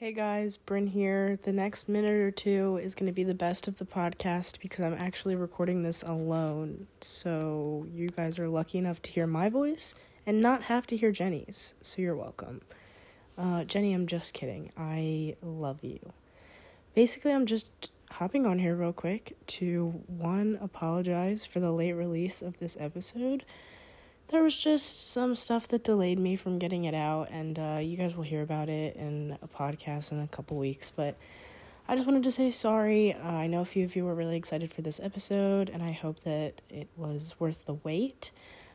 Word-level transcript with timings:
Hey 0.00 0.12
guys, 0.12 0.56
Brynn 0.64 0.90
here. 0.90 1.40
The 1.42 1.50
next 1.50 1.88
minute 1.88 2.12
or 2.14 2.30
two 2.30 2.78
is 2.80 2.94
going 2.94 3.08
to 3.08 3.12
be 3.12 3.24
the 3.24 3.34
best 3.34 3.66
of 3.66 3.78
the 3.78 3.84
podcast 3.84 4.60
because 4.60 4.84
I'm 4.84 4.94
actually 4.94 5.34
recording 5.34 5.82
this 5.82 6.04
alone. 6.04 6.86
So 7.00 7.84
you 7.92 8.08
guys 8.10 8.38
are 8.38 8.48
lucky 8.48 8.78
enough 8.78 9.02
to 9.02 9.10
hear 9.10 9.26
my 9.26 9.48
voice 9.48 9.94
and 10.24 10.40
not 10.40 10.62
have 10.62 10.86
to 10.86 10.96
hear 10.96 11.10
Jenny's. 11.10 11.74
So 11.82 12.00
you're 12.00 12.14
welcome. 12.14 12.60
Uh, 13.36 13.64
Jenny, 13.64 13.92
I'm 13.92 14.06
just 14.06 14.34
kidding. 14.34 14.70
I 14.78 15.34
love 15.42 15.82
you. 15.82 16.12
Basically, 16.94 17.32
I'm 17.32 17.46
just 17.46 17.90
hopping 18.12 18.46
on 18.46 18.60
here 18.60 18.76
real 18.76 18.92
quick 18.92 19.36
to 19.48 20.04
one, 20.06 20.60
apologize 20.62 21.44
for 21.44 21.58
the 21.58 21.72
late 21.72 21.94
release 21.94 22.40
of 22.40 22.60
this 22.60 22.76
episode 22.78 23.44
there 24.28 24.42
was 24.42 24.56
just 24.56 25.10
some 25.10 25.34
stuff 25.34 25.68
that 25.68 25.84
delayed 25.84 26.18
me 26.18 26.36
from 26.36 26.58
getting 26.58 26.84
it 26.84 26.94
out, 26.94 27.30
and 27.30 27.58
uh, 27.58 27.78
you 27.80 27.96
guys 27.96 28.14
will 28.14 28.24
hear 28.24 28.42
about 28.42 28.68
it 28.68 28.96
in 28.96 29.38
a 29.42 29.48
podcast 29.48 30.12
in 30.12 30.20
a 30.20 30.28
couple 30.28 30.56
weeks. 30.56 30.90
But 30.90 31.16
I 31.88 31.96
just 31.96 32.06
wanted 32.06 32.24
to 32.24 32.30
say 32.30 32.50
sorry. 32.50 33.14
Uh, 33.14 33.26
I 33.26 33.46
know 33.46 33.62
a 33.62 33.64
few 33.64 33.84
of 33.84 33.96
you 33.96 34.04
were 34.04 34.14
really 34.14 34.36
excited 34.36 34.72
for 34.72 34.82
this 34.82 35.00
episode, 35.00 35.70
and 35.70 35.82
I 35.82 35.92
hope 35.92 36.20
that 36.20 36.60
it 36.68 36.88
was 36.96 37.34
worth 37.38 37.64
the 37.64 37.74
wait. 37.74 38.30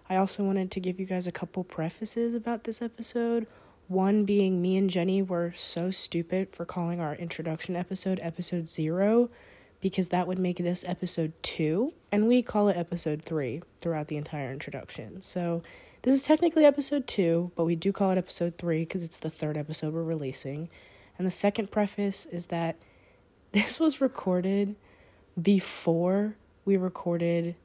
I 0.10 0.16
also 0.16 0.44
wanted 0.44 0.72
to 0.72 0.80
give 0.80 1.00
you 1.00 1.06
guys 1.06 1.28
a 1.28 1.32
couple 1.32 1.64
prefaces 1.64 2.34
about 2.34 2.64
this 2.64 2.82
episode. 2.82 3.48
One 3.88 4.26
being 4.26 4.62
me 4.62 4.78
and 4.78 4.90
Jenny 4.90 5.22
were 5.22 5.54
so 5.56 5.92
stupid 5.92 6.50
for 6.52 6.66
calling 6.66 7.00
our 7.00 7.16
introduction 7.16 7.76
episode 7.76 8.20
episode 8.22 8.68
zero 8.70 9.30
because 9.84 10.08
that 10.08 10.28
would 10.28 10.40
make 10.40 10.58
this 10.60 10.86
episode 10.88 11.34
two, 11.44 11.92
and 12.10 12.26
we 12.26 12.42
call 12.42 12.70
it 12.70 12.78
episode 12.78 13.22
three 13.22 13.62
throughout 13.82 14.08
the 14.08 14.16
entire 14.16 14.50
introduction. 14.50 15.22
So 15.22 15.62
this 16.04 16.16
is 16.16 16.24
technically 16.24 16.64
episode 16.64 17.06
two, 17.06 17.52
but 17.58 17.66
we 17.66 17.76
do 17.76 17.92
call 17.92 18.10
it 18.12 18.18
episode 18.18 18.58
three 18.58 18.84
because 18.84 19.04
it's 19.04 19.20
the 19.20 19.30
third 19.30 19.58
episode 19.58 19.94
we're 19.94 20.02
releasing. 20.02 20.70
And 21.18 21.28
the 21.28 21.32
second 21.32 21.70
preface 21.70 22.26
is 22.26 22.46
that 22.46 22.78
this 23.52 23.78
was 23.78 24.00
recorded 24.00 24.78
before 25.40 26.38
we 26.64 26.78
recorded 26.78 27.56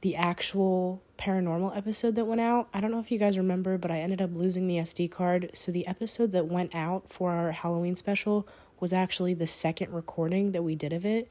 the 0.00 0.16
actual 0.16 1.02
paranormal 1.18 1.76
episode 1.76 2.14
that 2.14 2.24
went 2.24 2.40
out. 2.40 2.68
I 2.72 2.80
don't 2.80 2.90
know 2.90 3.00
if 3.00 3.12
you 3.12 3.18
guys 3.18 3.36
remember, 3.36 3.76
but 3.76 3.90
I 3.90 4.00
ended 4.00 4.22
up 4.22 4.30
losing 4.32 4.66
the 4.66 4.78
SD 4.78 5.10
card. 5.10 5.50
So 5.52 5.70
the 5.70 5.86
episode 5.86 6.32
that 6.32 6.46
went 6.46 6.74
out 6.74 7.10
for 7.10 7.32
our 7.32 7.52
Halloween 7.52 7.96
special 7.96 8.48
was 8.82 8.92
actually 8.92 9.32
the 9.32 9.46
second 9.46 9.92
recording 9.92 10.50
that 10.50 10.64
we 10.64 10.74
did 10.74 10.92
of 10.92 11.06
it. 11.06 11.30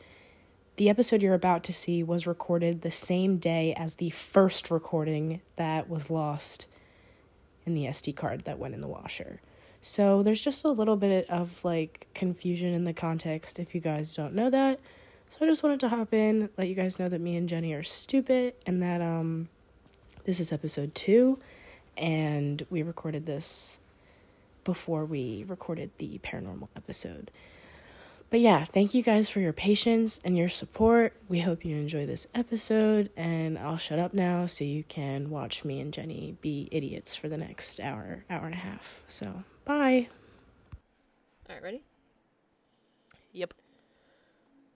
The 0.78 0.90
episode 0.90 1.22
you're 1.22 1.34
about 1.34 1.66
to 1.66 1.74
see 1.74 2.02
was 2.02 2.26
recorded 2.26 2.82
the 2.82 2.92
same 2.92 3.38
day 3.38 3.74
as 3.74 3.96
the 3.96 4.10
first 4.10 4.72
recording 4.72 5.42
that 5.58 5.90
was 5.90 6.10
lost 6.10 6.66
in 7.66 7.74
the 7.74 7.84
SD 7.84 8.16
card 8.16 8.46
that 8.46 8.58
went 8.58 8.74
in 8.74 8.80
the 8.80 8.88
washer. 8.88 9.42
So 9.82 10.24
there's 10.24 10.42
just 10.42 10.64
a 10.64 10.70
little 10.70 10.96
bit 10.96 11.30
of 11.30 11.64
like 11.66 12.08
confusion 12.14 12.74
in 12.74 12.86
the 12.86 12.94
context 12.94 13.60
if 13.60 13.76
you 13.76 13.82
guys 13.82 14.16
don't 14.16 14.34
know 14.34 14.50
that. 14.50 14.80
So 15.28 15.40
I 15.42 15.46
just 15.46 15.62
wanted 15.62 15.82
to 15.82 15.90
hop 15.90 16.14
in, 16.14 16.50
let 16.58 16.70
you 16.70 16.76
guys 16.76 17.00
know 17.00 17.10
that 17.10 17.20
me 17.20 17.36
and 17.36 17.50
Jenny 17.50 17.74
are 17.74 17.84
stupid 17.84 18.54
and 18.66 18.82
that 18.82 19.02
um 19.02 19.50
this 20.24 20.40
is 20.40 20.54
episode 20.54 20.96
2 20.96 21.38
and 21.98 22.66
we 22.70 22.82
recorded 22.82 23.26
this 23.26 23.80
before 24.64 25.06
we 25.06 25.46
recorded 25.48 25.92
the 25.98 26.20
paranormal 26.20 26.68
episode. 26.76 27.32
But 28.30 28.40
yeah, 28.40 28.64
thank 28.64 28.94
you 28.94 29.04
guys 29.04 29.28
for 29.28 29.42
your 29.42 29.52
patience 29.52 30.22
and 30.24 30.38
your 30.38 30.48
support. 30.48 31.14
We 31.28 31.42
hope 31.42 31.66
you 31.66 31.76
enjoy 31.76 32.06
this 32.06 32.28
episode, 32.34 33.10
and 33.18 33.60
I'll 33.60 33.76
shut 33.78 34.00
up 34.00 34.14
now 34.14 34.46
so 34.46 34.64
you 34.64 34.86
can 34.86 35.30
watch 35.30 35.66
me 35.66 35.82
and 35.82 35.92
Jenny 35.94 36.38
be 36.40 36.70
idiots 36.72 37.14
for 37.14 37.28
the 37.28 37.38
next 37.38 37.82
hour, 37.82 38.24
hour 38.30 38.46
and 38.46 38.54
a 38.54 38.58
half. 38.60 39.02
So, 39.06 39.44
bye. 39.66 40.08
All 41.50 41.56
right, 41.56 41.62
ready? 41.64 41.84
Yep. 43.34 43.54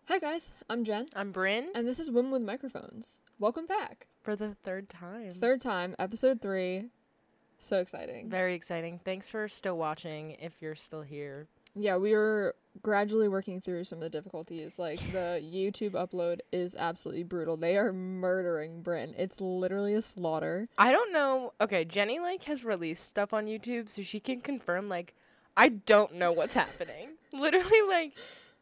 Hi 0.10 0.20
guys, 0.20 0.52
I'm 0.70 0.84
Jenn, 0.84 1.08
I'm 1.16 1.34
Brynn. 1.34 1.68
and 1.74 1.88
this 1.88 2.00
is 2.00 2.12
Women 2.12 2.32
with 2.32 2.42
Microphones. 2.44 3.22
Welcome 3.40 3.66
back. 3.66 4.08
For 4.22 4.36
the 4.36 4.56
third 4.64 4.90
time. 4.90 5.32
Third 5.32 5.62
time, 5.62 5.96
episode 5.98 6.42
three. 6.42 6.90
So 7.60 7.80
exciting. 7.80 8.30
Very 8.30 8.54
exciting. 8.54 9.00
Thanks 9.04 9.30
for 9.30 9.48
still 9.48 9.78
watching 9.78 10.32
if 10.40 10.62
you're 10.62 10.76
still 10.76 11.02
here. 11.02 11.48
Yeah, 11.78 11.98
we 11.98 12.14
are 12.14 12.56
gradually 12.82 13.28
working 13.28 13.60
through 13.60 13.84
some 13.84 13.98
of 13.98 14.04
the 14.04 14.10
difficulties. 14.10 14.80
Like 14.80 15.00
the 15.12 15.42
YouTube 15.54 15.92
upload 15.92 16.40
is 16.52 16.76
absolutely 16.76 17.24
brutal. 17.24 17.58
They 17.58 17.78
are 17.78 17.92
murdering 17.92 18.82
Brynn. 18.82 19.14
It's 19.18 19.42
literally 19.42 19.94
a 19.94 20.02
slaughter. 20.02 20.68
I 20.78 20.92
don't 20.92 21.12
know. 21.12 21.54
Okay, 21.60 21.84
Jenny 21.84 22.20
like 22.20 22.44
has 22.46 22.64
released 22.64 23.04
stuff 23.04 23.34
on 23.34 23.46
YouTube 23.46 23.90
so 23.90 24.02
she 24.04 24.20
can 24.20 24.40
confirm 24.42 24.88
like 24.88 25.14
I 25.58 25.70
don't 25.70 26.16
know 26.16 26.32
what's 26.32 26.54
happening. 26.56 27.16
Literally 27.34 27.82
like 27.88 28.14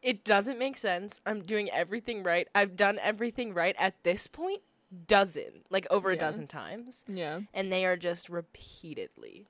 it 0.02 0.24
doesn't 0.24 0.58
make 0.58 0.76
sense. 0.76 1.20
I'm 1.24 1.42
doing 1.42 1.70
everything 1.70 2.22
right. 2.24 2.48
I've 2.54 2.76
done 2.76 2.98
everything 3.00 3.54
right 3.54 3.76
at 3.78 4.02
this 4.02 4.26
point 4.26 4.62
dozen, 5.06 5.62
like 5.70 5.86
over 5.90 6.10
a 6.10 6.14
Yeah. 6.14 6.20
dozen 6.20 6.46
times. 6.46 7.04
Yeah. 7.08 7.40
And 7.52 7.70
they 7.72 7.84
are 7.84 7.96
just 7.96 8.28
repeatedly 8.28 9.46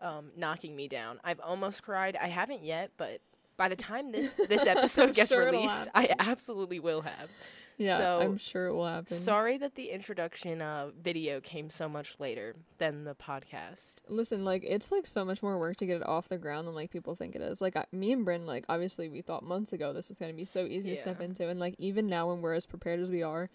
um, 0.00 0.30
knocking 0.36 0.74
me 0.74 0.88
down. 0.88 1.20
I've 1.22 1.40
almost 1.40 1.82
cried. 1.82 2.16
I 2.16 2.28
haven't 2.28 2.62
yet, 2.62 2.92
but 2.96 3.20
by 3.56 3.68
the 3.68 3.76
time 3.76 4.12
this 4.12 4.32
this 4.48 4.66
episode 4.66 5.14
gets 5.14 5.30
Sure 5.30 5.44
released, 5.44 5.88
I 5.94 6.14
absolutely 6.18 6.80
will 6.80 7.02
have. 7.02 7.28
Yeah. 7.76 7.96
So, 7.96 8.18
I'm 8.20 8.36
sure 8.36 8.66
it 8.66 8.74
will 8.74 8.86
happen. 8.86 9.06
Sorry 9.06 9.56
that 9.56 9.74
the 9.74 9.88
introduction 9.88 10.60
uh, 10.60 10.90
video 11.02 11.40
came 11.40 11.70
so 11.70 11.88
much 11.88 12.16
later 12.18 12.54
than 12.76 13.04
the 13.04 13.14
podcast. 13.14 13.96
Listen, 14.06 14.44
like 14.44 14.64
it's 14.66 14.92
like 14.92 15.06
so 15.06 15.24
much 15.24 15.42
more 15.42 15.58
work 15.58 15.76
to 15.76 15.86
get 15.86 15.96
it 15.96 16.06
off 16.06 16.28
the 16.28 16.36
ground 16.36 16.66
than 16.68 16.74
like 16.74 16.90
people 16.90 17.14
think 17.14 17.34
it 17.34 17.40
is. 17.40 17.62
Like 17.62 17.76
I, 17.76 17.86
me 17.90 18.12
and 18.12 18.26
Brynn, 18.26 18.44
like 18.44 18.66
obviously 18.68 19.08
we 19.08 19.22
thought 19.22 19.42
months 19.42 19.72
ago 19.72 19.94
this 19.94 20.10
was 20.10 20.18
gonna 20.18 20.34
be 20.34 20.44
so 20.44 20.66
easy 20.66 20.94
to 20.94 21.00
step 21.00 21.22
into, 21.22 21.48
and 21.48 21.58
like 21.58 21.74
even 21.78 22.06
now 22.06 22.28
when 22.28 22.42
we're 22.42 22.52
as 22.54 22.66
prepared 22.66 23.00
as 23.00 23.10
we 23.10 23.22
are, 23.22 23.48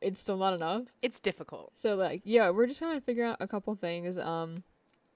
it's 0.00 0.20
still 0.20 0.36
not 0.36 0.54
enough. 0.54 0.82
It's 1.02 1.18
difficult. 1.18 1.72
So 1.74 1.96
like 1.96 2.22
yeah, 2.24 2.50
we're 2.50 2.66
just 2.66 2.78
trying 2.78 2.98
to 2.98 3.04
figure 3.04 3.24
out 3.24 3.36
a 3.40 3.46
couple 3.46 3.74
things. 3.74 4.18
Um, 4.18 4.62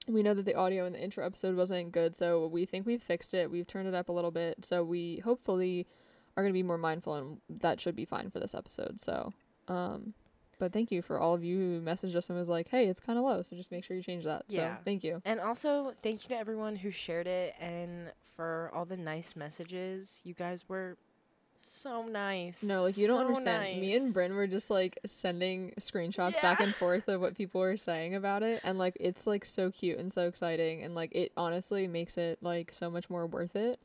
we 0.07 0.21
know 0.23 0.33
that 0.33 0.45
the 0.45 0.55
audio 0.55 0.85
in 0.85 0.93
the 0.93 1.01
intro 1.01 1.25
episode 1.25 1.55
wasn't 1.55 1.91
good, 1.91 2.15
so 2.15 2.47
we 2.47 2.65
think 2.65 2.85
we've 2.85 3.01
fixed 3.01 3.33
it. 3.33 3.49
We've 3.49 3.67
turned 3.67 3.87
it 3.87 3.93
up 3.93 4.09
a 4.09 4.11
little 4.11 4.31
bit, 4.31 4.65
so 4.65 4.83
we 4.83 5.21
hopefully 5.23 5.87
are 6.35 6.43
gonna 6.43 6.53
be 6.53 6.63
more 6.63 6.77
mindful, 6.77 7.15
and 7.15 7.41
that 7.49 7.79
should 7.79 7.95
be 7.95 8.05
fine 8.05 8.29
for 8.29 8.39
this 8.39 8.53
episode. 8.53 8.99
So, 8.99 9.33
um, 9.67 10.13
but 10.59 10.73
thank 10.73 10.91
you 10.91 11.01
for 11.01 11.19
all 11.19 11.33
of 11.33 11.43
you 11.43 11.57
who 11.57 11.81
messaged 11.81 12.15
us 12.15 12.29
and 12.29 12.37
was 12.37 12.49
like, 12.49 12.69
"Hey, 12.69 12.87
it's 12.87 12.99
kind 12.99 13.17
of 13.17 13.25
low, 13.25 13.41
so 13.43 13.55
just 13.55 13.71
make 13.71 13.83
sure 13.83 13.95
you 13.95 14.03
change 14.03 14.23
that." 14.25 14.43
Yeah. 14.49 14.77
So 14.77 14.81
thank 14.83 15.03
you. 15.03 15.21
And 15.25 15.39
also, 15.39 15.93
thank 16.01 16.23
you 16.23 16.29
to 16.29 16.37
everyone 16.37 16.75
who 16.75 16.91
shared 16.91 17.27
it 17.27 17.55
and 17.59 18.11
for 18.35 18.71
all 18.73 18.85
the 18.85 18.97
nice 18.97 19.35
messages. 19.35 20.21
You 20.23 20.33
guys 20.33 20.67
were 20.67 20.97
so 21.65 22.05
nice. 22.05 22.63
No, 22.63 22.83
like 22.83 22.97
you 22.97 23.07
don't 23.07 23.17
So 23.17 23.27
understand. 23.27 23.81
Me 23.81 23.95
and. 23.95 24.13
Brynn 24.13 24.35
were 24.35 24.47
just 24.47 24.69
like 24.69 24.99
sending 25.05 25.71
screenshots 25.79 26.41
back 26.41 26.59
and 26.59 26.73
forth 26.75 27.07
of 27.07 27.21
what 27.21 27.35
people 27.35 27.61
were 27.61 27.77
saying 27.77 28.15
about 28.15 28.43
it, 28.43 28.61
and 28.63 28.77
like 28.77 28.97
it's 28.99 29.25
like 29.27 29.45
so 29.45 29.71
cute 29.71 29.97
and 29.97 30.11
so 30.11 30.27
exciting, 30.27 30.83
and 30.83 30.95
like 30.95 31.13
it 31.15 31.31
honestly 31.37 31.87
makes 31.87 32.17
it 32.17 32.37
like 32.41 32.73
so 32.73 32.89
much 32.89 33.09
more 33.09 33.25
worth 33.25 33.55
it. 33.55 33.79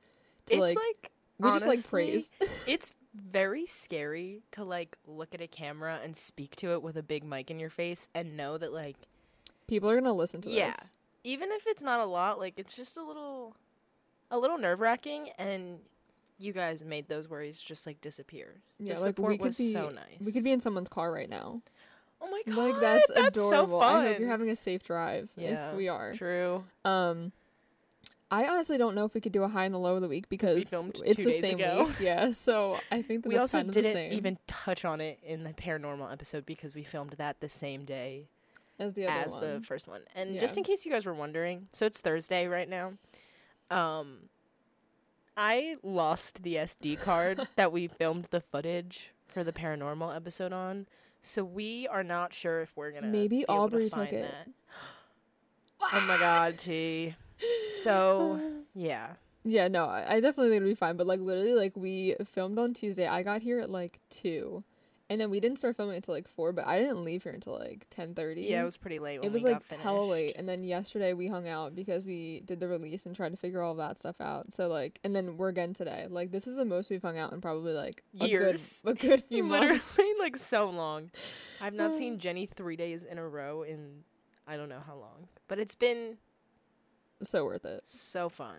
To, 0.47 0.55
It's 0.55 0.61
like, 0.61 0.77
like, 0.77 1.11
we 1.39 1.51
just 1.51 1.67
like 1.67 1.89
praise. 1.89 2.33
it's 2.67 2.95
very 3.15 3.67
scary 3.67 4.43
to 4.53 4.65
like 4.65 4.97
look 5.07 5.35
at 5.35 5.41
a 5.41 5.47
camera 5.49 5.99
and 6.05 6.17
speak 6.17 6.55
to 6.57 6.73
it 6.73 6.83
with 6.83 6.97
a 6.97 7.03
big 7.03 7.25
mic 7.25 7.51
in 7.51 7.59
your 7.59 7.71
face 7.71 8.09
and 8.15 8.37
know 8.37 8.59
that 8.59 8.73
like 8.73 8.97
People 9.67 9.91
are 9.91 10.01
gonna 10.01 10.13
listen 10.13 10.41
to 10.43 10.49
this. 10.49 10.57
yeah, 10.57 10.71
this. 10.71 10.93
even 11.25 11.51
if 11.53 11.67
it's 11.67 11.83
not 11.83 12.01
a 12.01 12.05
lot, 12.07 12.39
like 12.39 12.55
it's 12.57 12.75
just 12.75 12.97
a 12.97 13.03
little, 13.03 13.55
a 14.31 14.39
little 14.39 14.57
nerve 14.59 14.81
wracking, 14.81 15.31
and 15.39 15.81
you 16.39 16.53
guys 16.53 16.85
made 16.85 17.09
those 17.09 17.29
worries 17.29 17.61
just 17.61 17.87
like 17.87 18.01
disappear. 18.01 18.55
Yeah, 18.79 18.95
the 18.95 19.01
like 19.01 19.09
support 19.11 19.31
we 19.33 19.39
could 19.39 19.47
was 19.49 19.59
be 19.59 19.73
so 19.73 19.89
nice. 19.91 20.25
we 20.25 20.33
could 20.33 20.45
be 20.45 20.53
in 20.53 20.61
someone's 20.61 20.89
car 20.89 21.13
right 21.13 21.29
now. 21.29 21.63
Oh 22.21 22.31
my 22.31 22.43
god, 22.47 22.57
like 22.57 22.81
that's, 22.81 23.11
that's 23.13 23.29
adorable. 23.29 23.79
So 23.81 23.81
fun. 23.81 23.97
I 23.97 24.09
hope 24.09 24.19
you're 24.19 24.29
having 24.29 24.51
a 24.51 24.57
safe 24.57 24.83
drive. 24.83 25.31
Yeah, 25.37 25.71
if 25.71 25.77
we 25.77 25.89
are. 25.89 26.15
True. 26.15 26.65
Um, 26.85 27.33
I 28.31 28.47
honestly 28.47 28.77
don't 28.77 28.95
know 28.95 29.05
if 29.05 29.15
we 29.15 29.21
could 29.21 29.33
do 29.33 29.43
a 29.43 29.49
high 29.49 29.65
and 29.65 29.75
the 29.75 29.79
low 29.79 29.97
of 29.97 30.03
the 30.03 30.09
week 30.09 30.29
because 30.29 30.55
we 30.55 30.65
filmed 30.65 31.01
it's 31.05 31.23
the 31.23 31.33
same 31.33 31.55
ago. 31.55 31.85
week. 31.87 32.01
Yeah, 32.01 32.31
so 32.33 32.79
I 32.91 33.03
think 33.03 33.23
that 33.23 33.29
We 33.29 33.37
also 33.37 33.59
kind 33.59 33.69
of 33.69 33.75
didn't 33.75 34.13
even 34.13 34.39
touch 34.47 34.85
on 34.85 35.01
it 35.01 35.19
in 35.23 35.45
the 35.45 35.51
paranormal 35.51 36.13
episode 36.13 36.45
because 36.45 36.75
we 36.75 36.83
filmed 36.83 37.13
that 37.13 37.41
the 37.41 37.49
same 37.49 37.85
day 37.85 38.27
as 38.79 38.95
the 38.95 39.07
other 39.07 39.27
as 39.27 39.33
one. 39.33 39.41
the 39.41 39.61
first 39.67 39.89
one. 39.89 40.03
And 40.15 40.39
just 40.39 40.59
in 40.59 40.65
case 40.65 40.85
you 40.85 40.93
guys 40.93 41.07
were 41.07 41.15
wondering, 41.15 41.69
so 41.73 41.87
it's 41.87 42.01
Thursday 42.01 42.47
right 42.47 42.69
now. 42.69 42.93
Um 43.71 44.29
I 45.39 45.77
lost 45.85 46.43
the 46.43 46.57
SD 46.57 47.01
card 47.01 47.41
that 47.57 47.71
we 47.73 47.87
filmed 47.87 48.27
the 48.31 48.41
footage 48.41 49.11
for 49.29 49.45
the 49.45 49.53
paranormal 49.53 50.15
episode 50.15 50.53
on. 50.53 50.87
So 51.23 51.45
we 51.45 51.87
are 51.89 52.03
not 52.03 52.35
sure 52.35 52.61
if 52.61 52.77
we're 52.77 52.91
gonna 52.91 53.07
Maybe 53.07 53.39
be 53.39 53.43
able 53.49 53.55
to 53.71 53.77
Aubrey 53.77 53.89
find 53.89 54.09
took 54.09 54.19
it. 54.19 54.23
that. 54.31 54.49
oh 55.93 56.05
my 56.09 56.19
god, 56.19 56.59
T. 56.59 57.15
So 57.71 58.41
yeah. 58.75 59.11
Yeah, 59.45 59.69
no, 59.69 59.85
I 59.85 60.17
I 60.17 60.21
definitely 60.21 60.49
think 60.51 60.63
it'll 60.63 60.71
be 60.71 60.75
fine. 60.75 60.97
But 60.97 61.07
like 61.07 61.21
literally, 61.21 61.55
like 61.55 61.77
we 61.77 62.17
filmed 62.25 62.59
on 62.59 62.75
Tuesday. 62.75 63.07
I 63.07 63.23
got 63.23 63.41
here 63.43 63.61
at 63.61 63.71
like 63.71 64.01
two, 64.11 64.63
And 65.11 65.19
then 65.19 65.31
we 65.31 65.41
didn't 65.41 65.57
start 65.59 65.75
filming 65.75 65.97
until 65.97 66.13
like 66.15 66.29
four, 66.29 66.53
but 66.53 66.67
I 66.67 66.79
didn't 66.79 67.03
leave 67.03 67.23
here 67.23 67.33
until 67.33 67.55
like 67.59 67.87
ten 67.89 68.15
thirty. 68.15 68.43
Yeah, 68.43 68.61
it 68.61 68.65
was 68.67 68.77
pretty 68.77 68.99
late. 68.99 69.21
When 69.21 69.29
it 69.29 69.33
was 69.33 69.43
like 69.43 69.67
got 69.71 69.79
hella 69.79 70.05
late. 70.05 70.37
And 70.37 70.47
then 70.47 70.63
yesterday 70.63 71.15
we 71.15 71.29
hung 71.29 71.49
out 71.49 71.75
because 71.75 72.07
we 72.07 72.43
did 72.45 72.61
the 72.61 72.69
release 72.69 73.07
and 73.07 73.17
tried 73.17 73.31
to 73.31 73.37
figure 73.39 73.63
all 73.63 73.75
that 73.77 73.99
stuff 73.99 74.21
out. 74.21 74.53
So 74.53 74.69
like, 74.69 75.01
and 75.05 75.17
then 75.17 75.39
we're 75.39 75.49
again 75.49 75.73
today. 75.73 76.07
Like 76.11 76.31
this 76.31 76.47
is 76.47 76.57
the 76.57 76.67
most 76.67 76.91
we've 76.91 77.01
hung 77.01 77.17
out 77.17 77.33
in 77.33 77.41
probably 77.41 77.73
like 77.73 78.03
a 78.21 78.27
Years. 78.29 78.83
good, 78.85 78.91
a 78.97 78.99
good 79.09 79.23
few 79.29 79.45
months. 79.45 79.97
Literally, 79.97 80.19
like 80.21 80.37
so 80.37 80.69
long. 80.69 81.11
I've 81.61 81.73
not 81.75 81.95
seen 81.95 82.19
Jenny 82.19 82.45
three 82.45 82.77
days 82.77 83.05
in 83.05 83.17
a 83.17 83.27
row 83.27 83.63
in 83.63 84.05
I 84.47 84.59
don't 84.59 84.69
know 84.69 84.83
how 84.87 84.95
long, 84.97 85.29
but 85.49 85.59
it's 85.59 85.75
been 85.75 86.19
So 87.23 87.45
worth 87.47 87.65
it. 87.65 87.81
so 87.87 88.29
fun. 88.29 88.57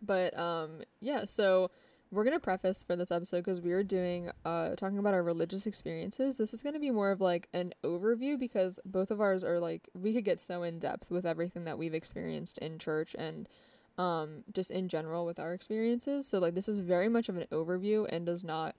But 0.00 0.34
um, 0.38 0.80
yeah. 1.00 1.24
So 1.24 1.70
we're 2.14 2.24
gonna 2.24 2.38
preface 2.38 2.82
for 2.82 2.96
this 2.96 3.10
episode 3.10 3.38
because 3.38 3.60
we 3.60 3.72
are 3.72 3.82
doing 3.82 4.30
uh 4.44 4.74
talking 4.76 4.98
about 4.98 5.14
our 5.14 5.22
religious 5.22 5.66
experiences. 5.66 6.36
This 6.36 6.54
is 6.54 6.62
gonna 6.62 6.78
be 6.78 6.90
more 6.90 7.10
of 7.10 7.20
like 7.20 7.48
an 7.52 7.72
overview 7.82 8.38
because 8.38 8.78
both 8.84 9.10
of 9.10 9.20
ours 9.20 9.42
are 9.42 9.58
like 9.58 9.88
we 9.94 10.14
could 10.14 10.24
get 10.24 10.38
so 10.40 10.62
in 10.62 10.78
depth 10.78 11.10
with 11.10 11.26
everything 11.26 11.64
that 11.64 11.76
we've 11.76 11.94
experienced 11.94 12.58
in 12.58 12.78
church 12.78 13.14
and 13.18 13.48
um 13.98 14.44
just 14.52 14.70
in 14.70 14.88
general 14.88 15.26
with 15.26 15.38
our 15.38 15.52
experiences. 15.52 16.26
So 16.26 16.38
like 16.38 16.54
this 16.54 16.68
is 16.68 16.78
very 16.78 17.08
much 17.08 17.28
of 17.28 17.36
an 17.36 17.46
overview 17.50 18.06
and 18.10 18.24
does 18.24 18.44
not 18.44 18.76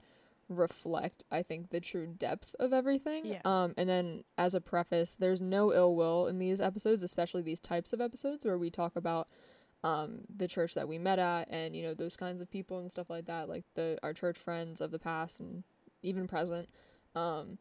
reflect 0.48 1.24
I 1.30 1.42
think 1.42 1.70
the 1.70 1.80
true 1.80 2.06
depth 2.06 2.54
of 2.58 2.72
everything. 2.72 3.26
Yeah. 3.26 3.40
Um 3.44 3.74
and 3.76 3.88
then 3.88 4.24
as 4.38 4.54
a 4.54 4.60
preface, 4.60 5.14
there's 5.16 5.40
no 5.42 5.74
ill 5.74 5.94
will 5.94 6.26
in 6.26 6.38
these 6.38 6.60
episodes, 6.60 7.02
especially 7.02 7.42
these 7.42 7.60
types 7.60 7.92
of 7.92 8.00
episodes 8.00 8.44
where 8.46 8.58
we 8.58 8.70
talk 8.70 8.96
about 8.96 9.28
um 9.86 10.10
the 10.36 10.48
church 10.48 10.74
that 10.74 10.88
we 10.88 10.98
met 10.98 11.18
at 11.18 11.46
and 11.50 11.76
you 11.76 11.82
know 11.82 11.94
those 11.94 12.16
kinds 12.16 12.42
of 12.42 12.50
people 12.50 12.78
and 12.78 12.90
stuff 12.90 13.08
like 13.08 13.26
that 13.26 13.48
like 13.48 13.64
the 13.74 13.96
our 14.02 14.12
church 14.12 14.36
friends 14.36 14.80
of 14.80 14.90
the 14.90 14.98
past 14.98 15.38
and 15.40 15.62
even 16.02 16.26
present 16.26 16.68
um 17.14 17.58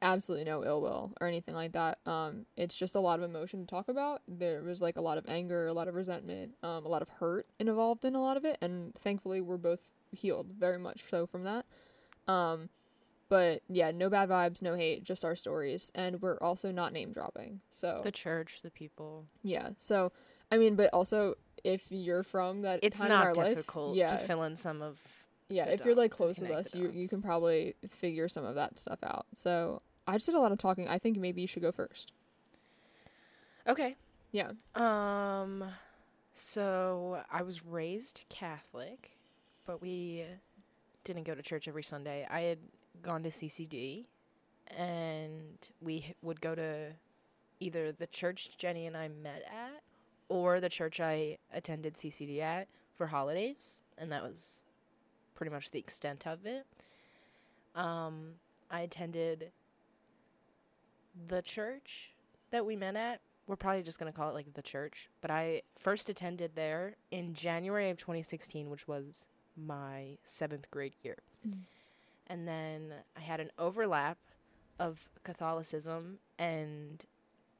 absolutely 0.00 0.44
no 0.44 0.64
ill 0.64 0.80
will 0.80 1.12
or 1.20 1.26
anything 1.28 1.54
like 1.54 1.72
that 1.72 1.98
um 2.06 2.44
it's 2.56 2.76
just 2.76 2.94
a 2.96 3.00
lot 3.00 3.20
of 3.20 3.24
emotion 3.24 3.60
to 3.60 3.66
talk 3.66 3.88
about 3.88 4.20
there 4.26 4.60
was 4.62 4.80
like 4.82 4.96
a 4.96 5.00
lot 5.00 5.18
of 5.18 5.24
anger 5.28 5.68
a 5.68 5.72
lot 5.72 5.86
of 5.86 5.94
resentment 5.94 6.52
um 6.64 6.84
a 6.84 6.88
lot 6.88 7.02
of 7.02 7.08
hurt 7.08 7.46
involved 7.60 8.04
in 8.04 8.14
a 8.16 8.20
lot 8.20 8.36
of 8.36 8.44
it 8.44 8.58
and 8.60 8.92
thankfully 8.96 9.40
we're 9.40 9.56
both 9.56 9.92
healed 10.10 10.48
very 10.58 10.78
much 10.78 11.02
so 11.04 11.26
from 11.26 11.44
that 11.44 11.64
um 12.26 12.68
but 13.28 13.62
yeah 13.68 13.92
no 13.92 14.10
bad 14.10 14.28
vibes 14.28 14.60
no 14.62 14.74
hate 14.74 15.04
just 15.04 15.24
our 15.24 15.36
stories 15.36 15.92
and 15.94 16.20
we're 16.20 16.38
also 16.40 16.72
not 16.72 16.92
name 16.92 17.12
dropping 17.12 17.60
so 17.70 18.00
The 18.02 18.10
church, 18.10 18.60
the 18.62 18.70
people. 18.70 19.26
yeah. 19.44 19.70
So, 19.78 20.12
I 20.50 20.58
mean, 20.58 20.74
but 20.76 20.90
also 20.92 21.36
if 21.64 21.86
you're 21.90 22.22
from 22.22 22.62
that 22.62 22.80
It's 22.82 22.98
time 22.98 23.06
in 23.06 23.12
not 23.12 23.26
our 23.26 23.34
life, 23.34 23.56
difficult 23.56 23.96
yeah, 23.96 24.16
to 24.16 24.18
fill 24.18 24.42
in 24.44 24.56
some 24.56 24.82
of 24.82 24.98
yeah. 25.48 25.66
If 25.66 25.84
you're 25.84 25.94
like 25.94 26.10
close 26.10 26.40
with 26.40 26.50
us, 26.50 26.74
you 26.74 26.90
you 26.92 27.08
can 27.08 27.20
probably 27.20 27.74
figure 27.86 28.28
some 28.28 28.44
of 28.44 28.54
that 28.54 28.78
stuff 28.78 28.98
out. 29.02 29.26
So 29.34 29.82
I 30.06 30.14
just 30.14 30.26
did 30.26 30.34
a 30.34 30.40
lot 30.40 30.52
of 30.52 30.58
talking. 30.58 30.88
I 30.88 30.98
think 30.98 31.18
maybe 31.18 31.42
you 31.42 31.46
should 31.46 31.62
go 31.62 31.72
first. 31.72 32.12
Okay. 33.68 33.96
Yeah. 34.32 34.52
Um 34.74 35.64
so 36.32 37.22
I 37.30 37.42
was 37.42 37.64
raised 37.64 38.24
Catholic, 38.28 39.18
but 39.66 39.82
we 39.82 40.24
didn't 41.04 41.24
go 41.24 41.34
to 41.34 41.42
church 41.42 41.68
every 41.68 41.82
Sunday. 41.82 42.26
I 42.30 42.40
had 42.42 42.58
gone 43.02 43.22
to 43.24 43.28
CCD 43.28 44.06
and 44.76 45.70
we 45.80 46.14
would 46.22 46.40
go 46.40 46.54
to 46.54 46.92
either 47.60 47.92
the 47.92 48.06
church 48.06 48.56
Jenny 48.56 48.86
and 48.86 48.96
I 48.96 49.08
met 49.08 49.42
at 49.46 49.82
or 50.28 50.60
the 50.60 50.68
church 50.68 51.00
I 51.00 51.38
attended 51.52 51.94
CCD 51.94 52.40
at 52.40 52.68
for 52.96 53.08
holidays, 53.08 53.82
and 53.98 54.10
that 54.12 54.22
was 54.22 54.64
pretty 55.34 55.50
much 55.52 55.70
the 55.70 55.78
extent 55.78 56.26
of 56.26 56.44
it. 56.46 56.66
Um 57.74 58.34
I 58.70 58.80
attended 58.80 59.52
the 61.28 61.42
church 61.42 62.14
that 62.50 62.64
we 62.64 62.76
met 62.76 62.96
at 62.96 63.20
we're 63.46 63.56
probably 63.56 63.82
just 63.82 63.98
going 63.98 64.10
to 64.10 64.16
call 64.16 64.30
it 64.30 64.34
like 64.34 64.54
the 64.54 64.62
church 64.62 65.10
but 65.20 65.30
i 65.30 65.60
first 65.78 66.08
attended 66.08 66.52
there 66.54 66.94
in 67.10 67.34
january 67.34 67.90
of 67.90 67.98
2016 67.98 68.70
which 68.70 68.88
was 68.88 69.26
my 69.56 70.16
seventh 70.22 70.70
grade 70.70 70.94
year 71.02 71.18
Mm. 71.46 71.58
and 72.28 72.46
then 72.48 72.92
i 73.16 73.20
had 73.20 73.40
an 73.40 73.50
overlap 73.58 74.16
of 74.78 75.08
catholicism 75.24 76.18
and 76.38 77.04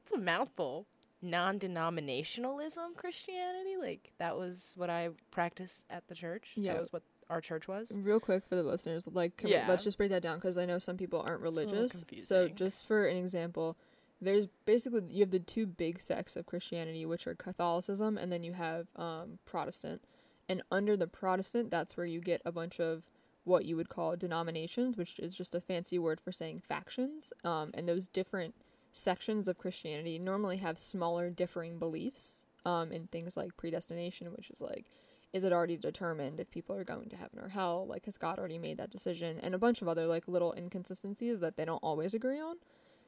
it's 0.01 0.11
a 0.13 0.17
mouthful 0.17 0.87
non-denominationalism 1.23 2.95
christianity 2.95 3.77
like 3.79 4.11
that 4.19 4.37
was 4.37 4.73
what 4.75 4.89
i 4.89 5.09
practiced 5.31 5.83
at 5.89 6.07
the 6.07 6.15
church 6.15 6.49
Yeah. 6.55 6.73
that 6.73 6.81
was 6.81 6.93
what 6.93 7.03
our 7.29 7.39
church 7.41 7.67
was 7.67 7.97
Real 7.97 8.19
quick 8.19 8.43
for 8.47 8.55
the 8.55 8.63
listeners, 8.63 9.07
like 9.07 9.37
can 9.37 9.49
we- 9.49 9.55
let's 9.67 9.83
just 9.83 9.97
break 9.97 10.11
that 10.11 10.21
down 10.21 10.37
because 10.37 10.57
I 10.57 10.65
know 10.65 10.77
some 10.77 10.97
people 10.97 11.21
aren't 11.21 11.41
religious. 11.41 12.03
So 12.17 12.49
just 12.49 12.85
for 12.85 13.07
an 13.07 13.15
example, 13.15 13.77
there's 14.21 14.47
basically 14.65 15.03
you 15.09 15.21
have 15.21 15.31
the 15.31 15.39
two 15.39 15.65
big 15.65 16.01
sects 16.01 16.35
of 16.35 16.45
Christianity, 16.45 17.05
which 17.05 17.25
are 17.25 17.33
Catholicism, 17.33 18.17
and 18.17 18.29
then 18.31 18.43
you 18.43 18.51
have 18.53 18.87
um, 18.97 19.39
Protestant. 19.45 20.01
And 20.49 20.61
under 20.69 20.97
the 20.97 21.07
Protestant, 21.07 21.71
that's 21.71 21.95
where 21.95 22.05
you 22.05 22.19
get 22.19 22.41
a 22.45 22.51
bunch 22.51 22.79
of 22.79 23.03
what 23.45 23.63
you 23.65 23.77
would 23.77 23.89
call 23.89 24.15
denominations, 24.17 24.97
which 24.97 25.17
is 25.17 25.33
just 25.33 25.55
a 25.55 25.61
fancy 25.61 25.97
word 25.97 26.19
for 26.19 26.33
saying 26.33 26.59
factions. 26.59 27.31
Um, 27.45 27.71
and 27.73 27.87
those 27.87 28.07
different 28.07 28.53
sections 28.93 29.47
of 29.47 29.57
Christianity 29.57 30.17
normally 30.19 30.57
have 30.57 30.79
smaller 30.79 31.29
differing 31.29 31.77
beliefs 31.79 32.45
um, 32.65 32.91
in 32.91 33.07
things 33.07 33.35
like 33.35 33.57
predestination, 33.57 34.31
which 34.31 34.49
is 34.49 34.61
like, 34.61 34.85
is 35.33 35.43
it 35.43 35.51
already 35.51 35.77
determined 35.77 36.39
if 36.39 36.49
people 36.51 36.75
are 36.75 36.83
going 36.83 37.09
to 37.09 37.15
heaven 37.15 37.39
or 37.39 37.49
hell? 37.49 37.85
Like, 37.87 38.05
has 38.05 38.17
God 38.17 38.37
already 38.39 38.59
made 38.59 38.77
that 38.77 38.91
decision? 38.91 39.39
And 39.41 39.53
a 39.55 39.57
bunch 39.57 39.81
of 39.81 39.87
other 39.87 40.05
like 40.05 40.27
little 40.27 40.53
inconsistencies 40.53 41.39
that 41.41 41.57
they 41.57 41.65
don't 41.65 41.83
always 41.83 42.13
agree 42.13 42.39
on. 42.39 42.57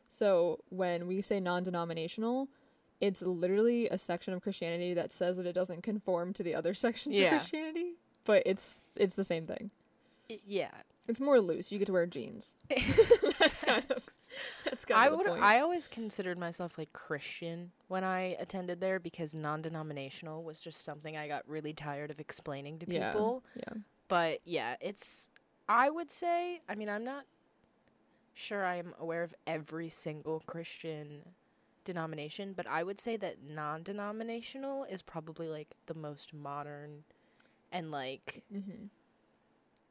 So 0.09 0.59
when 0.69 1.07
we 1.07 1.21
say 1.21 1.39
non-denominational, 1.39 2.49
it's 2.99 3.21
literally 3.21 3.88
a 3.89 3.97
section 3.97 4.33
of 4.33 4.41
Christianity 4.41 4.93
that 4.95 5.11
says 5.11 5.38
that 5.38 5.45
it 5.45 5.53
doesn't 5.53 5.83
conform 5.83 6.33
to 6.33 6.43
the 6.43 6.55
other 6.55 6.73
sections 6.85 7.15
Yeah. 7.15 7.25
of 7.25 7.29
Christianity, 7.41 7.93
but 8.25 8.41
it's 8.45 8.85
it's 8.97 9.15
the 9.15 9.23
same 9.23 9.45
thing. 9.45 9.69
Yeah 10.27 10.71
It's 11.07 11.19
more 11.19 11.39
loose. 11.39 11.71
You 11.71 11.77
get 11.77 11.85
to 11.85 11.93
wear 11.93 12.07
jeans. 12.07 12.55
that's 13.39 13.63
kind 13.63 13.85
of 13.91 14.03
I 14.93 15.09
would. 15.09 15.27
I 15.27 15.59
always 15.59 15.87
considered 15.87 16.37
myself 16.37 16.77
like 16.77 16.91
Christian 16.93 17.71
when 17.87 18.03
I 18.03 18.35
attended 18.39 18.81
there 18.81 18.99
because 18.99 19.33
non-denominational 19.35 20.43
was 20.43 20.59
just 20.59 20.83
something 20.83 21.15
I 21.17 21.27
got 21.27 21.47
really 21.47 21.73
tired 21.73 22.11
of 22.11 22.19
explaining 22.19 22.79
to 22.79 22.85
Yeah. 22.91 23.11
people. 23.13 23.43
yeah. 23.55 23.73
But 24.07 24.39
yeah, 24.45 24.75
it's. 24.81 25.29
I 25.67 25.89
would 25.89 26.11
say. 26.11 26.61
I 26.69 26.75
mean, 26.75 26.89
I'm 26.89 27.03
not 27.03 27.25
sure 28.33 28.63
I 28.65 28.75
am 28.75 28.93
aware 28.99 29.23
of 29.23 29.33
every 29.47 29.89
single 29.89 30.41
Christian 30.45 31.21
denomination, 31.85 32.53
but 32.53 32.67
I 32.67 32.83
would 32.83 32.99
say 32.99 33.15
that 33.17 33.38
non-denominational 33.43 34.83
is 34.85 35.01
probably 35.01 35.47
like 35.47 35.69
the 35.85 35.93
most 35.93 36.33
modern 36.33 37.03
and 37.71 37.91
like 37.91 38.43
hmm 38.51 38.86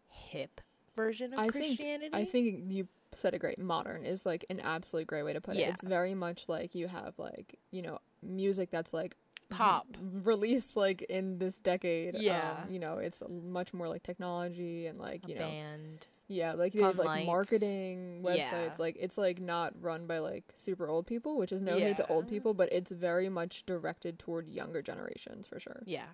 hip 0.08 0.60
version 0.96 1.32
of 1.34 1.40
I 1.40 1.48
think- 1.50 1.80
I 2.12 2.24
think 2.24 2.72
you 2.72 2.88
said 3.14 3.34
it 3.34 3.38
great. 3.38 3.58
Modern 3.58 4.04
is 4.04 4.26
like 4.26 4.44
an 4.50 4.60
absolute 4.60 5.06
great 5.06 5.22
way 5.22 5.32
to 5.32 5.40
put 5.40 5.56
it. 5.56 5.60
Yeah. 5.60 5.70
It's 5.70 5.84
very 5.84 6.14
much 6.14 6.48
like 6.48 6.74
you 6.74 6.88
have 6.88 7.14
like 7.18 7.58
you 7.70 7.82
know 7.82 7.98
music 8.22 8.70
that's 8.70 8.92
like 8.94 9.16
Pop. 9.50 9.86
released 10.24 10.76
like 10.76 11.02
in 11.02 11.38
this 11.38 11.60
decade. 11.60 12.16
Yeah. 12.18 12.56
um, 12.64 12.72
you 12.72 12.78
know 12.78 12.98
it's 12.98 13.22
much 13.28 13.72
more 13.74 13.88
like 13.88 14.02
technology 14.02 14.86
and 14.86 14.98
like 14.98 15.24
a 15.26 15.28
you 15.28 15.34
know 15.34 15.40
band. 15.40 16.06
yeah 16.28 16.52
like 16.54 16.72
they 16.72 16.82
have 16.82 16.98
like 16.98 17.06
lights. 17.06 17.26
marketing 17.26 18.22
websites. 18.24 18.36
Yeah. 18.36 18.74
Like 18.78 18.96
it's 18.98 19.18
like 19.18 19.40
not 19.40 19.74
run 19.80 20.06
by 20.06 20.18
like 20.18 20.44
super 20.54 20.88
old 20.88 21.06
people, 21.06 21.36
which 21.36 21.52
is 21.52 21.62
no 21.62 21.78
hate 21.78 21.96
to 21.96 22.08
old 22.08 22.28
people, 22.28 22.54
but 22.54 22.72
it's 22.72 22.90
very 22.90 23.28
much 23.28 23.64
directed 23.66 24.18
toward 24.18 24.48
younger 24.48 24.82
generations 24.82 25.46
for 25.46 25.60
sure. 25.60 25.82
Yeah. 25.84 26.06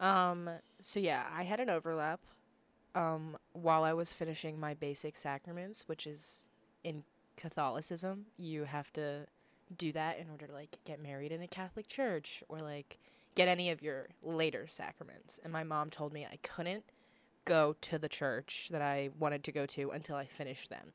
Um 0.00 0.50
so 0.82 1.00
yeah, 1.00 1.24
I 1.34 1.44
had 1.44 1.60
an 1.60 1.70
overlap 1.70 2.20
um 2.94 3.36
while 3.52 3.84
I 3.84 3.92
was 3.92 4.12
finishing 4.12 4.58
my 4.58 4.74
basic 4.74 5.16
sacraments, 5.16 5.88
which 5.88 6.06
is 6.06 6.44
in 6.84 7.04
Catholicism, 7.36 8.26
you 8.36 8.64
have 8.64 8.92
to 8.94 9.26
do 9.76 9.92
that 9.92 10.18
in 10.18 10.30
order 10.30 10.46
to 10.46 10.52
like 10.52 10.78
get 10.84 11.02
married 11.02 11.32
in 11.32 11.42
a 11.42 11.46
Catholic 11.48 11.88
church 11.88 12.42
or 12.48 12.60
like 12.60 12.98
get 13.34 13.48
any 13.48 13.70
of 13.70 13.82
your 13.82 14.08
later 14.24 14.66
sacraments. 14.66 15.38
And 15.44 15.52
my 15.52 15.62
mom 15.62 15.90
told 15.90 16.12
me 16.12 16.26
I 16.26 16.38
couldn't 16.42 16.84
go 17.44 17.76
to 17.80 17.98
the 17.98 18.08
church 18.08 18.68
that 18.70 18.82
I 18.82 19.10
wanted 19.18 19.44
to 19.44 19.52
go 19.52 19.66
to 19.66 19.90
until 19.90 20.16
I 20.16 20.24
finished 20.24 20.70
them. 20.70 20.92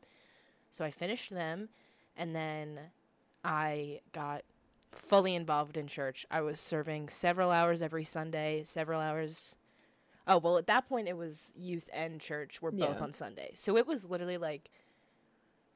So 0.69 0.83
I 0.83 0.91
finished 0.91 1.29
them 1.29 1.69
and 2.17 2.35
then 2.35 2.79
I 3.43 4.01
got 4.11 4.43
fully 4.91 5.35
involved 5.35 5.77
in 5.77 5.87
church. 5.87 6.25
I 6.29 6.41
was 6.41 6.59
serving 6.59 7.09
several 7.09 7.51
hours 7.51 7.81
every 7.81 8.03
Sunday, 8.03 8.63
several 8.63 8.99
hours. 8.99 9.55
Oh, 10.27 10.37
well, 10.37 10.57
at 10.57 10.67
that 10.67 10.87
point, 10.87 11.07
it 11.09 11.17
was 11.17 11.51
youth 11.55 11.89
and 11.93 12.19
church 12.21 12.61
were 12.61 12.71
both 12.71 12.97
Yeah. 12.97 13.03
on 13.03 13.11
Sunday. 13.13 13.51
So 13.55 13.75
it 13.77 13.85
was 13.85 14.05
literally 14.05 14.37
like, 14.37 14.71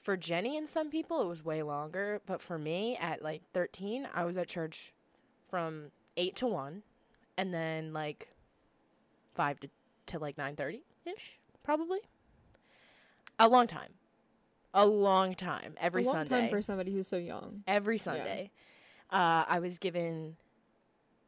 for 0.02 0.16
Jenny 0.16 0.56
and 0.58 0.70
some 0.70 0.90
people, 0.90 1.22
it 1.22 1.28
was 1.28 1.44
way 1.44 1.64
longer. 1.64 2.22
But 2.26 2.42
for 2.42 2.58
me, 2.58 2.96
at 2.98 3.22
like 3.22 3.42
13, 3.54 4.08
I 4.14 4.24
was 4.24 4.38
at 4.38 4.48
church 4.48 4.94
from 5.50 5.92
8 6.16 6.36
to 6.38 6.48
1 6.48 6.84
and 7.38 7.54
then 7.54 7.92
like 7.92 8.30
5 9.36 9.60
to, 9.62 9.70
to 10.08 10.20
like 10.20 10.38
9.30 10.38 10.82
ish, 11.06 11.38
probably. 11.64 12.00
A 13.40 13.48
long 13.50 13.68
time. 13.68 13.94
a 14.74 14.86
long 14.86 15.36
time. 15.36 15.74
Every 15.80 16.04
a 16.04 16.06
long 16.06 16.16
Sunday, 16.16 16.42
time 16.42 16.50
for 16.50 16.62
somebody 16.62 16.92
who's 16.94 17.08
so 17.08 17.18
young. 17.18 17.64
every 17.68 17.98
Sunday, 17.98 18.52
uh, 19.12 19.44
I 19.48 19.60
was 19.60 19.78
given 19.78 20.38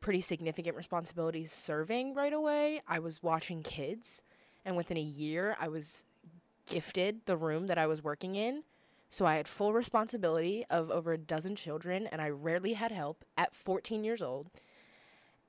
pretty 0.02 0.22
significant 0.22 0.76
responsibilities 0.76 1.52
serving 1.52 2.14
right 2.14 2.34
away. 2.34 2.82
I 2.88 3.00
was 3.00 3.22
watching 3.22 3.64
kids, 3.64 4.22
and 4.66 4.78
within 4.78 4.98
a 4.98 5.02
year, 5.02 5.56
I 5.60 5.68
was 5.68 6.06
gifted 6.66 7.26
the 7.26 7.36
room 7.36 7.68
that 7.68 7.78
I 7.78 7.88
was 7.88 8.04
working 8.04 8.36
in. 8.36 8.64
So 9.10 9.26
I 9.26 9.36
had 9.36 9.48
full 9.48 9.74
responsibility 9.74 10.66
of 10.70 10.92
over 10.92 11.14
a 11.14 11.18
dozen 11.18 11.56
children, 11.56 12.08
and 12.08 12.22
I 12.22 12.30
rarely 12.30 12.74
had 12.74 12.92
help 12.92 13.26
at 13.38 13.56
14 13.56 14.04
years 14.04 14.22
old. 14.22 14.50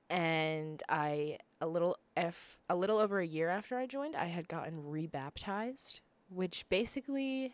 And 0.09 0.81
I 0.89 1.37
a 1.61 1.67
little 1.67 1.97
if 2.17 2.57
a 2.69 2.75
little 2.75 2.97
over 2.97 3.19
a 3.19 3.25
year 3.25 3.47
after 3.47 3.77
I 3.77 3.85
joined, 3.85 4.15
I 4.15 4.25
had 4.25 4.47
gotten 4.47 4.89
rebaptized, 4.89 6.01
which 6.29 6.65
basically 6.69 7.53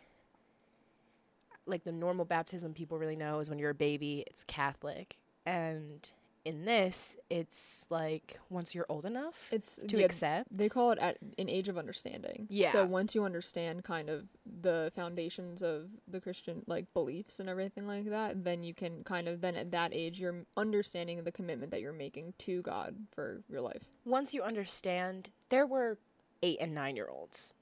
like 1.66 1.84
the 1.84 1.92
normal 1.92 2.24
baptism 2.24 2.72
people 2.72 2.98
really 2.98 3.14
know 3.14 3.38
is 3.38 3.50
when 3.50 3.58
you're 3.58 3.70
a 3.70 3.74
baby, 3.74 4.24
it's 4.26 4.42
Catholic. 4.44 5.18
And 5.46 6.10
in 6.48 6.64
this, 6.64 7.14
it's 7.28 7.84
like 7.90 8.38
once 8.48 8.74
you're 8.74 8.86
old 8.88 9.04
enough 9.04 9.48
It's 9.52 9.78
to 9.86 9.98
yeah, 9.98 10.06
accept. 10.06 10.48
They 10.50 10.70
call 10.70 10.92
it 10.92 10.98
at 10.98 11.18
an 11.38 11.50
age 11.50 11.68
of 11.68 11.76
understanding. 11.76 12.46
Yeah. 12.48 12.72
So 12.72 12.86
once 12.86 13.14
you 13.14 13.22
understand 13.24 13.84
kind 13.84 14.08
of 14.08 14.24
the 14.62 14.90
foundations 14.94 15.60
of 15.60 15.90
the 16.08 16.20
Christian 16.20 16.62
like 16.66 16.86
beliefs 16.94 17.38
and 17.38 17.50
everything 17.50 17.86
like 17.86 18.06
that, 18.06 18.44
then 18.44 18.62
you 18.62 18.72
can 18.72 19.04
kind 19.04 19.28
of 19.28 19.42
then 19.42 19.56
at 19.56 19.70
that 19.72 19.94
age 19.94 20.18
you're 20.18 20.46
understanding 20.56 21.22
the 21.22 21.32
commitment 21.32 21.70
that 21.72 21.82
you're 21.82 21.92
making 21.92 22.32
to 22.38 22.62
God 22.62 22.96
for 23.14 23.42
your 23.50 23.60
life. 23.60 23.84
Once 24.06 24.32
you 24.32 24.42
understand, 24.42 25.28
there 25.50 25.66
were 25.66 25.98
eight 26.42 26.56
and 26.62 26.74
nine 26.74 26.96
year 26.96 27.08
olds 27.10 27.52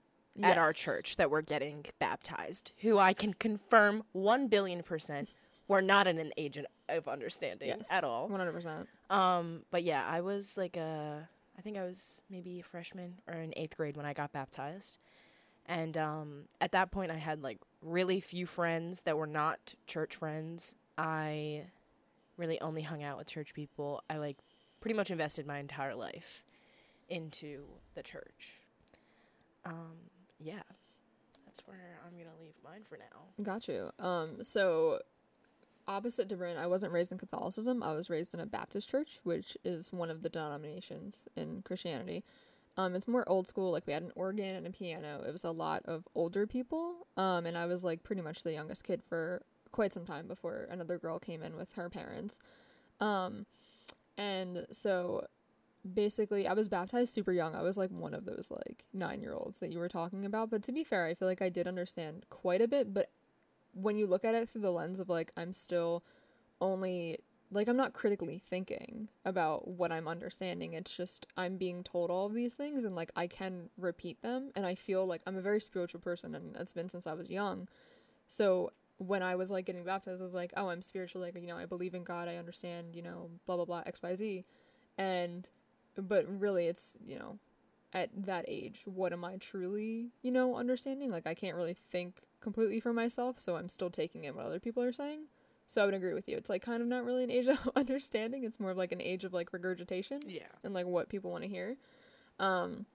at 0.40 0.58
our 0.58 0.72
church 0.72 1.16
that 1.16 1.30
were 1.30 1.42
getting 1.42 1.86
baptized, 1.98 2.70
who 2.82 2.98
I 2.98 3.14
can 3.14 3.34
confirm 3.34 4.04
one 4.12 4.46
billion 4.46 4.84
percent 4.84 5.30
were 5.66 5.82
not 5.82 6.06
in 6.06 6.18
an 6.18 6.32
age 6.36 6.56
of 6.88 7.08
understanding 7.08 7.68
Yes. 7.68 7.90
at 7.90 8.04
all. 8.04 8.28
One 8.28 8.38
hundred 8.40 8.52
percent. 8.52 8.88
Um, 9.10 9.62
but 9.70 9.82
yeah, 9.84 10.06
I 10.08 10.20
was 10.20 10.56
like 10.56 10.76
a, 10.76 11.28
I 11.58 11.62
think 11.62 11.76
I 11.76 11.84
was 11.84 12.22
maybe 12.30 12.60
a 12.60 12.62
freshman 12.62 13.14
or 13.26 13.34
in 13.34 13.52
eighth 13.56 13.76
grade 13.76 13.96
when 13.96 14.06
I 14.06 14.12
got 14.12 14.32
baptized, 14.32 14.98
and 15.66 15.96
um, 15.96 16.44
at 16.60 16.72
that 16.72 16.90
point 16.90 17.10
I 17.10 17.16
had 17.16 17.42
like 17.42 17.58
really 17.82 18.20
few 18.20 18.46
friends 18.46 19.02
that 19.02 19.16
were 19.16 19.26
not 19.26 19.74
church 19.86 20.16
friends. 20.16 20.74
I 20.98 21.64
really 22.36 22.60
only 22.60 22.82
hung 22.82 23.02
out 23.02 23.18
with 23.18 23.26
church 23.28 23.54
people. 23.54 24.02
I 24.10 24.18
like 24.18 24.36
pretty 24.80 24.94
much 24.96 25.10
invested 25.10 25.46
my 25.46 25.58
entire 25.58 25.94
life 25.94 26.44
into 27.08 27.64
the 27.94 28.02
church. 28.02 28.60
Um, 29.64 29.96
yeah, 30.38 30.62
that's 31.44 31.60
where 31.66 31.98
I'm 32.06 32.12
gonna 32.16 32.36
leave 32.40 32.54
mine 32.64 32.82
for 32.88 32.96
now. 32.98 33.42
Got 33.42 33.68
you. 33.68 33.90
Um, 33.98 34.42
so 34.42 35.00
opposite 35.88 36.28
to 36.28 36.36
Brynn, 36.36 36.58
I 36.58 36.66
wasn't 36.66 36.92
raised 36.92 37.12
in 37.12 37.18
Catholicism. 37.18 37.82
I 37.82 37.92
was 37.92 38.10
raised 38.10 38.34
in 38.34 38.40
a 38.40 38.46
Baptist 38.46 38.88
church, 38.88 39.20
which 39.24 39.56
is 39.64 39.92
one 39.92 40.10
of 40.10 40.22
the 40.22 40.28
denominations 40.28 41.28
in 41.36 41.62
Christianity. 41.62 42.24
Um, 42.76 42.94
it's 42.94 43.08
more 43.08 43.24
old 43.28 43.46
school. 43.46 43.72
Like 43.72 43.86
we 43.86 43.92
had 43.92 44.02
an 44.02 44.12
organ 44.14 44.56
and 44.56 44.66
a 44.66 44.70
piano. 44.70 45.22
It 45.26 45.32
was 45.32 45.44
a 45.44 45.50
lot 45.50 45.82
of 45.86 46.06
older 46.14 46.46
people. 46.46 47.06
Um, 47.16 47.46
and 47.46 47.56
I 47.56 47.66
was 47.66 47.84
like 47.84 48.02
pretty 48.02 48.22
much 48.22 48.42
the 48.42 48.52
youngest 48.52 48.84
kid 48.84 49.02
for 49.08 49.42
quite 49.72 49.92
some 49.92 50.04
time 50.04 50.26
before 50.28 50.66
another 50.70 50.98
girl 50.98 51.18
came 51.18 51.42
in 51.42 51.56
with 51.56 51.72
her 51.72 51.88
parents. 51.88 52.38
Um, 53.00 53.46
and 54.18 54.66
so 54.72 55.26
basically 55.94 56.46
I 56.46 56.52
was 56.52 56.68
baptized 56.68 57.14
super 57.14 57.32
young. 57.32 57.54
I 57.54 57.62
was 57.62 57.78
like 57.78 57.90
one 57.90 58.14
of 58.14 58.24
those 58.24 58.50
like 58.50 58.84
9-year-olds 58.96 59.60
that 59.60 59.72
you 59.72 59.78
were 59.78 59.88
talking 59.88 60.24
about, 60.24 60.50
but 60.50 60.62
to 60.64 60.72
be 60.72 60.84
fair, 60.84 61.06
I 61.06 61.14
feel 61.14 61.28
like 61.28 61.42
I 61.42 61.48
did 61.48 61.66
understand 61.66 62.26
quite 62.30 62.60
a 62.60 62.68
bit, 62.68 62.92
but 62.92 63.10
when 63.76 63.96
you 63.96 64.06
look 64.06 64.24
at 64.24 64.34
it 64.34 64.48
through 64.48 64.62
the 64.62 64.70
lens 64.72 64.98
of 64.98 65.08
like 65.08 65.30
I'm 65.36 65.52
still 65.52 66.02
only 66.60 67.18
like 67.50 67.68
I'm 67.68 67.76
not 67.76 67.92
critically 67.92 68.38
thinking 68.38 69.08
about 69.24 69.68
what 69.68 69.92
I'm 69.92 70.08
understanding. 70.08 70.72
It's 70.72 70.96
just 70.96 71.26
I'm 71.36 71.56
being 71.56 71.84
told 71.84 72.10
all 72.10 72.26
of 72.26 72.34
these 72.34 72.54
things 72.54 72.84
and 72.84 72.96
like 72.96 73.12
I 73.14 73.26
can 73.26 73.70
repeat 73.78 74.20
them 74.22 74.50
and 74.56 74.66
I 74.66 74.74
feel 74.74 75.06
like 75.06 75.22
I'm 75.26 75.36
a 75.36 75.42
very 75.42 75.60
spiritual 75.60 76.00
person 76.00 76.34
and 76.34 76.54
that's 76.54 76.72
been 76.72 76.88
since 76.88 77.06
I 77.06 77.14
was 77.14 77.30
young. 77.30 77.68
So 78.28 78.72
when 78.98 79.22
I 79.22 79.36
was 79.36 79.50
like 79.50 79.66
getting 79.66 79.84
baptized, 79.84 80.20
I 80.20 80.24
was 80.24 80.34
like, 80.34 80.52
oh, 80.56 80.68
I'm 80.68 80.82
spiritual. 80.82 81.20
Like, 81.20 81.34
you 81.36 81.46
know, 81.46 81.56
I 81.56 81.66
believe 81.66 81.94
in 81.94 82.02
God. 82.02 82.28
I 82.28 82.36
understand, 82.36 82.94
you 82.94 83.02
know, 83.02 83.30
blah, 83.46 83.56
blah, 83.56 83.64
blah, 83.64 83.82
X, 83.86 84.02
Y, 84.02 84.14
Z. 84.14 84.44
And, 84.98 85.48
but 85.96 86.26
really, 86.40 86.66
it's, 86.66 86.96
you 87.04 87.18
know, 87.18 87.38
at 87.92 88.10
that 88.24 88.46
age, 88.48 88.82
what 88.86 89.12
am 89.12 89.24
I 89.24 89.36
truly, 89.36 90.10
you 90.22 90.32
know, 90.32 90.56
understanding? 90.56 91.10
Like, 91.10 91.26
I 91.26 91.34
can't 91.34 91.56
really 91.56 91.76
think 91.90 92.22
completely 92.46 92.78
for 92.78 92.92
myself. 92.92 93.40
So 93.40 93.56
I'm 93.56 93.68
still 93.68 93.90
taking 93.90 94.22
in 94.22 94.36
what 94.36 94.44
other 94.46 94.60
people 94.60 94.80
are 94.84 94.92
saying. 94.92 95.22
So 95.66 95.82
I 95.82 95.84
would 95.84 95.94
agree 95.94 96.14
with 96.14 96.28
you. 96.28 96.36
It's 96.36 96.48
like 96.48 96.62
kind 96.62 96.80
of 96.80 96.86
not 96.86 97.04
really 97.04 97.24
an 97.24 97.30
age 97.30 97.48
of 97.54 97.58
understanding. 97.74 98.44
It's 98.44 98.60
more 98.60 98.70
of 98.70 98.76
like 98.76 98.92
an 98.92 99.00
age 99.02 99.24
of 99.24 99.32
like 99.32 99.52
regurgitation 99.52 100.20
Yeah. 100.28 100.42
and 100.62 100.72
like 100.72 100.86
what 100.86 101.08
people 101.08 101.32
want 101.32 101.42
to 101.42 101.48
hear. 101.48 101.76
Um, 102.38 102.86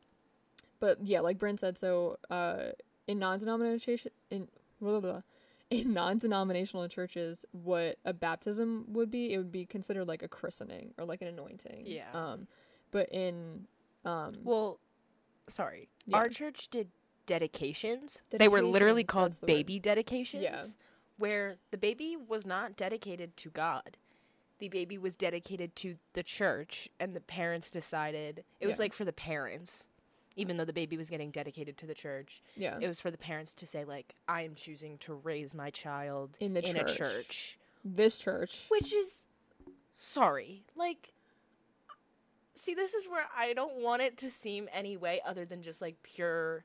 but 0.79 0.99
yeah, 1.03 1.19
like 1.19 1.37
Brynn 1.37 1.59
said, 1.59 1.77
so 1.77 2.17
uh, 2.29 2.67
in 3.07 3.19
non-denomination 3.19 3.97
in 4.29 4.47
blah, 4.79 4.99
blah, 4.99 5.11
blah, 5.11 5.21
in 5.69 5.93
non-denominational 5.93 6.87
churches, 6.87 7.45
what 7.51 7.97
a 8.05 8.13
baptism 8.13 8.85
would 8.87 9.11
be, 9.11 9.33
it 9.33 9.37
would 9.37 9.51
be 9.51 9.65
considered 9.65 10.07
like 10.07 10.23
a 10.23 10.29
christening 10.29 10.93
or 10.97 11.03
like 11.03 11.21
an 11.21 11.27
anointing. 11.27 11.83
Yeah. 11.85 12.09
Um, 12.13 12.47
but 12.91 13.09
in 13.09 13.67
um, 14.05 14.31
Well, 14.43 14.79
sorry. 15.49 15.89
Yeah. 16.07 16.17
Our 16.17 16.29
church 16.29 16.69
did 16.69 16.87
dedications. 17.31 18.21
They 18.29 18.47
were 18.49 18.61
literally 18.61 19.03
called 19.05 19.31
the 19.31 19.45
word. 19.45 19.47
baby 19.47 19.79
dedications. 19.79 20.43
Yeah. 20.43 20.63
Where 21.17 21.55
the 21.71 21.77
baby 21.77 22.17
was 22.17 22.45
not 22.45 22.75
dedicated 22.75 23.37
to 23.37 23.49
God. 23.49 23.97
The 24.59 24.67
baby 24.69 24.97
was 24.97 25.15
dedicated 25.15 25.75
to 25.77 25.95
the 26.13 26.23
church, 26.23 26.89
and 26.99 27.15
the 27.15 27.21
parents 27.21 27.71
decided 27.71 28.43
it 28.59 28.67
was 28.67 28.77
Yeah. 28.77 28.83
like 28.83 28.93
for 28.93 29.05
the 29.05 29.13
parents, 29.13 29.87
even 30.35 30.57
though 30.57 30.65
the 30.65 30.73
baby 30.73 30.97
was 30.97 31.09
getting 31.09 31.31
dedicated 31.31 31.77
to 31.77 31.85
the 31.85 31.93
church. 31.95 32.41
yeah, 32.57 32.77
It 32.81 32.87
was 32.87 32.99
for 32.99 33.11
the 33.11 33.17
parents 33.17 33.53
to 33.53 33.65
say, 33.65 33.85
like, 33.85 34.13
I 34.27 34.41
am 34.43 34.55
choosing 34.55 34.97
to 34.99 35.13
raise 35.13 35.53
my 35.53 35.69
child 35.71 36.37
In 36.39 36.53
the 36.53 36.59
a 36.59 36.73
church. 36.73 36.97
church. 36.97 37.59
this 37.85 38.17
church. 38.17 38.65
Which 38.69 38.91
is 38.93 39.25
sorry. 39.93 40.63
Like 40.75 41.13
see 42.55 42.73
this 42.75 42.93
is 42.93 43.07
where 43.07 43.25
I 43.35 43.53
don't 43.53 43.77
want 43.77 44.01
it 44.03 44.17
to 44.17 44.29
seem 44.29 44.69
any 44.71 44.95
way 44.97 45.19
other 45.25 45.45
than 45.45 45.63
just 45.63 45.81
like 45.81 45.95
pure 46.03 46.63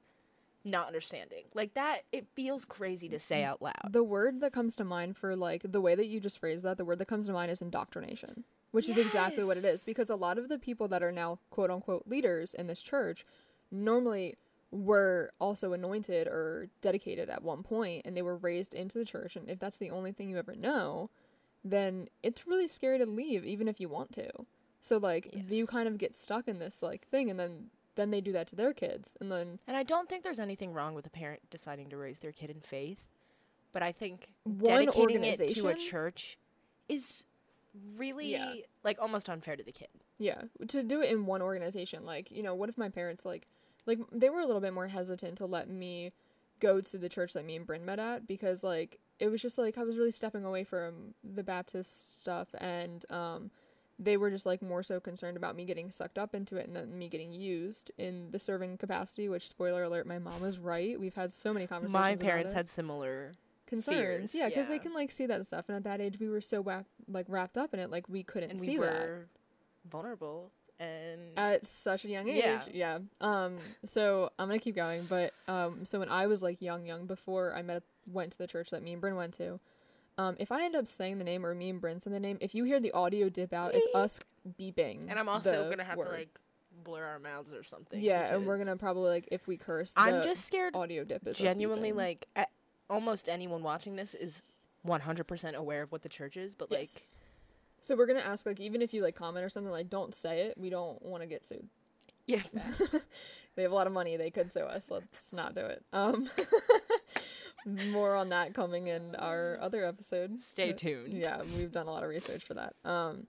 not 0.67 0.89
understanding. 0.89 1.45
Like 1.55 1.75
that 1.75 2.03
it 2.13 2.27
feels 2.35 2.65
crazy 2.65 3.09
to 3.09 3.19
say 3.19 3.43
mm-hmm. 3.43 3.51
out 3.51 3.63
loud. 3.63 3.93
The 3.93 4.05
word 4.05 4.41
that 4.41 4.53
comes 4.53 4.77
to 4.77 4.85
mind 4.85 5.17
for 5.17 5.37
like 5.37 5.63
the 5.65 5.81
way 5.81 5.95
that 5.95 6.07
you 6.07 6.21
just 6.21 6.39
phrased 6.39 6.65
that, 6.65 6.77
the 6.77 6.85
word 6.85 6.99
that 6.99 7.07
comes 7.07 7.27
to 7.27 7.33
mind 7.33 7.51
is 7.51 7.63
indoctrination, 7.63 8.45
which 8.73 8.89
is 8.89 8.99
exactly 8.99 9.45
what 9.45 9.57
it 9.57 9.65
is. 9.65 9.85
Because 9.85 10.11
a 10.11 10.17
lot 10.17 10.39
of 10.39 10.49
the 10.49 10.59
people 10.59 10.89
that 10.89 11.03
are 11.03 11.13
now 11.13 11.39
quote 11.51 11.71
unquote 11.71 12.07
leaders 12.07 12.53
in 12.55 12.67
this 12.67 12.83
church 12.83 13.25
normally 13.71 14.35
were 14.71 15.33
also 15.41 15.73
anointed 15.73 16.27
or 16.27 16.69
dedicated 16.81 17.31
at 17.31 17.43
one 17.43 17.63
point 17.63 18.03
and 18.05 18.17
they 18.17 18.23
were 18.23 18.37
raised 18.37 18.75
into 18.75 18.99
the 18.99 19.05
church. 19.05 19.37
And 19.37 19.49
if 19.49 19.59
that's 19.59 19.79
the 19.79 19.91
only 19.91 20.13
thing 20.13 20.29
you 20.29 20.39
ever 20.39 20.55
know, 20.55 21.11
then 21.65 22.09
it's 22.23 22.47
really 22.47 22.69
scary 22.69 22.99
to 22.99 23.07
leave, 23.07 23.45
even 23.45 23.69
if 23.69 23.81
you 23.81 23.89
want 23.89 24.13
to. 24.13 24.29
So 24.81 24.99
like 24.99 25.31
you 25.49 25.67
kind 25.67 25.89
of 25.89 25.99
get 25.99 26.15
stuck 26.15 26.47
in 26.47 26.59
this 26.59 26.83
like 26.83 27.09
thing 27.09 27.31
and 27.31 27.39
then 27.39 27.71
then 27.97 28.11
they 28.11 28.21
do 28.21 28.33
that 28.33 28.47
to 28.49 28.57
their 28.57 28.73
kids 28.73 29.17
and 29.21 29.31
then 29.31 29.59
And 29.67 29.77
I 29.77 29.83
don't 29.83 30.09
think 30.09 30.23
there's 30.23 30.39
anything 30.39 30.73
wrong 30.73 30.95
with 30.95 31.07
a 31.07 31.11
parent 31.11 31.41
deciding 31.51 31.91
to 31.91 31.97
raise 31.97 32.19
their 32.21 32.33
kid 32.33 32.51
in 32.51 32.61
faith, 32.61 33.05
but 33.73 33.83
I 33.83 33.93
think 33.93 34.29
One 34.45 34.87
dedicating 34.87 35.25
it 35.25 35.55
to 35.57 35.69
a 35.69 35.75
church 35.75 36.39
is 36.89 37.25
really 37.97 38.31
Yeah. 38.33 38.55
like 38.85 38.99
almost 39.01 39.29
unfair 39.29 39.57
to 39.57 39.63
the 39.63 39.73
kid. 39.73 39.89
Yeah, 40.19 40.43
to 40.69 40.83
do 40.83 41.03
it 41.03 41.11
in 41.11 41.27
one 41.27 41.43
organization, 41.43 42.05
like 42.07 42.31
you 42.31 42.43
know, 42.43 42.55
what 42.55 42.69
if 42.69 42.79
my 42.79 42.89
parents 42.89 43.25
like, 43.27 43.47
like 43.87 43.99
they 44.13 44.31
were 44.31 44.41
a 44.41 44.47
little 44.47 44.63
bit 44.63 44.73
more 44.73 44.89
hesitant 44.89 45.39
to 45.39 45.47
let 45.47 45.69
me 45.69 46.13
go 46.61 46.81
to 46.81 46.97
the 46.99 47.09
church 47.09 47.35
that 47.35 47.45
me 47.45 47.57
and 47.57 47.67
Brynn 47.67 47.83
met 47.83 47.99
at 47.99 48.27
because 48.27 48.65
like 48.65 48.99
it 49.19 49.29
was 49.29 49.43
just 49.43 49.59
like 49.59 49.77
I 49.79 49.83
was 49.83 49.99
really 49.99 50.11
stepping 50.11 50.45
away 50.45 50.65
from 50.65 51.15
the 51.23 51.43
Baptist 51.45 52.21
stuff 52.23 52.49
and 52.59 53.05
um, 53.11 53.51
they 53.99 54.17
were 54.17 54.31
just 54.31 54.47
like 54.47 54.63
more 54.63 54.83
so 54.83 55.01
concerned 55.01 55.37
about 55.37 55.57
me 55.57 55.65
getting 55.65 55.91
sucked 55.91 56.19
up 56.19 56.35
into 56.35 56.57
it 56.57 56.67
and 56.67 56.77
then 56.77 56.99
me 56.99 57.09
getting 57.09 57.33
used 57.33 57.91
in 57.99 58.31
the 58.31 58.39
serving 58.39 58.77
capacity. 58.77 59.29
Which 59.29 59.49
spoiler 59.49 59.85
alert, 59.85 60.07
my 60.07 60.19
mom 60.19 60.41
was 60.43 60.59
right. 60.59 60.99
We've 60.99 61.15
had 61.15 61.33
so 61.33 61.53
many 61.53 61.67
conversations. 61.67 62.21
My 62.21 62.27
parents 62.27 62.53
had 62.53 62.69
similar 62.69 63.33
concerns. 63.67 64.33
fears, 64.33 64.35
yeah, 64.35 64.49
because 64.49 64.67
they 64.69 64.79
can 64.79 64.93
like 64.95 65.11
see 65.11 65.27
that 65.27 65.47
stuff, 65.47 65.65
and 65.69 65.77
at 65.77 65.85
that 65.85 66.01
age 66.01 66.21
we 66.21 66.29
were 66.29 66.41
so 66.41 66.63
wrap- 66.63 66.87
like 67.09 67.27
wrapped 67.29 67.57
up 67.57 67.73
in 67.75 67.81
it, 67.81 67.91
like 67.91 68.09
we 68.09 68.23
couldn't 68.23 68.51
and 68.51 68.59
see 68.59 68.79
we 68.79 68.85
that 68.85 69.01
were 69.01 69.27
vulnerable 69.91 70.51
and 70.79 71.21
at 71.37 71.65
such 71.65 72.05
a 72.05 72.09
young 72.09 72.29
age. 72.29 72.37
Yeah. 72.37 72.61
Yeah. 72.73 72.99
Um. 73.21 73.57
So 73.85 74.31
I'm 74.39 74.49
gonna 74.49 74.59
keep 74.59 74.77
going, 74.77 75.07
but 75.09 75.33
um. 75.49 75.85
So 75.87 75.99
when 75.99 76.09
I 76.09 76.27
was 76.27 76.43
like 76.43 76.61
young, 76.61 76.85
young 76.85 77.07
before 77.07 77.55
I 77.55 77.63
met 77.63 77.83
went 78.07 78.33
to 78.33 78.39
the 78.39 78.47
church 78.47 78.71
that 78.71 78.83
me 78.83 78.93
and 78.93 79.03
Brynn 79.03 79.17
went 79.17 79.35
to, 79.35 79.59
um. 80.19 80.37
If 80.39 80.53
I 80.53 80.65
end 80.65 80.77
up 80.77 80.87
saying 80.89 81.19
the 81.19 81.25
name 81.25 81.45
or 81.45 81.55
me 81.55 81.71
and 81.71 81.81
Brynn 81.81 82.01
say 82.03 82.11
the 82.11 82.21
name, 82.21 82.39
if 82.41 82.55
you 82.55 82.65
hear 82.65 82.81
the 82.81 82.93
audio 82.93 83.29
dip 83.29 83.53
out, 83.53 83.75
it's 83.75 83.87
us 83.95 84.21
beeping. 84.59 85.07
And 85.09 85.19
I'm 85.19 85.29
also 85.29 85.69
gonna 85.69 85.85
have 85.85 85.99
word. 85.99 86.11
to 86.11 86.17
like 86.17 86.39
blur 86.85 87.05
our 87.05 87.19
mouths 87.19 87.53
or 87.53 87.63
something. 87.63 88.01
Yeah, 88.01 88.35
and 88.35 88.47
we're 88.47 88.59
gonna 88.59 88.77
probably 88.77 89.09
like 89.11 89.29
if 89.33 89.47
we 89.47 89.57
curse. 89.57 89.95
I'm 89.97 90.23
just 90.23 90.45
scared. 90.45 90.75
audio 90.77 91.05
dip 91.05 91.27
is 91.27 91.35
us 91.35 91.39
Genuinely, 91.39 91.93
beeping. 91.93 91.97
like, 91.97 92.29
I, 92.37 92.47
almost 92.89 93.29
anyone 93.29 93.63
watching 93.63 93.97
this 93.97 94.15
is 94.15 94.43
100% 94.87 95.55
aware 95.55 95.83
of 95.83 95.91
what 95.93 96.03
the 96.03 96.09
church 96.09 96.37
is, 96.37 96.55
but 96.55 96.71
like 96.71 96.87
So 97.81 97.97
we're 97.97 98.07
gonna 98.07 98.21
ask 98.21 98.47
like 98.47 98.61
even 98.61 98.83
if 98.83 98.95
you 98.95 99.03
like 99.03 99.15
comment 99.17 99.45
or 99.45 99.49
something 99.49 99.73
like 99.73 99.89
don't 99.91 100.15
say 100.15 100.43
it. 100.43 100.59
We 100.59 100.71
don't 100.71 101.01
want 101.03 101.23
to 101.23 101.27
get 101.27 101.45
sued. 101.45 101.69
yeah, 102.27 102.43
they 103.57 103.63
have 103.63 103.73
a 103.73 103.75
lot 103.75 103.87
of 103.87 103.93
money. 103.93 104.17
They 104.17 104.31
could 104.31 104.51
sue 104.51 104.61
us. 104.61 104.91
Let's 104.91 105.33
not 105.33 105.55
do 105.55 105.63
it. 105.63 105.83
Um, 105.93 106.29
more 107.67 108.15
on 108.15 108.29
that 108.31 108.55
coming 108.55 108.87
in 108.87 109.15
our 109.17 109.59
other 109.61 109.85
episode. 109.85 110.41
stay 110.41 110.73
tuned. 110.73 111.13
Yeah, 111.13 111.43
we've 111.57 111.73
done 111.73 111.87
a 111.87 111.91
lot 111.91 112.03
of 112.03 112.09
research 112.09 112.45
for 112.45 112.55
that. 112.55 112.75
Um, 112.85 113.27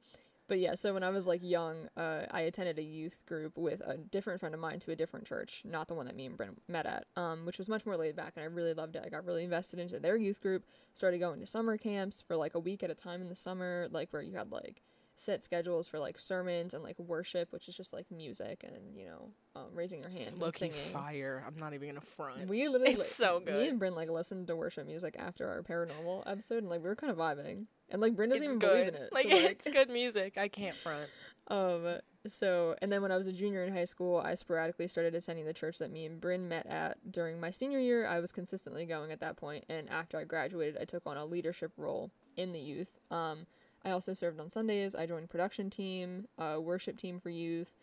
but 0.48 0.60
yeah, 0.60 0.75
so 0.75 0.94
when 0.94 1.03
I 1.03 1.10
was 1.10 1.27
like 1.27 1.41
young, 1.44 1.89
uh, 1.98 2.25
I 2.32 2.41
attended 2.41 2.79
a 2.79 2.84
youth 2.84 3.25
group 3.25 3.58
with 3.58 3.82
a 3.82 3.98
different 3.98 4.39
friend 4.39 4.56
of 4.56 4.62
mine 4.62 4.79
to 4.79 4.91
a 4.91 4.96
different 4.96 5.25
church, 5.27 5.63
not 5.65 5.89
the 5.89 5.94
one 5.94 6.06
that 6.06 6.15
me 6.15 6.25
and 6.25 6.38
Brynn 6.38 6.56
met 6.70 6.86
at, 6.86 7.06
um, 7.17 7.46
which 7.46 7.58
was 7.58 7.67
much 7.67 7.86
more 7.86 7.98
laid 7.98 8.15
back, 8.15 8.34
and 8.38 8.44
I 8.44 8.48
really 8.48 8.74
loved 8.74 8.96
it. 8.96 9.03
I 9.06 9.10
got 9.10 9.25
really 9.25 9.44
invested 9.44 9.79
into 9.79 10.00
their 10.00 10.15
youth 10.15 10.41
group. 10.41 10.63
Started 10.94 11.20
going 11.20 11.41
to 11.41 11.48
summer 11.48 11.77
camps 11.77 12.22
for 12.22 12.38
like 12.38 12.56
a 12.56 12.60
week 12.60 12.82
at 12.82 12.89
a 12.89 12.96
time 12.96 13.22
in 13.22 13.27
the 13.27 13.36
summer, 13.36 13.88
like 13.91 14.13
where 14.13 14.22
you 14.22 14.36
had 14.36 14.51
like 14.51 14.82
set 15.19 15.43
schedules 15.43 15.88
for 15.88 15.97
like 16.00 16.19
sermons 16.19 16.74
and 16.74 16.83
like 16.83 16.97
worship, 17.00 17.51
which 17.51 17.67
is 17.67 17.75
just 17.75 17.91
like 17.91 18.05
music 18.12 18.63
and 18.63 18.95
you 18.95 19.05
know 19.05 19.29
um, 19.55 19.65
raising 19.74 20.00
your 20.00 20.09
hands 20.09 20.21
It's 20.27 20.31
and 20.33 20.39
looking 20.41 20.71
singing. 20.71 20.93
fire. 20.93 21.43
I'm 21.45 21.57
not 21.59 21.74
even 21.74 21.89
gonna 21.89 22.01
front. 22.01 22.47
We 22.47 22.67
literally 22.69 22.93
It's 22.93 23.00
like, 23.19 23.29
so 23.29 23.39
good. 23.43 23.55
Me 23.57 23.67
and 23.67 23.81
Brynn 23.81 23.95
like 23.95 24.09
listened 24.09 24.47
to 24.47 24.55
worship 24.55 24.86
music 24.88 25.15
after 25.19 25.47
our 25.47 25.63
paranormal 25.63 26.24
episode, 26.31 26.59
and 26.59 26.69
like 26.69 26.81
we 26.81 26.88
were 26.88 26.95
kind 26.95 27.12
of 27.12 27.17
vibing. 27.17 27.65
And 27.89 28.01
like 28.01 28.13
Brynn 28.13 28.29
doesn't 28.29 28.36
it's 28.38 28.43
even 28.45 28.59
good. 28.59 28.71
believe 28.71 28.88
in 28.89 28.95
it. 28.95 29.09
Like, 29.12 29.27
so, 29.29 29.36
like 29.36 29.43
it's 29.45 29.67
good 29.69 29.89
music. 29.89 30.38
I 30.38 30.47
can't 30.47 30.75
front. 30.75 31.09
um, 31.50 31.97
so 32.27 32.75
and 32.81 32.91
then 32.91 33.01
when 33.01 33.12
I 33.12 33.17
was 33.17 33.25
a 33.27 33.33
junior 33.33 33.63
in 33.63 33.74
high 33.74 33.86
school, 33.86 34.19
I 34.24 34.36
sporadically 34.36 34.88
started 34.88 35.15
attending 35.15 35.45
the 35.45 35.53
church 35.53 35.79
that 35.79 35.91
me 35.91 36.05
and 36.05 36.21
Brynn 36.21 36.47
met 36.47 36.67
at 36.67 36.97
during 37.12 37.39
my 37.39 37.50
senior 37.50 37.79
year. 37.79 38.05
I 38.05 38.19
was 38.19 38.31
consistently 38.31 38.86
going 38.86 39.12
at 39.12 39.21
that 39.21 39.38
point, 39.38 39.65
and 39.69 39.89
after 39.89 40.17
I 40.19 40.25
graduated, 40.25 40.77
I 40.79 40.86
took 40.86 41.07
on 41.07 41.17
a 41.17 41.25
leadership 41.25 41.71
role 41.77 42.12
in 42.36 42.51
the 42.51 42.59
youth. 42.59 42.91
Um, 43.09 43.47
I 43.88 43.91
also 43.91 44.13
served 44.13 44.41
on 44.41 44.50
Sundays. 44.50 44.96
I 44.96 45.06
joined 45.06 45.29
production 45.29 45.70
team, 45.70 46.27
uh, 46.38 46.58
worship 46.60 46.98
team 46.98 47.20
for 47.20 47.29
youth, 47.29 47.77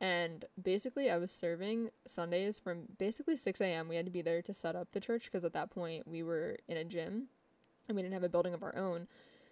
and 0.00 0.44
basically 0.60 1.10
I 1.10 1.16
was 1.16 1.30
serving 1.30 1.90
Sundays 2.06 2.58
from 2.58 2.88
basically 2.98 3.36
6 3.36 3.60
a.m. 3.60 3.86
We 3.86 3.94
had 3.94 4.04
to 4.04 4.10
be 4.10 4.20
there 4.20 4.42
to 4.42 4.52
set 4.52 4.74
up 4.74 4.90
the 4.90 5.00
church 5.00 5.26
because 5.26 5.44
at 5.44 5.52
that 5.52 5.70
point 5.70 6.08
we 6.08 6.24
were 6.24 6.56
in 6.66 6.76
a 6.76 6.84
gym, 6.84 7.28
and 7.88 7.94
we 7.94 8.02
didn't 8.02 8.14
have 8.14 8.24
a 8.24 8.28
building 8.28 8.52
of 8.52 8.64
our 8.64 8.76
own. 8.76 9.06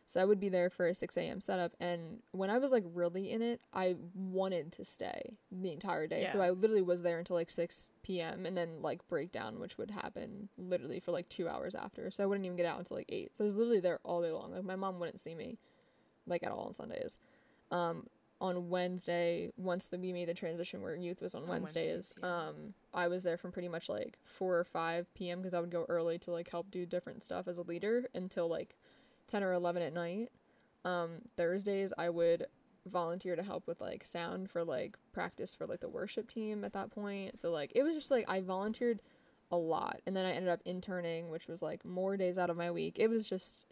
So 0.06 0.20
I 0.20 0.24
would 0.24 0.40
be 0.40 0.48
there 0.48 0.68
for 0.68 0.88
a 0.88 0.94
6 0.94 1.16
a.m. 1.16 1.40
setup. 1.40 1.72
And 1.78 2.18
when 2.32 2.50
I 2.50 2.58
was 2.58 2.72
like 2.72 2.84
really 2.92 3.30
in 3.30 3.40
it, 3.40 3.60
I 3.72 3.94
wanted 4.14 4.72
to 4.72 4.84
stay 4.84 5.36
the 5.52 5.72
entire 5.72 6.08
day. 6.08 6.22
Yeah. 6.22 6.32
So 6.32 6.40
I 6.40 6.50
literally 6.50 6.82
was 6.82 7.04
there 7.04 7.20
until 7.20 7.36
like 7.36 7.48
6 7.48 7.92
p.m. 8.02 8.44
and 8.44 8.56
then 8.56 8.82
like 8.82 9.06
breakdown, 9.06 9.60
which 9.60 9.78
would 9.78 9.92
happen 9.92 10.48
literally 10.58 10.98
for 10.98 11.12
like 11.12 11.28
two 11.28 11.48
hours 11.48 11.76
after. 11.76 12.10
So 12.10 12.24
I 12.24 12.26
wouldn't 12.26 12.44
even 12.44 12.56
get 12.56 12.66
out 12.66 12.80
until 12.80 12.96
like 12.96 13.06
8. 13.08 13.36
So 13.36 13.44
I 13.44 13.46
was 13.46 13.56
literally 13.56 13.80
there 13.80 14.00
all 14.02 14.20
day 14.20 14.32
long. 14.32 14.52
Like 14.52 14.64
my 14.64 14.76
mom 14.76 14.98
wouldn't 14.98 15.20
see 15.20 15.36
me 15.36 15.56
like 16.26 16.42
at 16.42 16.50
all 16.50 16.64
on 16.64 16.72
Sundays. 16.72 17.18
Um, 17.70 18.06
on 18.40 18.68
Wednesday, 18.68 19.50
once 19.56 19.86
the, 19.86 19.98
we 19.98 20.12
made 20.12 20.28
the 20.28 20.34
transition 20.34 20.82
where 20.82 20.96
youth 20.96 21.20
was 21.20 21.34
on, 21.34 21.44
On 21.44 21.48
Wednesdays, 21.48 21.86
Wednesdays, 21.86 22.14
yeah. 22.20 22.48
um, 22.48 22.74
I 22.92 23.06
was 23.06 23.22
there 23.22 23.36
from 23.36 23.52
pretty 23.52 23.68
much 23.68 23.88
like 23.88 24.18
4 24.24 24.58
or 24.58 24.64
5 24.64 25.14
p.m. 25.14 25.38
because 25.38 25.54
I 25.54 25.60
would 25.60 25.70
go 25.70 25.86
early 25.88 26.18
to 26.18 26.32
like 26.32 26.50
help 26.50 26.68
do 26.70 26.84
different 26.84 27.22
stuff 27.22 27.46
as 27.46 27.58
a 27.58 27.62
leader 27.62 28.08
until 28.14 28.48
like 28.48 28.76
10 29.28 29.44
or 29.44 29.52
11 29.52 29.82
at 29.82 29.92
night. 29.92 30.30
Um, 30.84 31.22
Thursdays, 31.36 31.92
I 31.96 32.10
would 32.10 32.46
volunteer 32.86 33.36
to 33.36 33.42
help 33.44 33.68
with 33.68 33.80
like 33.80 34.04
sound 34.04 34.50
for 34.50 34.64
like 34.64 34.96
practice 35.12 35.54
for 35.54 35.66
like 35.66 35.78
the 35.78 35.88
worship 35.88 36.28
team 36.28 36.64
at 36.64 36.72
that 36.72 36.90
point. 36.90 37.38
So 37.38 37.52
like 37.52 37.72
it 37.76 37.84
was 37.84 37.94
just 37.94 38.10
like 38.10 38.24
I 38.28 38.40
volunteered 38.40 39.00
a 39.52 39.56
lot 39.56 40.00
and 40.06 40.16
then 40.16 40.26
I 40.26 40.32
ended 40.32 40.50
up 40.50 40.62
interning, 40.64 41.28
which 41.28 41.46
was 41.46 41.62
like 41.62 41.84
more 41.84 42.16
days 42.16 42.38
out 42.38 42.50
of 42.50 42.56
my 42.56 42.70
week. 42.70 42.98
It 42.98 43.08
was 43.08 43.28
just 43.28 43.66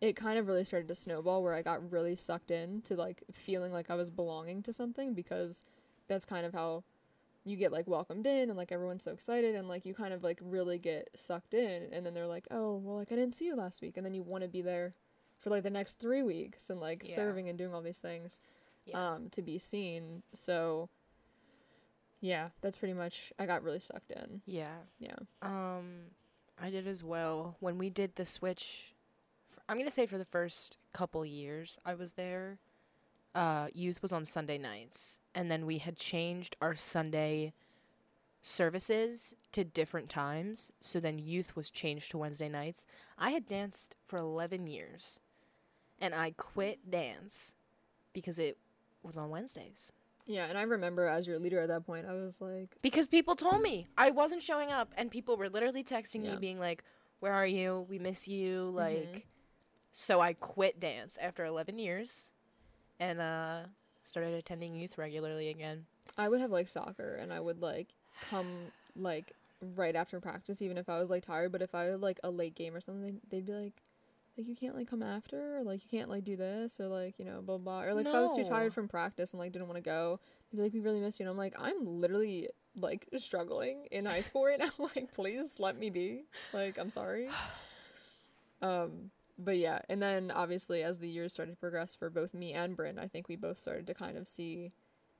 it 0.00 0.16
kind 0.16 0.38
of 0.38 0.46
really 0.46 0.64
started 0.64 0.88
to 0.88 0.94
snowball 0.94 1.42
where 1.42 1.54
I 1.54 1.62
got 1.62 1.90
really 1.92 2.16
sucked 2.16 2.50
in 2.50 2.80
to 2.82 2.94
like 2.94 3.22
feeling 3.32 3.72
like 3.72 3.90
I 3.90 3.94
was 3.94 4.10
belonging 4.10 4.62
to 4.62 4.72
something 4.72 5.12
because 5.14 5.62
that's 6.08 6.24
kind 6.24 6.46
of 6.46 6.52
how 6.54 6.84
you 7.44 7.56
get 7.56 7.72
like 7.72 7.86
welcomed 7.86 8.26
in 8.26 8.48
and 8.50 8.56
like 8.56 8.72
everyone's 8.72 9.02
so 9.04 9.12
excited 9.12 9.54
and 9.54 9.68
like 9.68 9.84
you 9.86 9.94
kind 9.94 10.12
of 10.12 10.22
like 10.22 10.38
really 10.42 10.78
get 10.78 11.08
sucked 11.16 11.54
in 11.54 11.88
and 11.92 12.04
then 12.04 12.12
they're 12.14 12.26
like, 12.26 12.46
"Oh, 12.50 12.76
well 12.76 12.96
like 12.96 13.12
I 13.12 13.14
didn't 13.16 13.34
see 13.34 13.46
you 13.46 13.56
last 13.56 13.80
week." 13.82 13.96
And 13.96 14.04
then 14.04 14.14
you 14.14 14.22
want 14.22 14.42
to 14.42 14.48
be 14.48 14.62
there 14.62 14.94
for 15.38 15.50
like 15.50 15.62
the 15.62 15.70
next 15.70 15.98
3 15.98 16.22
weeks 16.22 16.68
and 16.70 16.80
like 16.80 17.02
Yeah. 17.04 17.14
serving 17.14 17.48
and 17.48 17.56
doing 17.58 17.72
all 17.74 17.80
these 17.82 18.00
things 18.00 18.40
Yeah. 18.86 19.14
um 19.14 19.28
to 19.30 19.42
be 19.42 19.58
seen. 19.58 20.22
So 20.32 20.88
yeah, 22.20 22.50
that's 22.60 22.76
pretty 22.78 22.94
much 22.94 23.32
I 23.38 23.46
got 23.46 23.62
really 23.62 23.80
sucked 23.80 24.10
in. 24.10 24.42
yeah. 24.46 24.76
Yeah. 24.98 25.16
Um, 25.42 26.10
I 26.62 26.68
did 26.70 26.86
as 26.86 27.02
well. 27.02 27.56
When 27.60 27.78
we 27.78 27.88
did 27.88 28.16
the 28.16 28.26
switch, 28.26 28.94
I'm 29.70 29.78
gonna 29.78 29.90
say 29.92 30.04
for 30.04 30.18
the 30.18 30.24
first 30.24 30.78
couple 30.92 31.24
years 31.24 31.78
I 31.86 31.94
was 31.94 32.14
there, 32.14 32.58
uh, 33.36 33.68
youth 33.72 34.02
was 34.02 34.12
on 34.12 34.24
Sunday 34.24 34.58
nights, 34.58 35.20
and 35.32 35.48
then 35.48 35.64
we 35.64 35.78
had 35.78 35.96
changed 35.96 36.56
our 36.60 36.74
Sunday 36.74 37.52
services 38.42 39.32
to 39.52 39.62
different 39.62 40.08
times. 40.08 40.72
So 40.80 40.98
then 40.98 41.20
youth 41.20 41.54
was 41.54 41.70
changed 41.70 42.10
to 42.10 42.18
Wednesday 42.18 42.48
nights. 42.48 42.84
I 43.16 43.30
had 43.30 43.46
danced 43.46 43.94
for 44.08 44.18
11 44.18 44.66
years, 44.66 45.20
and 46.00 46.16
I 46.16 46.32
quit 46.36 46.90
dance 46.90 47.52
because 48.12 48.40
it 48.40 48.58
was 49.04 49.16
on 49.16 49.30
Wednesdays. 49.30 49.92
Yeah, 50.26 50.46
and 50.48 50.58
I 50.58 50.62
remember 50.62 51.06
as 51.06 51.28
your 51.28 51.38
leader 51.38 51.60
at 51.60 51.68
that 51.68 51.86
point, 51.86 52.06
I 52.06 52.14
was 52.14 52.40
like, 52.40 52.76
Because 52.82 53.06
people 53.06 53.36
told 53.36 53.62
me 53.62 53.86
I 53.96 54.10
wasn't 54.10 54.42
showing 54.42 54.72
up, 54.72 54.92
and 54.96 55.12
people 55.12 55.36
were 55.36 55.48
literally 55.48 55.84
texting 55.84 56.24
Yeah. 56.24 56.32
me, 56.32 56.38
being 56.38 56.58
like, 56.58 56.82
"Where 57.20 57.32
are 57.32 57.46
you? 57.46 57.86
We 57.88 58.00
miss 58.00 58.26
you." 58.26 58.74
Mm-hmm. 58.76 59.18
So 59.92 60.20
I 60.20 60.34
quit 60.34 60.78
dance 60.78 61.18
after 61.20 61.44
11 61.44 61.78
years, 61.78 62.30
and 63.00 63.20
uh, 63.20 63.60
started 64.04 64.34
attending 64.34 64.74
youth 64.74 64.98
regularly 64.98 65.48
again. 65.48 65.86
I 66.18 66.28
would 66.28 66.40
have 66.40 66.50
like 66.50 66.68
soccer 66.68 67.16
and 67.20 67.32
I 67.32 67.40
would 67.40 67.62
like 67.62 67.88
come 68.28 68.46
like 68.96 69.32
right 69.76 69.94
after 69.96 70.20
practice 70.20 70.62
even 70.62 70.76
if 70.76 70.88
I 70.88 70.98
was 70.98 71.10
like 71.10 71.24
tired, 71.24 71.52
but 71.52 71.62
if 71.62 71.74
I 71.74 71.84
had 71.84 72.00
like 72.00 72.20
a 72.22 72.30
late 72.30 72.54
game 72.54 72.74
or 72.74 72.80
something, 72.80 73.20
they'd 73.30 73.46
be 73.46 73.52
like 73.52 73.82
like 74.36 74.46
you 74.46 74.54
can't 74.54 74.76
like 74.76 74.88
come 74.88 75.02
after 75.02 75.58
or 75.58 75.62
like 75.64 75.80
you 75.84 75.98
can't 75.98 76.10
like 76.10 76.24
do 76.24 76.36
this 76.36 76.78
or 76.78 76.86
like, 76.86 77.18
you 77.18 77.24
know, 77.24 77.40
blah 77.40 77.58
blah 77.58 77.82
or 77.82 77.94
like 77.94 78.06
if 78.06 78.14
I 78.14 78.20
was 78.20 78.36
too 78.36 78.44
tired 78.44 78.74
from 78.74 78.88
practice 78.88 79.32
and 79.32 79.40
like 79.40 79.52
didn't 79.52 79.68
want 79.68 79.76
to 79.76 79.82
go, 79.82 80.20
they'd 80.52 80.58
be 80.58 80.62
like 80.62 80.74
we 80.74 80.80
really 80.80 81.00
miss 81.00 81.18
you 81.18 81.24
and 81.24 81.30
I'm 81.30 81.38
like 81.38 81.54
I'm 81.58 81.84
literally 81.86 82.48
like 82.76 83.06
struggling 83.16 83.86
in 83.90 84.04
high 84.04 84.20
school 84.20 84.44
right 84.44 84.58
now. 84.58 84.70
like 84.96 85.12
please 85.14 85.58
let 85.58 85.78
me 85.78 85.90
be. 85.90 86.24
Like 86.52 86.78
I'm 86.78 86.90
sorry. 86.90 87.28
Um 88.62 89.10
but 89.42 89.56
yeah, 89.56 89.80
and 89.88 90.02
then 90.02 90.30
obviously 90.30 90.82
as 90.82 90.98
the 90.98 91.08
years 91.08 91.32
started 91.32 91.52
to 91.52 91.56
progress 91.56 91.94
for 91.94 92.10
both 92.10 92.34
me 92.34 92.52
and 92.52 92.76
Brynn, 92.76 92.98
I 92.98 93.08
think 93.08 93.28
we 93.28 93.36
both 93.36 93.58
started 93.58 93.86
to 93.88 93.94
kind 93.94 94.16
of 94.16 94.28
see 94.28 94.72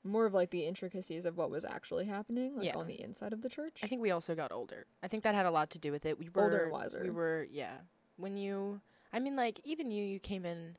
more 0.03 0.25
of 0.25 0.33
like 0.33 0.49
the 0.49 0.65
intricacies 0.65 1.25
of 1.25 1.37
what 1.37 1.51
was 1.51 1.63
actually 1.65 2.05
happening, 2.05 2.55
like 2.55 2.65
Yeah. 2.65 2.75
on 2.77 2.87
the 2.87 3.01
inside 3.01 3.33
of 3.33 3.41
the 3.41 3.49
church. 3.49 3.81
I 3.83 3.87
think 3.87 4.01
we 4.01 4.11
also 4.11 4.33
got 4.35 4.51
older. 4.51 4.85
I 5.03 5.07
think 5.07 5.23
that 5.23 5.35
had 5.35 5.45
a 5.45 5.51
lot 5.51 5.69
to 5.71 5.79
do 5.79 5.91
with 5.91 6.05
it. 6.05 6.17
We 6.17 6.29
were 6.29 6.43
Older 6.43 6.63
and 6.63 6.71
wiser. 6.71 7.01
We 7.03 7.09
were, 7.11 7.47
yeah. 7.51 7.77
When 8.17 8.35
you, 8.37 8.81
I 9.13 9.19
mean, 9.19 9.35
like 9.35 9.59
even 9.63 9.91
you, 9.91 10.03
you 10.03 10.19
came 10.19 10.45
in 10.45 10.75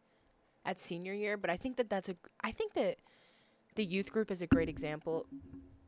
at 0.65 0.79
senior 0.79 1.13
year, 1.13 1.37
but 1.37 1.51
I 1.51 1.57
think 1.57 1.77
that 1.77 1.89
that's 1.91 2.09
a. 2.09 2.17
I 2.41 2.51
think 2.53 2.75
that 2.75 2.99
the 3.75 3.85
youth 3.85 4.13
group 4.13 4.31
is 4.31 4.43
a 4.43 4.47
great 4.47 4.69
example 4.69 5.27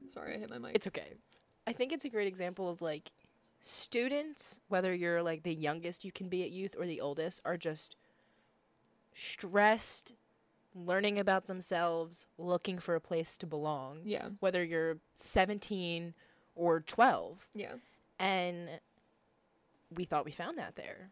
Sorry, 0.09 0.35
I 0.35 0.39
hit 0.39 0.51
my 0.51 0.59
mic. 0.59 0.73
It's 0.75 0.87
okay. 0.87 1.15
I 1.67 1.73
think 1.73 1.93
it's 1.93 2.05
a 2.05 2.09
great 2.09 2.29
example 2.29 2.69
of 2.69 2.83
like 2.83 3.11
students, 3.65 4.61
whether 4.69 4.93
you're 4.95 5.23
like 5.23 5.43
the 5.43 5.55
youngest 5.55 6.05
you 6.05 6.13
can 6.13 6.29
be 6.29 6.43
at 6.43 6.51
youth 6.51 6.75
or 6.79 6.87
the 6.87 7.01
oldest, 7.01 7.41
are 7.45 7.57
just 7.57 7.97
stressed, 9.15 10.13
learning 10.75 11.19
about 11.19 11.47
themselves, 11.47 12.27
looking 12.37 12.79
for 12.79 12.95
a 12.95 13.01
place 13.01 13.37
to 13.39 13.47
belong, 13.47 14.01
yeah, 14.05 14.29
whether 14.41 14.63
you're 14.63 14.99
17 15.15 16.15
or 16.57 16.81
12. 16.81 17.49
yeah, 17.55 17.75
And 18.19 18.69
we 19.95 20.05
thought 20.05 20.25
we 20.25 20.31
found 20.33 20.59
that 20.59 20.77
there. 20.77 21.11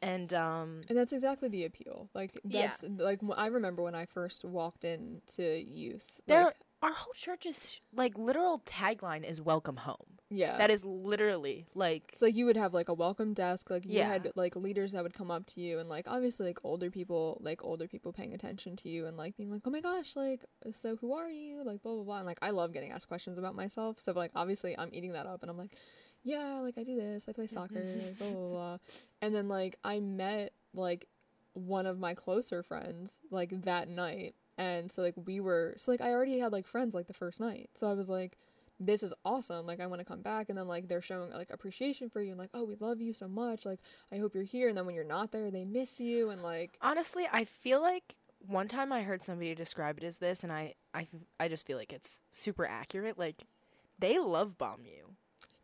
And 0.00 0.34
um 0.34 0.80
and 0.88 0.98
that's 0.98 1.12
exactly 1.12 1.48
the 1.48 1.64
appeal. 1.64 2.08
Like 2.12 2.32
Yeah. 2.44 2.62
that's 2.68 2.82
like 2.98 3.20
wh- 3.22 3.38
I 3.38 3.46
remember 3.46 3.82
when 3.84 3.94
I 3.94 4.04
first 4.04 4.44
walked 4.44 4.84
into 4.84 5.60
youth. 5.62 6.18
there 6.26 6.46
like, 6.46 6.56
our 6.82 6.92
whole 6.92 7.12
church's 7.14 7.80
like 7.94 8.18
literal 8.18 8.60
tagline 8.66 9.22
is 9.22 9.40
welcome 9.40 9.76
home. 9.76 10.11
Yeah, 10.32 10.56
That 10.58 10.70
is 10.70 10.84
literally 10.84 11.66
like 11.74 12.04
So 12.14 12.26
like 12.26 12.34
you 12.34 12.46
would 12.46 12.56
have 12.56 12.72
like 12.74 12.88
a 12.88 12.94
welcome 12.94 13.34
desk, 13.34 13.70
like 13.70 13.84
you 13.84 13.98
Yeah. 13.98 14.08
had 14.08 14.32
like 14.34 14.56
leaders 14.56 14.92
that 14.92 15.02
would 15.02 15.14
come 15.14 15.30
up 15.30 15.46
to 15.46 15.60
you 15.60 15.78
and 15.78 15.88
like 15.88 16.06
obviously 16.08 16.46
like 16.46 16.58
older 16.64 16.90
people, 16.90 17.38
like 17.42 17.64
older 17.64 17.86
people 17.86 18.12
paying 18.12 18.34
attention 18.34 18.76
to 18.76 18.88
you 18.88 19.06
and 19.06 19.16
like 19.16 19.36
being 19.36 19.50
like, 19.50 19.62
Oh 19.64 19.70
my 19.70 19.80
gosh, 19.80 20.16
like 20.16 20.44
so 20.72 20.96
who 20.96 21.12
are 21.12 21.30
you? 21.30 21.62
Like 21.64 21.82
blah 21.82 21.94
blah 21.94 22.04
blah 22.04 22.16
and 22.18 22.26
like 22.26 22.38
I 22.42 22.50
love 22.50 22.72
getting 22.72 22.90
asked 22.92 23.08
questions 23.08 23.38
about 23.38 23.54
myself. 23.54 24.00
So 24.00 24.12
like 24.12 24.30
obviously 24.34 24.76
I'm 24.78 24.90
eating 24.92 25.12
that 25.12 25.26
up 25.26 25.42
and 25.42 25.50
I'm 25.50 25.58
like, 25.58 25.76
Yeah, 26.24 26.60
like 26.60 26.78
I 26.78 26.84
do 26.84 26.96
this, 26.96 27.28
I 27.28 27.32
play 27.32 27.46
soccer, 27.46 27.74
mm-hmm. 27.80 28.14
blah 28.18 28.30
blah 28.30 28.48
blah. 28.48 28.78
And 29.20 29.34
then 29.34 29.48
like 29.48 29.76
I 29.84 30.00
met 30.00 30.52
like 30.74 31.06
one 31.54 31.84
of 31.86 31.98
my 31.98 32.14
closer 32.14 32.62
friends 32.62 33.20
like 33.30 33.50
that 33.62 33.88
night 33.88 34.34
and 34.56 34.90
so 34.90 35.02
like 35.02 35.14
we 35.26 35.38
were 35.40 35.74
so 35.76 35.90
like 35.90 36.00
I 36.00 36.12
already 36.12 36.38
had 36.38 36.52
like 36.52 36.66
friends 36.66 36.94
like 36.94 37.06
the 37.06 37.12
first 37.12 37.40
night. 37.40 37.68
So 37.74 37.86
I 37.86 37.92
was 37.94 38.08
like 38.08 38.38
this 38.86 39.02
is 39.02 39.14
awesome. 39.24 39.66
Like 39.66 39.80
I 39.80 39.86
want 39.86 40.00
to 40.00 40.04
come 40.04 40.22
back 40.22 40.48
and 40.48 40.58
then 40.58 40.68
like 40.68 40.88
they're 40.88 41.00
showing 41.00 41.30
like 41.30 41.50
appreciation 41.50 42.10
for 42.10 42.20
you 42.20 42.30
and 42.30 42.38
like, 42.38 42.50
"Oh, 42.54 42.64
we 42.64 42.76
love 42.76 43.00
you 43.00 43.12
so 43.12 43.28
much. 43.28 43.64
Like 43.64 43.80
I 44.12 44.18
hope 44.18 44.34
you're 44.34 44.44
here." 44.44 44.68
And 44.68 44.76
then 44.76 44.86
when 44.86 44.94
you're 44.94 45.04
not 45.04 45.32
there, 45.32 45.50
they 45.50 45.64
miss 45.64 46.00
you 46.00 46.30
and 46.30 46.42
like 46.42 46.76
Honestly, 46.80 47.26
I 47.32 47.44
feel 47.44 47.80
like 47.80 48.16
one 48.46 48.68
time 48.68 48.92
I 48.92 49.02
heard 49.02 49.22
somebody 49.22 49.54
describe 49.54 49.98
it 49.98 50.04
as 50.04 50.18
this, 50.18 50.42
and 50.42 50.52
I, 50.52 50.74
I, 50.94 51.08
I 51.38 51.48
just 51.48 51.66
feel 51.66 51.78
like 51.78 51.92
it's 51.92 52.22
super 52.30 52.66
accurate. 52.66 53.18
Like, 53.18 53.44
they 53.98 54.18
love 54.18 54.58
bomb 54.58 54.84
you. 54.84 55.14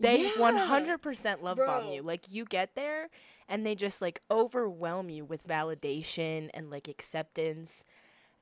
They 0.01 0.23
Yeah. 0.23 0.31
100% 0.37 1.43
love 1.43 1.57
bomb 1.57 1.89
you. 1.89 2.03
Like, 2.03 2.33
you 2.33 2.45
get 2.45 2.75
there, 2.75 3.09
and 3.49 3.67
they 3.67 3.75
just, 3.75 4.01
like, 4.01 4.23
overwhelm 4.31 5.11
you 5.11 5.25
with 5.25 5.47
validation 5.47 6.51
and, 6.55 6.71
like, 6.71 6.89
acceptance. 6.89 7.85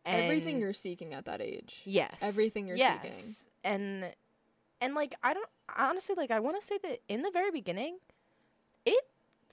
And 0.04 0.24
everything 0.24 0.58
you're 0.58 0.72
seeking 0.72 1.14
at 1.14 1.24
that 1.24 1.40
age. 1.40 1.82
Yes. 1.84 2.18
everything 2.22 2.68
you're 2.68 2.76
yes. 2.76 3.00
seeking. 3.02 3.50
And, 3.64 4.14
and, 4.80 4.94
like, 4.94 5.14
I 5.22 5.34
don't, 5.34 5.48
honestly, 5.76 6.14
like, 6.16 6.30
I 6.30 6.40
want 6.40 6.60
to 6.60 6.66
say 6.66 6.78
that 6.82 7.00
in 7.08 7.22
the 7.22 7.30
very 7.30 7.50
beginning, 7.50 7.98
it 8.84 9.04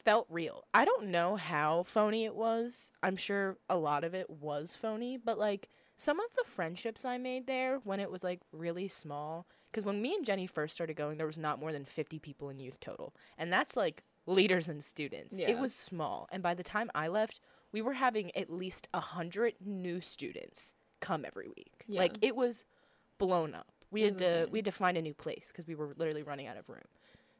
felt 0.03 0.27
real. 0.29 0.63
I 0.73 0.85
don't 0.85 1.07
know 1.07 1.35
how 1.35 1.83
phony 1.83 2.25
it 2.25 2.35
was. 2.35 2.91
I'm 3.01 3.15
sure 3.15 3.57
a 3.69 3.77
lot 3.77 4.03
of 4.03 4.13
it 4.13 4.29
was 4.29 4.75
phony, 4.75 5.17
but 5.17 5.37
like 5.37 5.69
some 5.95 6.19
of 6.19 6.25
the 6.35 6.43
friendships 6.45 7.05
I 7.05 7.17
made 7.17 7.47
there 7.47 7.79
when 7.83 7.99
it 7.99 8.11
was 8.11 8.23
like 8.23 8.41
really 8.51 8.87
small, 8.87 9.47
because 9.71 9.85
when 9.85 10.01
me 10.01 10.13
and 10.13 10.25
Jenny 10.25 10.45
first 10.45 10.75
started 10.75 10.95
going, 10.95 11.17
there 11.17 11.27
was 11.27 11.37
not 11.37 11.59
more 11.59 11.71
than 11.71 11.85
50 11.85 12.19
people 12.19 12.49
in 12.49 12.59
youth 12.59 12.79
total. 12.79 13.15
And 13.37 13.51
that's 13.51 13.77
like 13.77 14.03
leaders 14.25 14.69
and 14.69 14.83
students. 14.83 15.39
Yeah. 15.39 15.49
It 15.49 15.59
was 15.59 15.73
small. 15.73 16.27
And 16.31 16.43
by 16.43 16.53
the 16.53 16.63
time 16.63 16.91
I 16.93 17.07
left, 17.07 17.39
we 17.71 17.81
were 17.81 17.93
having 17.93 18.35
at 18.35 18.51
least 18.51 18.87
a 18.93 18.97
100 18.97 19.55
new 19.65 20.01
students 20.01 20.75
come 20.99 21.25
every 21.25 21.47
week. 21.47 21.85
Yeah. 21.87 22.01
Like 22.01 22.17
it 22.21 22.35
was 22.35 22.65
blown 23.17 23.55
up. 23.55 23.72
We 23.93 24.01
had 24.01 24.17
to 24.17 24.47
we 24.51 24.59
had 24.59 24.65
to 24.65 24.71
find 24.71 24.97
a 24.97 25.01
new 25.01 25.13
place 25.13 25.49
because 25.51 25.67
we 25.67 25.75
were 25.75 25.93
literally 25.97 26.23
running 26.23 26.47
out 26.47 26.57
of 26.57 26.67
room. 26.69 26.83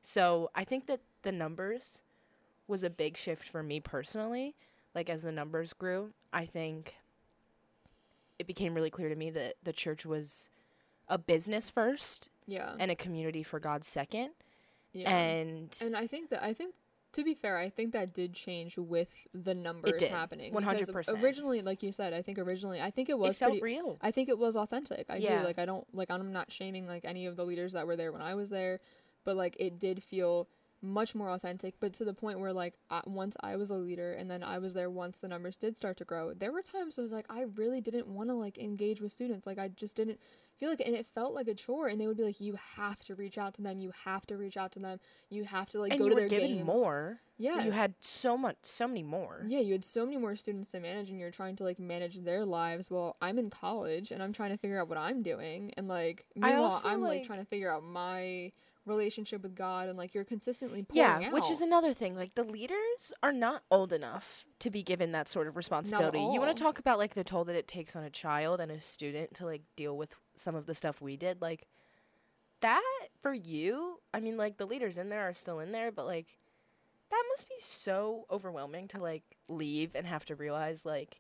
So 0.02 0.50
I 0.56 0.64
think 0.64 0.86
that 0.88 1.02
the 1.24 1.32
numbers 1.32 2.02
was 2.68 2.84
a 2.84 2.90
big 2.90 3.18
shift 3.18 3.48
for 3.50 3.62
me 3.64 3.80
personally. 3.80 4.56
Like 4.96 5.10
as 5.10 5.24
the 5.24 5.32
numbers 5.32 5.74
grew, 5.74 6.14
I 6.32 6.46
think 6.46 6.96
it 8.40 8.48
became 8.48 8.74
really 8.74 8.90
clear 8.90 9.10
to 9.10 9.16
me 9.16 9.30
that 9.32 9.56
the 9.64 9.74
church 9.74 10.06
was 10.06 10.50
a 11.08 11.18
business 11.18 11.70
first 11.70 12.30
Yeah. 12.48 12.74
and 12.80 12.90
a 12.92 12.96
community 12.96 13.44
for 13.44 13.60
God 13.60 13.84
second. 13.84 14.32
yeah. 14.94 15.10
And 15.14 15.78
And 15.82 15.96
I 15.98 16.08
think 16.08 16.30
that 16.30 16.44
I 16.44 16.54
think 16.54 16.76
to 17.14 17.24
be 17.24 17.34
fair, 17.34 17.58
I 17.58 17.70
think 17.70 17.94
that 17.94 18.14
did 18.14 18.34
change 18.34 18.78
with 18.78 19.10
the 19.34 19.56
numbers 19.56 20.00
did, 20.00 20.10
happening. 20.10 20.54
100%. 20.54 21.22
Originally, 21.24 21.62
like 21.62 21.82
you 21.84 21.92
said, 21.92 22.14
I 22.14 22.22
think 22.22 22.38
originally, 22.40 22.82
I 22.82 22.90
think 22.92 23.10
it 23.10 23.14
it 23.14 23.20
was 23.20 23.38
felt 23.40 23.60
pretty. 23.60 23.64
real. 23.76 23.98
I 24.02 24.12
think 24.12 24.30
it 24.30 24.38
was 24.38 24.58
authentic. 24.58 25.06
I 25.10 25.18
Yeah. 25.18 25.40
do 25.40 25.46
like 25.46 25.60
I 25.60 25.66
don't 25.66 25.86
like 25.96 26.10
I'm 26.12 26.32
not 26.34 26.52
shaming 26.52 26.88
like 26.88 27.06
any 27.06 27.26
of 27.26 27.36
the 27.36 27.46
leaders 27.46 27.74
that 27.74 27.88
were 27.88 27.96
there 27.96 28.12
when 28.12 28.22
I 28.22 28.36
was 28.36 28.50
there, 28.50 28.80
but 29.24 29.36
like 29.36 29.56
it 29.60 29.80
did 29.80 30.04
feel 30.04 30.48
much 30.82 31.16
more 31.16 31.30
authentic. 31.30 31.76
But 31.80 31.94
to 31.94 32.06
the 32.06 32.14
point 32.14 32.40
where 32.40 32.52
like 32.52 32.74
I, 32.90 33.02
once 33.06 33.38
I 33.42 33.56
was 33.56 33.70
a 33.72 33.76
leader 33.76 34.12
and 34.12 34.30
then 34.30 34.44
I 34.44 34.58
was 34.58 34.74
there 34.74 34.90
once 34.90 35.20
the 35.20 35.28
numbers 35.30 35.56
did 35.56 35.78
start 35.78 35.98
to 35.98 36.06
grow, 36.06 36.34
there 36.34 36.52
were 36.52 36.62
times 36.62 36.98
where 36.98 37.08
like 37.08 37.26
I 37.30 37.44
really 37.56 37.80
didn't 37.80 38.08
want 38.08 38.30
to 38.30 38.36
like 38.36 38.58
engage 38.58 39.00
with 39.02 39.12
students. 39.12 39.48
Like 39.48 39.60
I 39.60 39.70
just 39.70 39.96
didn't 39.96 40.20
feel 40.60 40.70
like 40.70 40.82
and 40.86 40.96
it 40.96 41.06
felt 41.06 41.34
like 41.34 41.48
a 41.48 41.54
chore. 41.54 41.88
And 41.88 42.00
they 42.00 42.08
would 42.08 42.18
be 42.18 42.24
like, 42.24 42.40
you 42.42 42.56
have 42.78 42.98
to 43.06 43.16
reach 43.16 43.38
out 43.38 43.54
to 43.56 43.62
them. 43.62 43.80
You 43.80 43.92
have 44.06 44.26
to 44.28 44.38
reach 44.38 44.58
out 44.58 44.72
to 44.74 44.80
them. 44.80 45.00
You 45.30 45.44
have 45.46 45.70
to 45.70 45.80
like 45.80 45.92
and 45.92 46.00
go 46.00 46.06
you 46.06 46.12
to 46.12 46.16
were 46.16 46.20
their 46.22 46.30
given 46.30 46.56
games. 46.56 46.66
more. 46.66 47.20
Yeah. 47.38 47.64
You 47.66 47.72
had 47.72 47.96
so 48.00 48.38
much 48.38 48.58
so 48.62 48.88
many 48.88 49.04
more. 49.04 49.44
Yeah, 49.48 49.60
you 49.60 49.72
had 49.74 49.84
so 49.84 50.06
many 50.06 50.18
more 50.18 50.36
students 50.36 50.70
to 50.70 50.80
manage, 50.80 51.10
and 51.10 51.20
you're 51.20 51.32
trying 51.32 51.56
to 51.58 51.64
like 51.64 51.80
manage 51.80 52.18
their 52.24 52.46
lives. 52.46 52.90
Well, 52.92 53.18
I'm 53.22 53.38
in 53.40 53.50
college, 53.50 54.12
and 54.12 54.22
I'm 54.22 54.34
trying 54.34 54.52
to 54.52 54.58
figure 54.58 54.80
out 54.80 54.88
what 54.88 54.98
I'm 54.98 55.24
doing, 55.24 55.72
and 55.76 55.88
like 55.88 56.26
meanwhile, 56.36 56.66
also, 56.66 56.88
I'm 56.88 57.02
like, 57.02 57.10
like- 57.20 57.24
trying 57.24 57.40
to 57.40 57.46
figure 57.46 57.72
out 57.72 57.84
my 57.84 58.52
relationship 58.86 59.42
with 59.42 59.56
God, 59.56 59.88
and 59.90 59.98
like 59.98 60.14
you're 60.14 60.26
consistently 60.26 60.86
Yeah, 60.92 61.22
out. 61.26 61.32
which 61.34 61.50
is 61.50 61.62
another 61.62 61.94
thing. 61.94 62.16
Like 62.16 62.36
the 62.36 62.44
leaders 62.44 63.14
are 63.24 63.32
not 63.32 63.64
old 63.72 63.94
enough 63.94 64.46
to 64.60 64.70
be 64.70 64.84
given 64.84 65.12
that 65.14 65.28
sort 65.30 65.48
of 65.48 65.56
responsibility. 65.56 66.20
You 66.20 66.40
want 66.40 66.56
to 66.56 66.62
talk 66.64 66.80
about 66.80 66.98
like 66.98 67.14
the 67.16 67.24
toll 67.24 67.46
that 67.46 67.56
it 67.56 67.68
takes 67.68 67.96
on 67.96 68.04
a 68.04 68.10
child 68.10 68.60
and 68.60 68.72
a 68.72 68.82
student 68.82 69.34
to 69.36 69.46
like 69.46 69.62
deal 69.78 69.98
with 69.98 70.16
some 70.36 70.56
of 70.56 70.66
the 70.66 70.76
stuff 70.76 71.02
we 71.02 71.18
did. 71.18 71.42
Like 71.42 71.68
that 72.62 72.82
for 73.22 73.34
you, 73.34 74.00
I 74.14 74.20
mean 74.20 74.38
like 74.38 74.58
the 74.58 74.66
leaders 74.66 74.98
in 74.98 75.10
there 75.10 75.28
are 75.28 75.34
still 75.34 75.60
in 75.60 75.72
there, 75.72 75.92
but 75.92 76.06
like 76.06 76.38
that 77.10 77.24
must 77.30 77.48
be 77.48 77.56
so 77.60 78.26
overwhelming 78.32 78.88
to 78.90 79.00
like 79.00 79.24
leave 79.48 79.92
and 79.96 80.08
have 80.08 80.26
to 80.26 80.36
realize 80.36 80.86
like 80.86 81.20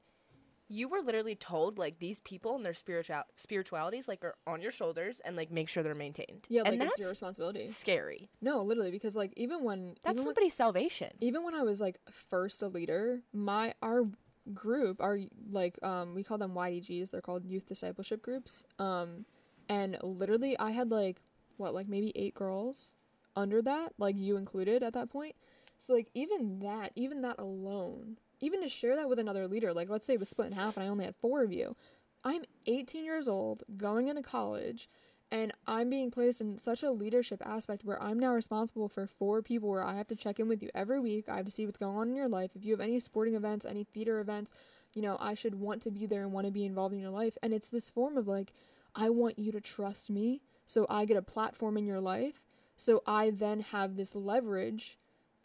you 0.70 0.88
were 0.88 1.02
literally 1.02 1.36
told 1.36 1.78
like 1.78 2.00
these 2.00 2.20
people 2.22 2.56
and 2.56 2.66
their 2.66 2.74
spiritual 2.74 3.22
spiritualities 3.36 4.08
like 4.08 4.24
are 4.24 4.34
on 4.48 4.62
your 4.62 4.72
shoulders 4.72 5.22
and 5.24 5.36
like 5.36 5.52
make 5.52 5.70
sure 5.70 5.84
they're 5.84 5.94
maintained. 5.94 6.48
yeah, 6.50 6.62
like 6.64 6.74
and 6.74 6.82
it's 6.82 6.86
that's 6.92 7.00
your 7.00 7.10
responsibility. 7.10 7.68
scary. 7.68 8.30
No, 8.42 8.64
literally, 8.64 8.90
because 8.90 9.16
like 9.16 9.34
even 9.36 9.64
when 9.64 9.90
That's 10.04 10.16
even 10.16 10.16
when, 10.16 10.24
somebody's 10.24 10.54
salvation. 10.54 11.10
even 11.20 11.44
when 11.44 11.54
I 11.54 11.62
was 11.64 11.80
like 11.80 11.98
first 12.10 12.62
a 12.64 12.68
leader, 12.68 13.22
my 13.34 13.74
our 13.84 14.06
group, 14.54 15.02
are 15.02 15.20
like 15.52 15.82
um 15.84 16.16
we 16.16 16.24
call 16.24 16.38
them 16.38 16.54
YDGs, 16.54 17.12
they're 17.12 17.22
called 17.22 17.46
youth 17.46 17.66
discipleship 17.66 18.22
groups. 18.22 18.64
Um 18.80 19.26
and 19.70 19.98
literally 20.04 20.58
I 20.60 20.72
had 20.72 20.92
like 20.92 21.22
what, 21.58 21.74
like 21.74 21.88
maybe 21.88 22.12
8 22.16 22.34
girls 22.34 22.96
under 23.36 23.62
that, 23.62 23.94
like 23.98 24.18
you 24.18 24.38
included 24.38 24.84
at 24.84 24.94
that 24.94 25.10
point. 25.10 25.36
So 25.78 25.94
like 25.94 26.08
even 26.14 26.60
that, 26.60 26.92
even 26.96 27.22
that 27.22 27.40
alone, 27.40 28.18
even 28.42 28.62
to 28.62 28.70
share 28.70 28.96
that 28.96 29.10
with 29.10 29.20
another 29.20 29.48
leader, 29.48 29.74
like 29.74 29.90
let's 29.90 30.06
say 30.06 30.14
it 30.14 30.20
was 30.20 30.30
split 30.30 30.48
in 30.48 30.54
half 30.54 30.78
and 30.78 30.86
I 30.86 30.90
only 30.90 31.06
had 31.06 31.16
4 31.16 31.44
of 31.44 31.54
you. 31.54 31.76
I'm 32.24 32.44
18 32.68 33.04
years 33.04 33.28
old, 33.28 33.64
going 33.76 34.08
into 34.08 34.22
college, 34.22 34.90
and 35.32 35.52
I'm 35.66 35.90
being 35.90 36.12
placed 36.12 36.42
in 36.42 36.58
such 36.58 36.84
a 36.84 36.92
leadership 36.92 37.42
aspect 37.46 37.84
where 37.84 38.02
I'm 38.02 38.20
now 38.20 38.34
responsible 38.34 38.88
for 38.88 39.08
four 39.08 39.42
people 39.42 39.70
where 39.70 39.84
I 39.84 39.96
have 39.96 40.08
to 40.08 40.16
check 40.16 40.40
in 40.40 40.48
with 40.48 40.62
you 40.62 40.70
every 40.76 41.00
week. 41.00 41.28
I 41.28 41.38
have 41.38 41.46
to 41.46 41.52
see 41.52 41.66
what's 41.66 41.80
going 41.80 41.98
on 41.98 42.10
in 42.10 42.16
your 42.16 42.28
life. 42.28 42.52
If 42.56 42.64
you 42.64 42.72
have 42.74 42.82
any 42.82 43.00
sporting 43.00 43.36
events, 43.36 43.66
any 43.66 43.84
theater 43.84 44.20
events, 44.20 44.54
you 44.94 45.02
know, 45.02 45.18
I 45.20 45.34
should 45.34 45.56
want 45.56 45.82
to 45.84 45.92
be 45.92 46.06
there 46.06 46.22
and 46.22 46.32
want 46.32 46.46
to 46.46 46.52
be 46.52 46.66
involved 46.66 46.94
in 46.94 47.00
your 47.00 47.10
life. 47.10 47.36
And 47.42 47.52
it's 47.52 47.70
this 47.70 47.90
form 47.90 48.18
of 48.18 48.28
like, 48.28 48.54
I 48.96 49.10
want 49.10 49.40
you 49.40 49.52
to 49.52 49.62
trust 49.62 50.10
me. 50.10 50.42
So 50.66 50.86
I 50.90 51.06
get 51.06 51.18
a 51.18 51.22
platform 51.24 51.78
in 51.78 51.86
your 51.86 52.00
life. 52.00 52.46
So 52.78 53.02
I 53.08 53.32
then 53.32 53.62
have 53.62 53.96
this 53.96 54.16
leverage 54.16 54.98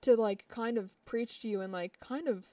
to 0.02 0.16
like 0.16 0.46
kind 0.48 0.78
of 0.78 1.02
preach 1.04 1.40
to 1.40 1.48
you 1.48 1.60
and 1.60 1.72
like 1.72 1.98
kind 2.00 2.28
of 2.28 2.46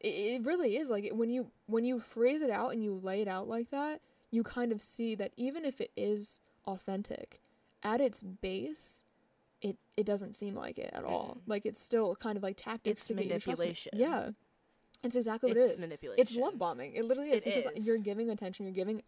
it, 0.00 0.44
really 0.44 0.76
is 0.76 0.90
like 0.90 1.10
when 1.12 1.30
you 1.30 1.50
when 1.66 1.84
you 1.84 1.98
phrase 1.98 2.42
it 2.42 2.50
out 2.50 2.72
and 2.72 2.84
you 2.84 2.94
lay 3.02 3.22
it 3.22 3.28
out 3.28 3.48
like 3.48 3.70
that 3.70 4.00
you 4.30 4.42
kind 4.42 4.70
of 4.70 4.82
see 4.82 5.14
that 5.14 5.32
even 5.36 5.64
if 5.64 5.80
it 5.80 5.90
is 5.96 6.40
authentic 6.66 7.40
at 7.82 8.00
its 8.00 8.22
base 8.22 9.04
it 9.62 9.76
it 9.96 10.04
doesn't 10.06 10.34
seem 10.34 10.54
like 10.54 10.78
it 10.78 10.90
at 10.92 11.04
all 11.04 11.38
mm. 11.38 11.42
like 11.48 11.64
it's 11.66 11.80
still 11.82 12.14
kind 12.16 12.36
of 12.36 12.42
like 12.42 12.56
tactics 12.56 13.02
It's 13.02 13.08
to 13.08 13.14
get 13.14 13.24
you 13.24 13.30
to 13.30 13.38
trust 13.38 13.60
manipulation. 13.60 13.92
yeah 13.94 14.28
it's 15.02 15.14
exactly 15.16 15.50
what 15.50 15.56
it's 15.58 15.72
it 15.72 15.76
is 15.76 15.80
manipulation. 15.80 16.20
it's 16.22 16.36
love 16.36 16.58
bombing 16.58 16.94
it 16.94 17.04
literally 17.04 17.30
is 17.30 17.42
It 17.42 17.44
because 17.46 17.66
is. 17.76 17.86
you're 17.86 17.98
giving 17.98 18.30
attention 18.30 18.66
you're 18.66 18.74
giving 18.74 19.02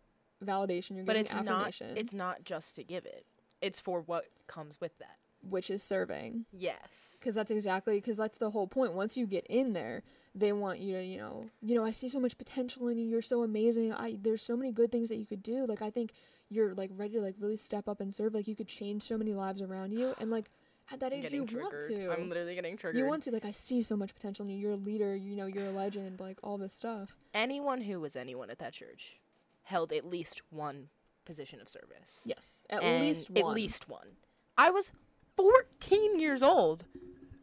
validation 0.45 0.91
you're 0.97 1.05
giving 1.05 1.07
but 1.07 1.17
it's 1.17 1.35
not. 1.45 1.81
It's 1.97 2.15
not 2.15 2.45
just 2.45 2.77
to 2.77 2.85
give 2.85 3.05
it. 3.07 3.27
It's 3.61 3.81
for 3.81 4.01
what 4.03 4.27
comes 4.47 4.81
with 4.81 4.97
that. 4.99 5.17
which 5.43 5.69
is 5.71 5.83
serving 5.83 6.45
Yes. 6.53 7.17
because 7.19 7.35
that's 7.35 7.51
exactly 7.51 7.97
because 7.97 8.17
that's 8.17 8.39
the 8.39 8.51
whole 8.51 8.67
point 8.69 8.93
once 8.93 9.17
you 9.17 9.27
get 9.27 9.47
in 9.49 9.73
there 9.73 10.03
they 10.35 10.53
want 10.53 10.79
you 10.79 10.95
to 10.95 11.03
you 11.05 11.19
know 11.19 11.47
you 11.63 11.75
know 11.75 11.85
i 11.85 11.91
see 11.91 12.09
so 12.09 12.21
much 12.21 12.39
potential 12.39 12.87
in 12.89 12.99
you 12.99 13.07
you're 13.07 13.23
so 13.23 13.43
amazing 13.43 13.93
i 13.95 14.17
there's 14.23 14.43
so 14.43 14.57
many 14.57 14.71
good 14.71 14.93
things 14.93 15.09
that 15.09 15.17
you 15.17 15.27
could 15.27 15.43
do 15.43 15.67
like 15.67 15.83
i 15.83 15.91
think 15.91 16.13
you're 16.51 16.75
like 16.75 16.91
ready 16.97 17.15
to 17.15 17.21
like 17.21 17.35
really 17.39 17.57
step 17.57 17.89
up 17.89 18.01
and 18.01 18.13
serve 18.13 18.35
like 18.35 18.49
you 18.49 18.57
could 18.57 18.69
change 18.69 19.03
so 19.03 19.17
many 19.19 19.35
lives 19.35 19.61
around 19.63 19.93
you 19.93 20.15
and 20.21 20.31
like 20.31 20.51
at 20.93 21.01
that 21.01 21.13
age 21.13 21.31
you 21.33 21.45
getting 21.45 21.61
want 21.63 21.81
to 21.89 22.11
I'm 22.13 22.29
literally 22.29 22.55
getting 22.55 22.77
triggered. 22.77 22.99
you 22.99 23.07
want 23.07 23.23
to 23.25 23.31
like 23.31 23.45
i 23.45 23.51
see 23.53 23.83
so 23.83 23.97
much 23.97 24.15
potential 24.15 24.45
in 24.47 24.51
you 24.53 24.57
you're 24.59 24.73
a 24.73 24.77
leader 24.77 25.15
you 25.15 25.37
know 25.37 25.47
you're 25.47 25.67
a 25.67 25.71
legend 25.73 26.19
like 26.21 26.39
all 26.43 26.57
this 26.57 26.73
stuff 26.75 27.15
anyone 27.35 27.83
who 27.83 28.01
was 28.01 28.17
anyone 28.17 28.49
at 28.51 28.59
that 28.61 28.73
church 28.73 29.19
held 29.65 29.93
at 29.93 30.07
least 30.07 30.41
one 30.51 30.89
position 31.27 31.61
of 31.61 31.69
service. 31.69 32.23
yes 32.25 32.63
at 32.71 32.83
And 32.83 33.05
least 33.05 33.29
one 33.29 33.39
At 33.45 33.55
least 33.55 33.89
one. 33.89 34.09
I 34.57 34.71
was 34.71 34.93
14 35.37 36.19
years 36.19 36.43
old 36.43 36.85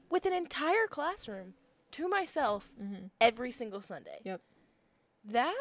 with 0.09 0.25
an 0.25 0.33
entire 0.33 0.87
classroom 0.89 1.53
to 1.91 2.09
myself 2.09 2.71
Mhm. 2.81 3.11
every 3.21 3.51
single 3.51 3.81
Sunday. 3.81 4.19
Yep. 4.23 4.41
That 5.25 5.55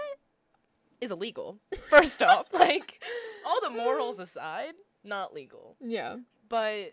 is 1.01 1.11
illegal. 1.11 1.59
First 1.91 2.23
off, 2.23 2.47
like 2.53 3.03
all 3.47 3.61
the 3.61 3.71
morals 3.71 4.19
aside, 4.19 4.75
not 5.05 5.35
legal. 5.35 5.77
yeah 5.81 6.17
But 6.49 6.93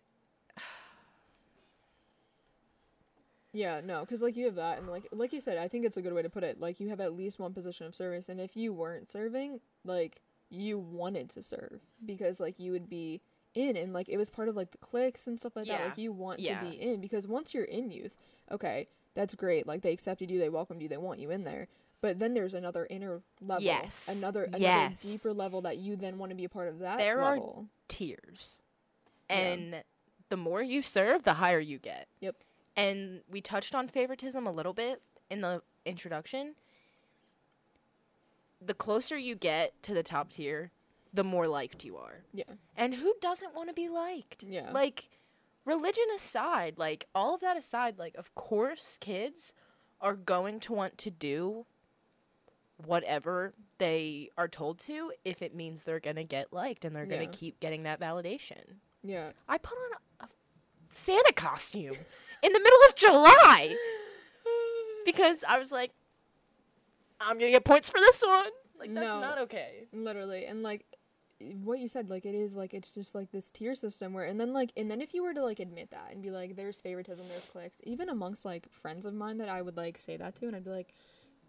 Yeah, 3.53 3.81
no, 3.83 4.01
because 4.01 4.21
like 4.21 4.37
you 4.37 4.45
have 4.45 4.55
that, 4.55 4.77
and 4.79 4.87
like 4.87 5.07
like 5.11 5.33
you 5.33 5.41
said, 5.41 5.57
I 5.57 5.67
think 5.67 5.85
it's 5.85 5.97
a 5.97 6.01
good 6.01 6.13
way 6.13 6.21
to 6.21 6.29
put 6.29 6.43
it. 6.43 6.59
Like 6.59 6.79
you 6.79 6.87
have 6.89 7.01
at 7.01 7.13
least 7.13 7.37
one 7.39 7.53
position 7.53 7.85
of 7.85 7.93
service, 7.95 8.29
and 8.29 8.39
if 8.39 8.55
you 8.55 8.71
weren't 8.71 9.09
serving, 9.09 9.59
like 9.83 10.21
you 10.49 10.77
wanted 10.79 11.29
to 11.31 11.43
serve 11.43 11.81
because 12.05 12.39
like 12.39 12.59
you 12.59 12.71
would 12.71 12.89
be 12.89 13.19
in, 13.53 13.75
and 13.75 13.91
like 13.91 14.07
it 14.07 14.15
was 14.17 14.29
part 14.29 14.47
of 14.47 14.55
like 14.55 14.71
the 14.71 14.77
cliques 14.77 15.27
and 15.27 15.37
stuff 15.37 15.55
like 15.57 15.67
that. 15.67 15.85
Like 15.85 15.97
you 15.97 16.13
want 16.13 16.39
Yeah. 16.39 16.59
to 16.61 16.65
be 16.65 16.71
in 16.79 17.01
because 17.01 17.27
once 17.27 17.53
you're 17.53 17.65
in 17.65 17.91
youth, 17.91 18.15
okay, 18.49 18.87
that's 19.15 19.35
great. 19.35 19.67
Like 19.67 19.81
they 19.81 19.91
accepted 19.91 20.31
you, 20.31 20.39
they 20.39 20.47
welcomed 20.49 20.81
you, 20.81 20.87
they 20.87 20.95
want 20.97 21.19
you 21.19 21.29
in 21.31 21.43
there. 21.43 21.67
But 22.01 22.17
then 22.19 22.33
there's 22.33 22.53
another 22.55 22.87
inner 22.89 23.21
level, 23.39 23.63
Yes. 23.63 24.07
another 24.17 24.45
another 24.45 24.59
Yes. 24.63 25.01
deeper 25.01 25.33
level 25.33 25.61
that 25.61 25.77
you 25.77 25.95
then 25.95 26.17
want 26.17 26.31
to 26.31 26.35
be 26.35 26.45
a 26.45 26.49
part 26.49 26.67
of 26.67 26.79
that 26.79 26.97
There 26.97 27.21
are 27.21 27.35
level. 27.35 27.67
tiers 27.87 28.59
And 29.29 29.83
the 30.29 30.37
more 30.37 30.61
you 30.61 30.81
serve, 30.81 31.23
the 31.23 31.35
higher 31.35 31.59
you 31.59 31.77
get. 31.77 32.07
Yep. 32.19 32.35
And 32.75 33.23
we 33.29 33.39
touched 33.39 33.75
on 33.75 33.87
favoritism 33.87 34.45
a 34.47 34.51
little 34.51 34.73
bit 34.73 35.01
in 35.29 35.41
the 35.41 35.61
introduction. 35.85 36.55
The 38.59 38.73
closer 38.73 39.17
you 39.17 39.35
get 39.35 39.81
to 39.83 39.93
the 39.93 40.03
top 40.03 40.31
tier, 40.31 40.71
the 41.13 41.23
more 41.23 41.47
liked 41.47 41.83
you 41.83 41.97
are. 41.97 42.23
Yeah. 42.33 42.43
And 42.75 42.95
who 42.95 43.13
doesn't 43.21 43.53
want 43.55 43.69
to 43.69 43.73
be 43.73 43.89
liked? 43.89 44.43
Yeah. 44.43 44.71
Like, 44.71 45.09
religion 45.65 46.05
aside, 46.15 46.77
like, 46.77 47.07
all 47.15 47.33
of 47.35 47.41
that 47.41 47.57
aside, 47.57 47.97
like, 47.97 48.15
of 48.15 48.33
course, 48.35 48.97
kids 48.99 49.53
are 49.99 50.15
going 50.15 50.59
to 50.61 50.73
want 50.73 50.97
to 50.99 51.11
do 51.11 51.65
whatever 52.85 53.53
they 53.77 54.29
are 54.37 54.47
told 54.47 54.79
to 54.79 55.11
if 55.25 55.41
it 55.41 55.55
means 55.55 55.83
they're 55.83 55.99
going 55.99 56.15
to 56.17 56.23
get 56.23 56.51
liked 56.53 56.85
and 56.85 56.95
they're 56.95 57.05
going 57.05 57.21
Yeah. 57.23 57.27
to 57.29 57.37
keep 57.37 57.59
getting 57.59 57.83
that 57.83 57.99
validation. 57.99 58.75
Yeah. 59.03 59.31
I 59.47 59.57
put 59.57 59.77
on 59.77 59.99
a, 60.21 60.23
a 60.25 60.29
Santa 60.89 61.33
costume 61.33 61.95
in 62.43 62.53
the 62.53 62.59
middle 62.59 62.79
of 62.89 62.95
July 62.95 63.75
because 65.05 65.43
I 65.47 65.57
was 65.59 65.71
like, 65.71 65.91
I'm 67.19 67.37
going 67.37 67.47
to 67.47 67.51
get 67.51 67.65
points 67.65 67.89
for 67.89 67.99
this 67.99 68.21
one. 68.25 68.49
Like, 68.79 68.93
that's 68.93 69.07
No. 69.07 69.19
not 69.19 69.37
okay. 69.39 69.87
Literally. 69.93 70.45
And 70.45 70.63
like 70.63 70.85
what 71.63 71.79
you 71.79 71.87
said, 71.87 72.09
like 72.09 72.25
it 72.25 72.35
is 72.35 72.55
like 72.55 72.73
it's 72.73 72.93
just 72.93 73.15
like 73.15 73.31
this 73.31 73.49
tier 73.49 73.73
system 73.73 74.13
where 74.13 74.25
and 74.25 74.39
then 74.39 74.53
like 74.53 74.71
and 74.77 74.91
then 74.91 75.01
if 75.01 75.13
you 75.15 75.23
were 75.23 75.33
to 75.33 75.41
like 75.43 75.59
admit 75.59 75.89
that 75.89 76.09
and 76.11 76.21
be 76.21 76.29
like 76.29 76.55
there's 76.55 76.79
favoritism, 76.81 77.25
there's 77.29 77.45
cliques, 77.45 77.77
even 77.83 78.09
amongst 78.09 78.45
like 78.45 78.67
friends 78.71 79.05
of 79.07 79.13
mine 79.15 79.39
that 79.39 79.49
I 79.49 79.61
would 79.61 79.75
like 79.77 79.97
say 79.97 80.17
that 80.17 80.35
to 80.35 80.47
and 80.47 80.55
I'd 80.55 80.63
be 80.63 80.69
like, 80.69 80.93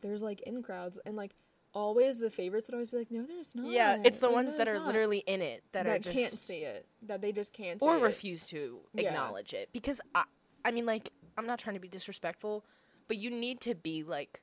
there's 0.02 0.22
like 0.22 0.40
in 0.42 0.62
crowds 0.62 0.98
and 1.06 1.16
like 1.16 1.32
always 1.74 2.18
the 2.18 2.30
favorites 2.30 2.68
would 2.68 2.74
always 2.74 2.90
be 2.90 2.98
like, 2.98 3.10
No, 3.10 3.24
there's 3.24 3.54
not. 3.54 3.66
Yeah, 3.66 3.96
it's 4.04 4.18
the 4.20 4.26
Like, 4.26 4.34
ones 4.34 4.52
no, 4.52 4.58
that 4.58 4.68
are 4.68 4.74
not." 4.74 4.86
literally 4.86 5.18
in 5.26 5.40
it 5.40 5.62
that, 5.72 5.86
that 5.86 5.96
are 5.96 5.98
just 6.00 6.14
can't 6.16 6.32
see 6.32 6.58
it. 6.64 6.86
That 7.06 7.22
they 7.22 7.32
just 7.32 7.52
can't 7.54 7.80
see 7.80 7.86
or 7.86 7.98
refuse 7.98 8.44
to 8.48 8.80
Yeah. 8.92 9.08
acknowledge 9.08 9.54
it 9.54 9.70
because 9.72 10.00
I, 10.14 10.24
I 10.64 10.70
mean 10.70 10.84
like 10.84 11.10
I'm 11.38 11.46
not 11.46 11.58
trying 11.58 11.74
to 11.74 11.80
be 11.80 11.88
disrespectful, 11.88 12.64
but 13.08 13.16
you 13.16 13.30
need 13.30 13.60
to 13.62 13.74
be 13.74 14.02
like 14.02 14.42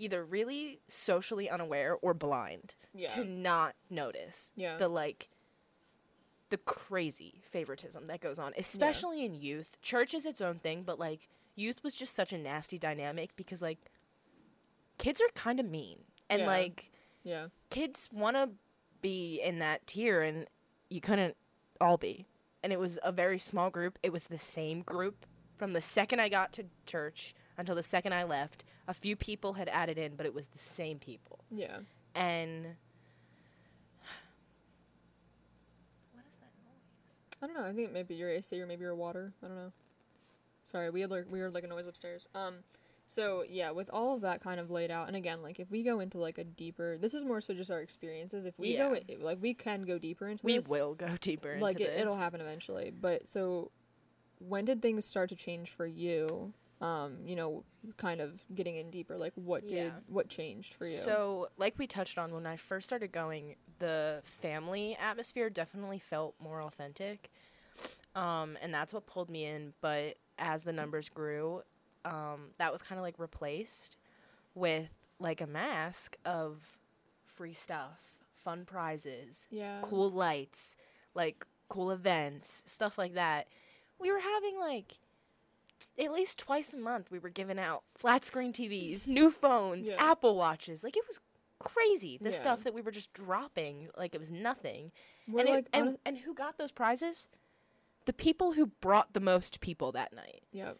either 0.00 0.24
really 0.24 0.78
socially 0.86 1.50
unaware 1.50 1.96
or 2.00 2.14
blind 2.14 2.76
Yeah. 2.94 3.08
to 3.08 3.24
not 3.24 3.74
notice 3.90 4.52
Yeah. 4.54 4.76
the 4.76 4.86
like 4.88 5.28
the 6.50 6.58
crazy 6.58 7.42
favoritism 7.50 8.06
that 8.06 8.20
goes 8.20 8.38
on, 8.38 8.52
especially 8.56 9.24
in 9.24 9.34
youth. 9.34 9.76
Church 9.82 10.14
is 10.14 10.24
its 10.24 10.40
own 10.40 10.60
thing, 10.60 10.82
but 10.82 10.98
like 10.98 11.28
youth 11.56 11.82
was 11.82 11.94
just 11.94 12.14
such 12.14 12.32
a 12.32 12.38
nasty 12.38 12.78
dynamic 12.78 13.34
because 13.36 13.60
like 13.60 13.78
kids 14.98 15.20
are 15.20 15.28
kind 15.34 15.58
of 15.60 15.66
mean 15.66 15.98
and 16.28 16.40
Yeah. 16.40 16.46
like 16.46 16.90
Yeah. 17.22 17.48
kids 17.70 18.08
want 18.12 18.36
to 18.36 18.50
be 19.00 19.40
in 19.40 19.58
that 19.60 19.86
tier 19.86 20.22
and 20.22 20.46
you 20.90 21.00
couldn't 21.00 21.36
all 21.80 21.96
be 21.96 22.26
and 22.62 22.72
it 22.72 22.78
was 22.80 22.98
a 23.04 23.12
very 23.12 23.38
small 23.38 23.70
group 23.70 23.98
it 24.02 24.12
was 24.12 24.26
the 24.26 24.38
same 24.38 24.82
group 24.82 25.24
from 25.56 25.72
the 25.72 25.80
second 25.80 26.20
i 26.20 26.28
got 26.28 26.52
to 26.54 26.64
church 26.86 27.34
until 27.56 27.74
the 27.76 27.82
second 27.82 28.12
i 28.12 28.24
left 28.24 28.64
a 28.88 28.94
few 28.94 29.14
people 29.14 29.52
had 29.54 29.68
added 29.68 29.96
in 29.98 30.16
but 30.16 30.26
it 30.26 30.34
was 30.34 30.48
the 30.48 30.58
same 30.58 30.98
people 30.98 31.38
Yeah. 31.50 31.78
and 32.14 32.76
what 36.12 36.24
is 36.28 36.36
that 36.36 36.50
noise 36.64 37.38
I 37.42 37.46
don't 37.46 37.54
know. 37.56 37.64
I 37.64 37.72
think 37.72 37.88
it 37.90 37.94
might 37.94 38.08
be 38.08 38.16
your 38.16 38.28
AC 38.30 38.60
or 38.60 38.66
maybe 38.66 38.82
your 38.82 38.96
water. 38.96 39.32
I 39.42 39.46
don't 39.46 39.56
know. 39.56 39.72
Sorry, 40.64 40.90
we 40.90 41.00
had 41.00 41.10
like 41.10 41.26
we 41.30 41.38
heard 41.38 41.54
like 41.54 41.64
a 41.64 41.68
noise 41.68 41.86
upstairs. 41.86 42.28
Um, 42.34 42.64
so 43.10 43.42
yeah, 43.48 43.70
with 43.70 43.88
all 43.90 44.14
of 44.14 44.20
that 44.20 44.42
kind 44.42 44.60
of 44.60 44.70
laid 44.70 44.90
out, 44.90 45.08
and 45.08 45.16
again, 45.16 45.42
like 45.42 45.58
if 45.58 45.70
we 45.70 45.82
go 45.82 46.00
into 46.00 46.18
like 46.18 46.36
a 46.36 46.44
deeper, 46.44 46.98
this 46.98 47.14
is 47.14 47.24
more 47.24 47.40
so 47.40 47.54
just 47.54 47.70
our 47.70 47.80
experiences. 47.80 48.44
If 48.44 48.58
we 48.58 48.76
go, 48.76 48.92
Yeah. 48.92 49.00
i- 49.10 49.16
like 49.22 49.38
we 49.40 49.54
can 49.54 49.82
go 49.82 49.98
deeper 49.98 50.28
into 50.28 50.42
this 50.44 50.52
we 50.52 50.56
this. 50.58 50.68
will 50.68 50.94
go 50.94 51.08
deeper 51.20 51.52
into 51.52 51.64
Like 51.64 51.80
it, 51.80 51.98
it'll 51.98 52.16
happen 52.16 52.40
eventually. 52.42 52.90
But 52.90 53.26
so, 53.28 53.70
when 54.38 54.66
did 54.66 54.82
things 54.82 55.06
start 55.06 55.30
to 55.30 55.36
change 55.36 55.70
for 55.70 55.86
you? 55.86 56.52
Um, 56.80 57.16
you 57.26 57.34
know, 57.34 57.64
kind 57.96 58.20
of 58.20 58.40
getting 58.54 58.76
in 58.76 58.90
deeper. 58.90 59.16
Like 59.16 59.32
what 59.36 59.66
did 59.66 59.76
Yeah. 59.76 60.00
what 60.06 60.28
changed 60.28 60.74
for 60.74 60.84
you? 60.86 60.98
So, 60.98 61.48
like 61.56 61.78
we 61.78 61.86
touched 61.86 62.18
on 62.18 62.32
when 62.34 62.46
I 62.46 62.56
first 62.56 62.86
started 62.86 63.10
going, 63.10 63.56
the 63.78 64.20
family 64.22 64.94
atmosphere 65.00 65.48
definitely 65.50 65.98
felt 65.98 66.34
more 66.38 66.60
authentic. 66.62 67.30
Um, 68.14 68.56
and 68.62 68.72
that's 68.72 68.92
what 68.92 69.06
pulled 69.06 69.30
me 69.30 69.44
in. 69.44 69.72
But 69.80 70.18
as 70.38 70.62
the 70.64 70.72
numbers 70.72 71.08
grew, 71.08 71.62
um, 72.08 72.50
that 72.58 72.72
was 72.72 72.82
kind 72.82 72.98
of 72.98 73.02
like 73.04 73.18
replaced 73.18 73.96
with 74.54 74.90
like 75.20 75.40
a 75.40 75.46
mask 75.46 76.16
of 76.24 76.78
free 77.26 77.52
stuff, 77.52 77.98
fun 78.44 78.64
prizes, 78.64 79.46
yeah. 79.50 79.78
cool 79.82 80.10
lights, 80.10 80.76
like 81.14 81.44
cool 81.68 81.90
events, 81.90 82.62
stuff 82.66 82.96
like 82.98 83.14
that. 83.14 83.48
We 84.00 84.10
were 84.12 84.20
having 84.20 84.58
like 84.58 84.94
t- 85.96 86.04
at 86.04 86.12
least 86.12 86.38
twice 86.38 86.72
a 86.72 86.78
month 86.78 87.10
we 87.10 87.18
were 87.18 87.28
giving 87.30 87.58
out 87.58 87.82
flat 87.96 88.24
screen 88.24 88.52
TVs, 88.52 89.06
new 89.06 89.30
phones, 89.44 89.88
Yeah. 89.88 89.96
Apple 89.98 90.36
watches. 90.36 90.82
Like 90.84 90.96
it 90.96 91.04
was 91.06 91.20
crazy 91.60 92.16
the 92.20 92.30
Yeah. 92.30 92.36
stuff 92.36 92.62
that 92.62 92.72
we 92.72 92.80
were 92.80 92.92
just 92.92 93.12
dropping 93.12 93.88
like 93.96 94.14
it 94.14 94.18
was 94.20 94.30
nothing. 94.30 94.92
We're 95.28 95.40
and, 95.40 95.48
it- 95.50 95.68
and 95.72 95.98
and 96.06 96.18
who 96.18 96.32
got 96.34 96.56
those 96.58 96.72
prizes? 96.72 97.26
The 98.06 98.12
people 98.12 98.52
who 98.52 98.66
brought 98.80 99.12
the 99.12 99.20
most 99.20 99.60
people 99.60 99.92
that 99.92 100.14
night. 100.14 100.42
yep. 100.52 100.78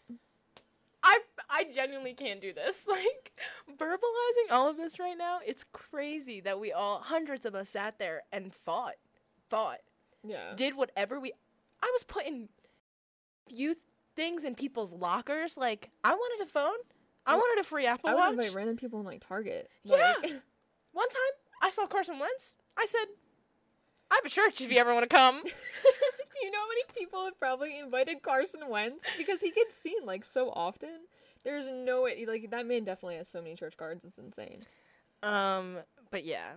I 1.11 1.18
I 1.49 1.64
genuinely 1.73 2.12
can't 2.14 2.40
do 2.40 2.53
this. 2.53 2.87
Like 2.99 3.33
verbalizing 3.81 4.51
all 4.53 4.68
of 4.68 4.77
this 4.77 4.99
right 4.99 5.16
now, 5.16 5.38
it's 5.47 5.64
crazy 5.73 6.40
that 6.42 6.61
we 6.61 6.71
all 6.73 7.01
hundreds 7.01 7.47
of 7.47 7.55
us 7.55 7.71
sat 7.71 7.99
there 7.99 8.23
and 8.33 8.53
fought, 8.55 8.94
fought, 9.49 9.79
Yeah. 10.23 10.53
did 10.57 10.77
whatever 10.77 11.18
we. 11.18 11.33
I 11.83 11.90
was 11.94 12.03
putting 12.05 12.49
youth 13.49 13.79
things 14.16 14.44
in 14.44 14.55
people's 14.55 14.92
lockers. 14.92 15.57
Like 15.57 15.90
I 16.05 16.12
wanted 16.14 16.44
a 16.44 16.49
phone. 16.51 16.75
I 17.25 17.33
Well, 17.33 17.40
wanted 17.40 17.61
a 17.61 17.64
free 17.64 17.87
Apple 17.87 18.11
I 18.11 18.14
would 18.14 18.21
Watch. 18.21 18.31
invite 18.33 18.55
random 18.55 18.77
people 18.77 19.01
in 19.01 19.07
like 19.07 19.21
Target. 19.27 19.68
Yeah. 19.85 20.14
Like, 20.23 20.33
One 20.92 21.09
time, 21.09 21.35
I 21.62 21.71
saw 21.71 21.87
Carson 21.87 22.18
Wentz. 22.18 22.55
I 22.77 22.85
said, 22.87 23.07
"I 24.11 24.16
have 24.16 24.25
a 24.25 24.29
church 24.31 24.61
if 24.61 24.73
you 24.73 24.79
ever 24.79 24.92
want 24.92 25.09
to 25.09 25.14
come." 25.16 25.42
You 26.49 26.53
know 26.53 26.61
how 26.61 26.69
many 26.69 26.83
people 26.97 27.25
have 27.27 27.39
probably 27.39 27.79
invited 27.79 28.23
Carson 28.23 28.63
Wentz 28.71 29.05
because 29.19 29.39
he 29.43 29.51
gets 29.51 29.77
seen 29.77 30.07
like 30.07 30.25
so 30.25 30.49
often? 30.49 31.01
There's 31.45 31.69
no 31.69 32.05
way, 32.05 32.25
like 32.25 32.51
that 32.53 32.65
man 32.65 32.85
definitely 32.85 33.17
has 33.17 33.29
so 33.29 33.43
many 33.43 33.55
church 33.55 33.77
cards. 33.77 34.03
It's 34.03 34.17
insane. 34.17 34.65
Um, 35.23 35.77
but 36.11 36.25
yeah, 36.25 36.53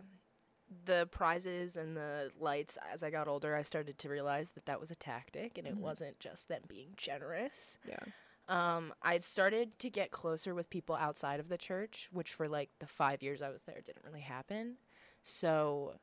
the 0.85 1.09
prizes 1.11 1.75
and 1.75 1.97
the 1.97 2.31
lights. 2.39 2.77
As 2.89 3.03
I 3.03 3.09
got 3.09 3.27
older, 3.27 3.53
I 3.53 3.63
started 3.63 3.97
to 3.97 4.07
realize 4.07 4.51
that 4.51 4.65
that 4.65 4.79
was 4.79 4.91
a 4.91 4.95
tactic, 4.95 5.57
and 5.57 5.67
it 5.67 5.75
Mhm. 5.75 5.79
wasn't 5.79 6.21
just 6.21 6.47
them 6.47 6.61
being 6.69 6.93
generous. 6.95 7.77
Yeah. 7.83 7.99
Um, 8.47 8.93
I'd 9.01 9.25
started 9.25 9.77
to 9.79 9.89
get 9.89 10.09
closer 10.09 10.55
with 10.55 10.69
people 10.69 10.95
outside 10.95 11.41
of 11.41 11.49
the 11.49 11.57
church, 11.57 12.07
which 12.13 12.31
for 12.33 12.47
like 12.47 12.69
the 12.79 12.87
five 12.87 13.21
years 13.21 13.41
I 13.41 13.49
was 13.49 13.63
there 13.63 13.81
didn't 13.81 14.05
really 14.05 14.21
happen. 14.21 14.77
So, 15.21 15.99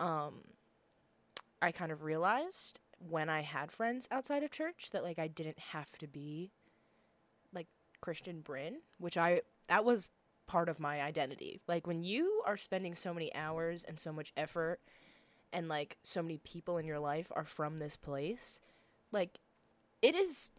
um, 0.00 0.56
I 1.62 1.70
kind 1.70 1.92
of 1.92 2.02
realized 2.02 2.80
when 2.98 3.28
I 3.28 3.42
had 3.42 3.72
friends 3.72 4.08
outside 4.10 4.42
of 4.42 4.50
church 4.50 4.90
that 4.92 5.02
like 5.02 5.18
I 5.18 5.28
didn't 5.28 5.58
have 5.58 5.92
to 5.98 6.06
be 6.06 6.52
like 7.52 7.66
Christian 8.00 8.42
Brynn, 8.42 8.76
which 8.98 9.16
I 9.16 9.42
that 9.68 9.84
was 9.84 10.10
part 10.46 10.68
of 10.68 10.80
my 10.80 11.00
identity. 11.00 11.60
Like 11.66 11.86
when 11.86 12.02
you 12.02 12.42
are 12.46 12.56
spending 12.56 12.94
so 12.94 13.14
many 13.14 13.34
hours 13.34 13.84
and 13.84 13.98
so 13.98 14.12
much 14.12 14.32
effort 14.36 14.80
and 15.52 15.68
like 15.68 15.96
so 16.02 16.22
many 16.22 16.38
people 16.38 16.78
in 16.78 16.86
your 16.86 16.98
life 16.98 17.28
are 17.34 17.44
from 17.44 17.78
this 17.78 17.96
place, 17.96 18.60
like 19.12 19.38
it 20.02 20.14
is 20.14 20.50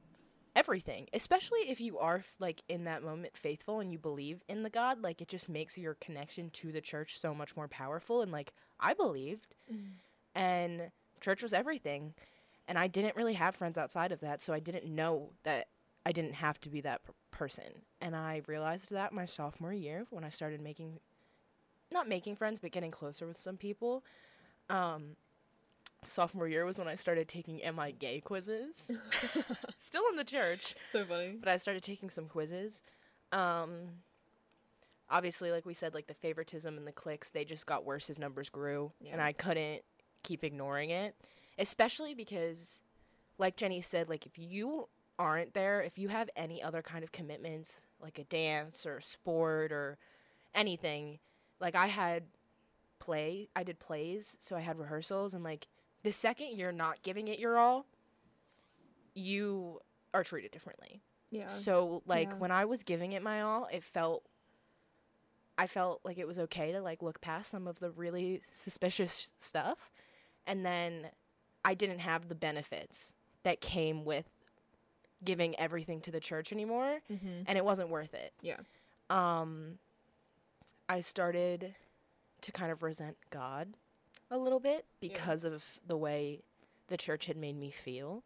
everything 0.55 1.07
especially 1.13 1.59
if 1.67 1.81
you 1.81 1.99
are 1.99 2.23
like 2.39 2.63
in 2.69 2.85
that 2.85 3.03
moment 3.03 3.35
faithful 3.35 3.81
and 3.81 3.91
you 3.91 3.99
believe 3.99 4.41
in 4.47 4.63
the 4.63 4.69
god 4.69 5.01
like 5.01 5.21
it 5.21 5.27
just 5.27 5.49
makes 5.49 5.77
your 5.77 5.95
connection 5.95 6.49
to 6.49 6.71
the 6.71 6.79
church 6.79 7.19
so 7.19 7.35
much 7.35 7.57
more 7.57 7.67
powerful 7.67 8.21
and 8.21 8.31
like 8.31 8.53
i 8.79 8.93
believed 8.93 9.47
mm. 9.71 9.89
and 10.33 10.91
church 11.21 11.41
was 11.43 11.53
everything 11.53 12.13
and 12.67 12.77
i 12.77 12.87
didn't 12.87 13.15
really 13.15 13.33
have 13.33 13.55
friends 13.55 13.77
outside 13.77 14.11
of 14.11 14.19
that 14.19 14.41
so 14.41 14.53
i 14.53 14.59
didn't 14.59 14.85
know 14.85 15.29
that 15.43 15.67
i 16.05 16.11
didn't 16.11 16.33
have 16.33 16.59
to 16.61 16.69
be 16.69 16.81
that 16.81 17.03
p- 17.05 17.11
person. 17.31 17.81
And 17.99 18.15
i 18.15 18.41
realized 18.47 18.91
that 18.91 19.11
my 19.13 19.25
sophomore 19.25 19.73
year 19.73 20.05
when 20.09 20.23
i 20.23 20.29
started 20.29 20.61
making 20.61 20.99
not 21.91 22.07
making 22.07 22.35
friends 22.35 22.59
but 22.59 22.71
getting 22.71 22.91
closer 22.91 23.27
with 23.27 23.39
some 23.39 23.57
people 23.57 24.03
um 24.69 25.15
sophomore 26.03 26.47
year 26.47 26.65
was 26.65 26.77
when 26.77 26.87
i 26.87 26.95
started 26.95 27.27
taking 27.27 27.61
am 27.63 27.79
i 27.79 27.91
gay 27.91 28.19
quizzes. 28.21 28.91
Still 29.77 30.03
in 30.11 30.15
the 30.17 30.23
church. 30.23 30.75
So 30.83 31.03
funny. 31.03 31.35
but 31.39 31.49
I 31.49 31.57
started 31.57 31.83
taking 31.83 32.09
some 32.09 32.27
quizzes. 32.27 32.83
Um, 33.31 34.01
obviously, 35.09 35.51
like 35.51 35.65
we 35.65 35.73
said, 35.73 35.93
like 35.93 36.07
the 36.07 36.13
favoritism 36.13 36.77
and 36.77 36.85
the 36.87 36.91
clicks, 36.91 37.29
they 37.31 37.43
just 37.43 37.65
got 37.65 37.85
worse 37.85 38.09
as 38.09 38.17
numbers 38.19 38.49
grew, 38.49 38.91
and 39.11 39.19
I 39.21 39.33
couldn't 39.33 39.81
keep 40.25 40.43
ignoring 40.43 40.89
it, 40.89 41.15
especially 41.57 42.13
because, 42.13 42.81
like 43.37 43.55
Jenny 43.55 43.81
said, 43.81 44.09
like 44.09 44.25
if 44.25 44.37
you 44.37 44.89
aren't 45.17 45.53
there, 45.53 45.81
if 45.81 45.97
you 45.97 46.09
have 46.09 46.29
any 46.35 46.61
other 46.61 46.81
kind 46.81 47.03
of 47.03 47.11
commitments, 47.11 47.85
like 48.01 48.19
a 48.19 48.23
dance 48.25 48.85
or 48.85 48.99
sport 48.99 49.71
or 49.71 49.97
anything, 50.53 51.19
like 51.59 51.75
I 51.75 51.87
had 51.87 52.23
play, 52.99 53.49
I 53.55 53.63
did 53.63 53.79
plays, 53.79 54.35
so 54.39 54.55
I 54.55 54.61
had 54.61 54.77
rehearsals, 54.77 55.33
and 55.33 55.43
like 55.43 55.67
the 56.03 56.11
second 56.11 56.57
you're 56.57 56.71
not 56.71 57.01
giving 57.03 57.27
it 57.27 57.39
your 57.39 57.57
all, 57.57 57.85
you 59.13 59.79
are 60.13 60.23
treated 60.23 60.51
differently. 60.51 61.01
Yeah. 61.31 61.47
So 61.47 62.03
like 62.05 62.29
Yeah. 62.29 62.35
when 62.39 62.51
I 62.51 62.65
was 62.65 62.83
giving 62.83 63.13
it 63.13 63.21
my 63.21 63.41
all, 63.41 63.67
it 63.71 63.83
felt 63.83 64.23
I 65.57 65.67
felt 65.67 66.01
like 66.03 66.17
it 66.17 66.27
was 66.27 66.37
okay 66.39 66.71
to 66.73 66.81
like 66.81 67.01
look 67.01 67.21
past 67.21 67.49
some 67.51 67.67
of 67.67 67.79
the 67.79 67.89
really 67.89 68.41
suspicious 68.51 69.31
stuff 69.39 69.91
and 70.47 70.65
then 70.65 71.07
I 71.63 71.73
didn't 71.73 71.99
have 71.99 72.29
the 72.29 72.35
benefits 72.35 73.13
that 73.43 73.61
came 73.61 74.05
with 74.05 74.25
giving 75.23 75.57
everything 75.59 76.01
to 76.01 76.11
the 76.11 76.19
church 76.19 76.51
anymore 76.51 76.99
mm-hmm. 77.11 77.43
and 77.47 77.57
it 77.57 77.65
wasn't 77.65 77.89
worth 77.89 78.13
it. 78.13 78.33
Yeah. 78.41 78.57
Um 79.09 79.79
I 80.87 81.01
started 81.01 81.75
to 82.41 82.51
kind 82.51 82.71
of 82.71 82.83
resent 82.83 83.17
God 83.31 83.73
a 84.29 84.37
little 84.37 84.59
bit 84.59 84.85
because 84.99 85.43
of 85.43 85.79
the 85.85 85.97
way 85.97 86.41
the 86.87 86.97
church 86.97 87.25
had 87.25 87.37
made 87.37 87.57
me 87.57 87.71
feel. 87.71 88.23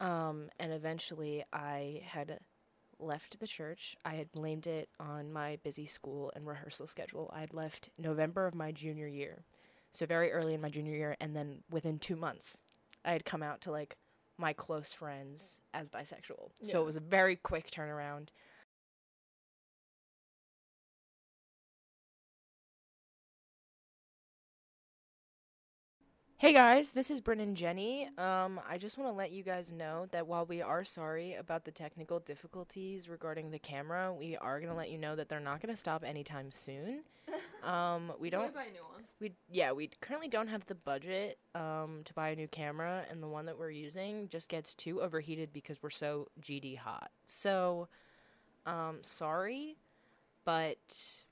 Um, 0.00 0.50
and 0.60 0.72
eventually 0.72 1.44
I 1.52 2.02
had 2.06 2.38
left 3.00 3.40
the 3.40 3.46
church. 3.46 3.96
I 4.04 4.14
had 4.14 4.30
blamed 4.32 4.66
it 4.66 4.88
on 5.00 5.32
my 5.32 5.58
busy 5.62 5.86
school 5.86 6.32
and 6.34 6.46
rehearsal 6.46 6.86
schedule. 6.86 7.30
I 7.34 7.40
had 7.40 7.54
left 7.54 7.90
November 7.98 8.46
of 8.46 8.54
my 8.54 8.72
junior 8.72 9.08
year. 9.08 9.44
So 9.92 10.06
very 10.06 10.30
early 10.32 10.54
in 10.54 10.60
my 10.60 10.68
junior 10.68 10.94
year 10.94 11.16
and 11.20 11.34
then 11.34 11.62
within 11.70 11.98
2 11.98 12.16
months 12.16 12.58
I 13.04 13.12
had 13.12 13.24
come 13.24 13.42
out 13.42 13.60
to 13.62 13.70
like 13.70 13.96
my 14.36 14.52
close 14.52 14.92
friends 14.92 15.60
as 15.74 15.90
bisexual. 15.90 16.50
So 16.62 16.80
it 16.80 16.84
was 16.84 16.96
a 16.96 17.00
very 17.00 17.36
quick 17.36 17.70
turnaround. 17.70 18.28
Hey 26.40 26.52
guys, 26.52 26.92
this 26.92 27.10
is 27.10 27.20
Brynn 27.20 27.42
and 27.42 27.56
Jenny. 27.56 28.08
Um, 28.16 28.60
I 28.68 28.78
just 28.78 28.96
want 28.96 29.10
to 29.10 29.12
let 29.16 29.32
you 29.32 29.42
guys 29.42 29.72
know 29.72 30.06
that 30.12 30.28
while 30.28 30.46
we 30.46 30.62
are 30.62 30.84
sorry 30.84 31.34
about 31.34 31.64
the 31.64 31.72
technical 31.72 32.20
difficulties 32.20 33.08
regarding 33.08 33.50
the 33.50 33.58
camera, 33.58 34.12
we 34.12 34.36
are 34.36 34.60
gonna 34.60 34.76
let 34.76 34.88
you 34.88 34.98
know 34.98 35.16
that 35.16 35.28
they're 35.28 35.40
not 35.40 35.60
gonna 35.60 35.74
stop 35.76 36.04
anytime 36.04 36.50
soon. 36.50 37.02
Um, 37.64 38.12
we 38.20 38.30
don't. 38.30 38.54
buy 38.54 38.66
a 38.66 38.70
new 38.70 38.84
one. 38.94 39.02
We 39.20 39.32
yeah, 39.50 39.72
we 39.72 39.90
currently 40.00 40.28
don't 40.28 40.46
have 40.46 40.64
the 40.66 40.76
budget 40.76 41.38
um 41.56 42.02
to 42.04 42.14
buy 42.14 42.28
a 42.28 42.36
new 42.36 42.46
camera, 42.46 43.02
and 43.10 43.20
the 43.20 43.26
one 43.26 43.46
that 43.46 43.58
we're 43.58 43.72
using 43.72 44.28
just 44.28 44.48
gets 44.48 44.74
too 44.74 45.02
overheated 45.02 45.52
because 45.52 45.82
we're 45.82 45.90
so 45.90 46.28
GD 46.40 46.78
hot. 46.78 47.10
So, 47.26 47.88
um, 48.64 48.98
sorry, 49.02 49.76
but 50.44 51.24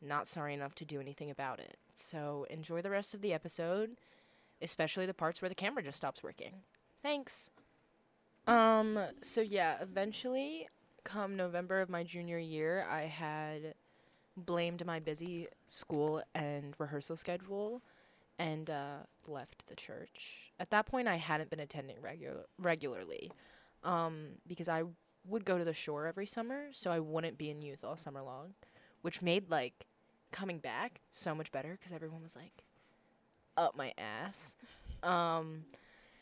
not 0.00 0.26
sorry 0.26 0.54
enough 0.54 0.74
to 0.76 0.86
do 0.86 0.98
anything 0.98 1.30
about 1.30 1.60
it. 1.60 1.76
So 1.98 2.46
enjoy 2.50 2.82
the 2.82 2.90
rest 2.90 3.14
of 3.14 3.20
the 3.20 3.32
episode, 3.32 3.98
especially 4.62 5.06
the 5.06 5.14
parts 5.14 5.42
where 5.42 5.48
the 5.48 5.54
camera 5.54 5.82
just 5.82 5.98
stops 5.98 6.22
working. 6.22 6.62
Thanks. 7.02 7.50
Um. 8.46 8.98
So 9.22 9.40
yeah, 9.40 9.76
eventually, 9.80 10.68
come 11.04 11.36
November 11.36 11.80
of 11.80 11.88
my 11.88 12.02
junior 12.02 12.38
year, 12.38 12.86
I 12.88 13.02
had 13.02 13.74
blamed 14.36 14.84
my 14.86 15.00
busy 15.00 15.48
school 15.66 16.22
and 16.34 16.74
rehearsal 16.78 17.16
schedule 17.16 17.82
and 18.38 18.70
uh, 18.70 18.98
left 19.26 19.66
the 19.66 19.74
church. 19.74 20.52
At 20.60 20.70
that 20.70 20.86
point, 20.86 21.08
I 21.08 21.16
hadn't 21.16 21.50
been 21.50 21.60
attending 21.60 21.96
regular 22.00 22.46
regularly 22.58 23.32
um, 23.82 24.36
because 24.46 24.68
I 24.68 24.84
would 25.26 25.44
go 25.44 25.58
to 25.58 25.64
the 25.64 25.74
shore 25.74 26.06
every 26.06 26.26
summer, 26.26 26.68
so 26.72 26.90
I 26.90 27.00
wouldn't 27.00 27.38
be 27.38 27.50
in 27.50 27.62
youth 27.62 27.84
all 27.84 27.96
summer 27.96 28.22
long, 28.22 28.54
which 29.02 29.22
made 29.22 29.50
like 29.50 29.86
coming 30.32 30.58
back 30.58 31.00
so 31.10 31.34
much 31.34 31.50
better 31.52 31.76
because 31.78 31.92
everyone 31.92 32.22
was 32.22 32.36
like 32.36 32.64
up 33.56 33.76
my 33.76 33.92
ass. 33.98 34.54
Um, 35.02 35.64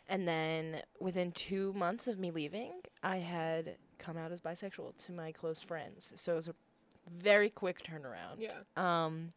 and 0.09 0.27
then 0.27 0.83
within 1.01 1.33
two 1.33 1.73
months 1.73 2.07
of 2.07 2.19
me 2.19 2.31
leaving, 2.31 2.73
I 3.03 3.19
had 3.19 3.77
come 3.99 4.17
out 4.17 4.33
as 4.33 4.41
bisexual 4.41 4.97
to 5.07 5.13
my 5.13 5.33
close 5.33 5.61
friends. 5.61 6.13
So 6.17 6.33
it 6.33 6.37
was 6.37 6.49
a 6.49 6.55
very 7.11 7.51
quick 7.51 7.83
turnaround. 7.83 8.39
Yeah. 8.39 8.53
Um, 8.77 9.31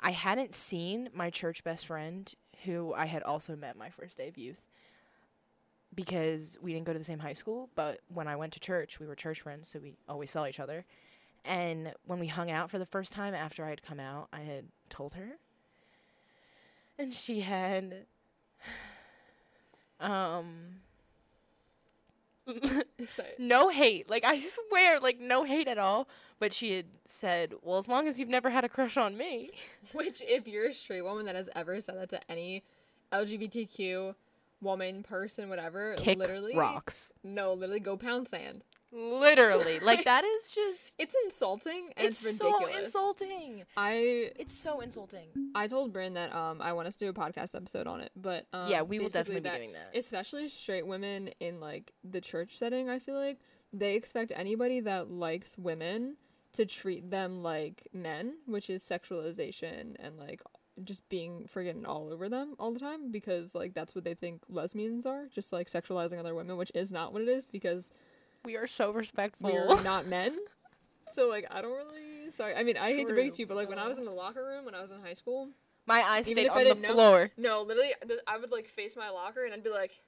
I 0.00 0.10
hadn't 0.10 0.54
seen 0.54 1.08
my 1.14 1.30
church 1.30 1.64
best 1.64 1.86
friend, 1.86 2.32
who 2.64 2.92
I 2.94 3.06
had 3.06 3.22
also 3.22 3.56
met 3.56 3.76
my 3.76 3.90
first 3.90 4.18
day 4.18 4.28
of 4.28 4.36
youth, 4.36 4.60
because 5.94 6.58
we 6.60 6.72
didn't 6.74 6.86
go 6.86 6.92
to 6.92 6.98
the 6.98 7.04
same 7.04 7.20
high 7.20 7.32
school. 7.32 7.70
But 7.74 8.00
when 8.12 8.28
I 8.28 8.36
went 8.36 8.52
to 8.52 8.60
church, 8.60 9.00
we 9.00 9.06
were 9.06 9.14
church 9.14 9.40
friends, 9.40 9.68
so 9.68 9.78
we 9.78 9.94
always 10.08 10.30
saw 10.30 10.46
each 10.46 10.60
other. 10.60 10.84
And 11.46 11.94
when 12.04 12.18
we 12.18 12.26
hung 12.26 12.50
out 12.50 12.70
for 12.70 12.78
the 12.78 12.86
first 12.86 13.12
time 13.12 13.34
after 13.34 13.64
I 13.64 13.70
had 13.70 13.82
come 13.82 14.00
out, 14.00 14.28
I 14.32 14.40
had 14.40 14.64
told 14.90 15.14
her, 15.14 15.38
and 16.98 17.14
she 17.14 17.40
had, 17.40 18.06
um, 20.00 20.80
no 23.38 23.68
hate. 23.68 24.08
Like 24.10 24.24
I 24.24 24.40
swear, 24.68 25.00
like 25.00 25.20
no 25.20 25.44
hate 25.44 25.68
at 25.68 25.78
all. 25.78 26.08
But 26.38 26.52
she 26.52 26.72
had 26.72 26.86
said, 27.06 27.54
"Well, 27.62 27.78
as 27.78 27.88
long 27.88 28.08
as 28.08 28.20
you've 28.20 28.28
never 28.28 28.50
had 28.50 28.64
a 28.64 28.68
crush 28.68 28.96
on 28.96 29.16
me." 29.16 29.52
Which, 29.92 30.20
if 30.20 30.46
you're 30.46 30.68
a 30.68 30.74
straight 30.74 31.02
woman 31.02 31.26
that 31.26 31.36
has 31.36 31.48
ever 31.54 31.80
said 31.80 31.96
that 31.98 32.10
to 32.10 32.30
any 32.30 32.62
LGBTQ 33.12 34.14
woman, 34.60 35.02
person, 35.02 35.48
whatever, 35.48 35.94
Kick 35.96 36.18
literally 36.18 36.56
rocks. 36.56 37.12
No, 37.22 37.52
literally 37.54 37.80
go 37.80 37.96
pound 37.96 38.28
sand. 38.28 38.64
Literally, 38.96 39.78
like 39.82 40.04
that 40.04 40.24
is 40.24 40.50
just. 40.50 40.94
It's 40.98 41.14
insulting 41.24 41.90
and 41.96 42.08
it's, 42.08 42.24
It's, 42.24 42.40
ridiculous. 42.40 42.74
so 42.74 42.80
insulting. 43.10 43.64
I 43.76 44.30
It's 44.38 44.54
so 44.54 44.80
insulting. 44.80 45.28
I 45.54 45.66
told 45.66 45.92
Brynn 45.92 46.14
that 46.14 46.34
um 46.34 46.60
I 46.62 46.72
want 46.72 46.88
us 46.88 46.96
to 46.96 47.04
do 47.04 47.10
a 47.10 47.14
podcast 47.14 47.54
episode 47.54 47.86
on 47.86 48.00
it, 48.00 48.10
but 48.16 48.46
um, 48.52 48.70
yeah, 48.70 48.82
we 48.82 48.98
will 48.98 49.08
definitely 49.08 49.42
be 49.48 49.56
doing 49.56 49.72
that. 49.72 49.90
especially 49.94 50.48
straight 50.48 50.86
women 50.86 51.28
in 51.40 51.60
like 51.60 51.92
the 52.04 52.20
church 52.20 52.56
setting 52.56 52.88
i 52.88 52.98
feel 52.98 53.16
like 53.16 53.40
they 53.72 53.94
expect 53.94 54.32
anybody 54.34 54.80
that 54.80 55.10
likes 55.10 55.58
women 55.58 56.16
to 56.52 56.64
treat 56.64 57.10
them 57.10 57.42
like 57.42 57.86
men 57.92 58.36
which 58.46 58.70
is 58.70 58.82
sexualization 58.82 59.96
and 59.98 60.16
like 60.18 60.40
just 60.84 61.06
being 61.08 61.46
friggin' 61.52 61.86
all 61.86 62.10
over 62.12 62.28
them 62.28 62.54
all 62.58 62.72
the 62.72 62.78
time 62.80 63.10
because 63.10 63.54
like 63.54 63.74
that's 63.74 63.94
what 63.94 64.04
they 64.04 64.14
think 64.14 64.42
lesbians 64.48 65.04
are 65.06 65.26
just 65.34 65.52
like 65.52 65.66
sexualizing 65.68 66.18
other 66.18 66.34
women 66.34 66.56
which 66.56 66.70
is 66.74 66.92
not 66.92 67.12
what 67.12 67.22
it 67.22 67.28
is 67.28 67.48
because 67.50 67.90
We 68.46 68.56
are 68.56 68.66
so 68.66 68.92
respectful. 68.92 69.52
we're 69.52 69.82
not 69.92 70.06
men 70.06 70.38
so 71.12 71.28
like 71.28 71.46
i 71.50 71.60
don't 71.62 71.72
really 71.76 72.30
sorry 72.30 72.54
i 72.54 72.62
mean 72.62 72.76
i 72.76 72.92
hate 72.92 73.06
to 73.08 73.14
break 73.14 73.28
it 73.28 73.34
to 73.34 73.42
you 73.42 73.46
but 73.46 73.56
like 73.56 73.68
when 73.68 73.78
i 73.78 73.86
was 73.88 73.98
in 73.98 74.04
the 74.04 74.10
locker 74.10 74.44
room 74.44 74.64
when 74.64 74.74
i 74.74 74.80
was 74.80 74.90
in 74.90 75.00
high 75.00 75.14
school 75.14 75.48
My 75.86 76.00
eyes 76.02 76.26
stayed 76.26 76.48
I 76.48 76.70
on 76.70 76.80
the 76.80 76.88
know- 76.88 76.94
floor, 76.94 77.30
no 77.36 77.62
literally 77.62 77.92
i 78.26 78.36
would 78.38 78.50
like 78.50 78.66
face 78.66 78.96
my 78.96 79.10
locker 79.10 79.44
and 79.44 79.52
i'd 79.52 79.62
be 79.64 79.70
like 79.70 80.00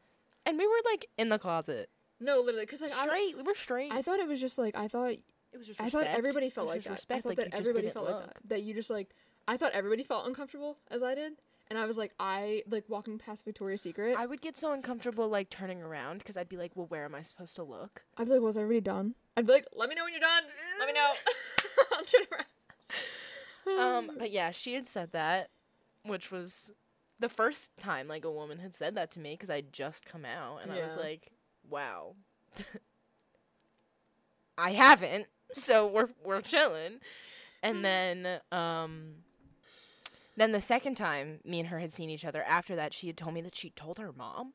and 0.46 0.56
we 0.58 0.66
were 0.66 0.80
like 0.90 1.06
in 1.18 1.28
the 1.28 1.38
closet. 1.38 1.90
no 2.20 2.40
literally 2.40 2.64
because 2.66 2.80
like 2.80 2.92
I, 2.96 3.06
Straight. 3.06 3.36
we 3.36 3.42
were 3.42 3.54
straight. 3.54 3.92
I 3.92 4.02
thought 4.02 4.18
it 4.18 4.26
was 4.28 4.40
just 4.40 4.56
like 4.58 4.76
I 4.76 4.88
thought 4.88 5.10
it 5.10 5.22
was 5.56 5.66
just. 5.66 5.80
I 5.80 5.90
thought 5.90 6.06
everybody 6.06 6.48
felt 6.50 6.68
like 6.68 6.82
that. 6.84 7.04
I 7.10 7.20
thought 7.20 7.24
like, 7.26 7.36
that 7.38 7.54
everybody 7.54 7.90
felt 7.90 8.06
like 8.10 8.24
that. 8.24 8.36
That 8.48 8.62
you 8.62 8.72
just 8.74 8.88
like 8.90 9.08
I 9.46 9.56
thought 9.56 9.72
everybody 9.72 10.04
felt 10.04 10.26
uncomfortable 10.26 10.78
as 10.90 11.02
I 11.02 11.14
did. 11.14 11.32
And 11.70 11.78
I 11.78 11.84
was 11.84 11.98
like 11.98 12.12
I 12.18 12.62
like 12.68 12.84
walking 12.88 13.18
past 13.18 13.44
Victoria's 13.44 13.82
Secret. 13.82 14.16
I 14.18 14.24
would 14.26 14.40
get 14.40 14.56
so 14.56 14.72
uncomfortable 14.72 15.28
like 15.28 15.50
turning 15.50 15.82
around 15.82 16.18
because 16.18 16.36
I'd 16.36 16.48
be 16.48 16.56
like, 16.56 16.72
well, 16.74 16.86
where 16.86 17.04
am 17.04 17.14
I 17.14 17.22
supposed 17.22 17.56
to 17.56 17.62
look? 17.62 18.02
I'd 18.16 18.26
be 18.26 18.32
like, 18.32 18.40
was 18.40 18.56
everybody 18.56 18.80
done? 18.80 19.14
I'd 19.36 19.46
be 19.46 19.52
like, 19.52 19.66
let 19.74 19.88
me 19.88 19.94
know 19.94 20.04
when 20.04 20.12
you're 20.12 20.20
done. 20.20 20.44
Let 20.78 20.88
me 20.88 20.94
know. 20.94 21.10
I'll 21.92 22.04
turn 22.04 22.22
around. 22.32 24.06
um, 24.08 24.16
but 24.18 24.30
yeah, 24.30 24.50
she 24.50 24.72
had 24.74 24.86
said 24.86 25.12
that, 25.12 25.50
which 26.04 26.30
was 26.30 26.72
the 27.20 27.28
first 27.28 27.76
time 27.78 28.08
like 28.08 28.24
a 28.24 28.30
woman 28.30 28.58
had 28.60 28.74
said 28.74 28.94
that 28.94 29.10
to 29.12 29.20
me 29.20 29.34
because 29.34 29.50
I'd 29.50 29.72
just 29.72 30.06
come 30.06 30.24
out, 30.24 30.62
and 30.62 30.72
I 30.72 30.80
was 30.80 30.96
like, 30.96 31.32
wow. 31.68 32.14
I 34.56 34.72
haven't, 34.72 35.26
so 35.52 35.86
we're 35.86 36.08
we're 36.24 36.40
chilling, 36.40 37.00
and 37.62 37.84
then 37.84 38.40
um. 38.50 39.16
Then 40.38 40.52
the 40.52 40.60
second 40.60 40.94
time 40.94 41.40
me 41.44 41.58
and 41.58 41.68
her 41.68 41.80
had 41.80 41.92
seen 41.92 42.08
each 42.10 42.24
other 42.24 42.42
after 42.44 42.76
that, 42.76 42.94
she 42.94 43.08
had 43.08 43.16
told 43.16 43.34
me 43.34 43.40
that 43.42 43.56
she 43.56 43.70
told 43.70 43.98
her 43.98 44.12
mom. 44.12 44.52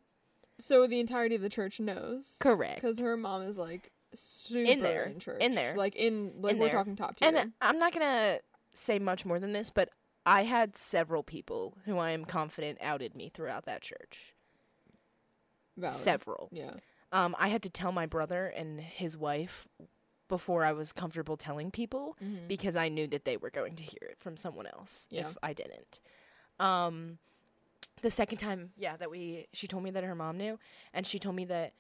So 0.58 0.88
the 0.88 1.00
entirety 1.02 1.36
of 1.36 1.42
the 1.42 1.50
church 1.50 1.80
knows. 1.80 2.38
Correct. 2.42 2.76
Because 2.76 3.00
her 3.00 3.18
mom 3.18 3.42
is 3.42 3.58
like 3.58 3.92
super 4.16 4.64
in, 4.64 4.80
there, 4.80 5.12
church. 5.20 5.42
in 5.42 5.52
there, 5.56 5.76
Like 5.76 5.96
in 5.98 6.36
like 6.40 6.54
in 6.54 6.60
we're 6.60 6.70
there. 6.70 6.78
talking 6.78 6.96
top 6.96 7.18
tier. 7.18 7.28
And 7.28 7.52
I'm 7.62 7.78
not 7.80 7.92
gonna 7.94 8.40
say 8.74 8.98
much 8.98 9.26
more 9.26 9.40
than 9.40 9.52
this, 9.52 9.70
but 9.70 9.90
I 10.26 10.44
had 10.44 10.78
several 10.78 11.22
people 11.22 11.78
who 11.84 11.98
I 11.98 12.12
am 12.12 12.24
confident 12.24 12.78
outed 12.82 13.14
me 13.14 13.30
throughout 13.34 13.66
that 13.66 13.82
church. 13.82 14.34
Valid. 15.76 15.98
Several. 15.98 16.50
Yeah. 16.54 16.76
Um, 17.12 17.36
I 17.38 17.50
had 17.50 17.62
to 17.64 17.70
tell 17.70 17.92
my 17.92 18.06
brother 18.06 18.48
and 18.48 18.80
his 18.80 19.18
wife 19.18 19.68
before 20.28 20.64
I 20.64 20.72
was 20.72 20.92
comfortable 20.92 21.38
telling 21.38 21.70
people 21.72 22.16
Mhm. 22.22 22.48
because 22.48 22.76
I 22.76 22.90
knew 22.90 23.08
that 23.08 23.26
they 23.26 23.38
were 23.38 23.50
going 23.50 23.76
to 23.76 23.84
hear 23.84 24.00
it 24.10 24.18
from 24.20 24.38
someone 24.38 24.66
else 24.68 25.06
Yeah. 25.10 25.28
if 25.30 25.38
I 25.44 25.54
didn't. 25.54 26.00
Um, 26.60 27.20
the 28.02 28.12
second 28.12 28.38
time, 28.38 28.74
yeah, 28.78 28.96
that 28.98 29.10
we 29.12 29.48
she 29.54 29.68
told 29.68 29.84
me 29.84 29.92
that 29.92 30.04
her 30.04 30.16
mom 30.16 30.38
knew, 30.38 30.60
and 30.94 31.06
she 31.06 31.20
told 31.20 31.36
me 31.36 31.46
that 31.46 31.74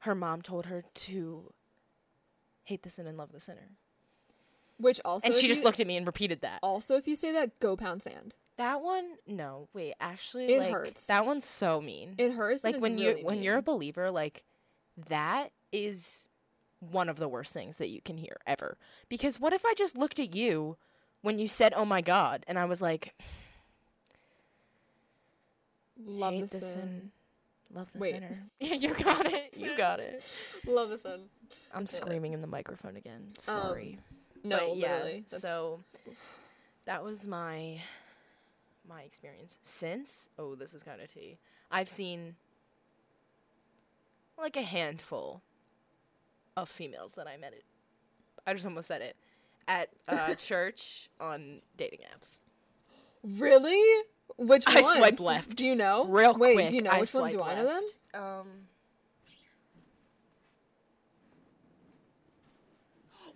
her 0.00 0.14
mom 0.14 0.42
told 0.42 0.66
her 0.66 0.82
to 0.92 1.52
hate 2.64 2.82
the 2.82 2.90
sin 2.90 3.06
and 3.06 3.16
love 3.18 3.32
the 3.32 3.40
sinner. 3.40 3.70
Which 4.78 5.00
also 5.04 5.26
and 5.28 5.34
she 5.36 5.46
just 5.48 5.60
you- 5.60 5.64
looked 5.64 5.80
at 5.80 5.86
me 5.86 5.96
and 5.96 6.06
repeated 6.06 6.40
that. 6.40 6.58
Also, 6.62 6.96
if 6.96 7.06
you 7.06 7.14
say 7.16 7.30
that, 7.32 7.58
go 7.60 7.76
pound 7.76 8.02
sand. 8.02 8.34
That 8.56 8.82
one, 8.82 9.18
no, 9.26 9.68
wait, 9.72 9.94
actually, 10.00 10.46
It 10.52 10.58
like, 10.60 10.70
hurts. 10.72 11.06
That 11.06 11.26
one's 11.26 11.44
so 11.44 11.80
mean. 11.80 12.14
It 12.18 12.32
hurts. 12.32 12.62
like 12.64 12.76
when 12.80 12.98
you 12.98 13.08
really 13.08 13.24
when 13.24 13.42
you're 13.42 13.56
a 13.56 13.62
believer, 13.62 14.10
like 14.10 14.44
that 14.96 15.52
is 15.72 16.28
one 16.92 17.08
of 17.08 17.16
the 17.18 17.28
worst 17.28 17.52
things 17.52 17.78
that 17.78 17.88
you 17.88 18.00
can 18.02 18.16
hear 18.16 18.36
ever. 18.46 18.76
Because 19.08 19.40
what 19.40 19.52
if 19.52 19.64
I 19.64 19.74
just 19.74 19.96
looked 19.96 20.18
at 20.20 20.34
you 20.34 20.76
when 21.22 21.38
you 21.38 21.48
said, 21.48 21.72
"Oh 21.76 21.84
my 21.84 22.00
God," 22.00 22.44
and 22.48 22.58
I 22.58 22.64
was 22.64 22.80
like, 22.82 23.14
love 26.04 26.40
the 26.40 26.48
sin. 26.48 27.10
love 27.72 27.92
the 27.92 27.98
Wait. 27.98 28.14
sinner. 28.14 28.38
you 28.60 28.94
got 28.94 29.26
it. 29.26 29.56
You 29.56 29.76
got 29.76 30.00
it. 30.00 30.22
Love 30.66 30.90
the 30.90 30.98
sin. 30.98 31.20
I'm 31.72 31.82
That's 31.82 31.94
it. 31.94 31.96
screaming 31.96 32.32
in 32.32 32.40
the 32.40 32.46
microphone 32.46 32.96
again. 32.96 33.22
Um, 33.26 33.32
Sorry. 33.38 33.98
No, 34.42 34.58
But 34.70 34.76
yeah, 34.76 34.92
literally. 34.92 35.20
that's- 35.26 35.40
So 35.40 35.80
that 36.84 37.02
was 37.04 37.26
my 37.26 37.80
my 38.88 39.02
experience. 39.02 39.58
Since 39.62 40.28
oh, 40.38 40.54
this 40.54 40.74
is 40.74 40.82
kind 40.82 41.00
of 41.00 41.12
tea. 41.12 41.38
I've 41.70 41.88
seen 41.88 42.36
like 44.36 44.56
a 44.56 44.62
handful 44.62 45.42
of 46.56 46.68
females 46.68 47.14
that 47.14 47.26
I 47.26 47.36
met. 47.36 47.52
It. 47.52 47.64
I 48.46 48.52
just 48.54 48.64
almost 48.64 48.88
said 48.88 49.02
it 49.02 49.16
at 49.68 49.88
uh, 50.08 50.34
church 50.38 51.08
on 51.20 51.60
dating 51.76 52.00
apps. 52.14 52.38
really. 53.22 54.02
Which 54.36 54.64
I 54.66 54.80
ones? 54.80 54.96
swiped 54.96 55.20
left. 55.20 55.54
Do 55.56 55.64
you 55.64 55.74
know? 55.74 56.06
Real 56.06 56.34
Wait, 56.34 56.54
quick, 56.54 56.68
do 56.68 56.76
you 56.76 56.82
know 56.82 56.90
I 56.90 57.00
which 57.00 57.14
one? 57.14 57.30
Do 57.30 57.38
swiped 57.38 57.50
I 57.50 57.54
know 57.54 57.66
them? 57.66 57.84
Um. 58.14 58.46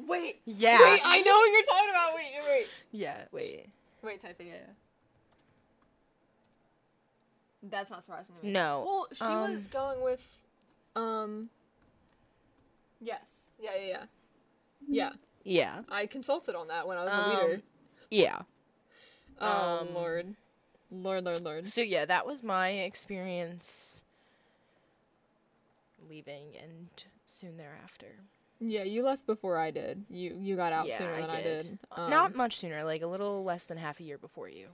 Wait. 0.06 0.40
Yeah. 0.44 0.80
Wait, 0.80 1.00
I 1.04 1.20
know 1.20 1.32
what 1.32 1.52
you're 1.52 1.64
talking 1.64 1.90
about. 1.90 2.14
Wait, 2.14 2.32
wait. 2.48 2.66
Yeah. 2.90 3.24
Wait. 3.30 3.66
Wait, 4.02 4.22
typing 4.22 4.48
it. 4.48 4.68
That's 7.62 7.90
not 7.90 8.02
surprising 8.02 8.36
to 8.40 8.46
me. 8.46 8.52
No. 8.52 8.84
Well, 8.86 9.08
she 9.12 9.24
was 9.24 9.64
um, 9.64 9.70
going 9.72 10.00
with, 10.00 10.40
um. 10.96 11.50
Yes. 13.00 13.52
Yeah, 13.60 13.70
yeah, 13.78 13.86
yeah. 13.88 14.04
Yeah, 14.88 15.10
Yeah. 15.44 15.82
I 15.88 16.06
consulted 16.06 16.54
on 16.54 16.68
that 16.68 16.86
when 16.86 16.96
I 16.98 17.04
was 17.04 17.12
a 17.12 17.16
Um, 17.16 17.28
leader. 17.50 17.62
Yeah. 18.10 18.38
Oh 19.40 19.46
um, 19.80 19.94
Lord, 19.94 20.34
Lord, 20.90 21.24
Lord, 21.24 21.40
Lord. 21.42 21.66
So 21.66 21.80
yeah, 21.80 22.04
that 22.06 22.26
was 22.26 22.42
my 22.42 22.70
experience 22.70 24.02
leaving 26.08 26.56
and 26.60 26.88
soon 27.26 27.56
thereafter. 27.56 28.16
Yeah, 28.60 28.82
you 28.82 29.02
left 29.02 29.26
before 29.26 29.56
I 29.58 29.70
did. 29.70 30.04
You 30.10 30.36
you 30.40 30.56
got 30.56 30.72
out 30.72 30.86
yeah, 30.86 30.96
sooner 30.98 31.12
I 31.12 31.20
than 31.20 31.30
I 31.30 31.42
did. 31.42 31.66
did. 31.66 31.78
Uh, 31.92 32.00
Um, 32.02 32.10
Not 32.10 32.34
much 32.34 32.56
sooner, 32.56 32.82
like 32.84 33.02
a 33.02 33.06
little 33.06 33.44
less 33.44 33.66
than 33.66 33.78
half 33.78 34.00
a 34.00 34.02
year 34.02 34.18
before 34.18 34.48
you. 34.48 34.68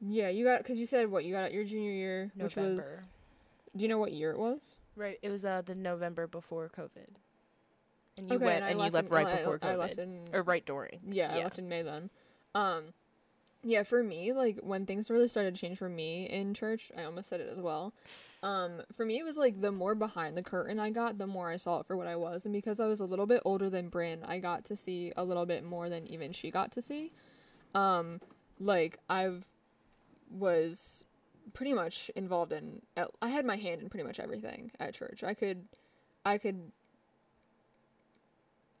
Yeah, 0.00 0.28
you 0.28 0.44
got 0.44 0.58
because 0.58 0.78
you 0.78 0.86
said 0.86 1.10
what 1.10 1.24
you 1.24 1.34
got 1.34 1.44
out 1.44 1.52
your 1.52 1.64
junior 1.64 1.92
year, 1.92 2.30
which 2.36 2.56
November. 2.56 2.76
was. 2.76 3.06
Do 3.76 3.82
you 3.82 3.88
know 3.88 3.98
what 3.98 4.12
year 4.12 4.30
it 4.30 4.38
was? 4.38 4.76
Right. 4.94 5.18
It 5.22 5.28
was 5.30 5.44
uh 5.44 5.62
the 5.62 5.74
November 5.74 6.26
before 6.26 6.70
COVID. 6.74 7.08
And 8.18 8.30
you 8.30 8.36
okay, 8.36 8.44
went 8.44 8.64
I 8.64 8.68
and 8.68 8.78
you 8.78 8.82
left 8.84 8.94
left 8.94 9.08
in- 9.08 9.14
right 9.14 9.26
I- 9.26 9.36
before 9.36 9.58
COVID. 9.58 9.64
I 9.66 9.76
left 9.76 9.98
in 9.98 10.24
or 10.32 10.42
right 10.42 10.64
during. 10.64 11.00
Yeah, 11.08 11.34
I 11.34 11.42
left 11.42 11.58
in 11.58 11.68
May 11.68 11.82
then. 11.82 12.10
Um 12.54 12.94
yeah, 13.62 13.82
for 13.82 14.02
me, 14.02 14.32
like 14.32 14.60
when 14.62 14.86
things 14.86 15.10
really 15.10 15.26
started 15.26 15.54
to 15.56 15.60
change 15.60 15.78
for 15.78 15.88
me 15.88 16.26
in 16.26 16.54
church, 16.54 16.92
I 16.96 17.02
almost 17.02 17.28
said 17.28 17.40
it 17.40 17.48
as 17.50 17.60
well. 17.60 17.92
Um, 18.42 18.82
for 18.92 19.04
me 19.04 19.18
it 19.18 19.24
was 19.24 19.36
like 19.36 19.60
the 19.60 19.72
more 19.72 19.96
behind 19.96 20.36
the 20.36 20.42
curtain 20.42 20.78
I 20.78 20.90
got, 20.90 21.18
the 21.18 21.26
more 21.26 21.50
I 21.50 21.56
saw 21.56 21.80
it 21.80 21.86
for 21.86 21.96
what 21.96 22.06
I 22.06 22.14
was. 22.14 22.44
And 22.44 22.52
because 22.52 22.78
I 22.78 22.86
was 22.86 23.00
a 23.00 23.04
little 23.04 23.26
bit 23.26 23.42
older 23.44 23.68
than 23.68 23.90
Brynn, 23.90 24.20
I 24.24 24.38
got 24.38 24.64
to 24.66 24.76
see 24.76 25.12
a 25.16 25.24
little 25.24 25.46
bit 25.46 25.64
more 25.64 25.88
than 25.88 26.06
even 26.06 26.30
she 26.32 26.50
got 26.52 26.70
to 26.72 26.82
see. 26.82 27.12
Um, 27.74 28.20
like 28.60 28.98
I've 29.08 29.48
was 30.30 31.04
pretty 31.52 31.72
much 31.72 32.10
involved 32.14 32.52
in 32.52 32.82
I 33.20 33.28
had 33.28 33.44
my 33.44 33.56
hand 33.56 33.80
in 33.82 33.88
pretty 33.88 34.04
much 34.06 34.20
everything 34.20 34.70
at 34.78 34.94
church. 34.94 35.24
I 35.24 35.34
could 35.34 35.66
I 36.24 36.38
could 36.38 36.70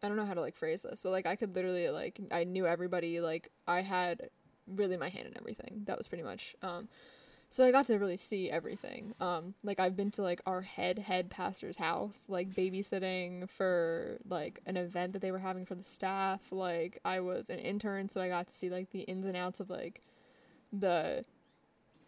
I 0.02 0.08
don't 0.08 0.16
know 0.16 0.26
how 0.26 0.34
to 0.34 0.40
like 0.40 0.56
phrase 0.56 0.82
this, 0.82 1.02
but 1.02 1.10
like 1.10 1.26
I 1.26 1.36
could 1.36 1.54
literally 1.54 1.88
like 1.88 2.20
I 2.30 2.44
knew 2.44 2.66
everybody, 2.66 3.20
like 3.20 3.50
I 3.66 3.80
had 3.82 4.28
really 4.66 4.96
my 4.96 5.08
hand 5.08 5.26
in 5.26 5.36
everything. 5.36 5.82
That 5.86 5.98
was 5.98 6.08
pretty 6.08 6.24
much 6.24 6.54
um 6.62 6.88
so 7.48 7.64
I 7.64 7.70
got 7.70 7.86
to 7.86 7.98
really 7.98 8.16
see 8.16 8.50
everything. 8.50 9.14
Um 9.20 9.54
like 9.62 9.80
I've 9.80 9.96
been 9.96 10.10
to 10.12 10.22
like 10.22 10.40
our 10.46 10.60
head 10.62 10.98
head 10.98 11.30
pastor's 11.30 11.76
house, 11.76 12.26
like 12.28 12.50
babysitting 12.50 13.48
for 13.48 14.18
like 14.28 14.60
an 14.66 14.76
event 14.76 15.12
that 15.14 15.22
they 15.22 15.32
were 15.32 15.38
having 15.38 15.64
for 15.64 15.74
the 15.74 15.84
staff. 15.84 16.52
Like 16.52 16.98
I 17.04 17.20
was 17.20 17.48
an 17.48 17.58
intern, 17.58 18.08
so 18.08 18.20
I 18.20 18.28
got 18.28 18.48
to 18.48 18.54
see 18.54 18.68
like 18.68 18.90
the 18.90 19.02
ins 19.02 19.26
and 19.26 19.36
outs 19.36 19.60
of 19.60 19.70
like 19.70 20.02
the 20.72 21.24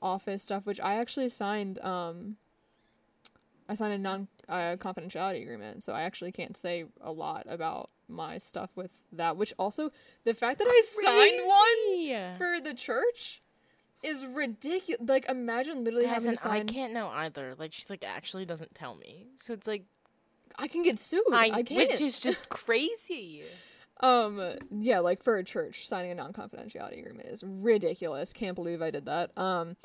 office 0.03 0.43
stuff, 0.43 0.67
which 0.67 0.81
I 0.81 0.97
actually 0.97 1.29
signed 1.31 1.79
um 1.83 2.37
I 3.69 3.75
signed 3.75 3.93
a 3.93 3.99
non 3.99 4.29
uh, 4.49 4.77
confidentiality 4.79 5.43
agreement, 5.43 5.83
so 5.83 5.93
I 5.93 6.03
actually 6.03 6.33
can't 6.33 6.57
say 6.57 6.87
a 7.01 7.13
lot 7.13 7.47
about 7.49 7.91
my 8.09 8.39
stuff 8.39 8.71
with 8.77 8.91
that. 9.13 9.37
Which 9.37 9.53
also, 9.59 9.91
the 10.25 10.35
fact 10.35 10.59
that 10.59 10.69
I 10.69 10.83
signed 10.85 11.41
one 11.45 12.37
for 12.37 12.61
the 12.61 12.75
church 12.75 13.43
is 14.03 14.27
ridiculous. 14.27 15.07
Like, 15.07 15.29
imagine 15.29 15.85
literally 15.85 16.07
Guys, 16.07 16.25
having 16.25 16.37
to 16.37 16.51
I 16.51 16.65
can't 16.65 16.93
know 16.93 17.09
either. 17.09 17.55
Like 17.59 17.73
she's 17.73 17.91
like 17.91 18.05
actually 18.05 18.45
doesn't 18.45 18.75
tell 18.75 18.95
me. 18.95 19.27
So 19.37 19.53
it's 19.53 19.67
like 19.67 19.85
I 20.59 20.69
can 20.69 20.83
get 20.83 20.99
sued. 20.99 21.23
I, 21.33 21.51
I, 21.53 21.63
can't. 21.63 21.91
which 21.91 22.01
is 22.01 22.19
just 22.19 22.49
crazy. 22.49 23.43
Um, 24.01 24.41
yeah, 24.71 25.01
like 25.01 25.23
for 25.23 25.37
a 25.37 25.45
church, 25.45 25.89
signing 25.89 26.13
a 26.13 26.15
non-confidentiality 26.15 27.01
agreement 27.01 27.29
is 27.29 27.43
ridiculous. 27.45 28.33
Can't 28.33 28.55
believe 28.55 28.81
I 28.81 28.91
did 28.93 29.07
that. 29.07 29.37
Um, 29.37 29.77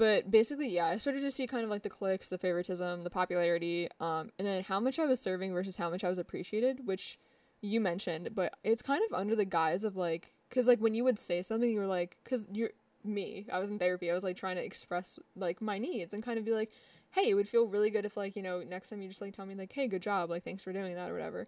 but 0.00 0.30
basically, 0.30 0.68
yeah, 0.68 0.86
I 0.86 0.96
started 0.96 1.20
to 1.20 1.30
see 1.30 1.46
kind 1.46 1.62
of 1.62 1.68
like 1.68 1.82
the 1.82 1.90
clicks, 1.90 2.30
the 2.30 2.38
favoritism, 2.38 3.04
the 3.04 3.10
popularity, 3.10 3.86
um, 4.00 4.30
and 4.38 4.48
then 4.48 4.64
how 4.64 4.80
much 4.80 4.98
I 4.98 5.04
was 5.04 5.20
serving 5.20 5.52
versus 5.52 5.76
how 5.76 5.90
much 5.90 6.04
I 6.04 6.08
was 6.08 6.16
appreciated, 6.16 6.86
which 6.86 7.18
you 7.60 7.82
mentioned, 7.82 8.30
but 8.34 8.56
it's 8.64 8.80
kind 8.80 9.02
of 9.04 9.14
under 9.14 9.36
the 9.36 9.44
guise 9.44 9.84
of 9.84 9.96
like, 9.96 10.32
cause 10.48 10.66
like 10.66 10.78
when 10.78 10.94
you 10.94 11.04
would 11.04 11.18
say 11.18 11.42
something, 11.42 11.68
you 11.68 11.78
were 11.78 11.86
like, 11.86 12.16
cause 12.24 12.46
you're 12.50 12.70
me, 13.04 13.44
I 13.52 13.58
was 13.58 13.68
in 13.68 13.78
therapy, 13.78 14.10
I 14.10 14.14
was 14.14 14.24
like 14.24 14.38
trying 14.38 14.56
to 14.56 14.64
express 14.64 15.18
like 15.36 15.60
my 15.60 15.76
needs 15.76 16.14
and 16.14 16.22
kind 16.22 16.38
of 16.38 16.46
be 16.46 16.52
like, 16.52 16.70
hey, 17.10 17.28
it 17.28 17.34
would 17.34 17.46
feel 17.46 17.66
really 17.66 17.90
good 17.90 18.06
if 18.06 18.16
like 18.16 18.36
you 18.36 18.42
know 18.42 18.62
next 18.62 18.88
time 18.88 19.02
you 19.02 19.08
just 19.08 19.20
like 19.20 19.36
tell 19.36 19.44
me 19.44 19.54
like, 19.54 19.70
hey, 19.70 19.86
good 19.86 20.00
job, 20.00 20.30
like 20.30 20.44
thanks 20.44 20.64
for 20.64 20.72
doing 20.72 20.94
that 20.94 21.10
or 21.10 21.12
whatever. 21.12 21.46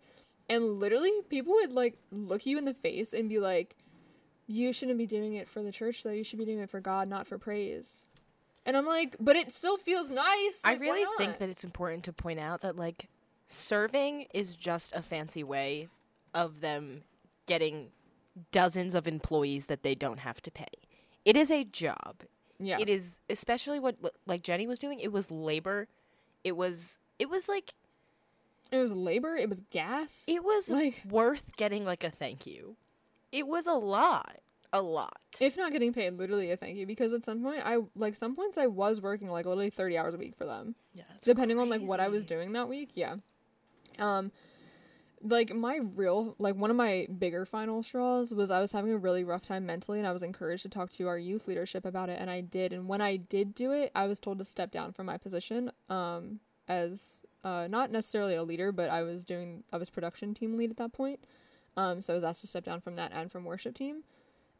And 0.50 0.78
literally, 0.78 1.12
people 1.30 1.54
would 1.54 1.72
like 1.72 1.96
look 2.10 2.44
you 2.44 2.58
in 2.58 2.66
the 2.66 2.74
face 2.74 3.14
and 3.14 3.30
be 3.30 3.38
like, 3.38 3.76
You 4.46 4.74
shouldn't 4.74 4.98
be 4.98 5.06
doing 5.06 5.36
it 5.36 5.48
for 5.48 5.62
the 5.62 5.72
church, 5.72 6.02
though. 6.02 6.10
You 6.10 6.24
should 6.24 6.38
be 6.38 6.44
doing 6.44 6.58
it 6.58 6.68
for 6.68 6.80
God, 6.80 7.08
not 7.08 7.26
for 7.26 7.38
praise. 7.38 8.08
And 8.64 8.76
I'm 8.76 8.86
like, 8.86 9.16
But 9.20 9.36
it 9.36 9.52
still 9.52 9.76
feels 9.76 10.10
nice. 10.10 10.60
I 10.64 10.72
like, 10.72 10.80
why 10.80 10.86
really 10.86 11.06
think 11.18 11.38
that 11.38 11.48
it's 11.48 11.64
important 11.64 12.04
to 12.04 12.12
point 12.12 12.38
out 12.40 12.60
that 12.62 12.76
like 12.76 13.08
serving 13.46 14.26
is 14.32 14.54
just 14.54 14.94
a 14.94 15.02
fancy 15.02 15.42
way 15.44 15.88
of 16.34 16.60
them 16.60 17.02
getting 17.46 17.90
dozens 18.50 18.94
of 18.94 19.06
employees 19.06 19.66
that 19.66 19.82
they 19.82 19.94
don't 19.94 20.20
have 20.20 20.40
to 20.42 20.50
pay. 20.50 20.66
It 21.24 21.36
is 21.36 21.50
a 21.50 21.64
job. 21.64 22.22
Yeah. 22.58 22.78
It 22.78 22.88
is 22.88 23.18
especially 23.28 23.78
what 23.80 23.96
like 24.26 24.42
Jenny 24.42 24.66
was 24.66 24.78
doing. 24.78 25.00
It 25.00 25.12
was 25.12 25.30
labor. 25.30 25.88
It 26.44 26.56
was 26.56 26.98
it 27.18 27.28
was 27.28 27.48
like 27.48 27.74
It 28.70 28.78
was 28.78 28.92
labor, 28.94 29.34
it 29.34 29.48
was 29.48 29.60
gas. 29.70 30.24
it 30.28 30.42
was 30.44 30.70
Like- 30.70 31.02
worth 31.08 31.56
getting 31.56 31.84
like 31.84 32.04
a 32.04 32.10
thank 32.10 32.46
you. 32.46 32.76
It 33.32 33.46
was 33.46 33.66
a 33.66 33.72
lot. 33.74 34.38
A 34.74 34.80
lot. 34.80 35.18
if 35.38 35.56
not 35.56 35.72
getting 35.72 35.92
paid, 35.92 36.14
literally 36.14 36.50
a 36.50 36.56
thank 36.56 36.76
you. 36.76 36.86
Because 36.86 37.12
at 37.12 37.24
some 37.24 37.42
point, 37.42 37.60
I 37.64 37.78
like 37.94 38.14
some 38.14 38.34
points 38.34 38.56
I 38.56 38.66
was 38.66 39.02
working 39.02 39.28
like 39.28 39.44
literally 39.44 39.70
30 39.70 39.98
hours 39.98 40.14
a 40.14 40.18
week 40.18 40.34
for 40.34 40.46
them. 40.46 40.74
yeah, 40.94 41.04
depending 41.22 41.58
on 41.58 41.68
like 41.68 41.82
what 41.82 42.00
I 42.00 42.08
was 42.08 42.24
doing 42.24 42.52
that 42.52 42.68
week. 42.68 42.90
Yeah. 42.94 43.16
Um 43.98 44.32
like 45.24 45.54
my 45.54 45.78
real 45.94 46.34
like 46.38 46.56
one 46.56 46.70
of 46.70 46.76
my 46.76 47.06
bigger 47.18 47.46
final 47.46 47.82
straws 47.82 48.34
was 48.34 48.50
I 48.50 48.60
was 48.60 48.72
having 48.72 48.92
a 48.92 48.98
really 48.98 49.24
rough 49.24 49.46
time 49.46 49.66
mentally 49.66 49.98
and 49.98 50.06
I 50.06 50.12
was 50.12 50.22
encouraged 50.22 50.64
to 50.64 50.68
talk 50.68 50.90
to 50.90 51.06
our 51.06 51.18
youth 51.18 51.46
leadership 51.46 51.84
about 51.84 52.08
it 52.08 52.18
and 52.20 52.28
I 52.28 52.40
did 52.40 52.72
and 52.72 52.88
when 52.88 53.00
I 53.00 53.16
did 53.16 53.54
do 53.54 53.72
it 53.72 53.92
I 53.94 54.06
was 54.06 54.18
told 54.18 54.38
to 54.38 54.44
step 54.44 54.70
down 54.70 54.92
from 54.92 55.06
my 55.06 55.18
position 55.18 55.70
um 55.88 56.40
as 56.66 57.22
uh 57.44 57.68
not 57.70 57.90
necessarily 57.90 58.34
a 58.34 58.42
leader 58.42 58.72
but 58.72 58.90
I 58.90 59.02
was 59.02 59.24
doing 59.24 59.62
I 59.72 59.76
was 59.76 59.90
production 59.90 60.34
team 60.34 60.56
lead 60.56 60.70
at 60.70 60.76
that 60.78 60.92
point 60.92 61.20
um 61.76 62.00
so 62.00 62.12
I 62.12 62.16
was 62.16 62.24
asked 62.24 62.40
to 62.40 62.46
step 62.46 62.64
down 62.64 62.80
from 62.80 62.96
that 62.96 63.12
and 63.14 63.30
from 63.30 63.44
worship 63.44 63.74
team 63.74 64.02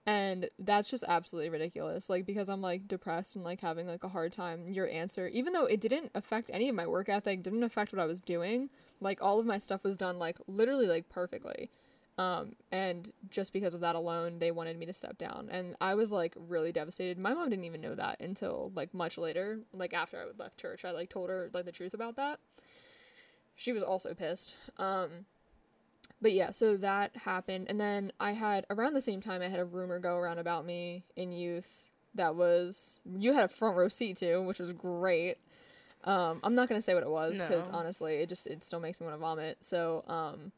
and 0.07 0.49
that's 0.59 0.91
just 0.91 1.05
absolutely 1.07 1.49
ridiculous 1.49 2.11
like 2.11 2.27
because 2.27 2.49
i'm 2.49 2.61
like 2.61 2.89
depressed 2.89 3.37
and 3.37 3.45
like 3.45 3.61
having 3.61 3.87
like 3.87 4.03
a 4.03 4.09
hard 4.09 4.33
time. 4.33 4.67
Your 4.69 4.89
answer 4.89 5.29
even 5.29 5.53
though 5.53 5.67
it 5.67 5.81
didn't 5.81 6.11
affect 6.15 6.51
any 6.53 6.69
of 6.69 6.75
my 6.75 6.87
work 6.87 7.09
ethic 7.09 7.43
didn't 7.43 7.63
affect 7.63 7.93
what 7.93 8.03
i 8.03 8.07
was 8.07 8.21
doing 8.21 8.69
like 9.01 9.23
all 9.23 9.39
of 9.39 9.47
my 9.47 9.59
stuff 9.59 9.85
was 9.85 9.97
done 9.97 10.19
like 10.19 10.39
literally 10.47 10.87
like 10.87 11.09
perfectly. 11.09 11.71
Um 12.19 12.53
and 12.71 13.13
just 13.31 13.53
because 13.53 13.75
of 13.75 13.81
that 13.81 13.95
alone 13.95 14.39
they 14.39 14.51
wanted 14.51 14.77
me 14.79 14.87
to 14.87 14.93
step 14.93 15.19
down. 15.19 15.49
And 15.51 15.77
i 15.81 15.95
was 15.95 16.11
like 16.11 16.35
really 16.37 16.73
devastated. 16.73 17.19
My 17.19 17.33
mom 17.33 17.51
didn't 17.51 17.65
even 17.65 17.81
know 17.81 17.95
that 17.95 18.21
until 18.21 18.73
like 18.75 18.93
much 18.93 19.19
later 19.19 19.61
like 19.73 19.95
after 19.95 20.19
i 20.21 20.25
would 20.27 20.39
left 20.39 20.59
church. 20.59 20.85
I 20.85 20.91
like 20.91 21.11
told 21.11 21.31
her 21.31 21.49
like 21.53 21.65
the 21.65 21.73
truth 21.73 21.95
about 21.95 22.17
that. 22.17 22.41
She 23.55 23.73
was 23.73 23.83
also 23.85 24.15
pissed. 24.15 24.57
Um 24.79 25.27
but 26.23 26.33
yeah, 26.33 26.53
so 26.53 26.77
that 26.79 27.17
happened. 27.17 27.67
And 27.69 27.81
then 27.81 28.13
I 28.21 28.33
had, 28.33 28.65
around 28.71 28.95
the 28.95 29.01
same 29.01 29.21
time, 29.21 29.43
I 29.43 29.49
had 29.49 29.59
a 29.59 29.65
rumor 29.65 29.99
go 29.99 30.17
around 30.17 30.39
about 30.39 30.65
me 30.65 31.05
in 31.17 31.33
youth 31.33 31.91
that 32.15 32.37
was 32.37 33.01
you 33.19 33.33
had 33.33 33.47
a 33.47 33.49
front 33.49 33.77
row 33.77 33.89
seat 33.89 34.19
too, 34.19 34.43
which 34.43 34.61
was 34.61 34.73
great. 34.73 35.37
Um, 36.05 36.41
I'm 36.43 36.55
not 36.55 36.69
gonna 36.69 36.83
say 36.83 36.95
what 36.95 37.03
it 37.03 37.09
was 37.11 37.39
because 37.39 37.69
No. 37.69 37.79
honestly, 37.79 38.17
it 38.17 38.29
just 38.29 38.47
it 38.47 38.63
still 38.63 38.81
makes 38.81 39.01
me 39.01 39.07
want 39.07 39.17
to 39.17 39.21
vomit. 39.21 39.59
So, 39.61 40.05
um, 40.09 40.53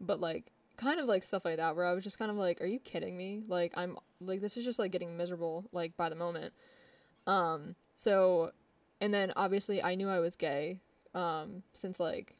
but 0.00 0.20
like 0.20 0.52
kind 0.76 1.00
of 1.00 1.06
like 1.06 1.24
stuff 1.24 1.44
like 1.44 1.56
that 1.56 1.74
where 1.74 1.84
I 1.84 1.92
was 1.92 2.04
just 2.04 2.18
kind 2.18 2.30
of 2.30 2.36
like, 2.36 2.60
are 2.60 2.66
you 2.66 2.78
kidding 2.78 3.16
me? 3.16 3.42
Like 3.48 3.72
I'm 3.76 3.98
like 4.20 4.40
this 4.40 4.56
is 4.56 4.64
just 4.64 4.78
like 4.78 4.92
getting 4.92 5.16
miserable 5.16 5.64
like 5.72 5.96
by 5.96 6.08
the 6.08 6.14
moment. 6.14 6.52
Um, 7.26 7.74
so, 7.94 8.52
and 9.00 9.12
then 9.12 9.32
obviously 9.36 9.82
I 9.82 9.94
knew 9.94 10.08
I 10.08 10.20
was 10.20 10.36
gay, 10.36 10.80
um, 11.14 11.62
since 11.74 12.00
like 12.00 12.34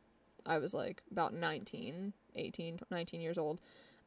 I 0.47 0.59
was 0.59 0.75
like 0.75 1.03
about 1.11 1.35
19, 1.35 2.13
18, 2.39 2.81
19 2.91 3.21
years 3.21 3.39
old. 3.39 3.61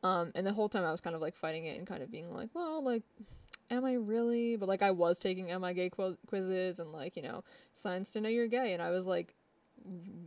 Um, 0.03 0.31
and 0.33 0.45
the 0.45 0.53
whole 0.53 0.69
time 0.69 0.83
I 0.83 0.91
was 0.91 1.01
kind 1.01 1.15
of 1.15 1.21
like 1.21 1.35
fighting 1.35 1.65
it 1.65 1.77
and 1.77 1.85
kind 1.85 2.01
of 2.01 2.11
being 2.11 2.33
like, 2.33 2.49
well, 2.53 2.83
like, 2.83 3.03
am 3.69 3.85
I 3.85 3.93
really? 3.93 4.55
But 4.55 4.67
like 4.67 4.81
I 4.81 4.91
was 4.91 5.19
taking 5.19 5.51
am 5.51 5.63
I 5.63 5.73
gay 5.73 5.89
quiz- 5.89 6.17
quizzes 6.27 6.79
and 6.79 6.91
like, 6.91 7.15
you 7.15 7.21
know, 7.21 7.43
signs 7.73 8.11
to 8.11 8.21
know 8.21 8.29
you're 8.29 8.47
gay. 8.47 8.73
And 8.73 8.81
I 8.81 8.89
was 8.89 9.05
like 9.05 9.33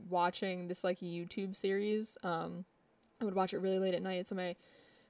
watching 0.09 0.69
this 0.69 0.85
like 0.85 1.01
YouTube 1.01 1.57
series. 1.57 2.17
Um, 2.23 2.65
I 3.21 3.25
would 3.25 3.35
watch 3.35 3.55
it 3.55 3.59
really 3.59 3.79
late 3.79 3.95
at 3.95 4.03
night. 4.03 4.27
So 4.27 4.35
my 4.35 4.55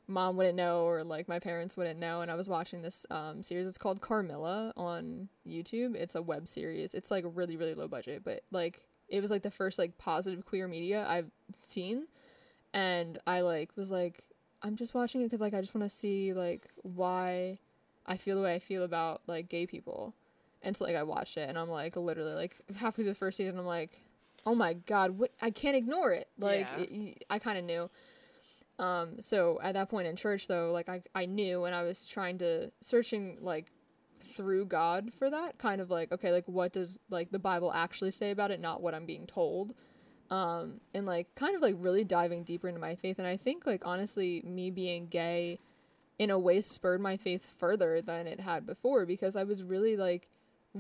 mom 0.07 0.36
wouldn't 0.36 0.57
know 0.57 0.84
or 0.84 1.03
like 1.03 1.28
my 1.28 1.38
parents 1.38 1.76
wouldn't 1.76 1.99
know 1.99 2.20
and 2.20 2.30
i 2.30 2.34
was 2.34 2.49
watching 2.49 2.82
this 2.82 3.07
um, 3.11 3.42
series 3.42 3.66
it's 3.66 3.78
called 3.78 4.01
carmilla 4.01 4.72
on 4.76 5.28
youtube 5.49 5.95
it's 5.95 6.14
a 6.14 6.22
web 6.22 6.47
series 6.47 6.95
it's 6.95 7.11
like 7.11 7.24
really 7.34 7.57
really 7.57 7.74
low 7.74 7.88
budget 7.88 8.22
but 8.22 8.42
like 8.51 8.80
it 9.09 9.20
was 9.20 9.30
like 9.30 9.42
the 9.42 9.51
first 9.51 9.78
like 9.78 9.97
positive 9.99 10.45
queer 10.45 10.68
media 10.68 11.07
i've 11.09 11.30
seen 11.53 12.07
and 12.75 13.18
i 13.27 13.41
like 13.41 13.70
was 13.77 13.91
like 13.91 14.22
i'm 14.62 14.77
just 14.77 14.95
watching 14.95 15.20
it 15.22 15.25
because 15.25 15.41
like 15.41 15.55
i 15.55 15.61
just 15.61 15.75
want 15.75 15.89
to 15.89 15.95
see 15.95 16.33
like 16.35 16.68
why 16.83 17.59
i 18.07 18.16
feel 18.16 18.37
the 18.37 18.43
way 18.43 18.55
i 18.55 18.59
feel 18.59 18.83
about 18.83 19.22
like 19.27 19.49
gay 19.49 19.66
people 19.66 20.14
and 20.62 20.77
so 20.77 20.85
like 20.85 20.97
i 20.97 21.03
watched 21.03 21.37
it 21.37 21.49
and 21.49 21.59
i'm 21.59 21.70
like 21.70 21.97
literally 21.97 22.35
like 22.35 22.57
halfway 22.77 23.05
through 23.05 23.05
the 23.05 23.14
first 23.14 23.37
season 23.39 23.59
i'm 23.59 23.64
like 23.64 23.99
oh 24.45 24.55
my 24.55 24.75
god 24.75 25.18
what 25.18 25.31
i 25.41 25.51
can't 25.51 25.77
ignore 25.77 26.11
it 26.12 26.29
like 26.39 26.66
Yeah. 26.77 26.85
it, 26.85 27.25
i 27.31 27.39
kind 27.39 27.57
of 27.57 27.64
knew 27.64 27.89
um, 28.79 29.20
so 29.20 29.61
at 29.62 29.75
that 29.75 29.89
point 29.89 30.09
in 30.09 30.16
church 30.16 30.49
though, 30.49 30.72
like 30.72 30.89
I, 30.89 31.03
I 31.14 31.27
knew 31.27 31.64
and 31.64 31.75
I 31.75 31.85
was 31.85 32.07
trying 32.07 32.39
to 32.39 32.72
searching 32.81 33.39
like 33.41 33.70
through 34.20 34.66
God 34.66 35.12
for 35.14 35.31
that 35.31 35.59
kind 35.59 35.81
of 35.81 35.91
like, 35.91 36.11
okay, 36.11 36.33
like 36.33 36.49
what 36.49 36.72
does 36.72 36.99
like 37.09 37.31
the 37.31 37.39
Bible 37.39 37.72
actually 37.72 38.11
say 38.11 38.33
about 38.33 38.51
it, 38.51 38.61
not 38.61 38.83
what 38.83 38.95
I'm 38.95 39.07
being 39.07 39.27
told. 39.27 39.75
Um, 40.35 40.80
and 40.93 41.07
like 41.07 41.32
kind 41.37 41.55
of 41.55 41.62
like 41.62 41.76
really 41.78 42.03
diving 42.03 42.43
deeper 42.43 42.66
into 42.66 42.80
my 42.80 42.97
faith. 42.97 43.20
And 43.20 43.28
I 43.28 43.37
think 43.37 43.66
like 43.66 43.87
honestly, 43.87 44.43
me 44.45 44.68
being 44.68 45.07
gay 45.07 45.61
in 46.18 46.30
a 46.30 46.39
way 46.39 46.61
spurred 46.61 47.01
my 47.01 47.16
faith 47.16 47.55
further 47.57 48.01
than 48.03 48.26
it 48.26 48.41
had 48.41 48.66
before 48.66 49.07
because 49.07 49.37
I 49.37 49.45
was 49.45 49.62
really 49.62 49.97
like 49.97 50.28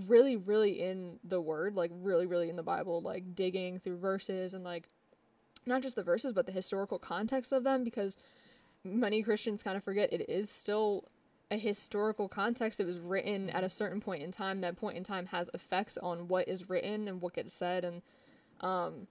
really, 0.08 0.34
really 0.34 0.82
in 0.82 1.20
the 1.22 1.40
word, 1.40 1.76
like 1.76 1.92
really, 1.94 2.26
really 2.26 2.48
in 2.48 2.56
the 2.56 2.64
Bible, 2.64 3.00
like 3.00 3.36
digging 3.36 3.78
through 3.78 3.98
verses 3.98 4.54
and 4.54 4.64
like 4.64 4.88
not 5.66 5.82
just 5.82 5.94
the 5.94 6.02
verses 6.02 6.32
but 6.32 6.46
the 6.46 6.52
historical 6.52 6.98
context 6.98 7.52
of 7.52 7.62
them 7.62 7.84
because 7.84 8.16
many 8.82 9.22
Christians 9.22 9.62
kind 9.62 9.76
of 9.76 9.84
forget 9.84 10.12
it 10.12 10.28
is 10.28 10.50
still 10.50 11.04
a 11.52 11.56
historical 11.56 12.28
context. 12.28 12.80
It 12.80 12.86
was 12.86 12.98
written 12.98 13.50
at 13.50 13.62
a 13.62 13.68
certain 13.68 14.00
point 14.00 14.24
in 14.24 14.32
time. 14.32 14.62
That 14.62 14.76
point 14.76 14.96
in 14.96 15.04
time 15.04 15.26
has 15.26 15.48
effects 15.54 15.96
on 15.96 16.26
what 16.26 16.48
is 16.48 16.68
written 16.68 17.06
and 17.06 17.20
what 17.20 17.34
gets 17.34 17.54
said 17.54 17.84
and 17.84 18.02
um 18.60 19.06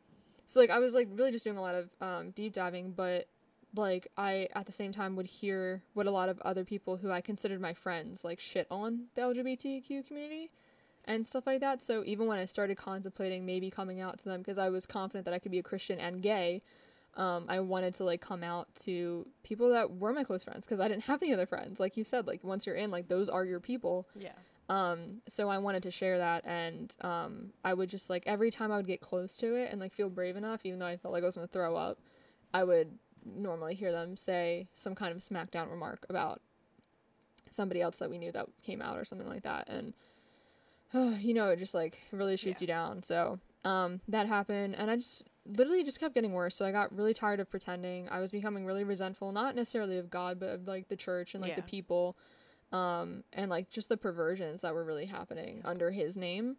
so 0.46 0.60
like 0.60 0.70
I 0.70 0.80
was 0.80 0.94
like 0.94 1.08
really 1.12 1.32
just 1.32 1.44
doing 1.44 1.58
a 1.58 1.62
lot 1.62 1.76
of 1.76 1.90
um 2.02 2.32
deep 2.32 2.54
diving 2.54 2.92
but 2.92 3.28
like 3.76 4.08
I 4.18 4.48
at 4.56 4.66
the 4.66 4.72
same 4.72 4.92
time 4.92 5.16
would 5.16 5.26
hear 5.26 5.82
what 5.94 6.06
a 6.06 6.12
lot 6.12 6.30
of 6.30 6.40
other 6.42 6.64
people 6.64 6.98
who 6.98 7.12
I 7.12 7.22
considered 7.22 7.60
my 7.60 7.74
friends 7.74 8.24
like 8.24 8.40
shit 8.40 8.68
on 8.70 9.06
the 9.16 9.22
LGBTQ 9.22 10.08
community 10.08 10.50
and 11.06 11.26
stuff 11.26 11.46
like 11.46 11.60
that. 11.62 11.82
So 11.82 12.04
even 12.06 12.28
when 12.28 12.40
I 12.40 12.46
started 12.46 12.78
contemplating 12.78 13.46
maybe 13.46 13.70
coming 13.70 14.00
out 14.00 14.20
to 14.20 14.26
them 14.26 14.42
because 14.42 14.58
I 14.58 14.70
was 14.70 14.86
confident 14.86 15.26
that 15.26 15.34
I 15.34 15.40
could 15.40 15.52
be 15.52 15.60
a 15.60 15.64
Christian 15.64 16.00
and 16.00 16.22
gay, 16.22 16.62
um, 17.16 17.46
I 17.48 17.60
wanted 17.60 17.94
to 17.96 18.04
like 18.04 18.22
come 18.22 18.44
out 18.44 18.74
to 18.82 19.28
people 19.44 19.70
that 19.70 19.98
were 19.98 20.14
my 20.14 20.24
close 20.24 20.44
friends 20.44 20.66
because 20.66 20.80
I 20.80 20.88
didn't 20.88 21.04
have 21.04 21.22
any 21.22 21.34
other 21.34 21.46
friends. 21.46 21.80
Like 21.80 21.98
you 21.98 22.04
said, 22.04 22.28
like 22.28 22.44
once 22.44 22.66
you're 22.66 22.76
in, 22.76 22.92
like 22.92 23.08
those 23.08 23.30
are 23.30 23.46
your 23.46 23.60
people. 23.60 24.06
Yeah. 24.16 24.32
Um, 24.70 25.22
so 25.28 25.50
I 25.50 25.58
wanted 25.58 25.84
to 25.84 25.92
share 25.92 26.18
that, 26.18 26.46
and 26.46 26.96
um, 27.02 27.52
I 27.66 27.74
would 27.74 27.90
just 27.90 28.10
like 28.10 28.24
every 28.26 28.50
time 28.50 28.72
I 28.72 28.78
would 28.78 28.88
get 28.88 29.02
close 29.02 29.36
to 29.38 29.56
it 29.56 29.72
and 29.72 29.80
like 29.80 29.94
feel 29.94 30.10
brave 30.10 30.36
enough, 30.36 30.66
even 30.66 30.80
though 30.80 30.86
I 30.86 30.98
felt 30.98 31.14
like 31.14 31.24
I 31.24 31.26
was 31.26 31.36
gonna 31.36 31.48
throw 31.48 31.76
up, 31.76 32.00
I 32.54 32.64
would 32.64 32.98
normally 33.26 33.76
hear 33.76 33.92
them 33.92 34.16
say 34.18 34.68
some 34.74 34.96
kind 34.96 35.12
of 35.12 35.20
smackdown 35.20 35.70
remark 35.70 36.06
about 36.10 36.42
somebody 37.50 37.82
else 37.82 37.98
that 38.00 38.10
we 38.10 38.18
knew 38.18 38.32
that 38.32 38.48
came 38.64 38.82
out 38.82 38.98
or 38.98 39.06
something 39.06 39.28
like 39.28 39.44
that, 39.44 39.68
and 39.70 39.94
you 41.20 41.34
know, 41.34 41.50
it 41.50 41.60
just 41.60 41.74
like 41.74 42.00
really 42.12 42.38
shoots 42.38 42.62
Yeah. 42.62 42.64
you 42.64 42.68
down. 42.68 43.04
So 43.04 43.40
um, 43.66 44.02
that 44.08 44.28
happened, 44.28 44.76
and 44.78 44.90
I 44.90 44.96
just 44.96 45.24
literally 45.46 45.84
just 45.84 46.00
kept 46.00 46.16
getting 46.16 46.34
worse. 46.34 46.56
So 46.56 46.66
I 46.66 46.72
got 46.72 46.96
really 46.96 47.14
tired 47.14 47.40
of 47.40 47.50
pretending. 47.50 48.08
I 48.10 48.20
was 48.20 48.32
becoming 48.32 48.66
really 48.66 48.84
resentful, 48.84 49.32
not 49.32 49.56
necessarily 49.56 49.98
of 49.98 50.10
God, 50.10 50.40
but 50.40 50.50
of 50.50 50.68
like 50.68 50.88
the 50.88 50.96
church 50.96 51.34
and 51.34 51.42
like 51.42 51.56
the 51.56 51.62
people, 51.64 52.16
um, 52.74 53.24
and 53.32 53.50
like 53.50 53.70
just 53.70 53.88
the 53.88 53.96
perversions 53.96 54.62
that 54.62 54.74
were 54.74 54.84
really 54.84 55.06
happening 55.06 55.62
under 55.64 55.92
His 55.92 56.18
name. 56.18 56.58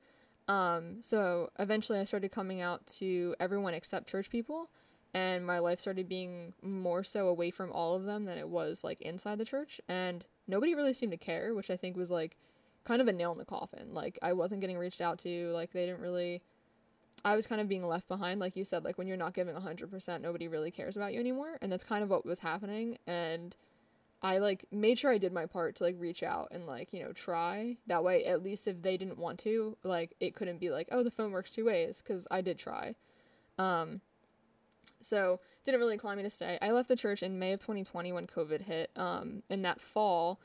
Um, 0.49 1.03
so 1.03 1.51
eventually, 1.59 1.99
I 1.99 2.05
started 2.05 2.33
coming 2.33 2.63
out 2.63 2.87
to 2.99 3.35
everyone 3.41 3.75
except 3.75 4.09
church 4.09 4.31
people, 4.31 4.71
and 5.13 5.47
my 5.47 5.59
life 5.59 5.79
started 5.79 6.09
being 6.09 6.55
more 6.63 7.05
so 7.05 7.29
away 7.29 7.51
from 7.51 7.71
all 7.73 7.95
of 7.95 8.05
them 8.05 8.25
than 8.25 8.39
it 8.39 8.49
was 8.49 8.83
like 8.83 9.03
inside 9.03 9.39
the 9.39 9.45
church, 9.45 9.81
and 9.89 10.25
nobody 10.47 10.75
really 10.75 10.95
seemed 10.95 11.13
to 11.13 11.19
care, 11.19 11.53
which 11.55 11.71
I 11.71 11.77
think 11.77 11.97
was 11.97 12.11
like 12.11 12.39
kind 12.85 13.03
of 13.03 13.09
a 13.09 13.13
nail 13.13 13.33
in 13.33 13.39
the 13.39 13.45
coffin. 13.45 13.93
Like 13.93 14.19
I 14.23 14.33
wasn't 14.33 14.61
getting 14.61 14.79
reached 14.79 15.01
out 15.01 15.19
to, 15.21 15.49
like 15.49 15.73
they 15.73 15.87
didn't 15.87 16.01
really 16.01 16.43
I 17.25 17.37
was 17.37 17.47
kind 17.47 17.61
of 17.61 17.69
being 17.69 17.85
left 17.85 18.07
behind 18.09 18.39
like 18.41 18.57
you 18.57 18.65
said 18.65 18.85
like 18.85 18.99
when 18.99 19.07
you're 19.07 19.17
not 19.17 19.35
giving 19.35 19.55
100% 19.55 20.21
nobody 20.21 20.49
really 20.49 20.71
cares 20.71 20.97
about 20.97 21.15
you 21.15 21.21
anymore 21.21 21.59
and 21.63 21.73
that's 21.73 21.85
kind 21.85 22.03
of 22.03 22.11
what 22.11 22.27
was 22.27 22.41
happening 22.41 22.99
and 23.07 23.57
I 24.25 24.39
like 24.39 24.65
made 24.73 24.99
sure 24.99 25.11
I 25.11 25.19
did 25.19 25.35
my 25.35 25.45
part 25.45 25.77
to 25.77 25.85
like 25.85 25.97
reach 25.99 26.23
out 26.23 26.49
and 26.51 26.67
like, 26.67 26.95
you 26.95 27.05
know, 27.05 27.13
try. 27.13 27.77
That 27.87 28.03
way 28.03 28.25
at 28.25 28.43
least 28.43 28.67
if 28.67 28.81
they 28.81 28.97
didn't 28.97 29.19
want 29.19 29.39
to, 29.41 29.77
like 29.85 30.15
it 30.19 30.35
couldn't 30.35 30.59
be 30.59 30.71
like, 30.71 30.89
"Oh, 30.91 31.03
the 31.03 31.11
phone 31.11 31.31
works 31.31 31.51
two 31.51 31.67
ways" 31.67 32.01
cuz 32.01 32.27
I 32.31 32.41
did 32.41 32.59
try. 32.59 32.95
Um 33.59 34.01
so 35.01 35.41
didn't 35.63 35.81
really 35.81 35.93
incline 35.93 36.17
me 36.17 36.23
to 36.23 36.31
stay. 36.31 36.59
I 36.63 36.71
left 36.71 36.89
the 36.89 36.97
church 36.97 37.23
in 37.23 37.39
May 37.39 37.53
of 37.53 37.61
2020 37.61 38.13
when 38.13 38.27
COVID 38.27 38.63
hit. 38.63 38.91
Um, 38.97 39.43
in 39.51 39.63
that 39.63 39.81
fall, 39.81 40.41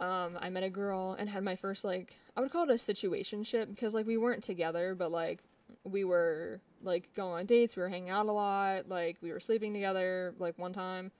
um, 0.00 0.38
I 0.40 0.50
met 0.50 0.62
a 0.62 0.70
girl 0.70 1.16
and 1.18 1.28
had 1.28 1.42
my 1.44 1.56
first 1.56 1.84
like 1.84 2.14
I 2.34 2.40
would 2.40 2.50
call 2.50 2.64
it 2.64 2.70
a 2.70 2.74
situationship 2.74 3.68
because 3.68 3.94
like 3.94 4.06
we 4.06 4.16
weren't 4.16 4.42
together, 4.42 4.94
but 4.94 5.12
like 5.12 5.42
we 5.84 6.04
were 6.04 6.60
like 6.82 7.12
going 7.14 7.40
on 7.40 7.46
dates, 7.46 7.76
we 7.76 7.82
were 7.82 7.90
hanging 7.90 8.10
out 8.10 8.26
a 8.26 8.32
lot, 8.32 8.88
like 8.88 9.18
we 9.20 9.32
were 9.32 9.40
sleeping 9.40 9.74
together 9.74 10.34
like 10.38 10.58
one 10.58 10.72
time. 10.72 11.12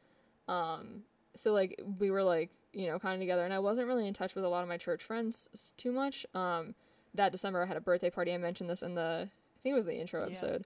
Um, 0.48 1.02
so 1.36 1.52
like 1.52 1.80
we 1.98 2.10
were 2.10 2.22
like 2.22 2.50
you 2.72 2.86
know 2.88 2.98
kind 2.98 3.14
of 3.14 3.20
together, 3.20 3.44
and 3.44 3.54
I 3.54 3.58
wasn't 3.58 3.86
really 3.88 4.06
in 4.06 4.14
touch 4.14 4.34
with 4.34 4.44
a 4.44 4.48
lot 4.48 4.62
of 4.62 4.68
my 4.68 4.76
church 4.76 5.02
friends 5.04 5.72
too 5.76 5.92
much. 5.92 6.26
Um, 6.34 6.74
that 7.14 7.32
December 7.32 7.62
I 7.62 7.66
had 7.66 7.76
a 7.76 7.80
birthday 7.80 8.10
party. 8.10 8.32
I 8.34 8.38
mentioned 8.38 8.68
this 8.70 8.82
in 8.82 8.94
the 8.94 9.28
I 9.28 9.58
think 9.62 9.72
it 9.72 9.76
was 9.76 9.86
the 9.86 9.98
intro 9.98 10.20
Yeah. 10.20 10.26
episode. 10.26 10.64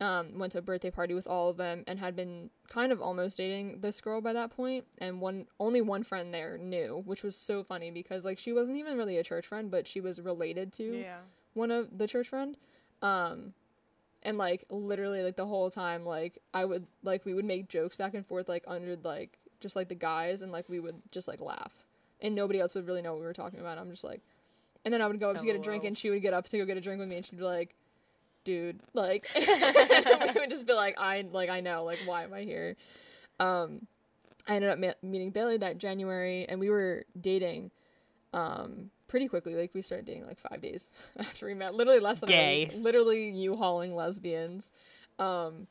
Um, 0.00 0.38
went 0.38 0.50
to 0.52 0.58
a 0.58 0.62
birthday 0.62 0.90
party 0.90 1.14
with 1.14 1.26
all 1.28 1.50
of 1.50 1.56
them 1.56 1.84
and 1.86 2.00
had 2.00 2.16
been 2.16 2.50
kind 2.68 2.90
of 2.90 3.00
almost 3.00 3.38
dating 3.38 3.80
this 3.80 4.00
girl 4.00 4.20
by 4.20 4.32
that 4.32 4.50
point 4.50 4.84
and 4.98 5.20
one 5.20 5.46
only 5.60 5.80
one 5.80 6.02
friend 6.02 6.34
there 6.34 6.58
knew 6.58 7.02
which 7.06 7.22
was 7.22 7.36
so 7.36 7.62
funny 7.62 7.92
because 7.92 8.24
like 8.24 8.36
she 8.36 8.52
wasn't 8.52 8.76
even 8.76 8.98
really 8.98 9.18
a 9.18 9.22
church 9.22 9.46
friend 9.46 9.70
but 9.70 9.86
she 9.86 10.00
was 10.00 10.20
related 10.20 10.72
to 10.74 10.98
Yeah. 11.02 11.18
one 11.54 11.70
of 11.70 11.96
the 11.96 12.08
church 12.08 12.28
friend 12.28 12.56
um 13.02 13.54
and 14.24 14.36
like 14.36 14.64
literally 14.68 15.22
like 15.22 15.36
the 15.36 15.46
whole 15.46 15.70
time 15.70 16.04
like 16.04 16.38
i 16.52 16.64
would 16.64 16.86
like 17.04 17.24
we 17.24 17.32
would 17.32 17.44
make 17.44 17.68
jokes 17.68 17.96
back 17.96 18.14
and 18.14 18.26
forth 18.26 18.48
like 18.48 18.64
under 18.66 18.96
like 18.96 19.38
just 19.64 19.74
like 19.74 19.88
the 19.88 19.94
guys 19.96 20.42
and 20.42 20.52
like 20.52 20.68
we 20.68 20.78
would 20.78 20.94
just 21.10 21.26
like 21.26 21.40
laugh. 21.40 21.72
And 22.22 22.34
nobody 22.36 22.60
else 22.60 22.74
would 22.74 22.86
really 22.86 23.02
know 23.02 23.12
what 23.12 23.20
we 23.20 23.26
were 23.26 23.34
talking 23.34 23.60
about 23.60 23.76
i'm 23.76 23.90
just 23.90 24.04
like 24.04 24.20
and 24.84 24.94
then 24.94 25.02
i 25.02 25.06
would 25.08 25.18
go 25.20 25.30
up 25.30 25.38
to 25.38 25.44
get 25.44 25.56
a 25.56 25.58
drink 25.58 25.84
and 25.84 25.98
she 25.98 26.08
would 26.10 26.22
get 26.22 26.32
up 26.32 26.48
to 26.48 26.56
go 26.56 26.64
get 26.64 26.76
a 26.78 26.80
drink 26.80 26.98
with 27.00 27.08
me 27.08 27.16
and 27.16 27.24
she'd 27.26 27.36
be 27.36 27.42
like 27.44 27.74
dude 28.44 28.78
like 28.94 29.28
we 29.36 30.40
would 30.40 30.48
just 30.48 30.66
be 30.66 30.72
like 30.72 30.94
i 30.98 31.22
like 31.32 31.50
i 31.50 31.60
know 31.60 31.84
like 31.84 31.98
why 32.06 32.22
am 32.24 32.32
i 32.32 32.40
here? 32.42 32.76
Um 33.40 33.86
i 34.48 34.54
ended 34.56 34.70
up 34.70 34.78
me- 34.78 34.94
meeting 35.02 35.30
bailey 35.30 35.58
that 35.58 35.76
january 35.78 36.46
and 36.48 36.60
we 36.60 36.70
were 36.70 37.04
dating 37.20 37.70
um 38.32 38.90
pretty 39.08 39.28
quickly 39.28 39.54
like 39.54 39.74
we 39.74 39.82
started 39.82 40.06
dating 40.06 40.24
like 40.26 40.38
five 40.38 40.60
days 40.62 40.88
after 41.18 41.46
we 41.46 41.52
met 41.54 41.74
literally 41.74 42.00
less 42.00 42.20
than 42.20 42.30
a 42.30 42.32
week. 42.66 42.72
literally 42.76 43.28
you 43.30 43.56
hauling 43.56 43.94
lesbians. 43.94 44.72
Um 45.18 45.66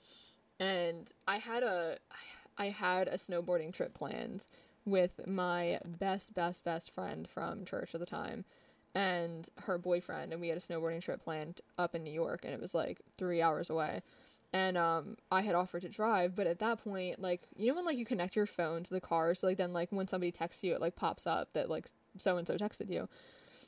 and 0.60 1.12
i 1.28 1.38
had 1.38 1.64
a 1.64 1.98
i 2.12 2.16
had 2.58 3.08
a 3.08 3.16
snowboarding 3.16 3.74
trip 3.74 3.94
planned 3.94 4.46
with 4.86 5.26
my 5.28 5.80
best 5.86 6.34
best 6.34 6.66
best 6.66 6.92
friend 6.92 7.28
from 7.28 7.66
church 7.66 7.94
at 7.94 8.00
the 8.00 8.06
time 8.06 8.46
and 8.96 9.50
her 9.64 9.78
boyfriend 9.78 10.32
and 10.32 10.42
we 10.42 10.50
had 10.50 10.58
a 10.58 10.62
snowboarding 10.62 11.02
trip 11.02 11.24
planned 11.24 11.62
up 11.78 11.96
in 11.96 12.04
new 12.04 12.12
york 12.12 12.42
and 12.44 12.54
it 12.54 12.62
was 12.62 12.76
like 12.76 13.00
three 13.18 13.42
hours 13.42 13.70
away 13.70 14.02
and 14.52 14.78
um 14.78 15.18
i 15.32 15.42
had 15.42 15.56
offered 15.56 15.82
to 15.82 15.90
drive 15.90 16.36
but 16.36 16.46
at 16.46 16.60
that 16.60 16.84
point 16.84 17.20
like 17.20 17.42
you 17.56 17.68
know 17.68 17.76
when 17.76 17.86
like 17.86 17.98
you 17.98 18.06
connect 18.06 18.36
your 18.36 18.46
phone 18.46 18.84
to 18.84 18.94
the 18.94 19.02
car 19.02 19.34
so 19.34 19.48
like 19.48 19.58
then 19.58 19.74
like 19.74 19.90
when 19.92 20.08
somebody 20.08 20.32
texts 20.32 20.64
you 20.64 20.76
it 20.76 20.82
like 20.82 20.96
pops 20.96 21.26
up 21.26 21.52
that 21.54 21.70
like 21.70 21.88
so 22.18 22.38
and 22.38 22.48
so 22.48 22.58
texted 22.58 22.90
you. 22.92 23.08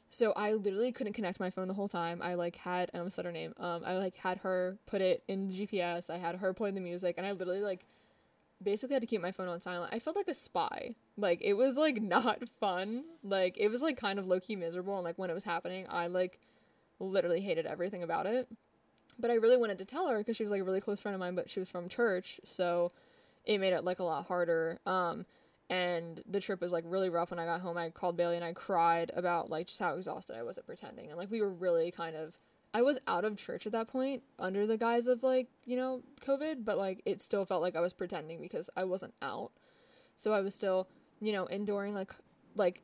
So 0.09 0.33
I 0.35 0.53
literally 0.53 0.91
couldn't 0.91 1.13
connect 1.13 1.39
my 1.39 1.49
phone 1.49 1.67
the 1.67 1.73
whole 1.73 1.87
time. 1.87 2.21
I 2.21 2.35
like 2.35 2.55
had 2.55 2.89
I 2.93 2.99
almost 2.99 3.15
said 3.15 3.25
her 3.25 3.31
name. 3.31 3.53
Um, 3.57 3.81
I 3.85 3.97
like 3.97 4.15
had 4.17 4.37
her 4.39 4.77
put 4.85 5.01
it 5.01 5.23
in 5.27 5.49
GPS. 5.49 6.09
I 6.09 6.17
had 6.17 6.35
her 6.35 6.53
play 6.53 6.71
the 6.71 6.79
music, 6.79 7.15
and 7.17 7.25
I 7.25 7.31
literally 7.31 7.61
like 7.61 7.85
basically 8.65 8.95
had 8.95 9.01
to 9.01 9.07
keep 9.07 9.21
my 9.21 9.31
phone 9.31 9.47
on 9.47 9.61
silent. 9.61 9.93
I 9.93 9.99
felt 9.99 10.17
like 10.17 10.27
a 10.27 10.33
spy. 10.33 10.95
Like 11.15 11.41
it 11.41 11.53
was 11.53 11.77
like 11.77 12.01
not 12.01 12.49
fun. 12.59 13.05
Like 13.23 13.57
it 13.57 13.69
was 13.69 13.81
like 13.81 13.97
kind 13.97 14.19
of 14.19 14.27
low 14.27 14.39
key 14.39 14.57
miserable. 14.57 14.95
And 14.95 15.05
like 15.05 15.17
when 15.17 15.29
it 15.29 15.33
was 15.33 15.45
happening, 15.45 15.85
I 15.89 16.07
like 16.07 16.39
literally 16.99 17.39
hated 17.39 17.65
everything 17.65 18.03
about 18.03 18.25
it. 18.25 18.49
But 19.17 19.31
I 19.31 19.35
really 19.35 19.57
wanted 19.57 19.77
to 19.77 19.85
tell 19.85 20.09
her 20.09 20.17
because 20.17 20.35
she 20.35 20.43
was 20.43 20.51
like 20.51 20.61
a 20.61 20.65
really 20.65 20.81
close 20.81 20.99
friend 20.99 21.15
of 21.15 21.19
mine, 21.19 21.35
but 21.35 21.49
she 21.49 21.59
was 21.59 21.69
from 21.69 21.87
church, 21.87 22.41
so 22.43 22.91
it 23.45 23.59
made 23.59 23.71
it 23.71 23.85
like 23.85 23.99
a 23.99 24.03
lot 24.03 24.25
harder. 24.25 24.79
Um, 24.85 25.25
and 25.69 26.21
the 26.29 26.41
trip 26.41 26.59
was 26.59 26.73
like 26.73 26.83
really 26.85 27.09
rough 27.09 27.31
when 27.31 27.39
I 27.39 27.45
got 27.45 27.61
home. 27.61 27.77
I 27.77 27.89
called 27.89 28.17
Bailey 28.17 28.35
and 28.35 28.45
I 28.45 28.53
cried 28.53 29.11
about 29.15 29.49
like 29.49 29.67
just 29.67 29.79
how 29.79 29.95
exhausted 29.95 30.35
I 30.35 30.43
was 30.43 30.57
at 30.57 30.67
pretending. 30.67 31.07
And 31.07 31.17
like 31.17 31.31
we 31.31 31.41
were 31.41 31.49
really 31.49 31.91
kind 31.91 32.15
of 32.15 32.37
I 32.75 32.81
was 32.81 32.99
out 33.07 33.23
of 33.23 33.37
church 33.37 33.65
at 33.65 33.71
that 33.71 33.87
point 33.87 34.21
under 34.37 34.67
the 34.67 34.77
guise 34.77 35.07
of 35.07 35.23
like, 35.23 35.47
you 35.63 35.77
know, 35.77 36.01
COVID, 36.25 36.65
but 36.65 36.77
like 36.77 37.01
it 37.05 37.21
still 37.21 37.45
felt 37.45 37.61
like 37.61 37.77
I 37.77 37.79
was 37.79 37.93
pretending 37.93 38.41
because 38.41 38.69
I 38.75 38.83
wasn't 38.83 39.13
out. 39.21 39.51
So 40.17 40.33
I 40.33 40.41
was 40.41 40.53
still, 40.53 40.89
you 41.21 41.31
know, 41.31 41.45
enduring 41.45 41.93
like 41.93 42.11
like 42.53 42.81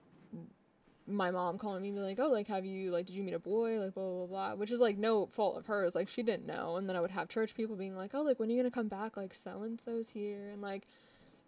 my 1.07 1.29
mom 1.29 1.57
calling 1.57 1.81
me 1.81 1.89
and 1.89 1.97
be 1.97 2.01
like, 2.01 2.19
Oh, 2.21 2.29
like 2.29 2.47
have 2.47 2.63
you 2.63 2.89
like 2.89 3.05
did 3.05 3.17
you 3.17 3.23
meet 3.23 3.33
a 3.33 3.39
boy? 3.39 3.81
Like 3.81 3.93
blah 3.93 4.09
blah 4.09 4.27
blah 4.27 4.55
which 4.55 4.71
is 4.71 4.79
like 4.79 4.97
no 4.97 5.25
fault 5.25 5.57
of 5.57 5.65
hers. 5.65 5.93
Like 5.93 6.07
she 6.07 6.23
didn't 6.23 6.47
know. 6.47 6.77
And 6.77 6.87
then 6.87 6.95
I 6.95 7.01
would 7.01 7.11
have 7.11 7.27
church 7.27 7.53
people 7.53 7.75
being 7.75 7.97
like, 7.97 8.11
Oh, 8.13 8.21
like 8.21 8.39
when 8.39 8.47
are 8.47 8.53
you 8.53 8.59
gonna 8.59 8.71
come 8.71 8.87
back? 8.87 9.17
Like 9.17 9.33
so 9.33 9.63
and 9.63 9.77
so's 9.77 10.11
here 10.11 10.51
and 10.53 10.61
like 10.61 10.87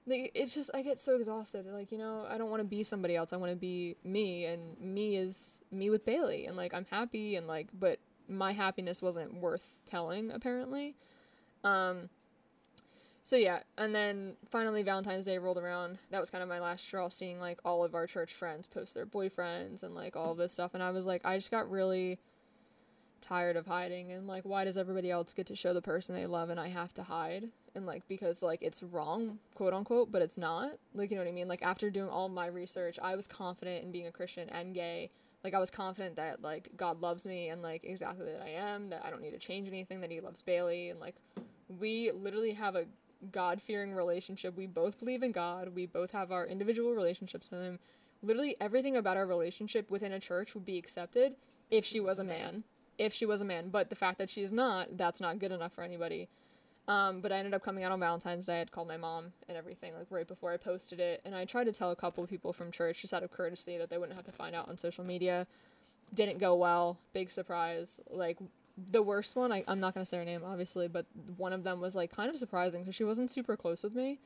like 0.05 0.31
it's 0.35 0.53
just 0.53 0.69
I 0.73 0.81
get 0.81 0.99
so 0.99 1.15
exhausted. 1.15 1.65
Like, 1.65 1.93
you 1.93 1.97
know, 1.97 2.25
I 2.29 2.37
don't 2.37 2.49
want 2.49 2.59
to 2.59 2.67
be 2.67 2.83
somebody 2.83 3.15
else. 3.15 3.31
I 3.31 3.37
want 3.37 3.53
to 3.53 3.57
be 3.57 3.95
me 4.03 4.43
and 4.43 4.77
me 4.81 5.15
is 5.15 5.63
me 5.71 5.89
with 5.89 6.05
Bailey 6.05 6.45
and 6.45 6.57
like 6.57 6.73
I'm 6.73 6.87
happy 6.91 7.37
and 7.37 7.47
like 7.47 7.69
but 7.79 7.99
my 8.28 8.51
happiness 8.51 9.01
wasn't 9.01 9.34
worth 9.36 9.78
telling 9.86 10.32
apparently. 10.32 10.95
Um 11.63 12.09
so 13.26 13.38
yeah, 13.38 13.61
and 13.78 13.95
then 13.95 14.36
finally 14.49 14.84
Valentine's 14.84 15.26
Day 15.26 15.38
rolled 15.38 15.57
around. 15.57 15.97
That 16.11 16.19
was 16.19 16.30
kind 16.30 16.43
of 16.43 16.49
my 16.49 16.59
last 16.59 16.84
straw 16.84 17.07
seeing 17.07 17.39
like 17.39 17.59
all 17.63 17.86
of 17.86 17.95
our 17.95 18.05
church 18.05 18.34
friends 18.34 18.67
post 18.67 18.93
their 18.93 19.05
boyfriends 19.05 19.82
and 19.82 19.95
like 19.95 20.15
all 20.15 20.34
of 20.34 20.38
this 20.38 20.53
stuff 20.53 20.74
and 20.74 20.84
I 20.84 20.91
was 20.91 21.05
like 21.05 21.21
I 21.26 21.38
just 21.38 21.51
got 21.51 21.69
really 21.69 22.19
tired 23.21 23.55
of 23.55 23.65
hiding 23.65 24.11
and 24.11 24.28
like 24.28 24.43
why 24.43 24.65
does 24.65 24.78
everybody 24.78 25.09
else 25.09 25.34
get 25.34 25.47
to 25.47 25.55
show 25.55 25.74
the 25.74 25.82
person 25.82 26.13
they 26.13 26.26
love 26.26 26.49
and 26.49 26.59
I 26.59 26.67
have 26.67 26.93
to 26.95 27.03
hide? 27.03 27.49
and 27.76 27.86
like 27.86 28.07
because 28.07 28.43
like 28.43 28.61
it's 28.61 28.84
wrong 28.84 29.39
quote 29.55 29.74
unquote 29.74 30.11
but 30.11 30.21
it's 30.21 30.38
not 30.38 30.71
like 30.93 31.09
you 31.09 31.17
know 31.17 31.24
what 31.24 31.30
i 31.30 31.34
mean 31.34 31.47
like 31.47 31.61
after 31.61 31.89
doing 31.89 32.09
all 32.09 32.30
my 32.30 32.47
research 32.47 32.99
i 33.01 33.15
was 33.15 33.28
confident 33.28 33.84
in 33.84 33.91
being 33.91 34.07
a 34.07 34.11
christian 34.11 34.49
and 34.49 34.74
gay 34.74 35.09
like 35.43 35.53
i 35.53 35.59
was 35.59 35.69
confident 35.69 36.15
that 36.15 36.41
like 36.41 36.69
god 36.77 37.01
loves 37.01 37.25
me 37.25 37.49
and 37.49 37.61
like 37.61 37.83
exactly 37.83 38.25
that 38.25 38.41
i 38.41 38.49
am 38.49 38.89
that 38.89 39.03
i 39.05 39.09
don't 39.09 39.21
need 39.21 39.31
to 39.31 39.39
change 39.39 39.67
anything 39.67 40.01
that 40.01 40.11
he 40.11 40.19
loves 40.19 40.41
bailey 40.41 40.89
and 40.89 40.99
like 40.99 41.15
we 41.79 42.11
literally 42.11 42.51
have 42.51 42.75
a 42.75 42.85
god-fearing 43.31 43.93
relationship. 43.93 44.55
We 44.55 44.67
both 44.67 44.99
believe 44.99 45.23
in 45.23 45.31
god. 45.31 45.69
We 45.69 45.85
both 45.85 46.11
have 46.11 46.31
our 46.31 46.45
individual 46.45 46.93
relationships 46.93 47.51
with 47.51 47.61
him. 47.61 47.79
Literally 48.21 48.55
everything 48.59 48.97
about 48.97 49.17
our 49.17 49.25
relationship 49.25 49.89
within 49.89 50.11
a 50.13 50.19
church 50.19 50.53
would 50.53 50.65
be 50.65 50.77
accepted 50.77 51.35
if 51.71 51.85
she 51.85 51.99
was 51.99 52.19
a 52.19 52.23
man. 52.23 52.63
If 52.97 53.13
she 53.13 53.25
was 53.25 53.41
a 53.41 53.45
man. 53.45 53.69
But 53.69 53.89
the 53.89 53.95
fact 53.95 54.17
that 54.19 54.29
she's 54.29 54.51
not 54.51 54.97
that's 54.97 55.21
not 55.21 55.39
good 55.39 55.51
enough 55.51 55.73
for 55.73 55.83
anybody 55.83 56.29
um, 56.88 57.21
but 57.21 57.31
I 57.31 57.38
ended 57.38 57.53
up 57.53 57.63
coming 57.63 57.84
out 57.84 57.91
on 57.91 57.99
Valentine's 57.99 58.45
Day. 58.45 58.59
I'd 58.59 58.71
called 58.71 58.89
my 58.89 58.97
mom 58.97 59.31
and 59.47 59.57
everything, 59.57 59.93
like 59.93 60.07
right 60.09 60.27
before 60.27 60.51
I 60.51 60.57
posted 60.57 60.99
it. 60.99 61.21
And 61.23 61.34
I 61.34 61.45
tried 61.45 61.65
to 61.65 61.71
tell 61.71 61.91
a 61.91 61.95
couple 61.95 62.23
of 62.23 62.29
people 62.29 62.51
from 62.51 62.71
church 62.71 63.01
just 63.01 63.13
out 63.13 63.23
of 63.23 63.31
courtesy 63.31 63.77
that 63.77 63.89
they 63.89 63.97
wouldn't 63.97 64.17
have 64.17 64.25
to 64.25 64.31
find 64.34 64.53
out 64.53 64.67
on 64.67 64.77
social 64.77 65.05
media. 65.05 65.47
Didn't 66.13 66.39
go 66.39 66.55
well. 66.55 66.97
Big 67.13 67.29
surprise. 67.29 68.01
Like 68.09 68.38
the 68.91 69.01
worst 69.01 69.36
one, 69.38 69.51
I, 69.51 69.63
I'm 69.67 69.79
not 69.79 69.93
going 69.93 70.03
to 70.03 70.09
say 70.09 70.17
her 70.17 70.25
name, 70.25 70.41
obviously, 70.45 70.89
but 70.89 71.05
one 71.38 71.53
of 71.53 71.63
them 71.63 71.79
was 71.79 71.95
like 71.95 72.13
kind 72.13 72.29
of 72.29 72.36
surprising 72.36 72.81
because 72.81 72.95
she 72.95 73.05
wasn't 73.05 73.31
super 73.31 73.55
close 73.55 73.81
with 73.81 73.95
me. 73.95 74.19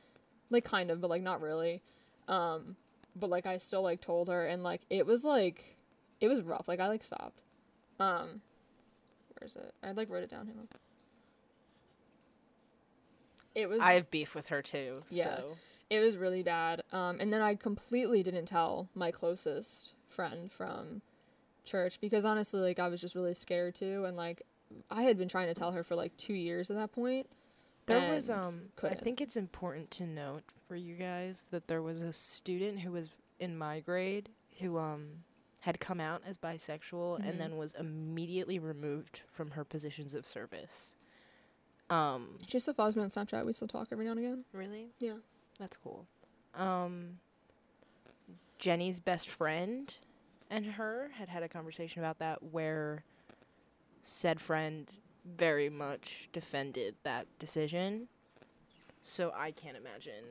Like 0.50 0.64
kind 0.64 0.90
of, 0.90 1.00
but 1.00 1.10
like 1.10 1.22
not 1.22 1.40
really. 1.40 1.82
Um, 2.26 2.74
but 3.14 3.30
like 3.30 3.46
I 3.46 3.58
still 3.58 3.82
like 3.82 4.00
told 4.00 4.28
her 4.28 4.46
and 4.46 4.64
like 4.64 4.80
it 4.90 5.06
was 5.06 5.24
like, 5.24 5.76
it 6.20 6.26
was 6.26 6.42
rough. 6.42 6.66
Like 6.66 6.80
I 6.80 6.88
like 6.88 7.04
stopped. 7.04 7.42
Um, 8.00 8.42
where 9.36 9.46
is 9.46 9.54
it? 9.54 9.72
I 9.82 9.92
like 9.92 10.10
wrote 10.10 10.24
it 10.24 10.30
down. 10.30 10.40
On. 10.40 10.68
It 13.58 13.68
was 13.68 13.80
I 13.80 13.92
have 13.94 14.10
beef 14.10 14.34
with 14.34 14.46
her 14.48 14.62
too. 14.62 15.02
Yeah. 15.10 15.36
So. 15.36 15.56
it 15.90 16.00
was 16.00 16.16
really 16.16 16.42
bad. 16.42 16.82
Um, 16.92 17.18
and 17.20 17.32
then 17.32 17.42
I 17.42 17.54
completely 17.54 18.22
didn't 18.22 18.46
tell 18.46 18.88
my 18.94 19.10
closest 19.10 19.92
friend 20.06 20.50
from 20.52 21.02
church 21.64 22.00
because 22.00 22.24
honestly, 22.24 22.60
like 22.60 22.78
I 22.78 22.88
was 22.88 23.00
just 23.00 23.14
really 23.14 23.34
scared 23.34 23.74
too, 23.74 24.04
and 24.04 24.16
like 24.16 24.42
I 24.90 25.02
had 25.02 25.18
been 25.18 25.28
trying 25.28 25.48
to 25.48 25.54
tell 25.54 25.72
her 25.72 25.82
for 25.82 25.94
like 25.94 26.16
two 26.16 26.34
years 26.34 26.70
at 26.70 26.76
that 26.76 26.92
point. 26.92 27.26
There 27.86 28.14
was 28.14 28.28
um 28.28 28.60
I 28.76 28.80
couldn't. 28.80 29.00
think 29.00 29.20
it's 29.20 29.36
important 29.36 29.90
to 29.92 30.06
note 30.06 30.42
for 30.66 30.76
you 30.76 30.94
guys 30.94 31.48
that 31.50 31.68
there 31.68 31.80
was 31.82 32.02
a 32.02 32.12
student 32.12 32.80
who 32.80 32.92
was 32.92 33.08
in 33.40 33.56
my 33.56 33.80
grade 33.80 34.28
who 34.60 34.78
um 34.78 35.24
had 35.60 35.80
come 35.80 35.98
out 36.00 36.20
as 36.26 36.36
bisexual 36.38 37.18
Mhm. 37.18 37.28
and 37.28 37.40
then 37.40 37.56
was 37.56 37.74
immediately 37.74 38.58
removed 38.58 39.22
from 39.26 39.52
her 39.52 39.64
positions 39.64 40.14
of 40.14 40.26
service. 40.26 40.94
Um 41.90 42.38
She 42.46 42.58
still 42.58 42.74
follows 42.74 42.96
me 42.96 43.02
on 43.02 43.08
Snapchat. 43.08 43.44
We 43.46 43.52
still 43.52 43.68
talk 43.68 43.88
every 43.92 44.04
now 44.04 44.12
and 44.12 44.20
again. 44.20 44.44
really? 44.52 44.88
Yeah. 44.98 45.14
That's 45.58 45.76
cool. 45.76 46.06
Um 46.54 47.18
Jenny's 48.58 49.00
best 49.00 49.28
friend 49.28 49.96
and 50.50 50.64
her 50.72 51.10
had 51.14 51.28
had 51.28 51.42
a 51.42 51.48
conversation 51.48 52.00
about 52.00 52.18
that 52.18 52.42
where 52.42 53.04
said 54.02 54.40
friend 54.40 54.96
very 55.24 55.68
much 55.68 56.28
defended 56.32 56.94
that 57.02 57.26
decision. 57.38 58.08
So 59.02 59.32
I 59.36 59.50
can't 59.50 59.76
imagine 59.76 60.24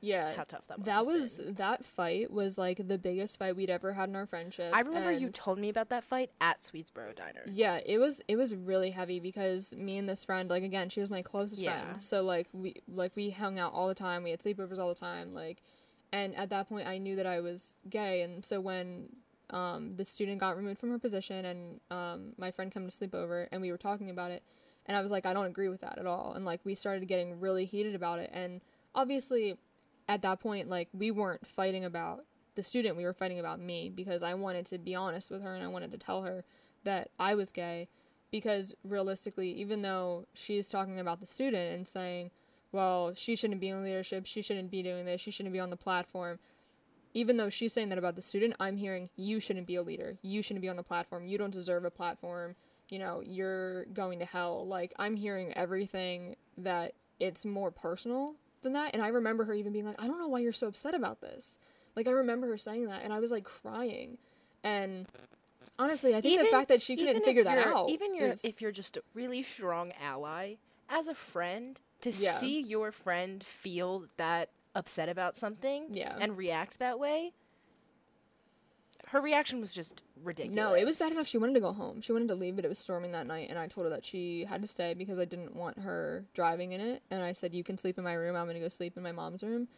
Yeah. 0.00 0.34
how 0.34 0.44
tough 0.44 0.66
that 0.68 0.78
must 0.78 0.86
That 0.86 1.06
was 1.06 1.38
been. 1.40 1.54
that 1.54 1.84
fight 1.84 2.30
was 2.32 2.58
like 2.58 2.86
the 2.88 2.98
biggest 2.98 3.38
fight 3.38 3.56
we'd 3.56 3.70
ever 3.70 3.92
had 3.92 4.08
in 4.08 4.16
our 4.16 4.26
friendship. 4.26 4.72
I 4.74 4.80
remember 4.80 5.12
you 5.12 5.30
told 5.30 5.58
me 5.58 5.68
about 5.68 5.88
that 5.90 6.04
fight 6.04 6.30
at 6.40 6.62
Swedesboro 6.62 7.14
Diner. 7.16 7.42
Yeah, 7.46 7.80
it 7.84 7.98
was 7.98 8.20
it 8.28 8.36
was 8.36 8.54
really 8.54 8.90
heavy 8.90 9.20
because 9.20 9.74
me 9.76 9.98
and 9.98 10.08
this 10.08 10.24
friend, 10.24 10.48
like 10.50 10.62
again, 10.62 10.88
she 10.88 11.00
was 11.00 11.10
my 11.10 11.22
closest 11.22 11.62
Yeah. 11.62 11.82
friend. 11.84 12.02
So 12.02 12.22
like 12.22 12.48
we 12.52 12.74
like 12.88 13.12
we 13.16 13.30
hung 13.30 13.58
out 13.58 13.72
all 13.72 13.88
the 13.88 13.94
time. 13.94 14.22
We 14.22 14.30
had 14.30 14.40
sleepovers 14.40 14.78
all 14.78 14.88
the 14.88 14.94
time. 14.94 15.34
Like, 15.34 15.62
and 16.12 16.34
at 16.36 16.50
that 16.50 16.68
point, 16.68 16.86
I 16.88 16.98
knew 16.98 17.16
that 17.16 17.26
I 17.26 17.40
was 17.40 17.76
gay. 17.90 18.22
And 18.22 18.44
so 18.44 18.60
when 18.60 19.08
um, 19.50 19.96
the 19.96 20.04
student 20.04 20.38
got 20.40 20.56
removed 20.56 20.78
from 20.78 20.90
her 20.90 20.98
position, 20.98 21.44
and 21.46 21.80
um, 21.90 22.32
my 22.36 22.50
friend 22.50 22.70
came 22.70 22.84
to 22.84 22.90
sleep 22.90 23.14
over, 23.14 23.48
and 23.50 23.62
we 23.62 23.70
were 23.70 23.78
talking 23.78 24.10
about 24.10 24.30
it, 24.30 24.42
and 24.86 24.96
I 24.96 25.00
was 25.00 25.10
like, 25.10 25.24
I 25.26 25.32
don't 25.32 25.46
agree 25.46 25.68
with 25.68 25.80
that 25.80 25.98
at 25.98 26.06
all. 26.06 26.32
And 26.34 26.44
like 26.44 26.60
we 26.64 26.74
started 26.74 27.06
getting 27.08 27.40
really 27.40 27.64
heated 27.64 27.94
about 27.94 28.18
it. 28.20 28.30
And 28.32 28.60
obviously, 28.94 29.56
at 30.08 30.22
that 30.22 30.40
point, 30.40 30.68
like 30.68 30.88
we 30.92 31.10
weren't 31.10 31.46
fighting 31.46 31.84
about 31.84 32.24
the 32.54 32.62
student. 32.62 32.96
We 32.96 33.04
were 33.04 33.12
fighting 33.12 33.38
about 33.38 33.60
me 33.60 33.88
because 33.88 34.22
I 34.22 34.34
wanted 34.34 34.66
to 34.66 34.78
be 34.78 34.94
honest 34.94 35.30
with 35.30 35.42
her, 35.42 35.54
and 35.54 35.62
I 35.62 35.68
wanted 35.68 35.90
to 35.92 35.98
tell 35.98 36.22
her 36.22 36.44
that 36.84 37.10
I 37.18 37.34
was 37.34 37.52
gay 37.52 37.88
because 38.30 38.74
realistically, 38.84 39.50
even 39.52 39.82
though 39.82 40.26
she's 40.34 40.68
talking 40.68 40.98
about 41.00 41.20
the 41.20 41.26
student 41.26 41.72
and 41.72 41.86
saying, 41.86 42.30
well, 42.72 43.14
she 43.14 43.36
shouldn't 43.36 43.60
be 43.60 43.68
in 43.68 43.82
leadership, 43.82 44.26
she 44.26 44.42
shouldn't 44.42 44.70
be 44.70 44.82
doing 44.82 45.06
this, 45.06 45.20
she 45.20 45.30
shouldn't 45.30 45.52
be 45.52 45.60
on 45.60 45.70
the 45.70 45.76
platform, 45.76 46.38
even 47.14 47.36
though 47.36 47.48
she's 47.48 47.72
saying 47.72 47.88
that 47.88 47.98
about 47.98 48.16
the 48.16 48.22
student, 48.22 48.54
I'm 48.60 48.76
hearing, 48.76 49.08
you 49.16 49.40
shouldn't 49.40 49.66
be 49.66 49.76
a 49.76 49.82
leader, 49.82 50.18
you 50.22 50.42
shouldn't 50.42 50.62
be 50.62 50.68
on 50.68 50.76
the 50.76 50.82
platform, 50.82 51.26
you 51.26 51.38
don't 51.38 51.52
deserve 51.52 51.84
a 51.84 51.90
platform, 51.90 52.54
you 52.90 52.98
know, 52.98 53.22
you're 53.24 53.86
going 53.86 54.18
to 54.18 54.24
hell. 54.24 54.66
Like, 54.66 54.92
I'm 54.98 55.16
hearing 55.16 55.52
everything 55.56 56.36
that 56.58 56.92
it's 57.20 57.44
more 57.44 57.70
personal 57.70 58.34
than 58.62 58.72
that. 58.74 58.94
And 58.94 59.02
I 59.02 59.08
remember 59.08 59.44
her 59.44 59.54
even 59.54 59.72
being 59.72 59.86
like, 59.86 60.00
I 60.02 60.06
don't 60.06 60.18
know 60.18 60.28
why 60.28 60.40
you're 60.40 60.52
so 60.52 60.68
upset 60.68 60.94
about 60.94 61.20
this. 61.20 61.58
Like, 61.96 62.06
I 62.06 62.12
remember 62.12 62.46
her 62.48 62.58
saying 62.58 62.86
that, 62.86 63.02
and 63.02 63.12
I 63.12 63.18
was 63.20 63.30
like 63.30 63.44
crying. 63.44 64.18
And 64.62 65.06
honestly, 65.78 66.14
I 66.14 66.20
think 66.20 66.40
the 66.40 66.46
fact 66.46 66.68
that 66.68 66.82
she 66.82 66.96
couldn't 66.96 67.24
figure 67.24 67.44
that 67.44 67.58
out. 67.58 67.88
Even 67.90 68.14
you're, 68.14 68.30
is- 68.30 68.44
if 68.44 68.60
you're 68.60 68.72
just 68.72 68.96
a 68.96 69.02
really 69.14 69.42
strong 69.42 69.92
ally, 70.00 70.54
as 70.88 71.08
a 71.08 71.14
friend, 71.14 71.80
to 72.02 72.10
Yeah. 72.10 72.32
see 72.34 72.60
your 72.60 72.92
friend 72.92 73.42
feel 73.42 74.04
that 74.16 74.50
upset 74.74 75.08
about 75.08 75.36
something 75.36 75.88
Yeah. 75.90 76.16
and 76.20 76.36
react 76.36 76.78
that 76.78 76.98
way, 77.00 77.32
her 79.10 79.20
reaction 79.20 79.60
was 79.60 79.72
just 79.72 80.02
ridiculous. 80.22 80.56
No, 80.56 80.74
it 80.74 80.84
was 80.84 80.98
bad 80.98 81.12
enough. 81.12 81.26
She 81.26 81.38
wanted 81.38 81.54
to 81.54 81.60
go 81.60 81.72
home. 81.72 82.00
She 82.00 82.12
wanted 82.12 82.28
to 82.28 82.34
leave, 82.34 82.56
but 82.56 82.64
it 82.64 82.68
was 82.68 82.78
storming 82.78 83.12
that 83.12 83.26
night, 83.26 83.48
and 83.50 83.58
I 83.58 83.66
told 83.66 83.86
her 83.86 83.90
that 83.90 84.04
she 84.04 84.44
had 84.44 84.62
to 84.62 84.68
stay 84.68 84.94
because 84.94 85.18
I 85.18 85.24
didn't 85.24 85.54
want 85.56 85.78
her 85.80 86.24
driving 86.34 86.72
in 86.72 86.80
it. 86.80 87.02
And 87.10 87.22
I 87.22 87.32
said, 87.32 87.54
"You 87.54 87.64
can 87.64 87.78
sleep 87.78 87.98
in 87.98 88.04
my 88.04 88.14
room. 88.14 88.36
I'm 88.36 88.46
gonna 88.46 88.60
go 88.60 88.68
sleep 88.68 88.96
in 88.96 89.02
my 89.02 89.12
mom's 89.12 89.42
room." 89.42 89.68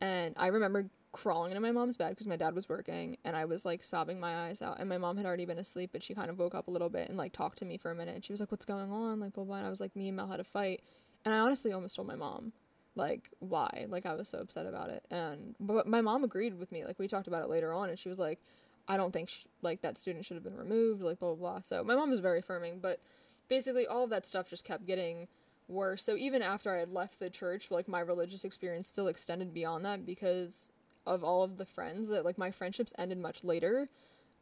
And 0.00 0.34
I 0.38 0.48
remember 0.48 0.90
crawling 1.12 1.50
into 1.52 1.60
my 1.60 1.72
mom's 1.72 1.96
bed 1.96 2.10
because 2.10 2.26
my 2.26 2.36
dad 2.36 2.54
was 2.54 2.68
working, 2.68 3.16
and 3.24 3.34
I 3.34 3.46
was 3.46 3.64
like 3.64 3.82
sobbing 3.82 4.20
my 4.20 4.46
eyes 4.46 4.60
out. 4.62 4.78
And 4.78 4.88
my 4.88 4.98
mom 4.98 5.16
had 5.16 5.24
already 5.26 5.46
been 5.46 5.58
asleep, 5.58 5.90
but 5.92 6.02
she 6.02 6.14
kind 6.14 6.30
of 6.30 6.38
woke 6.38 6.54
up 6.54 6.68
a 6.68 6.70
little 6.70 6.90
bit 6.90 7.08
and 7.08 7.16
like 7.16 7.32
talked 7.32 7.58
to 7.58 7.64
me 7.64 7.78
for 7.78 7.90
a 7.90 7.94
minute. 7.94 8.14
And 8.14 8.24
she 8.24 8.32
was 8.32 8.40
like, 8.40 8.50
"What's 8.52 8.64
going 8.66 8.92
on?" 8.92 9.20
Like 9.20 9.32
blah 9.32 9.44
blah. 9.44 9.56
And 9.56 9.66
I 9.66 9.70
was 9.70 9.80
like, 9.80 9.96
"Me 9.96 10.08
and 10.08 10.16
Mel 10.16 10.26
had 10.26 10.40
a 10.40 10.44
fight," 10.44 10.82
and 11.24 11.34
I 11.34 11.38
honestly 11.38 11.72
almost 11.72 11.96
told 11.96 12.08
my 12.08 12.16
mom. 12.16 12.52
like 12.98 13.28
why 13.40 13.84
like 13.90 14.06
i 14.06 14.14
was 14.14 14.26
so 14.26 14.38
upset 14.38 14.64
about 14.64 14.88
it 14.88 15.04
and 15.10 15.54
but 15.60 15.86
my 15.86 16.00
mom 16.00 16.24
agreed 16.24 16.58
with 16.58 16.72
me 16.72 16.82
like 16.82 16.98
we 16.98 17.06
talked 17.06 17.26
about 17.26 17.42
it 17.44 17.50
later 17.50 17.70
on 17.72 17.90
and 17.90 17.98
she 17.98 18.08
was 18.08 18.18
like 18.18 18.40
i 18.88 18.96
don't 18.96 19.12
think 19.12 19.28
sh- 19.28 19.44
like 19.62 19.82
that 19.82 19.98
student 19.98 20.24
should 20.24 20.36
have 20.36 20.44
been 20.44 20.56
removed 20.56 21.02
like 21.02 21.18
blah 21.18 21.34
blah 21.34 21.52
blah 21.52 21.60
so 21.60 21.82
my 21.84 21.94
mom 21.94 22.10
was 22.10 22.20
very 22.20 22.38
affirming 22.38 22.78
but 22.78 23.00
basically 23.48 23.86
all 23.86 24.04
of 24.04 24.10
that 24.10 24.26
stuff 24.26 24.48
just 24.48 24.64
kept 24.64 24.86
getting 24.86 25.28
worse 25.68 26.02
so 26.02 26.16
even 26.16 26.42
after 26.42 26.74
i 26.74 26.78
had 26.78 26.92
left 26.92 27.18
the 27.18 27.30
church 27.30 27.70
like 27.70 27.88
my 27.88 28.00
religious 28.00 28.44
experience 28.44 28.88
still 28.88 29.08
extended 29.08 29.52
beyond 29.52 29.84
that 29.84 30.06
because 30.06 30.72
of 31.06 31.22
all 31.22 31.42
of 31.42 31.56
the 31.56 31.66
friends 31.66 32.08
that 32.08 32.24
like 32.24 32.38
my 32.38 32.50
friendships 32.50 32.92
ended 32.98 33.18
much 33.18 33.42
later 33.42 33.88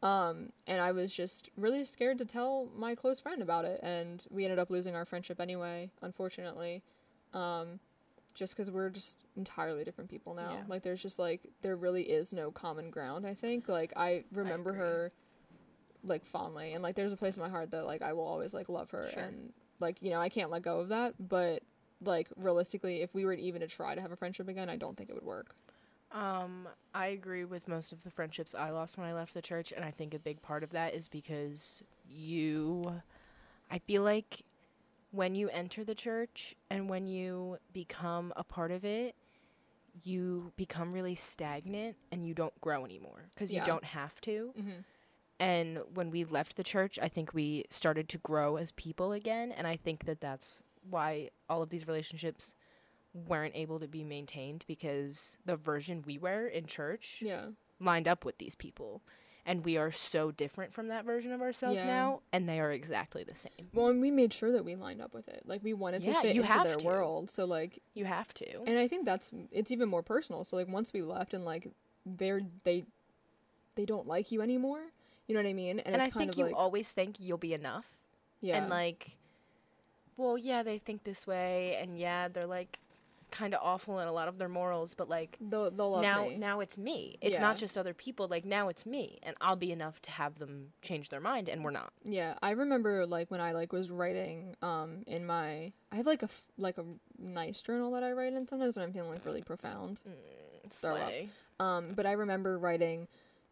um, 0.03 0.51
and 0.67 0.81
I 0.81 0.91
was 0.91 1.15
just 1.15 1.49
really 1.57 1.83
scared 1.83 2.19
to 2.19 2.25
tell 2.25 2.69
my 2.75 2.93
close 2.93 3.19
friend 3.19 3.41
about 3.41 3.65
it, 3.65 3.79
and 3.81 4.23
we 4.29 4.43
ended 4.43 4.59
up 4.59 4.69
losing 4.69 4.95
our 4.95 5.05
friendship 5.05 5.39
anyway, 5.39 5.89
unfortunately. 6.01 6.83
Um, 7.33 7.79
just 8.35 8.53
because 8.53 8.69
we're 8.69 8.89
just 8.89 9.23
entirely 9.35 9.83
different 9.83 10.09
people 10.09 10.35
now. 10.35 10.51
Yeah. 10.51 10.63
Like, 10.67 10.83
there's 10.83 11.01
just 11.01 11.17
like, 11.17 11.49
there 11.63 11.75
really 11.75 12.03
is 12.03 12.33
no 12.33 12.51
common 12.51 12.91
ground, 12.91 13.25
I 13.25 13.33
think. 13.33 13.67
Like, 13.67 13.93
I 13.95 14.25
remember 14.31 14.69
agree. 14.69 14.81
her, 14.81 15.11
like, 16.03 16.25
fondly, 16.25 16.73
and 16.73 16.83
like, 16.83 16.95
there's 16.95 17.13
a 17.13 17.17
place 17.17 17.37
in 17.37 17.41
my 17.43 17.49
heart 17.49 17.71
that, 17.71 17.85
like, 17.85 18.03
I 18.03 18.13
will 18.13 18.27
always, 18.27 18.53
like, 18.53 18.69
love 18.69 18.91
her, 18.91 19.09
Sure. 19.11 19.23
and, 19.23 19.53
like, 19.79 19.97
you 20.01 20.11
know, 20.11 20.19
I 20.19 20.29
can't 20.29 20.51
let 20.51 20.61
go 20.61 20.81
of 20.81 20.89
that, 20.89 21.15
but, 21.17 21.63
like, 22.03 22.27
realistically, 22.35 23.01
if 23.01 23.13
we 23.15 23.25
were 23.25 23.33
even 23.33 23.61
to 23.61 23.67
try 23.67 23.95
to 23.95 24.01
have 24.01 24.11
a 24.11 24.15
friendship 24.15 24.47
again, 24.49 24.69
I 24.69 24.75
don't 24.75 24.95
think 24.95 25.09
it 25.09 25.13
would 25.15 25.25
work. 25.25 25.55
Um, 26.11 26.67
I 26.93 27.07
agree 27.07 27.45
with 27.45 27.67
most 27.67 27.91
of 27.91 28.03
the 28.03 28.11
friendships 28.11 28.53
I 28.53 28.69
lost 28.69 28.97
when 28.97 29.07
I 29.07 29.13
left 29.13 29.33
the 29.33 29.41
church, 29.41 29.71
and 29.71 29.83
I 29.83 29.91
think 29.91 30.13
a 30.13 30.19
big 30.19 30.41
part 30.41 30.63
of 30.63 30.71
that 30.71 30.93
is 30.93 31.07
because 31.07 31.83
you, 32.07 33.01
I 33.71 33.79
feel 33.79 34.03
like 34.03 34.43
when 35.15 35.35
you 35.35 35.49
enter 35.49 35.83
the 35.83 35.95
church 35.95 36.55
and 36.69 36.89
when 36.89 37.07
you 37.07 37.57
become 37.73 38.33
a 38.35 38.43
part 38.43 38.71
of 38.71 38.83
it, 38.85 39.15
you 40.03 40.51
become 40.57 40.91
really 40.91 41.15
stagnant 41.15 41.95
and 42.11 42.27
you 42.27 42.33
don't 42.33 42.59
grow 42.59 42.83
anymore 42.83 43.29
because 43.33 43.51
Yeah. 43.51 43.61
you 43.61 43.65
don't 43.65 43.85
have 43.85 44.19
to. 44.21 44.53
Mm-hmm. 44.57 44.79
And 45.39 45.79
when 45.93 46.11
we 46.11 46.23
left 46.23 46.55
the 46.57 46.63
church, 46.63 46.97
I 47.01 47.07
think 47.09 47.33
we 47.33 47.65
started 47.69 48.07
to 48.09 48.17
grow 48.17 48.55
as 48.57 48.71
people 48.71 49.11
again, 49.11 49.51
and 49.51 49.67
I 49.67 49.75
think 49.75 50.05
that 50.05 50.21
that's 50.21 50.63
why 50.89 51.29
all 51.49 51.61
of 51.61 51.69
these 51.69 51.87
relationships 51.87 52.55
weren't 53.13 53.55
able 53.55 53.79
to 53.79 53.87
be 53.87 54.03
maintained 54.03 54.63
because 54.67 55.37
the 55.45 55.55
version 55.57 56.03
we 56.05 56.17
were 56.17 56.47
in 56.47 56.65
church 56.67 57.21
Yeah. 57.25 57.47
lined 57.79 58.07
up 58.07 58.23
with 58.25 58.37
these 58.37 58.55
people. 58.55 59.01
And 59.47 59.63
we 59.63 59.77
are 59.77 59.91
so 59.91 60.31
different 60.31 60.73
from 60.73 60.87
that 60.87 61.05
version 61.05 61.31
of 61.31 61.41
ourselves 61.41 61.77
Yeah. 61.77 61.87
now, 61.87 62.21
and 62.33 62.49
they 62.49 62.59
are 62.59 62.71
exactly 62.71 63.23
the 63.23 63.35
same. 63.35 63.69
Well, 63.73 63.87
and 63.89 64.01
we 64.01 64.09
made 64.09 64.33
sure 64.33 64.51
that 64.51 64.65
we 64.65 64.75
lined 64.75 65.01
up 65.01 65.13
with 65.13 65.27
it. 65.27 65.43
Like 65.45 65.63
we 65.63 65.73
wanted 65.73 66.01
to 66.03 66.09
Yeah, 66.09 66.21
fit 66.21 66.35
into 66.35 66.63
their 66.63 66.77
to. 66.77 66.85
world. 66.85 67.29
So 67.29 67.45
like, 67.45 67.79
You 67.93 68.05
have 68.05 68.33
to. 68.35 68.63
and 68.65 68.79
I 68.79 68.87
think 68.87 69.05
that's 69.05 69.29
it's 69.51 69.69
even 69.69 69.87
more 69.87 70.01
personal. 70.01 70.43
So 70.43 70.55
like 70.55 70.67
once 70.67 70.91
we 70.93 71.03
left 71.03 71.33
and 71.35 71.45
like 71.45 71.67
they're 72.07 72.41
they 72.63 72.85
they 73.75 73.85
don't 73.85 74.07
like 74.07 74.31
you 74.31 74.41
anymore. 74.41 74.81
You 75.27 75.35
know 75.35 75.41
what 75.41 75.49
I 75.49 75.53
mean? 75.53 75.79
And, 75.79 75.87
And, 75.95 76.01
I 76.01 76.09
think 76.09 76.37
you 76.37 76.45
like 76.45 76.55
always 76.55 76.91
think 76.91 77.19
you'll 77.19 77.37
be 77.37 77.53
enough. 77.53 77.85
yeah, 78.41 78.57
And 78.57 78.69
like, 78.69 79.11
well, 80.17 80.37
yeah, 80.37 80.63
they 80.63 80.77
think 80.77 81.03
this 81.03 81.27
way, 81.27 81.77
and 81.81 81.99
yeah, 81.99 82.27
they're 82.29 82.45
like 82.47 82.79
kind 83.35 83.53
of 83.53 83.59
awful 83.61 83.99
in 83.99 84.07
a 84.07 84.11
lot 84.11 84.27
of 84.27 84.37
their 84.37 84.47
morals, 84.49 84.93
but 84.93 85.09
like, 85.09 85.37
they'll 85.41 85.69
they'll 85.71 85.91
love 85.91 86.01
now 86.01 86.27
me. 86.27 86.37
now 86.37 86.59
it's 86.61 86.77
me. 86.77 87.17
It's 87.21 87.33
Yeah. 87.35 87.41
not 87.41 87.57
just 87.57 87.77
other 87.77 87.93
people. 87.93 88.27
Like 88.27 88.45
now 88.45 88.69
it's 88.69 88.85
me, 88.85 89.19
and 89.23 89.35
I'll 89.41 89.55
be 89.55 89.71
enough 89.71 90.01
to 90.03 90.11
have 90.11 90.39
them 90.39 90.71
change 90.81 91.09
their 91.09 91.19
mind, 91.19 91.49
and 91.49 91.63
we're 91.63 91.71
not. 91.71 91.91
Yeah, 92.03 92.35
I 92.41 92.51
remember 92.51 93.05
like 93.05 93.29
when 93.31 93.41
I 93.41 93.51
like 93.51 93.73
was 93.73 93.91
writing 93.91 94.55
um 94.61 95.03
in 95.07 95.25
my 95.25 95.73
I 95.91 95.95
have 95.97 96.05
like 96.07 96.21
a 96.21 96.25
f- 96.25 96.45
like 96.57 96.77
a 96.77 96.85
nice 97.19 97.61
journal 97.61 97.91
that 97.91 98.03
I 98.03 98.11
write 98.13 98.33
in 98.33 98.47
sometimes 98.47 98.77
when 98.77 98.85
I'm 98.85 98.93
feeling 98.93 99.11
like 99.11 99.25
really 99.25 99.41
profound. 99.41 100.01
Throw 100.69 100.95
up. 100.95 101.07
Slay. 101.09 101.29
Um, 101.59 101.93
but 101.95 102.05
I 102.05 102.13
remember 102.13 102.57
writing 102.57 103.07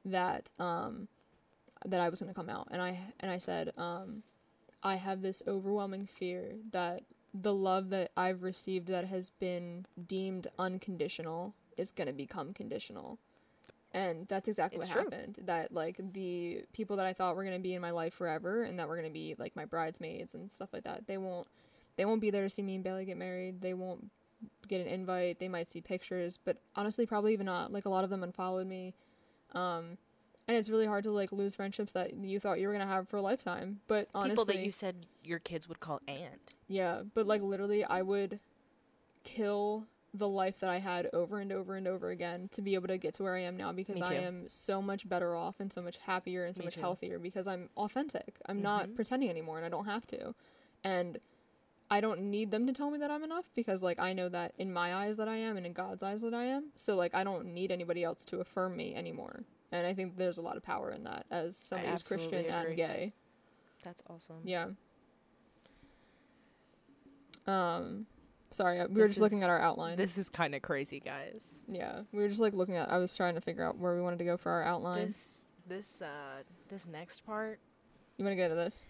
that 0.05 0.51
um, 0.59 1.07
that 1.86 1.99
I 2.01 2.09
was 2.09 2.21
gonna 2.21 2.34
come 2.34 2.49
out, 2.49 2.67
and 2.71 2.81
I 2.81 2.99
and 3.19 3.29
I 3.31 3.38
said 3.38 3.71
um, 3.77 4.23
I 4.81 4.95
have 4.95 5.21
this 5.21 5.43
overwhelming 5.47 6.07
fear 6.07 6.55
that 6.71 7.03
the 7.34 7.53
love 7.53 7.89
that 7.89 8.11
I've 8.15 8.43
received 8.43 8.88
that 8.88 9.05
has 9.05 9.29
been 9.29 9.86
deemed 10.07 10.47
unconditional 10.59 11.53
is 11.77 11.91
gonna 11.91 12.13
become 12.13 12.53
conditional, 12.53 13.17
and 13.91 14.27
that's 14.27 14.47
exactly 14.47 14.79
It's 14.79 14.88
what 14.88 14.93
true. 14.93 15.09
happened. 15.11 15.39
That 15.45 15.73
like 15.73 15.99
the 16.13 16.63
people 16.73 16.95
that 16.97 17.05
I 17.05 17.13
thought 17.13 17.36
were 17.36 17.43
gonna 17.43 17.59
be 17.59 17.73
in 17.73 17.81
my 17.81 17.91
life 17.91 18.13
forever, 18.13 18.63
and 18.63 18.77
that 18.79 18.88
were 18.88 18.95
gonna 18.95 19.09
be 19.09 19.36
like 19.38 19.55
my 19.55 19.65
bridesmaids 19.65 20.34
and 20.34 20.49
stuff 20.51 20.69
like 20.73 20.84
that, 20.84 21.07
they 21.07 21.17
won't. 21.17 21.47
They 21.95 22.05
won't 22.05 22.21
be 22.21 22.31
there 22.31 22.41
to 22.41 22.49
see 22.49 22.63
me 22.63 22.75
and 22.75 22.84
Bailey 22.84 23.05
get 23.05 23.17
married. 23.17 23.61
They 23.61 23.75
won't 23.75 24.09
get 24.67 24.81
an 24.81 24.88
invite. 24.88 25.39
They 25.39 25.47
might 25.47 25.69
see 25.69 25.79
pictures, 25.79 26.39
but 26.43 26.57
honestly, 26.75 27.05
probably 27.05 27.34
even 27.34 27.45
not. 27.45 27.71
Like 27.71 27.86
a 27.86 27.89
lot 27.89 28.03
of 28.03 28.09
them 28.09 28.23
unfollowed 28.23 28.65
me, 28.67 28.93
um, 29.53 29.97
and 30.47 30.57
it's 30.57 30.69
really 30.69 30.85
hard 30.85 31.03
to 31.05 31.11
like 31.11 31.31
lose 31.31 31.55
friendships 31.55 31.93
that 31.93 32.13
you 32.15 32.39
thought 32.39 32.59
you 32.59 32.67
were 32.67 32.73
gonna 32.73 32.85
have 32.87 33.07
for 33.07 33.17
a 33.17 33.21
lifetime. 33.21 33.79
But 33.87 34.09
honestly, 34.13 34.33
People 34.33 34.45
that 34.61 34.65
you 34.65 34.71
said 34.71 35.05
your 35.23 35.39
kids 35.39 35.67
would 35.69 35.79
call 35.79 36.01
aunt. 36.07 36.53
yeah, 36.67 37.01
but 37.13 37.27
like 37.27 37.41
literally, 37.41 37.83
I 37.83 38.01
would 38.01 38.39
kill 39.23 39.85
the 40.13 40.27
life 40.27 40.59
that 40.59 40.69
I 40.69 40.77
had 40.77 41.09
over 41.11 41.39
and 41.39 41.51
over 41.51 41.75
and 41.75 41.87
over 41.87 42.09
again 42.09 42.47
to 42.51 42.61
be 42.61 42.75
able 42.75 42.87
to 42.87 42.99
get 42.99 43.15
to 43.15 43.23
where 43.23 43.35
I 43.35 43.39
am 43.39 43.57
now 43.57 43.71
because 43.71 43.99
I 43.99 44.13
am 44.15 44.47
so 44.47 44.79
much 44.79 45.09
better 45.09 45.35
off 45.35 45.59
and 45.59 45.73
so 45.73 45.81
much 45.81 45.97
happier 45.97 46.45
and 46.45 46.55
so 46.55 46.59
Me 46.59 46.65
much 46.65 46.75
too. 46.75 46.81
healthier 46.81 47.17
because 47.17 47.47
I'm 47.47 47.69
authentic. 47.77 48.35
I'm 48.45 48.61
not 48.61 48.89
Mhm. 48.89 48.95
pretending 48.95 49.29
anymore 49.29 49.57
and 49.57 49.65
I 49.65 49.69
don't 49.69 49.85
have 49.85 50.05
to. 50.07 50.35
And 50.83 51.19
I 51.89 51.99
don't 51.99 52.21
need 52.29 52.51
them 52.51 52.67
to 52.67 52.73
tell 52.73 52.91
me 52.91 52.99
that 52.99 53.09
I'm 53.09 53.23
enough 53.23 53.49
because 53.55 53.81
like 53.81 53.97
I 53.99 54.13
know 54.13 54.29
that 54.29 54.53
in 54.59 54.71
my 54.71 54.93
eyes 54.93 55.17
that 55.17 55.27
I 55.27 55.37
am 55.37 55.57
and 55.57 55.65
in 55.65 55.73
God's 55.73 56.03
eyes 56.03 56.21
that 56.21 56.33
I 56.33 56.43
am. 56.45 56.65
So 56.75 56.95
like 56.95 57.15
I 57.15 57.23
don't 57.23 57.47
need 57.47 57.71
anybody 57.71 58.03
else 58.03 58.23
to 58.25 58.39
affirm 58.39 58.77
me 58.77 58.93
anymore. 58.93 59.43
And 59.74 59.88
I 59.88 59.93
think 59.93 60.17
there's 60.17 60.38
a 60.38 60.41
lot 60.41 60.55
of 60.55 60.61
power 60.63 60.91
in 60.91 61.03
that 61.05 61.26
as 61.32 61.57
somebody 61.57 61.89
who's 61.89 62.07
Christian 62.07 62.45
agree. 62.45 62.51
and 62.53 62.76
gay. 62.78 63.13
That's 63.84 64.03
awesome. 64.07 64.36
Yeah. 64.43 64.67
Um, 67.47 68.05
sorry, 68.51 68.78
we 68.88 68.93
were 68.93 69.01
This 69.01 69.11
just 69.11 69.21
looking 69.21 69.43
at 69.43 69.49
our 69.49 69.59
outline. 69.59 69.97
This 69.97 70.17
is 70.17 70.30
kind 70.30 70.55
of 70.55 70.61
crazy, 70.61 70.99
guys. 70.99 71.63
yeah, 71.67 72.01
we 72.11 72.21
were 72.21 72.30
just 72.30 72.39
like 72.39 72.53
looking 72.53 72.76
at. 72.78 72.89
I 72.89 72.97
was 72.97 73.15
trying 73.15 73.36
to 73.36 73.41
figure 73.41 73.65
out 73.65 73.78
where 73.78 73.95
we 73.95 74.01
wanted 74.01 74.19
to 74.19 74.26
go 74.26 74.38
for 74.38 74.51
our 74.51 74.63
outline. 74.63 75.07
This 75.07 75.45
this 75.67 76.01
uh 76.01 76.43
this 76.69 76.88
next 76.88 77.26
part. 77.26 77.59
you 78.17 78.24
want 78.26 78.34
to 78.34 78.36
get 78.36 78.51
into 78.51 78.55
this? 78.55 78.86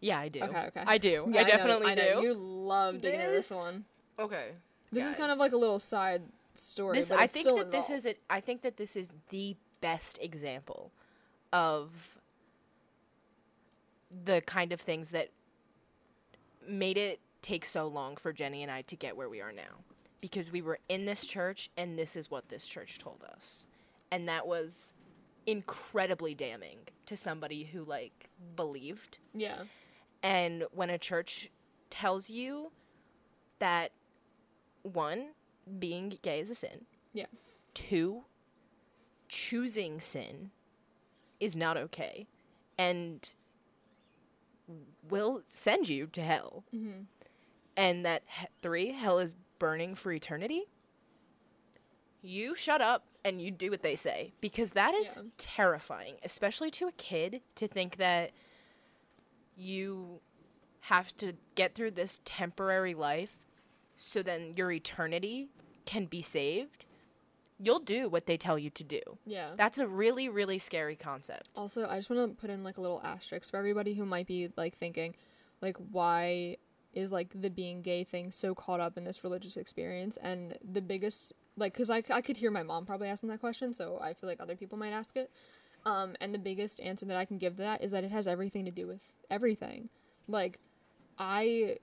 Yeah, 0.00 0.18
I 0.18 0.28
do. 0.28 0.42
Okay, 0.42 0.66
okay. 0.68 0.82
I 0.86 0.98
do. 0.98 1.26
Yeah, 1.30 1.40
I 1.40 1.44
know- 1.44 1.48
definitely 1.50 1.86
I 1.92 1.94
know, 1.94 2.20
do. 2.20 2.26
You 2.26 2.34
love 2.34 3.00
digging 3.00 3.20
into 3.20 3.32
this 3.32 3.48
This- 3.48 3.56
one. 3.56 3.84
Okay. 4.18 4.48
This 4.92 5.06
is 5.06 5.14
kind 5.14 5.30
of 5.30 5.38
like 5.38 5.52
a 5.52 5.56
little 5.56 5.78
side 5.78 6.22
story. 6.54 6.98
This 6.98 7.10
but 7.10 7.20
I 7.20 7.26
think 7.28 7.46
that 7.46 7.70
this 7.70 7.90
is 7.90 8.04
it. 8.04 8.20
I 8.28 8.40
think 8.40 8.62
that 8.62 8.76
this 8.76 8.96
is 8.96 9.10
the 9.30 9.56
best 9.80 10.18
example 10.20 10.92
of 11.52 12.18
the 14.24 14.40
kind 14.42 14.72
of 14.72 14.80
things 14.80 15.10
that 15.10 15.30
made 16.66 16.96
it 16.96 17.20
take 17.42 17.64
so 17.64 17.86
long 17.86 18.16
for 18.16 18.32
Jenny 18.32 18.62
and 18.62 18.70
I 18.70 18.82
to 18.82 18.96
get 18.96 19.16
where 19.16 19.28
we 19.28 19.40
are 19.40 19.52
now. 19.52 19.84
Because 20.20 20.52
we 20.52 20.60
were 20.60 20.78
in 20.88 21.06
this 21.06 21.26
church 21.26 21.70
and 21.76 21.98
this 21.98 22.14
is 22.14 22.30
what 22.30 22.48
this 22.48 22.66
church 22.66 22.98
told 22.98 23.24
us. 23.24 23.66
And 24.10 24.28
that 24.28 24.46
was 24.46 24.92
incredibly 25.46 26.34
damning 26.34 26.78
to 27.06 27.16
somebody 27.16 27.64
who 27.64 27.82
like 27.82 28.28
believed 28.54 29.18
Yeah, 29.34 29.62
and 30.22 30.64
when 30.72 30.90
a 30.90 30.98
church 30.98 31.50
tells 31.88 32.30
you 32.30 32.72
that 33.58 33.92
one, 34.82 35.28
being 35.78 36.18
gay 36.22 36.40
is 36.40 36.50
a 36.50 36.54
sin. 36.54 36.84
Yeah. 37.12 37.26
Two, 37.74 38.24
choosing 39.30 40.00
sin 40.00 40.50
is 41.38 41.54
not 41.54 41.76
okay. 41.76 42.26
And 42.76 43.26
will 45.08 45.42
send 45.46 45.88
you 45.88 46.06
to 46.08 46.20
hell. 46.22 46.64
Mhm. 46.74 47.06
And 47.76 48.04
that 48.04 48.22
he- 48.26 48.46
three, 48.60 48.88
hell 48.92 49.18
is 49.18 49.34
burning 49.58 49.94
for 49.94 50.12
eternity. 50.12 50.64
You 52.22 52.54
shut 52.54 52.80
up 52.82 53.04
and 53.24 53.40
you 53.40 53.50
do 53.50 53.70
what 53.70 53.82
they 53.82 53.96
say 53.96 54.32
because 54.40 54.72
that 54.72 54.94
is 54.94 55.16
Yeah. 55.16 55.22
terrifying, 55.38 56.18
especially 56.22 56.70
to 56.72 56.86
a 56.88 56.92
kid 56.92 57.42
to 57.54 57.68
think 57.68 57.96
that 57.96 58.32
you 59.56 60.20
have 60.84 61.16
to 61.18 61.34
get 61.54 61.74
through 61.74 61.92
this 61.92 62.20
temporary 62.24 62.94
life 62.94 63.38
so 63.96 64.22
then 64.22 64.54
your 64.56 64.72
eternity 64.72 65.48
can 65.84 66.06
be 66.06 66.22
saved. 66.22 66.84
You'll 67.62 67.80
do 67.80 68.08
what 68.08 68.26
they 68.26 68.36
tell 68.36 68.58
you 68.58 68.70
to 68.70 68.84
do. 68.84 69.00
yeah. 69.26 69.50
That's 69.56 69.78
a 69.78 69.86
really, 69.86 70.28
really 70.28 70.58
scary 70.58 70.96
concept. 70.96 71.50
Also, 71.54 71.86
I 71.86 71.96
just 71.96 72.08
want 72.08 72.30
to 72.30 72.40
put 72.40 72.48
in 72.48 72.64
like 72.64 72.78
a 72.78 72.80
little 72.80 73.00
asterisk 73.04 73.50
for 73.50 73.58
everybody 73.58 73.92
who 73.94 74.06
might 74.06 74.26
be 74.26 74.48
like 74.56 74.74
thinking, 74.74 75.14
like, 75.60 75.76
why 75.90 76.56
is 76.94 77.12
like 77.12 77.28
the 77.40 77.50
being 77.50 77.82
gay 77.82 78.02
thing 78.02 78.30
so 78.30 78.54
caught 78.54 78.80
up 78.80 78.96
in 78.96 79.04
this 79.04 79.22
religious 79.22 79.56
experience? 79.56 80.16
And 80.22 80.56
the 80.72 80.80
biggest, 80.80 81.34
like, 81.56 81.74
because 81.74 81.90
I, 81.90 82.02
I 82.10 82.22
could 82.22 82.38
hear 82.38 82.50
my 82.50 82.62
mom 82.62 82.86
probably 82.86 83.08
asking 83.08 83.28
that 83.28 83.40
question, 83.40 83.74
so 83.74 83.98
I 84.00 84.14
feel 84.14 84.28
like 84.28 84.40
other 84.40 84.56
people 84.56 84.78
might 84.78 84.92
ask 84.92 85.16
it. 85.16 85.30
Um, 85.84 86.14
and 86.20 86.34
the 86.34 86.38
biggest 86.38 86.80
answer 86.80 87.06
that 87.06 87.16
I 87.16 87.24
can 87.24 87.38
give 87.38 87.56
to 87.56 87.62
that 87.62 87.82
is 87.82 87.90
that 87.90 88.04
it 88.04 88.10
has 88.10 88.26
everything 88.26 88.64
to 88.64 88.70
do 88.70 88.86
with 88.86 89.12
everything. 89.30 89.88
Like, 90.28 90.58
I 91.18 91.76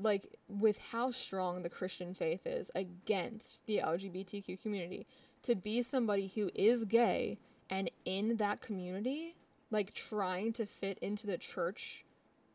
like 0.00 0.38
with 0.48 0.78
how 0.92 1.10
strong 1.10 1.62
the 1.62 1.68
Christian 1.68 2.14
faith 2.14 2.46
is 2.46 2.70
against 2.74 3.66
the 3.66 3.78
LGBTQ 3.78 4.60
community, 4.62 5.06
to 5.42 5.54
be 5.54 5.82
somebody 5.82 6.28
who 6.34 6.50
is 6.54 6.84
gay 6.84 7.36
and 7.70 7.90
in 8.04 8.36
that 8.36 8.60
community, 8.60 9.34
like 9.70 9.92
trying 9.92 10.52
to 10.54 10.66
fit 10.66 10.98
into 11.00 11.26
the 11.26 11.36
church 11.38 12.04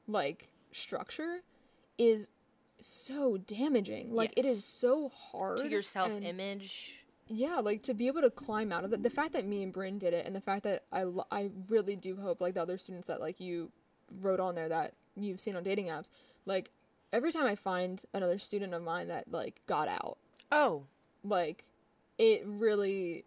like 0.08 0.50
structure 0.72 1.42
is 1.98 2.30
so 2.82 3.38
damaging. 3.38 4.14
Like 4.14 4.34
it 4.38 4.46
Yes. 4.46 4.58
is 4.58 4.66
so 4.66 5.10
hard 5.10 5.60
to 5.60 5.70
your 5.70 5.82
self 5.82 6.12
image. 6.22 7.00
yeah, 7.28 7.60
like 7.60 7.84
to 7.84 7.94
be 7.94 8.08
able 8.08 8.22
to 8.22 8.30
climb 8.30 8.72
out 8.72 8.84
of 8.84 8.92
it. 8.94 9.04
The 9.04 9.10
fact 9.10 9.34
that 9.34 9.46
me 9.46 9.64
and 9.64 9.74
Brynn 9.74 10.00
did 10.00 10.14
it, 10.14 10.26
and 10.26 10.36
the 10.36 10.42
fact 10.42 10.64
that 10.64 10.84
I, 10.92 11.04
lo- 11.04 11.28
I 11.32 11.52
really 11.70 11.96
do 11.96 12.16
hope 12.18 12.42
like 12.42 12.56
the 12.56 12.62
other 12.62 12.78
students 12.78 13.08
that 13.08 13.22
like 13.22 13.40
you 13.40 13.72
wrote 14.22 14.40
on 14.42 14.56
there 14.56 14.68
that 14.70 14.94
you've 15.16 15.40
seen 15.40 15.56
on 15.56 15.64
dating 15.64 15.86
apps, 15.88 16.10
like 16.46 16.70
every 17.14 17.32
time 17.32 17.46
I 17.46 17.56
find 17.56 18.04
another 18.14 18.38
student 18.40 18.74
of 18.74 18.84
mine 18.84 19.08
that 19.08 19.32
like 19.32 19.62
got 19.68 19.88
out, 19.88 20.18
Oh, 20.52 20.84
like 21.24 21.64
it 22.18 22.44
really, 22.46 23.24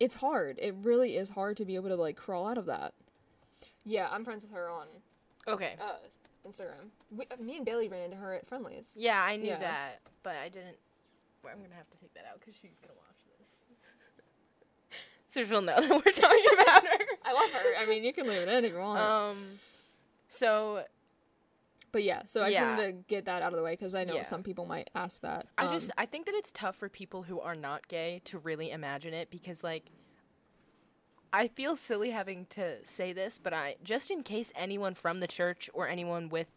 it's 0.00 0.14
hard. 0.16 0.58
It 0.60 0.74
really 0.82 1.16
is 1.16 1.30
hard 1.30 1.56
to 1.58 1.64
be 1.64 1.76
able 1.76 1.88
to 1.90 1.94
like 1.96 2.16
crawl 2.16 2.48
out 2.48 2.58
of 2.58 2.66
that. 2.66 2.92
Yeah, 3.84 4.08
I'm 4.10 4.24
friends 4.24 4.44
with 4.44 4.52
her 4.52 4.68
on 4.68 4.86
okay. 5.48 5.74
uh, 5.80 5.94
Instagram. 6.46 6.88
We, 7.16 7.24
uh, 7.30 7.42
me 7.42 7.56
and 7.56 7.64
Bailey 7.64 7.88
ran 7.88 8.02
into 8.02 8.16
her 8.16 8.34
at 8.34 8.46
Friendlies. 8.46 8.94
Yeah, 8.98 9.22
I 9.22 9.36
knew 9.36 9.48
Yeah. 9.48 9.58
that, 9.60 10.00
but 10.22 10.34
I 10.36 10.48
didn't. 10.48 10.76
Well, 11.42 11.52
I'm 11.54 11.62
gonna 11.62 11.74
have 11.76 11.88
to 11.90 11.96
take 11.98 12.12
that 12.14 12.24
out 12.30 12.40
because 12.40 12.54
she's 12.54 12.78
gonna 12.82 12.98
watch 12.98 13.24
this, 13.38 13.64
so 15.26 15.44
she'll 15.44 15.62
know 15.62 15.76
that 15.80 15.90
we're 15.90 16.12
talking 16.12 16.44
about 16.60 16.86
her. 16.86 17.04
I 17.24 17.32
love 17.32 17.50
her. 17.52 17.68
I 17.78 17.86
mean, 17.86 18.04
you 18.04 18.12
can 18.12 18.26
leave 18.26 18.38
it 18.42 18.48
in 18.48 18.64
if 18.66 18.72
you 18.72 18.78
want. 18.78 19.00
Um, 19.00 19.44
so 20.28 20.84
But 21.92 22.02
yeah, 22.04 22.22
so 22.24 22.42
I 22.42 22.48
just 22.50 22.60
Yeah. 22.60 22.76
wanted 22.76 22.86
to 22.86 22.92
get 23.08 23.24
that 23.24 23.42
out 23.42 23.52
of 23.52 23.56
the 23.56 23.62
way 23.64 23.72
because 23.72 23.94
I 23.94 24.04
know 24.04 24.14
Yeah. 24.14 24.22
some 24.22 24.42
people 24.42 24.64
might 24.66 24.90
ask 24.94 25.20
that. 25.22 25.46
I 25.58 25.64
Um, 25.66 25.70
just 25.72 25.90
I 25.98 26.06
think 26.06 26.26
that 26.26 26.34
it's 26.34 26.50
tough 26.52 26.76
for 26.76 26.88
people 26.88 27.24
who 27.24 27.40
are 27.40 27.54
not 27.54 27.88
gay 27.88 28.20
to 28.26 28.38
really 28.38 28.70
imagine 28.70 29.12
it 29.14 29.30
because 29.30 29.64
like 29.64 29.86
I 31.32 31.46
feel 31.48 31.76
silly 31.76 32.10
having 32.10 32.46
to 32.46 32.84
say 32.84 33.12
this, 33.12 33.38
but 33.38 33.52
I 33.54 33.76
just 33.84 34.10
in 34.10 34.22
case 34.22 34.52
anyone 34.54 34.94
from 34.94 35.20
the 35.20 35.28
church 35.28 35.70
or 35.72 35.86
anyone 35.88 36.28
with 36.28 36.48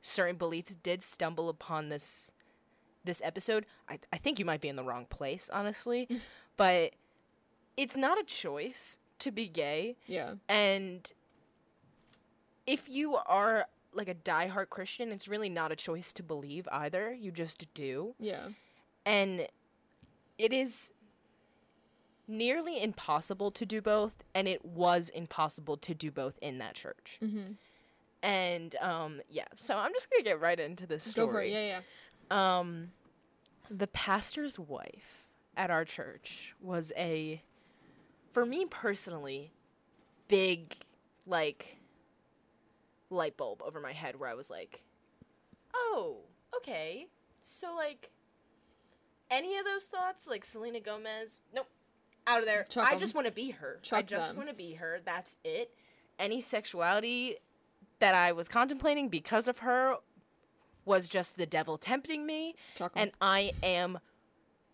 certain 0.00 0.36
beliefs 0.36 0.74
did 0.76 1.02
stumble 1.02 1.48
upon 1.48 1.88
this 1.88 2.32
this 3.04 3.20
episode, 3.24 3.66
I 3.88 3.98
I 4.12 4.18
think 4.18 4.38
you 4.38 4.44
might 4.44 4.60
be 4.60 4.68
in 4.68 4.76
the 4.76 4.84
wrong 4.84 5.06
place, 5.06 5.50
honestly. 5.52 6.08
but 6.56 6.92
it's 7.76 7.96
not 7.96 8.18
a 8.18 8.22
choice 8.24 8.98
to 9.20 9.30
be 9.30 9.48
gay. 9.48 9.96
yeah, 10.06 10.34
And 10.48 11.10
if 12.66 12.88
you 12.88 13.16
are 13.16 13.66
like 13.92 14.08
a 14.08 14.14
diehard 14.14 14.70
Christian, 14.70 15.12
it's 15.12 15.28
really 15.28 15.48
not 15.48 15.72
a 15.72 15.76
choice 15.76 16.12
to 16.14 16.22
believe 16.22 16.66
either. 16.72 17.12
You 17.12 17.30
just 17.30 17.72
do. 17.74 18.14
yeah, 18.18 18.48
And 19.04 19.46
it 20.38 20.52
is 20.52 20.92
nearly 22.26 22.82
impossible 22.82 23.50
to 23.50 23.66
do 23.66 23.80
both, 23.80 24.24
and 24.34 24.48
it 24.48 24.64
was 24.64 25.10
impossible 25.10 25.76
to 25.76 25.94
do 25.94 26.10
both 26.10 26.38
in 26.40 26.58
that 26.58 26.74
church. 26.74 27.18
mm-hmm. 27.22 27.52
And 28.24 28.76
um, 28.80 29.20
yeah, 29.28 29.46
so 29.56 29.76
I'm 29.76 29.92
just 29.92 30.08
gonna 30.08 30.22
get 30.22 30.40
right 30.40 30.58
into 30.58 30.86
this 30.86 31.02
story. 31.02 31.26
go 31.26 31.32
for 31.32 31.42
it. 31.42 31.50
Yeah, 31.50 31.80
yeah. 32.30 32.58
Um, 32.58 32.92
the 33.68 33.88
pastor's 33.88 34.58
wife 34.60 35.24
at 35.56 35.70
our 35.70 35.84
church 35.84 36.54
was 36.60 36.92
a, 36.96 37.42
for 38.32 38.46
me 38.46 38.64
personally, 38.64 39.52
big 40.28 40.76
like 41.26 41.78
light 43.12 43.36
bulb 43.36 43.62
over 43.62 43.80
my 43.80 43.92
head 43.92 44.18
where 44.18 44.28
I 44.28 44.34
was 44.34 44.50
like, 44.50 44.82
oh, 45.74 46.18
okay, 46.56 47.06
so 47.42 47.74
like 47.74 48.10
any 49.30 49.56
of 49.56 49.64
those 49.64 49.84
thoughts, 49.86 50.26
like 50.26 50.44
Selena 50.44 50.80
Gomez, 50.80 51.40
nope, 51.54 51.68
out 52.26 52.40
of 52.40 52.46
there. 52.46 52.64
Chuck 52.68 52.88
I 52.88 52.92
'em. 52.94 52.98
just 52.98 53.14
want 53.14 53.26
to 53.26 53.32
be 53.32 53.50
her. 53.50 53.80
I 53.92 54.02
just 54.02 54.36
want 54.36 54.48
to 54.48 54.54
be 54.54 54.74
her. 54.74 55.00
That's 55.04 55.36
it. 55.44 55.72
Any 56.18 56.40
sexuality 56.40 57.36
that 57.98 58.14
I 58.14 58.32
was 58.32 58.48
contemplating 58.48 59.08
because 59.08 59.48
of 59.48 59.58
her 59.58 59.96
was 60.84 61.08
just 61.08 61.36
the 61.36 61.46
devil 61.46 61.78
tempting 61.78 62.26
me, 62.26 62.54
Chuck 62.74 62.92
'em. 62.96 63.02
and 63.02 63.12
I 63.20 63.52
am 63.62 63.98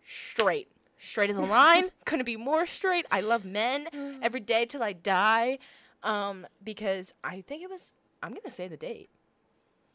straight. 0.05 0.69
Straight 0.97 1.29
as 1.29 1.37
a 1.37 1.41
line. 1.41 1.91
Couldn't 2.05 2.25
be 2.25 2.35
more 2.35 2.67
straight. 2.67 3.05
I 3.09 3.21
love 3.21 3.45
men 3.45 3.87
every 4.21 4.41
day 4.41 4.65
till 4.65 4.83
I 4.83 4.93
die. 4.93 5.59
Um, 6.03 6.47
because 6.63 7.13
I 7.23 7.41
think 7.41 7.61
it 7.61 7.69
was 7.69 7.91
I'm 8.21 8.31
gonna 8.33 8.49
say 8.49 8.67
the 8.67 8.77
date. 8.77 9.09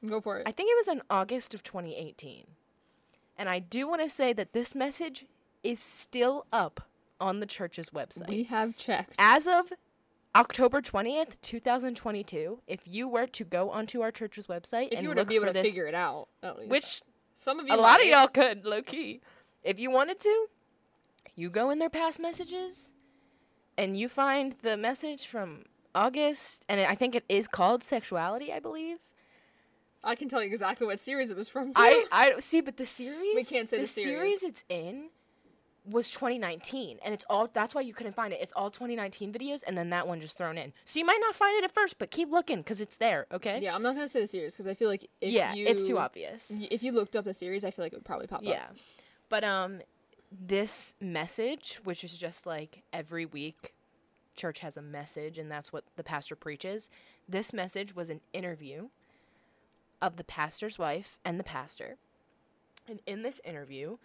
Go 0.07 0.21
for 0.21 0.39
it. 0.39 0.47
I 0.47 0.53
think 0.53 0.71
it 0.71 0.77
was 0.77 0.89
in 0.89 1.03
August 1.09 1.55
of 1.55 1.63
2018. 1.63 2.47
And 3.37 3.49
I 3.49 3.59
do 3.59 3.89
want 3.89 4.03
to 4.03 4.09
say 4.09 4.33
that 4.33 4.53
this 4.53 4.75
message 4.75 5.27
is 5.63 5.81
still 5.81 6.47
up 6.53 6.89
on 7.21 7.41
the 7.41 7.47
church's 7.47 7.91
website. 7.91 8.29
we 8.29 8.45
have 8.45 8.77
checked. 8.77 9.15
As 9.19 9.47
of 9.47 9.73
October 10.37 10.81
20th, 10.83 11.41
2022, 11.41 12.61
if 12.67 12.81
you 12.87 13.09
were 13.09 13.27
to 13.27 13.45
go 13.45 13.71
onto 13.71 14.03
our 14.03 14.11
church's 14.11 14.47
website 14.47 14.89
If 14.89 14.99
and 14.99 15.03
you 15.03 15.09
were 15.09 15.15
to 15.15 15.25
be 15.25 15.37
able 15.37 15.47
to 15.47 15.53
this, 15.53 15.65
figure 15.65 15.87
it 15.87 15.95
out, 15.95 16.29
at 16.43 16.59
least. 16.59 16.71
which 16.71 17.03
some 17.35 17.59
of 17.59 17.67
you, 17.67 17.75
a 17.75 17.77
lot 17.77 18.01
of 18.01 18.07
y'all 18.07 18.29
could, 18.29 18.65
low 18.65 18.83
key. 18.83 19.21
If 19.63 19.79
you 19.81 19.91
wanted 19.91 20.21
to, 20.21 20.47
you 21.35 21.51
go 21.51 21.71
in 21.71 21.79
their 21.79 21.91
past 21.91 22.21
messages 22.21 22.91
and 23.79 23.97
you 23.97 24.09
find 24.09 24.55
the 24.63 24.77
message 24.77 25.27
from 25.27 25.65
August, 25.95 26.65
and 26.69 26.81
I 26.81 26.95
think 26.95 27.15
it 27.15 27.25
is 27.29 27.47
called 27.49 27.83
Sexuality, 27.83 28.53
I 28.53 28.59
believe. 28.61 28.99
I 30.03 30.15
can 30.15 30.29
tell 30.29 30.43
you 30.43 30.49
exactly 30.49 30.87
what 30.87 31.01
series 31.01 31.31
it 31.31 31.37
was 31.37 31.49
from. 31.49 31.69
Too. 31.69 31.73
I 31.77 32.05
I 32.13 32.39
see, 32.41 32.61
but 32.61 32.77
the 32.77 32.87
series 32.87 33.35
we 33.35 33.45
can't 33.45 33.69
say 33.69 33.79
the 33.81 33.87
series. 33.87 34.41
series 34.41 34.43
it's 34.43 34.65
in 34.69 35.09
was 35.87 36.11
2019, 36.13 36.99
and 37.05 37.13
it's 37.15 37.25
all 37.31 37.49
that's 37.53 37.75
why 37.75 37.81
you 37.81 37.95
couldn't 37.95 38.15
find 38.15 38.33
it. 38.33 38.41
It's 38.43 38.53
all 38.55 38.71
2019 38.71 39.33
videos, 39.33 39.63
and 39.67 39.77
then 39.79 39.91
that 39.91 40.07
one 40.07 40.21
just 40.21 40.37
thrown 40.37 40.59
in. 40.59 40.73
So 40.85 40.99
you 40.99 41.05
might 41.07 41.21
not 41.21 41.35
find 41.35 41.57
it 41.59 41.65
at 41.65 41.73
first, 41.73 41.99
but 41.99 42.11
keep 42.11 42.31
looking 42.31 42.59
because 42.59 42.81
it's 42.83 42.97
there. 42.99 43.27
Okay. 43.33 43.61
yeah, 43.63 43.75
I'm 43.75 43.83
not 43.83 43.95
gonna 43.95 44.09
say 44.09 44.21
the 44.21 44.27
series 44.27 44.55
because 44.55 44.69
I 44.69 44.75
feel 44.75 44.89
like 44.89 45.09
if 45.23 45.31
yeah, 45.31 45.55
you, 45.55 45.67
it's 45.67 45.87
too 45.87 45.99
obvious. 45.99 46.51
y- 46.55 46.69
If 46.71 46.83
you 46.83 46.93
looked 46.93 47.17
up 47.17 47.25
the 47.25 47.35
series, 47.35 47.65
I 47.65 47.71
feel 47.71 47.85
like 47.85 47.93
it 47.93 47.97
would 47.97 48.05
probably 48.05 48.27
pop 48.27 48.43
Yeah. 48.43 48.51
up. 48.51 48.57
Yeah, 48.75 48.83
but 49.31 49.45
um 49.45 49.81
this 50.31 50.95
message, 51.01 51.81
which 51.85 52.03
is 52.05 52.13
just 52.17 52.47
like 52.47 52.83
every 52.93 53.25
week 53.25 53.73
church 54.35 54.61
has 54.61 54.77
a 54.77 54.83
message 54.83 55.39
and 55.39 55.51
that's 55.51 55.73
what 55.73 55.85
the 55.97 56.05
pastor 56.05 56.37
preaches. 56.37 56.91
This 57.29 57.53
message 57.53 57.95
was 57.95 58.11
an 58.11 58.21
interview 58.33 58.89
of 60.03 60.17
the 60.17 60.25
pastor's 60.25 60.79
wife 60.79 61.19
and 61.25 61.39
the 61.39 61.45
pastor. 61.45 61.97
And 62.89 63.01
in 63.07 63.23
this 63.23 63.41
interview, 63.45 63.97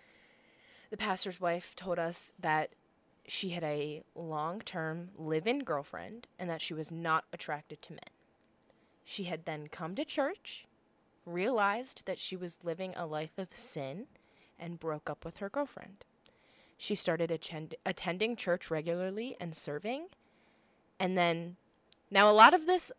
the 0.89 0.97
pastor's 0.97 1.41
wife 1.41 1.75
told 1.75 1.99
us 1.99 2.31
that 2.39 2.69
she 3.27 3.49
had 3.49 3.63
a 3.63 4.03
long-term 4.15 5.09
live-in 5.17 5.63
girlfriend 5.63 6.27
and 6.39 6.49
that 6.49 6.61
she 6.61 6.73
was 6.73 6.91
not 6.91 7.25
attracted 7.31 7.81
to 7.83 7.93
men. 7.93 7.99
She 9.03 9.25
had 9.25 9.45
then 9.45 9.67
come 9.67 9.95
to 9.95 10.05
church, 10.05 10.65
realized 11.25 12.05
that 12.05 12.19
she 12.19 12.35
was 12.35 12.59
living 12.63 12.93
a 12.95 13.05
life 13.05 13.37
of 13.37 13.49
sin, 13.51 14.07
and 14.57 14.79
broke 14.79 15.09
up 15.09 15.23
with 15.23 15.37
her 15.37 15.49
girlfriend. 15.49 16.05
She 16.81 16.95
started 16.95 17.29
attend- 17.29 17.75
attending 17.85 18.37
church 18.37 18.71
regularly 18.71 19.35
and 19.37 19.53
serving. 19.53 20.07
And 20.97 21.17
then, 21.17 21.57
now 22.09 22.29
a 22.29 22.31
lot 22.31 22.53
of 22.53 22.67
this 22.67 22.89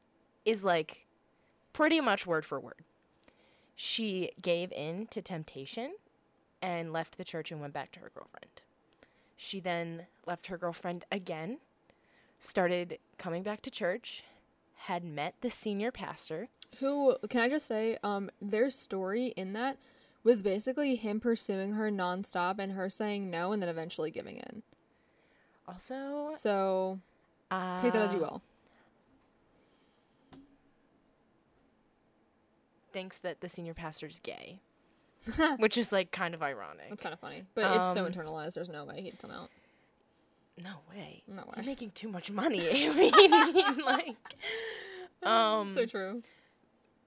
is 0.44 0.62
like 0.62 1.06
pretty 1.72 1.98
much 1.98 2.26
word 2.26 2.44
for 2.44 2.60
word. 2.60 2.84
She 3.74 4.32
gave 4.42 4.70
in 4.72 5.06
to 5.06 5.22
temptation 5.22 5.94
and 6.60 6.92
left 6.92 7.16
the 7.16 7.24
church 7.24 7.50
and 7.50 7.58
went 7.58 7.72
back 7.72 7.90
to 7.92 8.00
her 8.00 8.12
girlfriend. 8.14 8.60
She 9.34 9.60
then 9.60 10.06
left 10.26 10.48
her 10.48 10.58
girlfriend 10.58 11.06
again, 11.10 11.60
started 12.38 12.98
coming 13.16 13.42
back 13.42 13.62
to 13.62 13.70
church, 13.70 14.24
had 14.80 15.04
met 15.04 15.36
the 15.40 15.48
senior 15.48 15.90
pastor. 15.90 16.48
Who 16.80 17.16
can 17.30 17.40
I 17.40 17.48
just 17.48 17.66
say? 17.66 17.96
Um, 18.02 18.30
their 18.42 18.68
story 18.68 19.28
in 19.28 19.54
that 19.54 19.78
was 20.22 20.42
basically 20.42 20.96
him 20.96 21.18
pursuing 21.20 21.72
her 21.72 21.90
nonstop 21.90 22.58
and 22.58 22.72
her 22.72 22.90
saying 22.90 23.30
no 23.30 23.52
and 23.52 23.62
then 23.62 23.68
eventually 23.68 24.10
giving 24.10 24.36
in. 24.36 24.62
Also, 25.68 26.28
So 26.30 27.00
uh, 27.50 27.78
take 27.78 27.92
that 27.92 28.02
as 28.02 28.12
you 28.12 28.18
will. 28.20 28.42
thinks 32.92 33.18
that 33.20 33.40
the 33.40 33.48
senior 33.48 33.74
pastor 33.74 34.06
is 34.06 34.18
gay, 34.18 34.58
which 35.58 35.78
is 35.78 35.92
like 35.92 36.10
kind 36.10 36.34
of 36.34 36.42
ironic. 36.42 36.88
That's 36.88 37.02
kind 37.02 37.12
of 37.12 37.20
funny, 37.20 37.44
but 37.54 37.76
it's 37.76 37.92
so 37.92 38.04
Um, 38.04 38.12
internalized. 38.12 38.54
There's 38.54 38.68
no 38.68 38.84
way 38.84 39.00
he'd 39.02 39.18
come 39.20 39.30
out. 39.30 39.48
No 40.62 40.70
way. 40.90 41.22
No 41.28 41.42
way. 41.42 41.52
You're 41.56 41.66
making 41.66 41.92
too 41.92 42.08
much 42.08 42.30
money. 42.30 42.60
I 42.70 42.92
mean, 42.92 43.84
like, 43.84 44.16
um, 45.22 45.68
so 45.68 45.86
true. 45.86 46.22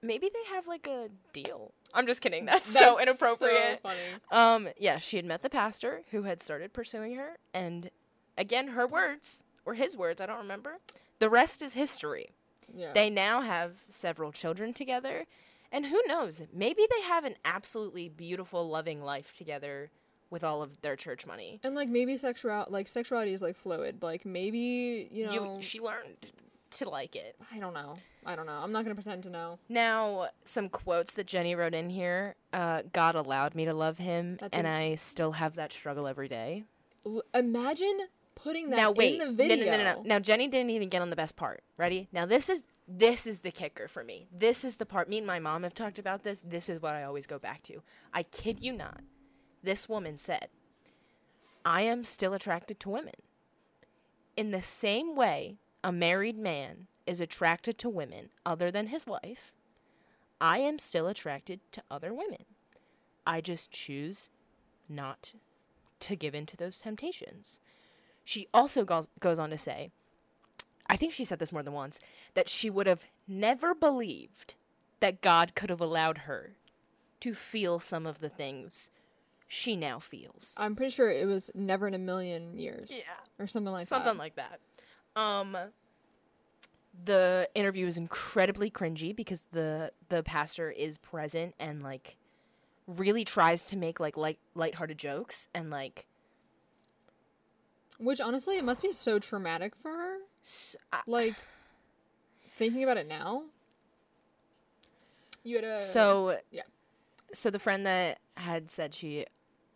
Maybe 0.04 0.28
they 0.32 0.54
have 0.54 0.66
like 0.66 0.86
a 0.86 1.08
deal. 1.32 1.72
I'm 1.92 2.06
just 2.06 2.20
kidding. 2.20 2.44
That's, 2.44 2.66
so 2.66 3.00
inappropriate. 3.00 3.80
So 3.82 3.88
funny. 3.88 4.00
Um, 4.30 4.68
yeah, 4.78 4.98
she 4.98 5.16
had 5.16 5.24
met 5.24 5.42
the 5.42 5.50
pastor 5.50 6.02
who 6.10 6.22
had 6.22 6.42
started 6.42 6.72
pursuing 6.72 7.14
her, 7.16 7.36
and 7.52 7.90
again, 8.36 8.68
her 8.68 8.86
words 8.86 9.44
or 9.64 9.74
his 9.74 9.96
words, 9.96 10.20
I 10.20 10.26
don't 10.26 10.38
remember. 10.38 10.78
The 11.20 11.30
rest 11.30 11.62
is 11.62 11.74
history. 11.74 12.30
Yeah. 12.74 12.92
They 12.92 13.10
now 13.10 13.42
have 13.42 13.84
several 13.88 14.32
children 14.32 14.72
together, 14.72 15.26
And 15.70 15.86
who 15.86 16.00
knows? 16.06 16.40
Maybe 16.52 16.86
they 16.88 17.02
have 17.02 17.24
an 17.24 17.34
absolutely 17.44 18.08
beautiful, 18.08 18.68
loving 18.68 19.02
life 19.02 19.32
together 19.34 19.90
with 20.30 20.44
all 20.44 20.62
of 20.62 20.80
their 20.82 20.94
church 20.94 21.26
money. 21.26 21.58
And 21.64 21.74
like 21.74 21.88
maybe 21.88 22.16
sexual 22.16 22.64
like 22.70 22.86
sexuality 22.86 23.32
is 23.32 23.42
like 23.42 23.56
fluid. 23.56 24.02
Like 24.02 24.24
maybe 24.24 25.08
you 25.10 25.26
know 25.26 25.32
You, 25.32 25.62
she 25.62 25.80
learned 25.80 26.16
to 26.70 26.88
like 26.88 27.16
it. 27.16 27.34
I 27.52 27.58
don't 27.58 27.74
know. 27.74 27.94
I 28.26 28.36
don't 28.36 28.46
know. 28.46 28.60
I'm 28.62 28.72
not 28.72 28.84
gonna 28.84 28.94
pretend 28.94 29.22
to 29.24 29.30
know. 29.30 29.58
Now, 29.68 30.28
some 30.44 30.68
quotes 30.68 31.14
that 31.14 31.26
Jenny 31.26 31.54
wrote 31.54 31.74
in 31.74 31.90
here. 31.90 32.36
Uh, 32.52 32.82
God 32.92 33.14
allowed 33.14 33.54
me 33.54 33.64
to 33.64 33.74
love 33.74 33.98
him, 33.98 34.36
That's 34.40 34.56
and 34.56 34.66
an- 34.66 34.72
I 34.72 34.94
still 34.94 35.32
have 35.32 35.56
that 35.56 35.72
struggle 35.72 36.06
every 36.06 36.28
day. 36.28 36.64
L- 37.06 37.22
imagine 37.34 37.98
putting 38.34 38.70
that 38.70 38.76
now 38.76 38.90
wait, 38.90 39.20
in 39.20 39.26
the 39.26 39.32
video. 39.32 39.56
No, 39.56 39.70
no, 39.72 39.76
no, 39.76 39.84
no, 39.84 39.94
no. 39.96 40.02
Now 40.02 40.18
Jenny 40.18 40.48
didn't 40.48 40.70
even 40.70 40.88
get 40.88 41.02
on 41.02 41.10
the 41.10 41.16
best 41.16 41.36
part. 41.36 41.62
Ready? 41.76 42.08
Now 42.12 42.26
this 42.26 42.48
is 42.48 42.64
this 42.86 43.26
is 43.26 43.40
the 43.40 43.50
kicker 43.50 43.88
for 43.88 44.04
me. 44.04 44.26
This 44.32 44.64
is 44.64 44.76
the 44.76 44.86
part. 44.86 45.08
Me 45.08 45.18
and 45.18 45.26
my 45.26 45.38
mom 45.38 45.62
have 45.62 45.74
talked 45.74 45.98
about 45.98 46.22
this. 46.22 46.40
This 46.40 46.68
is 46.68 46.80
what 46.80 46.94
I 46.94 47.04
always 47.04 47.26
go 47.26 47.38
back 47.38 47.62
to. 47.64 47.82
I 48.12 48.22
kid 48.24 48.60
you 48.60 48.72
not. 48.72 49.00
This 49.62 49.88
woman 49.88 50.18
said, 50.18 50.48
"I 51.64 51.82
am 51.82 52.04
still 52.04 52.34
attracted 52.34 52.80
to 52.80 52.90
women." 52.90 53.14
In 54.36 54.50
the 54.50 54.62
same 54.62 55.14
way, 55.14 55.58
a 55.82 55.92
married 55.92 56.36
man 56.36 56.88
is 57.06 57.20
attracted 57.20 57.78
to 57.78 57.88
women 57.88 58.30
other 58.44 58.70
than 58.70 58.88
his 58.88 59.06
wife. 59.06 59.52
I 60.40 60.58
am 60.58 60.78
still 60.78 61.06
attracted 61.06 61.60
to 61.72 61.82
other 61.90 62.12
women. 62.12 62.44
I 63.26 63.40
just 63.40 63.70
choose 63.70 64.30
not 64.88 65.32
to 66.00 66.16
give 66.16 66.34
in 66.34 66.46
to 66.46 66.56
those 66.56 66.78
temptations. 66.78 67.60
She 68.24 68.48
also 68.52 68.84
goes, 68.84 69.08
goes 69.20 69.38
on 69.38 69.50
to 69.50 69.58
say, 69.58 69.90
I 70.86 70.96
think 70.96 71.12
she 71.12 71.24
said 71.24 71.38
this 71.38 71.52
more 71.52 71.62
than 71.62 71.72
once, 71.72 72.00
that 72.34 72.48
she 72.48 72.68
would 72.68 72.86
have 72.86 73.04
never 73.26 73.74
believed 73.74 74.54
that 75.00 75.22
God 75.22 75.54
could 75.54 75.70
have 75.70 75.80
allowed 75.80 76.18
her 76.18 76.52
to 77.20 77.34
feel 77.34 77.80
some 77.80 78.06
of 78.06 78.20
the 78.20 78.28
things 78.28 78.90
she 79.46 79.76
now 79.76 79.98
feels. 79.98 80.54
I'm 80.56 80.74
pretty 80.74 80.92
sure 80.92 81.10
it 81.10 81.26
was 81.26 81.50
never 81.54 81.88
in 81.88 81.94
a 81.94 81.98
million 81.98 82.58
years. 82.58 82.92
Or 83.38 83.46
something 83.46 83.72
like 83.72 83.86
something 83.86 84.04
that. 84.04 84.10
Something 84.10 84.18
like 84.18 84.36
that. 84.36 85.20
Um, 85.20 85.56
the 87.04 87.48
interview 87.54 87.86
is 87.86 87.96
incredibly 87.96 88.70
cringy 88.70 89.14
because 89.14 89.46
the 89.52 89.90
the 90.08 90.22
pastor 90.22 90.70
is 90.70 90.98
present 90.98 91.54
and 91.58 91.82
like 91.82 92.16
really 92.86 93.24
tries 93.24 93.64
to 93.66 93.76
make 93.76 93.98
like 93.98 94.16
light 94.16 94.38
lighthearted 94.54 94.98
jokes 94.98 95.48
and 95.54 95.70
like 95.70 96.06
Which 97.98 98.20
honestly, 98.20 98.58
it 98.58 98.64
must 98.64 98.82
be 98.82 98.92
so 98.92 99.18
traumatic 99.18 99.74
for 99.76 99.90
her. 99.92 100.16
s- 100.42 100.76
I- 100.92 101.00
Like 101.06 101.34
thinking 102.56 102.82
about 102.84 102.96
it 102.96 103.08
now. 103.08 103.44
You 105.42 105.56
had 105.56 105.64
a 105.64 105.76
so 105.76 106.38
yeah. 106.50 106.62
so 107.32 107.50
the 107.50 107.58
friend 107.58 107.84
that 107.86 108.18
had 108.36 108.70
said 108.70 108.94
she 108.94 109.26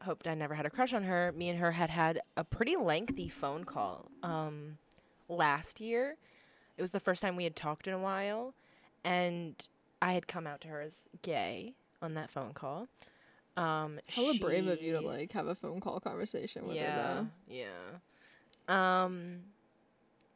hoped 0.03 0.27
I 0.29 0.35
never 0.35 0.55
had 0.55 0.64
a 0.66 0.71
crush 0.71 0.93
on 0.95 1.03
her, 1.05 1.33
me 1.33 1.49
and 1.49 1.59
her 1.59 1.73
had 1.73 1.91
had 1.91 2.21
a 2.37 2.45
pretty 2.45 2.77
lengthy 2.77 3.29
phone 3.29 3.64
call 3.64 4.11
um 4.23 4.79
last 5.29 5.81
year. 5.81 6.16
It 6.79 6.81
was 6.81 6.93
the 6.93 7.01
first 7.01 7.20
time 7.20 7.37
we 7.37 7.45
had 7.45 7.57
talked 7.57 7.87
in 7.87 7.93
a 7.93 7.99
while 7.99 8.55
and 9.05 9.68
I 10.01 10.12
had 10.12 10.26
come 10.26 10.47
out 10.47 10.61
to 10.62 10.68
her 10.68 10.81
as 10.81 11.05
gay 11.22 11.74
on 12.01 12.14
that 12.14 12.31
phone 12.31 12.55
call. 12.55 12.89
Um 13.57 13.99
hella 14.07 14.35
brave 14.41 14.66
of 14.68 14.81
you 14.81 14.93
to 14.93 15.01
like 15.01 15.33
have 15.33 15.49
a 15.49 15.55
phone 15.55 15.81
call 15.81 16.01
conversation 16.01 16.66
with 16.66 16.76
yeah, 16.76 16.93
her 16.93 17.14
though. 17.49 17.55
yeah. 17.55 17.66
Um, 18.68 19.41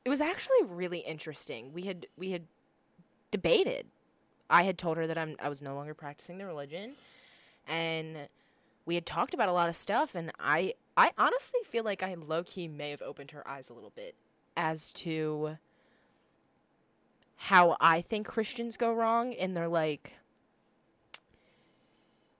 it 0.04 0.08
was 0.08 0.20
actually 0.20 0.64
really 0.66 1.00
interesting. 1.00 1.72
We 1.72 1.82
had 1.82 2.06
we 2.16 2.30
had 2.30 2.44
debated. 3.30 3.86
I 4.50 4.64
had 4.64 4.78
told 4.78 4.96
her 4.96 5.06
that 5.06 5.16
I'm 5.16 5.36
I 5.40 5.48
was 5.48 5.62
no 5.62 5.74
longer 5.74 5.94
practicing 5.94 6.38
the 6.38 6.46
religion, 6.46 6.94
and 7.68 8.28
we 8.84 8.96
had 8.96 9.06
talked 9.06 9.34
about 9.34 9.48
a 9.48 9.52
lot 9.52 9.68
of 9.68 9.76
stuff. 9.76 10.14
And 10.14 10.32
I 10.40 10.74
I 10.96 11.12
honestly 11.16 11.60
feel 11.64 11.84
like 11.84 12.02
I 12.02 12.14
low 12.14 12.42
key 12.42 12.66
may 12.66 12.90
have 12.90 13.02
opened 13.02 13.30
her 13.30 13.46
eyes 13.46 13.70
a 13.70 13.74
little 13.74 13.92
bit 13.94 14.16
as 14.56 14.90
to 14.92 15.58
how 17.46 17.76
I 17.80 18.00
think 18.02 18.26
Christians 18.26 18.76
go 18.76 18.92
wrong 18.92 19.32
in 19.32 19.54
their 19.54 19.68
like 19.68 20.12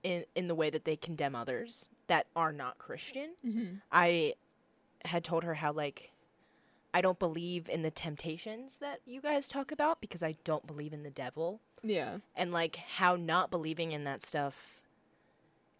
in 0.03 0.25
in 0.35 0.47
the 0.47 0.55
way 0.55 0.69
that 0.69 0.85
they 0.85 0.95
condemn 0.95 1.35
others 1.35 1.89
that 2.07 2.27
are 2.35 2.51
not 2.51 2.77
Christian. 2.77 3.31
Mm-hmm. 3.45 3.75
I 3.91 4.35
had 5.05 5.23
told 5.23 5.43
her 5.43 5.55
how 5.55 5.71
like 5.71 6.11
I 6.93 7.01
don't 7.01 7.19
believe 7.19 7.67
in 7.69 7.81
the 7.81 7.91
temptations 7.91 8.75
that 8.75 8.99
you 9.05 9.19
guys 9.21 9.47
talk 9.47 9.71
about 9.71 9.99
because 9.99 10.21
I 10.21 10.35
don't 10.43 10.67
believe 10.67 10.93
in 10.93 11.03
the 11.03 11.09
devil 11.09 11.59
Yeah. 11.81 12.17
and 12.35 12.51
like 12.51 12.75
how 12.75 13.15
not 13.15 13.49
believing 13.49 13.91
in 13.93 14.03
that 14.03 14.21
stuff 14.21 14.79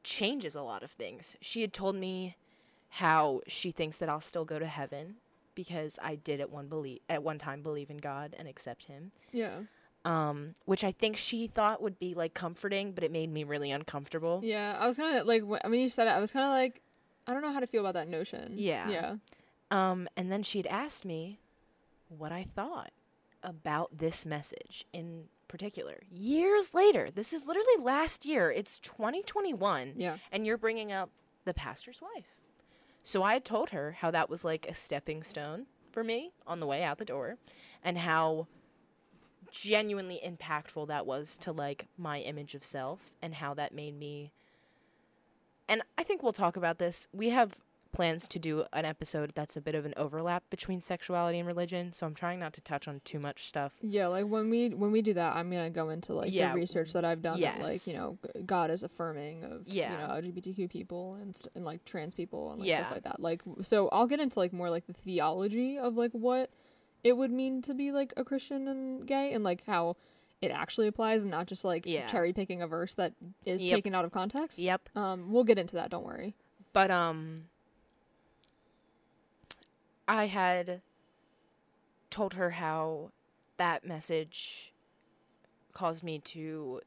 changes 0.03 0.55
a 0.55 0.61
lot 0.63 0.81
of 0.83 0.91
things. 0.91 1.35
She 1.39 1.61
had 1.61 1.71
told 1.71 1.95
me 1.95 2.35
how 2.89 3.41
she 3.47 3.71
thinks 3.71 3.99
that 3.99 4.09
I'll 4.09 4.21
still 4.21 4.43
go 4.45 4.57
to 4.59 4.65
heaven 4.65 5.15
because 5.55 5.99
I 6.01 6.15
did 6.15 6.39
at 6.41 6.49
one 6.49 6.67
believe 6.67 6.99
at 7.09 7.23
one 7.23 7.39
time 7.39 7.61
believe 7.61 7.89
in 7.89 7.97
God 7.97 8.35
and 8.37 8.47
accept 8.47 8.85
him. 8.85 9.11
Yeah. 9.31 9.59
Um 10.05 10.53
which 10.65 10.83
I 10.83 10.91
think 10.91 11.15
she 11.17 11.47
thought 11.47 11.81
would 11.81 11.97
be 11.99 12.13
like 12.13 12.33
comforting, 12.33 12.91
but 12.91 13.03
it 13.03 13.11
made 13.11 13.31
me 13.31 13.43
really 13.43 13.71
uncomfortable. 13.71 14.41
Yeah. 14.43 14.75
I 14.79 14.87
was 14.87 14.97
kind 14.97 15.17
of 15.17 15.25
like, 15.25 15.43
I 15.63 15.67
mean, 15.67 15.81
you 15.81 15.89
said 15.89 16.07
it. 16.07 16.11
I 16.11 16.19
was 16.19 16.31
kind 16.33 16.45
of 16.45 16.51
like, 16.51 16.81
I 17.27 17.33
don't 17.33 17.41
know 17.41 17.51
how 17.53 17.59
to 17.61 17.67
feel 17.67 17.81
about 17.85 17.93
that 17.93 18.09
notion. 18.09 18.55
Yeah. 18.57 18.89
Yeah. 18.89 19.15
Um, 19.71 20.07
and 20.17 20.31
then 20.31 20.43
she'd 20.43 20.67
asked 20.67 21.05
me 21.05 21.39
what 22.09 22.31
I 22.31 22.45
thought 22.55 22.91
about 23.41 23.97
this 23.97 24.25
message 24.25 24.85
in 24.93 25.25
particular. 25.47 26.01
Years 26.11 26.73
later, 26.73 27.09
this 27.13 27.33
is 27.33 27.45
literally 27.47 27.81
last 27.81 28.25
year. 28.25 28.51
It's 28.51 28.77
2021, 28.79 29.93
Yeah. 29.97 30.17
and 30.31 30.45
you're 30.45 30.57
bringing 30.57 30.91
up 30.91 31.09
the 31.45 31.53
pastor's 31.53 32.01
wife. 32.01 32.25
So 33.03 33.21
I 33.21 33.33
had 33.33 33.45
told 33.45 33.71
her 33.71 33.97
how 33.99 34.11
that 34.11 34.29
was 34.29 34.45
like 34.45 34.65
a 34.65 34.73
stepping 34.73 35.23
stone 35.23 35.67
for 35.91 36.03
me 36.03 36.31
on 36.47 36.59
the 36.59 36.65
way 36.65 36.83
out 36.83 36.97
the 36.97 37.05
door, 37.05 37.37
and 37.83 37.99
how 37.99 38.47
genuinely 39.51 40.19
impactful 40.25 40.87
that 40.87 41.05
was 41.05 41.37
to 41.37 41.51
like 41.51 41.85
my 41.97 42.19
image 42.19 42.55
of 42.55 42.65
self, 42.65 43.11
and 43.21 43.35
how 43.35 43.53
that 43.53 43.75
made 43.75 43.99
me. 43.99 44.31
And 45.67 45.83
I 45.97 46.03
think 46.03 46.23
we'll 46.23 46.33
talk 46.33 46.55
about 46.55 46.79
this. 46.79 47.07
We 47.13 47.29
have 47.29 47.57
plans 47.93 48.27
to 48.27 48.39
do 48.39 48.65
an 48.73 48.83
episode 48.83 49.31
that's 49.35 49.55
a 49.55 49.61
bit 49.61 49.75
of 49.75 49.85
an 49.85 49.93
overlap 49.95 50.43
between 50.49 50.81
sexuality 50.81 51.39
and 51.39 51.47
religion, 51.47 51.93
so 51.93 52.05
I'm 52.05 52.13
trying 52.13 52.39
not 52.39 52.51
to 52.53 52.61
touch 52.61 52.87
on 52.87 52.99
too 53.05 53.19
much 53.19 53.47
stuff. 53.47 53.75
Yeah, 53.81 54.07
like 54.07 54.25
when 54.25 54.49
we 54.49 54.69
when 54.69 54.91
we 54.91 55.01
do 55.01 55.13
that, 55.13 55.35
I'm 55.35 55.49
gonna 55.49 55.69
go 55.69 55.89
into 55.89 56.13
like 56.13 56.33
Yeah, 56.33 56.49
the 56.53 56.59
research 56.59 56.91
that 56.93 57.05
I've 57.05 57.21
done. 57.21 57.39
That, 57.39 57.61
like 57.61 57.87
you 57.87 57.93
know, 57.93 58.17
God 58.45 58.69
is 58.71 58.83
affirming 58.83 59.43
of 59.45 59.67
Yeah. 59.67 59.91
you 59.91 59.97
know 60.25 60.31
LGBTQ 60.31 60.69
people 60.69 61.13
and 61.21 61.33
st- 61.35 61.51
and 61.55 61.63
like 61.63 61.85
trans 61.85 62.13
people 62.13 62.51
and 62.51 62.59
like 62.59 62.69
Yeah. 62.69 62.77
stuff 62.79 62.91
like 62.91 63.03
that. 63.03 63.19
Like 63.21 63.41
so, 63.61 63.87
I'll 63.89 64.07
get 64.07 64.19
into 64.19 64.37
like 64.39 64.51
more 64.51 64.69
like 64.69 64.87
the 64.87 64.93
theology 64.93 65.77
of 65.77 65.95
like 65.95 66.11
what 66.11 66.49
it 67.03 67.15
would 67.17 67.31
mean 67.31 67.61
to 67.61 67.73
be 67.73 67.91
like 67.91 68.11
a 68.17 68.23
Christian 68.25 68.67
and 68.67 69.05
gay, 69.05 69.33
and 69.33 69.43
like 69.43 69.63
how 69.65 69.95
it 70.41 70.51
actually 70.51 70.87
applies, 70.87 71.21
and 71.21 71.31
not 71.31 71.47
just 71.47 71.63
like 71.63 71.85
Yeah. 71.85 72.05
cherry 72.07 72.33
picking 72.33 72.61
a 72.61 72.67
verse 72.67 72.93
that 72.95 73.13
is 73.45 73.63
Yep. 73.63 73.71
taken 73.71 73.95
out 73.95 74.03
of 74.03 74.11
context. 74.11 74.59
Yep. 74.59 74.89
Um, 74.95 75.31
we'll 75.31 75.45
get 75.45 75.57
into 75.57 75.75
that. 75.75 75.89
Don't 75.89 76.03
worry. 76.05 76.33
But 76.73 76.89
um 76.91 77.45
I 80.07 80.27
had 80.27 80.81
told 82.09 82.33
her 82.35 82.51
how 82.51 83.11
that 83.57 83.85
message 83.85 84.73
caused 85.73 86.03
me 86.03 86.19
to 86.19 86.81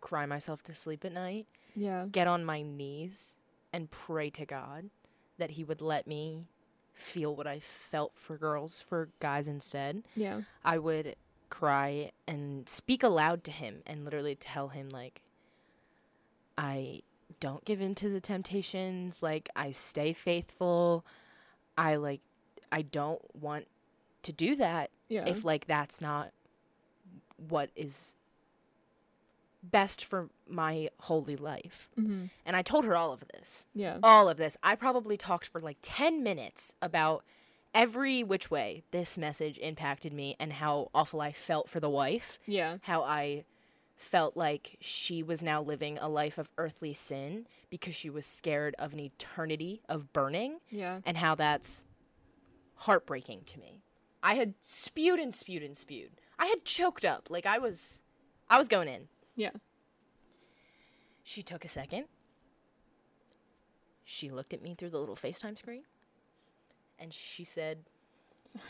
cry 0.00 0.26
myself 0.26 0.62
to 0.64 0.74
sleep 0.74 1.04
at 1.04 1.12
night, 1.12 1.46
Yeah. 1.74 2.06
get 2.10 2.26
on 2.26 2.44
my 2.44 2.62
knees 2.62 3.36
and 3.72 3.90
pray 3.90 4.30
to 4.30 4.44
God 4.46 4.90
that 5.38 5.52
he 5.52 5.64
would 5.64 5.80
let 5.80 6.06
me 6.06 6.46
feel 6.94 7.34
what 7.34 7.46
I 7.46 7.60
felt 7.60 8.12
for 8.14 8.36
girls 8.36 8.78
for 8.80 9.08
guys 9.20 9.48
instead. 9.48 10.02
Yeah. 10.14 10.42
I 10.64 10.78
would 10.78 11.16
cry 11.48 12.12
and 12.28 12.68
speak 12.68 13.02
aloud 13.02 13.42
to 13.44 13.50
him 13.50 13.82
and 13.86 14.04
literally 14.04 14.34
tell 14.36 14.68
him 14.68 14.88
like 14.90 15.22
I 16.58 17.02
don't 17.40 17.64
give 17.64 17.80
in 17.80 17.94
to 17.96 18.08
the 18.08 18.20
temptations, 18.20 19.22
like 19.22 19.48
I 19.56 19.70
stay 19.70 20.12
faithful. 20.12 21.04
I 21.80 21.96
like 21.96 22.20
I 22.70 22.82
don't 22.82 23.22
want 23.34 23.66
to 24.22 24.32
do 24.32 24.54
that 24.56 24.90
Yeah. 25.08 25.26
if 25.26 25.44
like 25.44 25.66
that's 25.66 26.00
not 26.00 26.30
what 27.48 27.70
is 27.74 28.14
best 29.62 30.04
for 30.04 30.28
my 30.48 30.88
holy 31.00 31.36
life. 31.36 31.90
mm-hmm. 31.98 32.26
And 32.46 32.56
I 32.56 32.62
told 32.62 32.84
her 32.84 32.96
all 32.96 33.12
of 33.12 33.24
this 33.32 33.66
Yeah. 33.74 33.98
all 34.02 34.28
of 34.28 34.36
this. 34.36 34.56
I 34.62 34.74
probably 34.74 35.16
talked 35.16 35.46
for 35.46 35.60
like 35.60 35.78
10 35.82 36.22
minutes 36.22 36.74
about 36.80 37.24
every 37.74 38.22
which 38.22 38.50
way 38.50 38.82
this 38.90 39.16
message 39.18 39.58
impacted 39.58 40.12
me 40.12 40.34
and 40.40 40.54
how 40.54 40.90
awful 40.94 41.20
I 41.20 41.32
felt 41.32 41.68
for 41.68 41.78
the 41.80 41.90
wife, 41.90 42.38
Yeah. 42.46 42.78
how 42.82 43.02
I 43.02 43.44
felt 44.02 44.36
like 44.36 44.76
she 44.80 45.22
was 45.22 45.42
now 45.42 45.60
living 45.62 45.98
a 45.98 46.08
life 46.08 46.38
of 46.38 46.48
earthly 46.58 46.92
sin 46.94 47.46
because 47.68 47.94
she 47.94 48.08
was 48.10 48.24
scared 48.24 48.74
of 48.78 48.92
an 48.92 49.00
eternity 49.00 49.82
of 49.88 50.12
burning, 50.12 50.58
Yeah. 50.70 51.00
and 51.04 51.16
how 51.18 51.34
that's 51.34 51.84
heartbreaking 52.76 53.42
to 53.46 53.58
me. 53.60 53.82
I 54.22 54.34
had 54.34 54.54
spewed 54.60 55.18
and 55.20 55.34
spewed 55.34 55.62
and 55.62 55.76
spewed. 55.76 56.12
I 56.38 56.46
had 56.46 56.64
choked 56.64 57.04
up. 57.04 57.28
Like 57.30 57.44
I 57.46 57.58
was 57.58 58.00
I 58.48 58.56
was 58.58 58.68
going 58.68 58.88
in. 58.88 59.08
Yeah. 59.36 59.50
She 61.22 61.42
took 61.42 61.64
a 61.64 61.68
second. 61.68 62.04
She 64.04 64.30
looked 64.30 64.52
at 64.52 64.62
me 64.62 64.74
through 64.74 64.90
the 64.90 64.98
little 64.98 65.14
FaceTime 65.16 65.56
screen. 65.56 65.82
And 66.98 67.12
she 67.14 67.44
said, 67.44 67.78
Sorry. 68.46 68.64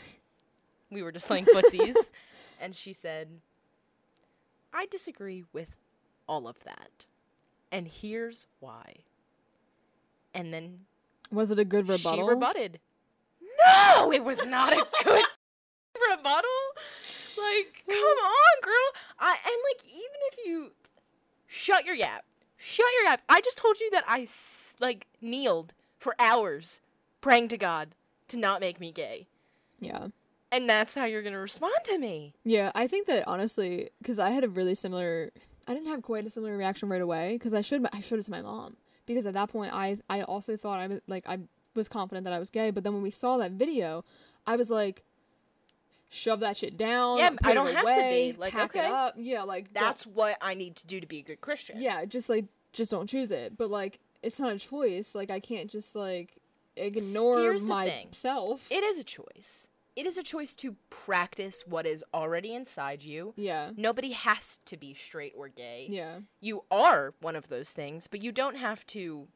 We 0.89 1.01
were 1.01 1.11
just 1.11 1.27
playing 1.27 1.45
footsies. 1.45 1.95
and 2.61 2.75
she 2.75 2.93
said, 2.93 3.29
I 4.73 4.85
disagree 4.87 5.43
with 5.53 5.75
all 6.27 6.47
of 6.47 6.63
that. 6.63 7.05
And 7.71 7.87
here's 7.87 8.47
why. 8.59 8.97
And 10.33 10.53
then 10.53 10.81
Was 11.31 11.51
it 11.51 11.59
a 11.59 11.65
good 11.65 11.87
rebuttal? 11.89 12.25
she 12.25 12.29
rebutted. 12.29 12.79
No, 13.65 14.11
it 14.11 14.23
was 14.23 14.45
not 14.45 14.73
a 14.73 14.85
good 15.03 15.23
rebuttal. 16.09 16.49
Like, 17.37 17.83
come 17.87 17.95
on, 17.97 18.61
girl. 18.61 19.01
I 19.19 19.37
and 19.45 19.55
like 19.71 19.85
even 19.85 20.19
if 20.31 20.45
you 20.45 20.71
shut 21.47 21.85
your 21.85 21.95
yap, 21.95 22.23
shut 22.57 22.85
your 22.99 23.09
yap. 23.09 23.21
I 23.29 23.41
just 23.41 23.57
told 23.57 23.79
you 23.79 23.89
that 23.91 24.03
I 24.07 24.21
s- 24.21 24.75
like 24.79 25.07
kneeled 25.21 25.73
for 25.99 26.15
hours 26.19 26.81
praying 27.21 27.49
to 27.49 27.57
God 27.57 27.89
to 28.29 28.37
not 28.37 28.61
make 28.61 28.79
me 28.79 28.91
gay, 28.91 29.27
Yeah. 29.79 30.07
And 30.51 30.69
that's 30.69 30.95
how 30.95 31.05
you're 31.05 31.21
gonna 31.21 31.39
respond 31.39 31.73
to 31.85 31.97
me. 31.97 32.33
Yeah, 32.43 32.71
I 32.75 32.87
think 32.87 33.07
that 33.07 33.23
honestly, 33.27 33.89
because 34.01 34.19
I 34.19 34.31
had 34.31 34.43
a 34.43 34.49
really 34.49 34.75
similar, 34.75 35.31
I 35.67 35.73
didn't 35.73 35.87
have 35.87 36.01
quite 36.01 36.25
a 36.25 36.29
similar 36.29 36.57
reaction 36.57 36.89
right 36.89 37.01
away 37.01 37.33
because 37.33 37.53
I 37.53 37.61
should 37.61 37.85
I 37.93 38.01
showed 38.01 38.19
it 38.19 38.23
to 38.23 38.31
my 38.31 38.41
mom 38.41 38.77
because 39.05 39.25
at 39.25 39.33
that 39.33 39.49
point 39.49 39.73
I 39.73 39.97
I 40.09 40.21
also 40.23 40.57
thought 40.57 40.79
I 40.79 40.87
was 40.87 40.99
like 41.07 41.27
I 41.27 41.39
was 41.75 41.87
confident 41.87 42.25
that 42.25 42.33
I 42.33 42.39
was 42.39 42.49
gay, 42.49 42.71
but 42.71 42.83
then 42.83 42.93
when 42.93 43.01
we 43.01 43.11
saw 43.11 43.37
that 43.37 43.53
video, 43.53 44.01
I 44.45 44.55
was 44.55 44.69
like, 44.69 45.03
shove 46.09 46.41
that 46.41 46.57
shit 46.57 46.77
down. 46.77 47.17
Yeah, 47.17 47.31
I 47.43 47.53
don't 47.53 47.73
have 47.73 47.85
to 47.85 48.09
be. 48.09 48.35
Like, 48.37 48.51
pack 48.51 48.75
okay. 48.75 48.85
it 48.85 48.91
up. 48.91 49.15
Yeah, 49.17 49.43
like 49.43 49.73
don't- 49.73 49.83
That's 49.83 50.05
what 50.05 50.37
I 50.41 50.53
need 50.53 50.75
to 50.77 50.87
do 50.87 50.99
to 50.99 51.07
be 51.07 51.19
a 51.19 51.23
good 51.23 51.41
Christian. 51.41 51.81
yeah, 51.81 52.05
just 52.05 52.29
like 52.29 52.45
just 52.73 52.91
don't 52.91 53.07
choose 53.07 53.31
it. 53.31 53.57
But 53.57 53.69
like 53.69 53.99
it's 54.21 54.39
not 54.39 54.53
a 54.53 54.59
choice. 54.59 55.15
Like 55.15 55.31
I 55.31 55.39
can't 55.39 55.69
just 55.69 55.95
like 55.95 56.37
ignore 56.75 57.39
Here's 57.39 57.63
the 57.63 57.67
thing. 57.83 58.07
myself. 58.07 58.67
It 58.69 58.83
is 58.83 58.97
a 58.97 59.03
choice. 59.03 59.67
It 59.95 60.05
is 60.05 60.17
a 60.17 60.23
choice 60.23 60.55
to 60.55 60.75
practice 60.89 61.63
what 61.67 61.85
is 61.85 62.03
already 62.13 62.53
inside 62.53 63.03
you. 63.03 63.33
yeah. 63.35 63.71
Nobody 63.75 64.11
has 64.11 64.57
to 64.65 64.77
be 64.77 64.93
straight 64.93 65.33
or 65.35 65.49
gay. 65.49 65.87
Yeah. 65.89 66.19
You 66.39 66.63
are 66.71 67.13
one 67.19 67.35
of 67.35 67.49
those 67.49 67.71
things, 67.73 68.07
but 68.07 68.23
you 68.23 68.31
don't 68.31 68.55
have 68.57 68.85
to 68.87 69.27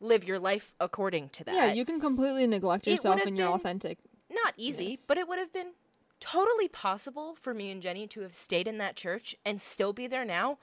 live 0.00 0.24
your 0.28 0.38
life 0.38 0.74
according 0.78 1.30
to 1.30 1.44
that. 1.44 1.54
Yeah, 1.54 1.72
you 1.72 1.84
can 1.84 1.98
completely 2.00 2.46
neglect 2.46 2.86
yourself 2.86 3.20
and 3.26 3.36
you're 3.36 3.48
authentic. 3.48 3.98
Not 4.30 4.54
easy, 4.56 4.86
Yes. 4.90 5.04
but 5.08 5.18
it 5.18 5.26
would 5.28 5.38
have 5.38 5.52
been 5.52 5.72
totally 6.20 6.68
possible 6.68 7.34
for 7.34 7.52
me 7.52 7.70
and 7.70 7.82
Jenny 7.82 8.06
to 8.08 8.20
have 8.20 8.34
stayed 8.34 8.68
in 8.68 8.78
that 8.78 8.96
church 8.96 9.34
and 9.44 9.60
still 9.60 9.92
be 9.92 10.06
there 10.06 10.24
now. 10.24 10.58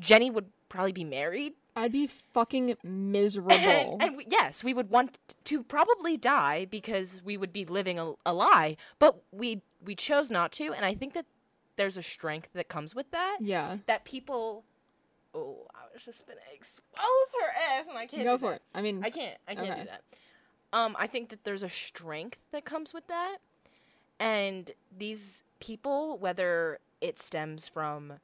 Jenny 0.00 0.30
would 0.30 0.46
probably 0.72 0.92
be 0.92 1.04
married. 1.04 1.52
I'd 1.76 1.92
be 1.92 2.06
fucking 2.06 2.76
miserable. 2.84 3.52
And, 3.54 4.02
and 4.02 4.16
we, 4.16 4.26
yes, 4.28 4.62
we 4.64 4.74
would 4.74 4.90
want 4.90 5.18
to 5.44 5.62
probably 5.62 6.16
die 6.16 6.66
because 6.68 7.22
we 7.24 7.36
would 7.36 7.52
be 7.52 7.64
living 7.64 7.98
a, 7.98 8.12
a 8.26 8.32
lie, 8.32 8.76
but 8.98 9.22
we 9.32 9.62
we 9.84 9.94
chose 9.94 10.30
not 10.30 10.52
to, 10.52 10.72
and 10.72 10.84
I 10.84 10.94
think 10.94 11.12
that 11.14 11.26
there's 11.76 11.96
a 11.96 12.02
strength 12.02 12.48
that 12.54 12.68
comes 12.68 12.94
with 12.94 13.10
that. 13.12 13.38
yeah. 13.40 13.78
That 13.86 14.04
people, 14.04 14.64
oh, 15.34 15.66
I 15.74 15.92
was 15.92 16.02
just 16.04 16.26
gonna 16.26 16.40
expose 16.54 16.82
her 17.40 17.78
ass, 17.78 17.86
and 17.88 17.96
I 17.98 18.06
can't 18.06 18.24
Go 18.24 18.38
for 18.38 18.50
that. 18.50 18.56
it. 18.56 18.62
I 18.74 18.82
mean, 18.82 19.02
I 19.04 19.10
can't. 19.10 19.38
I 19.48 19.54
can't 19.54 19.70
Okay. 19.70 19.80
do 19.80 19.86
that. 19.88 20.02
Um, 20.74 20.94
I 20.98 21.06
think 21.06 21.30
that 21.30 21.44
there's 21.44 21.62
a 21.62 21.68
strength 21.70 22.38
that 22.52 22.64
comes 22.64 22.92
with 22.94 23.06
that, 23.08 23.38
and 24.20 24.70
these 24.96 25.42
people, 25.60 26.16
whether 26.18 26.78
it 27.00 27.18
stems 27.18 27.66
from 27.68 28.14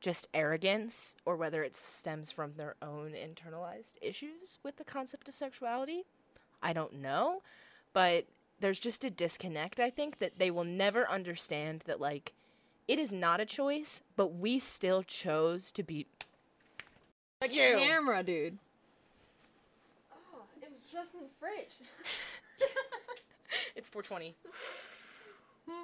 just 0.00 0.28
arrogance 0.34 1.16
or 1.24 1.36
whether 1.36 1.62
it 1.62 1.74
stems 1.74 2.30
from 2.30 2.54
their 2.54 2.74
own 2.82 3.12
internalized 3.12 3.94
issues 4.00 4.58
with 4.62 4.76
the 4.76 4.84
concept 4.84 5.28
of 5.28 5.36
sexuality, 5.36 6.04
I 6.62 6.72
don't 6.72 6.94
know, 6.94 7.42
but 7.92 8.26
there's 8.60 8.78
just 8.78 9.04
a 9.04 9.10
disconnect. 9.10 9.80
I 9.80 9.90
think 9.90 10.18
that 10.18 10.38
they 10.38 10.50
will 10.50 10.64
never 10.64 11.08
understand 11.08 11.82
that 11.86 12.00
like 12.00 12.32
it 12.88 12.98
is 12.98 13.12
not 13.12 13.40
a 13.40 13.46
choice, 13.46 14.02
but 14.16 14.34
we 14.34 14.58
still 14.58 15.02
chose 15.02 15.72
to 15.72 15.82
be. 15.82 16.06
the 17.40 17.52
you. 17.52 17.76
camera, 17.78 18.22
dude. 18.22 18.58
Oh, 20.12 20.42
it 20.62 20.70
was 20.70 20.80
just 20.90 21.14
in 21.14 21.20
the 21.20 21.28
fridge. 21.40 21.76
It's 23.76 23.90
420. 23.90 24.34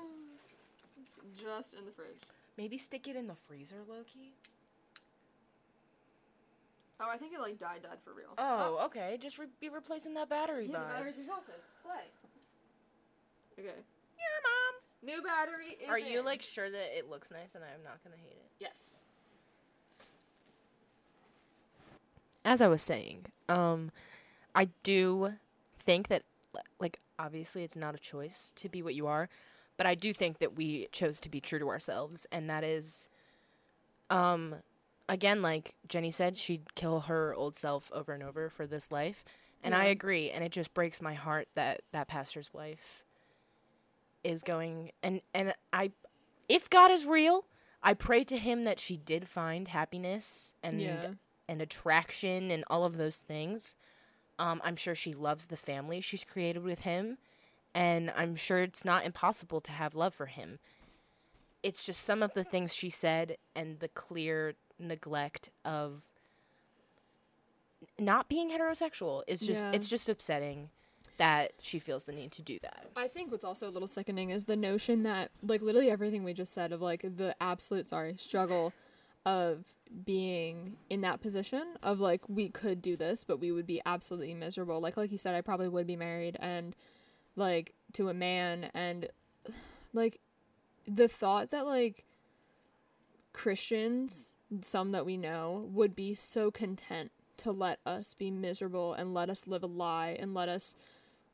just 1.41 1.75
in 1.75 1.85
the 1.85 1.93
fridge. 1.93 2.17
Maybe 2.57 2.79
stick 2.79 3.09
it 3.09 3.17
in 3.17 3.27
the 3.27 3.35
freezer, 3.35 3.77
Loki. 3.89 4.35
Oh, 7.01 7.09
I 7.11 7.17
think 7.17 7.33
it 7.35 7.41
like 7.41 7.59
died, 7.59 7.83
died 7.83 7.99
for 8.05 8.13
real. 8.15 8.29
Oh, 8.39 8.79
okay. 8.87 9.19
Just 9.21 9.39
re- 9.39 9.47
be 9.61 9.69
replacing 9.69 10.15
that 10.15 10.29
battery 10.29 10.67
yeah, 10.67 10.73
the 10.73 10.79
vibes. 10.79 10.93
battery's 10.93 11.19
exhausted. 11.19 11.55
Slay. 11.83 11.95
Okay. 13.59 13.69
Yeah, 13.69 14.25
mom. 14.45 15.09
New 15.09 15.23
battery 15.23 15.79
is 15.83 15.89
Are 15.89 15.99
you 15.99 16.25
like 16.25 16.43
sure 16.43 16.71
that 16.71 16.97
it 16.97 17.11
looks 17.11 17.31
nice 17.33 17.57
and 17.57 17.65
I'm 17.65 17.83
not 17.83 18.03
gonna 18.05 18.17
hate 18.17 18.37
it? 18.37 18.51
Yes. 18.61 19.03
As 22.45 22.61
I 22.61 22.69
was 22.69 22.83
saying, 22.83 23.27
um, 23.49 23.91
I 24.55 24.69
do 24.83 25.35
think 25.77 26.09
that 26.09 26.23
like 26.79 27.01
obviously 27.19 27.65
it's 27.65 27.77
not 27.77 27.95
a 27.95 27.99
choice 27.99 28.53
to 28.57 28.69
be 28.69 28.83
what 28.83 28.95
you 28.95 29.07
are, 29.09 29.29
but 29.83 29.89
I 29.89 29.97
do 29.97 30.13
think 30.15 30.39
that 30.39 30.55
we 30.55 30.87
chose 30.93 31.21
to 31.23 31.29
be 31.29 31.41
true 31.41 31.59
to 31.59 31.67
ourselves, 31.67 32.25
and 32.31 32.49
that 32.49 32.63
is, 32.63 33.09
um, 34.11 34.55
again, 35.09 35.43
like 35.43 35.75
Jenny 35.89 36.13
said, 36.13 36.39
she'd 36.39 36.77
kill 36.77 37.01
her 37.01 37.35
old 37.35 37.57
self 37.57 37.91
over 37.93 38.13
and 38.13 38.23
over 38.23 38.49
for 38.49 38.65
this 38.65 38.93
life, 38.93 39.25
and 39.61 39.75
I 39.75 39.87
agree, 39.87 40.31
and 40.31 40.45
it 40.45 40.53
just 40.53 40.73
breaks 40.73 41.03
my 41.03 41.15
heart 41.15 41.49
that 41.57 41.83
that 41.91 42.07
pastor's 42.07 42.55
wife 42.55 43.03
is 44.23 44.45
going 44.45 44.93
and 45.03 45.21
and 45.35 45.53
I, 45.73 45.91
if 46.49 46.71
God 46.71 46.93
is 46.93 47.05
real, 47.05 47.45
I 47.83 47.95
pray 47.95 48.23
to 48.23 48.39
Him 48.39 48.63
that 48.63 48.79
she 48.79 48.97
did 48.97 49.29
find 49.29 49.67
happiness 49.67 50.55
and 50.63 50.81
Yeah. 50.81 51.07
and 51.49 51.61
attraction 51.61 52.53
and 52.53 52.63
all 52.71 52.85
of 52.85 52.99
those 52.99 53.19
things. 53.19 53.75
Um, 54.39 54.61
I'm 54.63 54.77
sure 54.77 54.95
she 54.95 55.13
loves 55.13 55.49
the 55.49 55.57
family 55.57 56.01
she's 56.01 56.23
created 56.23 56.63
with 56.63 56.83
him, 56.83 57.19
and 57.75 58.13
I'm 58.17 58.37
sure 58.37 58.59
it's 58.59 58.85
not 58.85 59.05
impossible 59.05 59.61
to 59.63 59.73
have 59.73 59.95
love 59.95 60.15
for 60.15 60.27
him. 60.27 60.59
It's 61.63 61.85
just 61.85 62.05
some 62.05 62.23
of 62.23 62.35
the 62.35 62.45
things 62.45 62.75
she 62.75 62.91
said 62.91 63.37
and 63.55 63.79
the 63.81 63.89
clear 63.89 64.55
neglect 64.79 65.51
of 65.65 66.09
not 67.99 68.29
being 68.29 68.51
heterosexual 68.51 69.23
is 69.27 69.41
just 69.41 69.65
Yeah. 69.65 69.73
it's 69.73 69.89
just 69.89 70.09
upsetting 70.09 70.71
that 71.19 71.53
she 71.61 71.79
feels 71.79 72.05
the 72.05 72.13
need 72.13 72.33
to 72.33 72.43
do 72.43 72.59
that. 72.63 72.87
I 72.97 73.07
think 73.07 73.31
what's 73.31 73.45
also 73.45 73.69
a 73.69 73.71
little 73.71 73.87
sickening 73.87 74.31
is 74.31 74.45
the 74.45 74.57
notion 74.57 75.03
that 75.05 75.31
like 75.43 75.63
literally 75.63 75.91
everything 75.91 76.25
we 76.25 76.33
just 76.33 76.53
said 76.53 76.73
of 76.73 76.81
like 76.81 77.03
the 77.03 77.37
absolute 77.41 77.87
sorry 77.87 78.15
struggle 78.17 78.73
of 79.25 79.67
being 80.05 80.77
in 80.91 81.03
that 81.03 81.21
position 81.21 81.63
of 81.83 82.01
like 82.01 82.23
we 82.29 82.49
could 82.49 82.83
do 82.83 82.97
this 82.97 83.23
but 83.23 83.39
we 83.39 83.53
would 83.53 83.67
be 83.67 83.81
absolutely 83.87 84.35
miserable 84.35 84.81
like 84.81 84.97
like 84.97 85.13
you 85.13 85.19
said 85.19 85.35
I 85.35 85.43
probably 85.43 85.69
would 85.69 85.87
be 85.87 85.95
married 85.97 86.37
and 86.41 86.75
like 87.37 87.75
to 87.95 88.09
a 88.09 88.15
man 88.15 88.71
and 88.75 89.09
like 89.93 90.21
the 90.87 91.09
thought 91.09 91.51
that 91.51 91.67
like 91.67 92.05
Christians 93.33 94.35
some 94.61 94.93
that 94.93 95.07
we 95.07 95.17
know 95.17 95.69
would 95.73 95.95
be 95.95 96.15
so 96.15 96.51
content 96.51 97.11
to 97.39 97.51
let 97.51 97.79
us 97.87 98.15
be 98.15 98.31
miserable 98.31 98.93
and 98.93 99.15
let 99.15 99.31
us 99.31 99.47
live 99.47 99.63
a 99.63 99.67
lie 99.67 100.17
and 100.21 100.35
let 100.35 100.49
us 100.49 100.77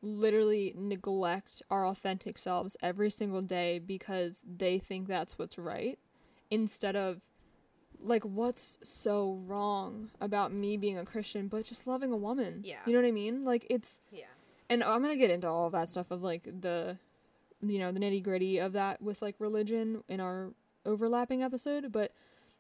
literally 0.01 0.73
neglect 0.77 1.61
our 1.71 1.85
authentic 1.87 2.39
selves 2.39 2.77
every 2.81 3.11
single 3.11 3.43
day 3.43 3.81
because 3.81 4.45
they 4.47 4.79
think 4.79 5.09
that's 5.09 5.39
what's 5.39 5.59
right 5.59 5.99
instead 6.51 6.95
of 6.95 7.23
like 8.01 8.23
what's 8.23 8.79
so 8.83 9.43
wrong 9.45 10.09
about 10.21 10.53
me 10.53 10.77
being 10.77 10.97
a 10.97 11.05
Christian 11.05 11.49
but 11.49 11.65
just 11.65 11.87
loving 11.87 12.13
a 12.13 12.17
woman. 12.17 12.61
Yeah. 12.65 12.77
You 12.87 12.93
know 12.93 13.01
what 13.01 13.09
I 13.09 13.13
mean? 13.13 13.45
Like 13.45 13.67
it's 13.69 14.01
Yeah. 14.13 14.27
And 14.71 14.83
I'm 14.83 15.03
gonna 15.03 15.17
get 15.17 15.31
into 15.31 15.49
all 15.49 15.67
of 15.67 15.73
that 15.73 15.89
stuff 15.89 16.11
of 16.11 16.23
like 16.23 16.45
the 16.45 16.99
you 17.61 17.79
know, 17.79 17.93
the 17.93 18.01
nitty 18.01 18.23
gritty 18.23 18.59
of 18.59 18.73
that 18.75 19.03
with 19.03 19.21
like 19.21 19.35
religion 19.39 20.03
in 20.09 20.21
our 20.21 20.53
overlapping 20.87 21.43
episode, 21.43 21.91
but 21.91 22.13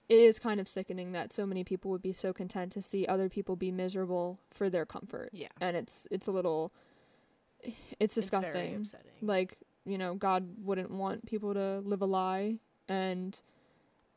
it 0.08 0.18
is 0.18 0.38
kind 0.38 0.58
of 0.58 0.66
sickening 0.66 1.12
that 1.12 1.32
so 1.32 1.46
many 1.46 1.62
people 1.62 1.90
would 1.90 2.02
be 2.02 2.12
so 2.12 2.32
content 2.32 2.72
to 2.72 2.82
see 2.82 3.06
other 3.06 3.28
people 3.28 3.56
be 3.56 3.70
miserable 3.70 4.40
for 4.50 4.70
their 4.70 4.86
comfort. 4.86 5.30
Yeah. 5.32 5.48
And 5.60 5.76
it's 5.76 6.08
it's 6.10 6.26
a 6.26 6.30
little 6.30 6.72
it's 8.00 8.14
disgusting. 8.14 8.80
It's 8.80 8.94
like, 9.20 9.58
you 9.84 9.98
know, 9.98 10.14
God 10.14 10.48
wouldn't 10.62 10.90
want 10.90 11.26
people 11.26 11.54
to 11.54 11.80
live 11.80 12.02
a 12.02 12.06
lie 12.06 12.58
and 12.88 13.40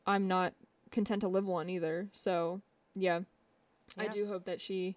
I'm 0.06 0.26
not 0.26 0.54
content 0.90 1.20
to 1.22 1.28
live 1.28 1.46
one 1.46 1.68
either. 1.68 2.08
So, 2.12 2.60
yeah. 2.94 3.20
I 3.98 4.08
do 4.08 4.26
hope 4.26 4.46
that 4.46 4.60
she 4.60 4.96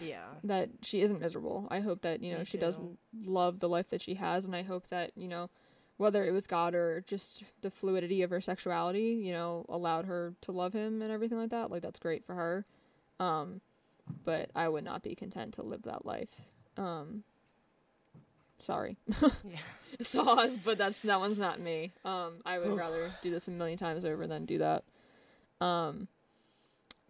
yeah. 0.00 0.24
that 0.44 0.70
she 0.82 1.00
isn't 1.00 1.20
miserable. 1.20 1.66
I 1.70 1.80
hope 1.80 2.02
that, 2.02 2.22
you 2.22 2.32
know, 2.32 2.40
Me 2.40 2.44
she 2.44 2.58
too. 2.58 2.62
doesn't 2.62 2.98
love 3.24 3.60
the 3.60 3.68
life 3.68 3.88
that 3.88 4.02
she 4.02 4.14
has 4.14 4.44
and 4.44 4.54
I 4.54 4.62
hope 4.62 4.88
that, 4.88 5.12
you 5.16 5.28
know, 5.28 5.50
whether 5.96 6.24
it 6.24 6.32
was 6.32 6.46
God 6.46 6.74
or 6.74 7.02
just 7.06 7.42
the 7.62 7.70
fluidity 7.70 8.22
of 8.22 8.30
her 8.30 8.40
sexuality, 8.40 9.18
you 9.22 9.32
know, 9.32 9.64
allowed 9.68 10.04
her 10.04 10.34
to 10.42 10.52
love 10.52 10.72
him 10.72 11.00
and 11.02 11.10
everything 11.10 11.38
like 11.38 11.50
that. 11.50 11.70
Like 11.70 11.82
that's 11.82 11.98
great 11.98 12.24
for 12.24 12.34
her. 12.34 12.64
Um, 13.18 13.60
but 14.24 14.50
I 14.54 14.68
would 14.68 14.84
not 14.84 15.02
be 15.02 15.14
content 15.14 15.54
to 15.54 15.62
live 15.62 15.82
that 15.82 16.04
life. 16.04 16.34
Um, 16.76 17.24
sorry. 18.58 18.96
Yeah. 19.44 19.58
Sauce, 20.00 20.58
but 20.62 20.76
that's 20.76 21.00
that 21.02 21.20
one's 21.20 21.38
not 21.38 21.58
me. 21.60 21.92
Um, 22.04 22.42
I 22.44 22.58
would 22.58 22.76
rather 22.76 23.10
do 23.22 23.30
this 23.30 23.48
a 23.48 23.50
million 23.50 23.78
times 23.78 24.04
over 24.04 24.26
than 24.26 24.44
do 24.44 24.58
that. 24.58 24.84
Um, 25.60 26.08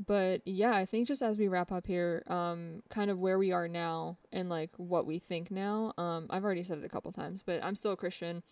but 0.04 0.42
yeah, 0.44 0.74
I 0.74 0.84
think 0.84 1.08
just 1.08 1.22
as 1.22 1.38
we 1.38 1.48
wrap 1.48 1.72
up 1.72 1.86
here, 1.86 2.22
um, 2.26 2.82
kind 2.90 3.10
of 3.10 3.18
where 3.18 3.38
we 3.38 3.52
are 3.52 3.66
now 3.66 4.18
and 4.30 4.48
like 4.48 4.70
what 4.76 5.06
we 5.06 5.18
think 5.18 5.50
now. 5.50 5.94
Um, 5.96 6.26
I've 6.28 6.44
already 6.44 6.62
said 6.62 6.78
it 6.78 6.84
a 6.84 6.88
couple 6.88 7.12
times, 7.12 7.42
but 7.42 7.64
I'm 7.64 7.74
still 7.74 7.92
a 7.92 7.96
Christian, 7.96 8.42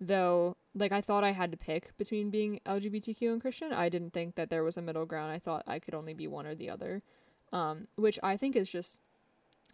though. 0.00 0.56
Like 0.74 0.92
I 0.92 1.00
thought 1.00 1.24
I 1.24 1.32
had 1.32 1.50
to 1.52 1.56
pick 1.56 1.96
between 1.96 2.30
being 2.30 2.60
LGBTQ 2.66 3.32
and 3.32 3.40
Christian. 3.40 3.72
I 3.72 3.88
didn't 3.88 4.12
think 4.12 4.34
that 4.34 4.50
there 4.50 4.62
was 4.62 4.76
a 4.76 4.82
middle 4.82 5.06
ground. 5.06 5.32
I 5.32 5.38
thought 5.38 5.64
I 5.66 5.78
could 5.78 5.94
only 5.94 6.12
be 6.12 6.28
one 6.28 6.46
or 6.46 6.54
the 6.54 6.68
other, 6.68 7.00
um, 7.52 7.88
which 7.96 8.18
I 8.22 8.36
think 8.36 8.54
is 8.54 8.70
just, 8.70 8.98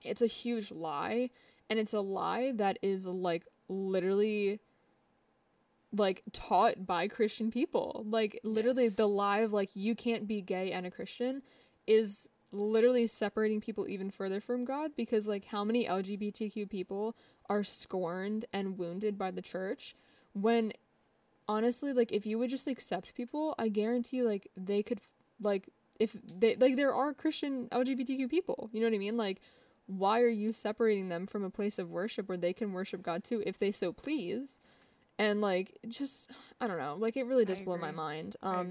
it's 0.05 0.23
a 0.23 0.27
huge 0.27 0.71
lie, 0.71 1.31
and 1.69 1.79
it's 1.79 1.93
a 1.93 2.01
lie 2.01 2.53
that 2.53 2.79
is 2.83 3.07
like 3.07 3.47
literally 3.69 4.61
like 5.99 6.23
taught 6.33 6.87
by 6.87 7.09
Christian 7.09 7.51
people. 7.51 8.05
Like 8.09 8.41
literally 8.43 8.85
Yes. 8.85 8.97
the 8.97 9.09
lie 9.09 9.41
of 9.41 9.53
like 9.53 9.71
you 9.75 9.95
can't 9.95 10.27
be 10.27 10.41
gay 10.41 10.73
and 10.73 10.87
a 10.87 10.91
Christian 10.91 11.43
is 11.87 12.29
literally 12.53 13.07
separating 13.07 13.61
people 13.61 13.89
even 13.89 14.11
further 14.11 14.41
from 14.41 14.65
God 14.65 14.93
because 14.97 15.29
like 15.29 15.47
how 15.47 15.65
many 15.65 15.87
LGBTQ 15.87 16.69
people 16.69 17.17
are 17.49 17.63
scorned 17.65 18.45
and 18.53 18.79
wounded 18.79 19.19
by 19.19 19.31
the 19.31 19.43
church 19.43 19.95
when 20.33 20.73
honestly 21.49 21.93
like 21.93 22.13
if 22.13 22.27
you 22.27 22.39
would 22.39 22.51
just 22.51 22.67
accept 22.67 23.15
people, 23.15 23.55
I 23.59 23.69
guarantee 23.69 24.23
like 24.23 24.49
they 24.57 24.83
could 24.83 25.01
like 25.41 25.69
if 25.99 26.17
they 26.25 26.57
like 26.57 26.77
there 26.77 26.95
are 26.95 27.15
Christian 27.15 27.69
LGBTQ 27.71 28.29
people, 28.31 28.71
you 28.73 28.81
know 28.81 28.87
what 28.87 28.95
I 28.95 28.99
mean? 28.99 29.17
Like 29.17 29.41
why 29.87 30.21
are 30.21 30.29
you 30.29 30.53
separating 30.53 31.09
them 31.09 31.27
from 31.27 31.45
a 31.45 31.51
place 31.51 31.79
of 31.79 31.91
worship 31.91 32.29
where 32.29 32.39
they 32.39 32.53
can 32.53 32.73
worship 32.73 33.03
God 33.03 33.23
too 33.23 33.43
if 33.47 33.59
they 33.59 33.71
so 33.73 33.93
please? 33.93 34.59
And 35.19 35.41
like 35.41 35.79
just 35.89 36.31
I 36.61 36.67
don't 36.67 36.79
know, 36.79 36.97
like 36.99 37.17
it 37.17 37.25
really 37.27 37.45
does 37.45 37.61
I 37.61 37.65
blow 37.65 37.77
my 37.77 37.91
mind. 37.91 38.37
Um 38.43 38.71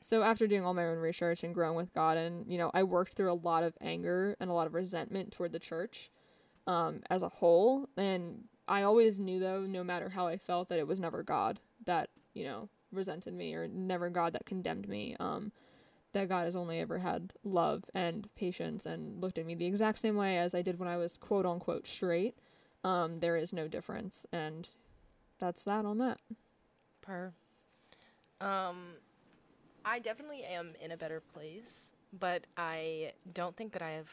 so 0.00 0.22
after 0.22 0.46
doing 0.46 0.64
all 0.64 0.74
my 0.74 0.86
own 0.86 0.98
research 0.98 1.42
and 1.42 1.54
growing 1.54 1.74
with 1.76 1.92
God 1.92 2.16
and 2.16 2.46
you 2.50 2.58
know, 2.58 2.70
I 2.74 2.82
worked 2.82 3.14
through 3.14 3.32
a 3.32 3.34
lot 3.34 3.62
of 3.64 3.74
anger 3.80 4.36
and 4.38 4.50
a 4.50 4.52
lot 4.52 4.66
of 4.66 4.74
resentment 4.74 5.32
toward 5.32 5.52
the 5.52 5.58
church 5.58 6.10
um 6.66 7.00
as 7.08 7.22
a 7.22 7.28
whole 7.28 7.88
and 7.96 8.44
I 8.68 8.82
always 8.82 9.18
knew 9.18 9.38
though 9.38 9.62
no 9.62 9.82
matter 9.82 10.10
how 10.10 10.26
I 10.26 10.36
felt 10.36 10.68
that 10.68 10.78
it 10.78 10.86
was 10.86 11.00
never 11.00 11.22
God 11.22 11.60
that, 11.86 12.10
you 12.34 12.44
know, 12.44 12.68
resented 12.92 13.32
me 13.34 13.54
or 13.54 13.66
never 13.66 14.10
God 14.10 14.34
that 14.34 14.44
condemned 14.46 14.88
me. 14.88 15.16
Um 15.18 15.52
that 16.12 16.28
God 16.28 16.44
has 16.46 16.56
only 16.56 16.80
ever 16.80 16.98
had 16.98 17.32
love 17.44 17.84
and 17.94 18.28
patience 18.34 18.86
and 18.86 19.20
looked 19.22 19.36
at 19.38 19.44
me 19.46 19.54
the 19.54 19.66
exact 19.66 19.98
same 19.98 20.16
way 20.16 20.38
as 20.38 20.54
I 20.54 20.62
did 20.62 20.78
when 20.78 20.88
I 20.88 20.96
was 20.96 21.16
quote 21.16 21.46
unquote 21.46 21.86
straight. 21.86 22.34
Um 22.84 23.20
there 23.20 23.36
is 23.36 23.52
no 23.52 23.68
difference 23.68 24.26
and 24.32 24.68
that's 25.38 25.64
that 25.64 25.84
on 25.84 25.98
that. 25.98 26.18
Per. 27.02 27.32
Um, 28.40 28.94
I 29.84 29.98
definitely 29.98 30.44
am 30.44 30.74
in 30.82 30.92
a 30.92 30.96
better 30.96 31.20
place, 31.20 31.94
but 32.18 32.44
I 32.56 33.12
don't 33.32 33.56
think 33.56 33.72
that 33.72 33.82
I 33.82 33.90
have 33.92 34.10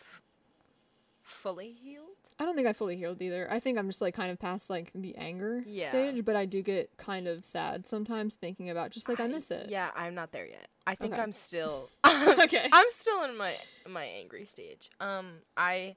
fully 1.24 1.72
healed. 1.72 2.06
I 2.40 2.46
don't 2.46 2.56
think 2.56 2.68
I 2.68 2.74
fully 2.74 2.98
healed 2.98 3.22
either. 3.22 3.48
I 3.50 3.60
think 3.60 3.78
I'm 3.78 3.88
just 3.88 4.02
like 4.02 4.14
kind 4.14 4.30
of 4.32 4.38
past 4.40 4.70
like 4.70 4.92
the 4.94 5.16
anger 5.16 5.64
Yeah. 5.66 5.88
stage, 5.88 6.26
but 6.26 6.36
I 6.36 6.46
do 6.46 6.62
get 6.62 6.90
kind 6.98 7.28
of 7.28 7.46
sad 7.46 7.86
sometimes 7.86 8.36
thinking 8.36 8.70
about 8.70 8.92
just 8.92 9.08
like 9.08 9.20
I, 9.20 9.28
miss 9.28 9.52
it. 9.52 9.70
Yeah, 9.70 9.90
I'm 9.96 10.16
not 10.16 10.32
there 10.32 10.46
yet. 10.46 10.68
I 10.86 10.96
think 10.96 11.14
Okay. 11.14 11.22
I'm 11.22 11.32
still. 11.32 11.90
okay. 12.06 12.68
I'm 12.72 12.88
still 12.90 13.24
in 13.24 13.38
my 13.38 13.54
my 13.88 14.04
angry 14.06 14.46
stage. 14.46 14.90
Um, 15.00 15.38
I, 15.56 15.96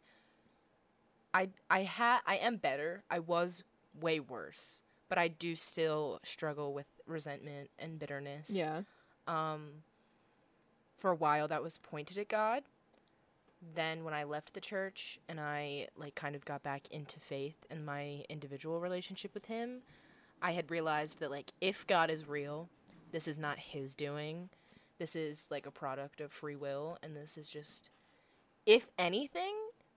I, 1.34 1.48
I 1.70 1.82
had 1.82 2.20
I 2.26 2.36
am 2.36 2.56
better. 2.56 3.02
I 3.10 3.18
was 3.18 3.64
way 4.00 4.20
worse, 4.20 4.82
but 5.08 5.18
I 5.18 5.28
do 5.28 5.56
still 5.56 6.20
struggle 6.24 6.72
with 6.72 6.86
resentment 7.06 7.70
and 7.78 7.98
bitterness. 7.98 8.50
Yeah. 8.50 8.82
Um, 9.26 9.82
for 10.98 11.10
a 11.10 11.14
while 11.14 11.48
that 11.48 11.62
was 11.62 11.78
pointed 11.78 12.18
at 12.18 12.28
God. 12.28 12.64
Then 13.74 14.04
when 14.04 14.14
I 14.14 14.24
left 14.24 14.54
the 14.54 14.60
church 14.60 15.18
and 15.28 15.40
I 15.40 15.88
like 15.96 16.14
kind 16.14 16.36
of 16.36 16.44
got 16.44 16.62
back 16.62 16.88
into 16.90 17.18
faith 17.18 17.56
and 17.70 17.84
my 17.84 18.24
individual 18.28 18.80
relationship 18.80 19.34
with 19.34 19.46
Him, 19.46 19.82
I 20.42 20.52
had 20.52 20.70
realized 20.70 21.20
that 21.20 21.30
like 21.30 21.52
if 21.60 21.86
God 21.86 22.10
is 22.10 22.28
real, 22.28 22.68
this 23.10 23.26
is 23.26 23.38
not 23.38 23.58
His 23.58 23.94
doing. 23.94 24.50
This 24.98 25.16
is 25.16 25.46
like 25.50 25.66
a 25.66 25.70
product 25.70 26.20
of 26.20 26.32
free 26.32 26.56
will, 26.56 26.98
and 27.04 27.16
this 27.16 27.38
is 27.38 27.48
just, 27.48 27.90
if 28.66 28.88
anything, 28.98 29.54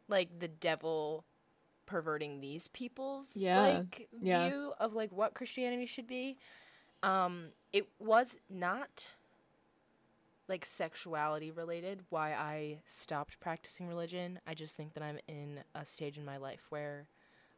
like 0.07 0.39
the 0.39 0.47
devil 0.47 1.25
perverting 1.91 2.39
these 2.39 2.67
people's 2.69 3.35
Yeah, 3.35 3.59
like 3.59 4.07
yeah. 4.17 4.49
view 4.49 4.73
of 4.79 4.93
like 4.93 5.11
what 5.11 5.33
Christianity 5.33 5.85
should 5.85 6.07
be. 6.07 6.37
Um, 7.03 7.47
it 7.73 7.87
was 7.99 8.37
not 8.49 9.07
like 10.47 10.63
sexuality 10.65 11.51
related 11.51 12.01
why 12.09 12.33
I 12.33 12.79
stopped 12.85 13.39
practicing 13.39 13.87
religion. 13.87 14.39
I 14.47 14.53
just 14.53 14.77
think 14.77 14.93
that 14.93 15.03
I'm 15.03 15.19
in 15.27 15.59
a 15.75 15.85
stage 15.85 16.17
in 16.17 16.25
my 16.25 16.37
life 16.37 16.65
where 16.69 17.07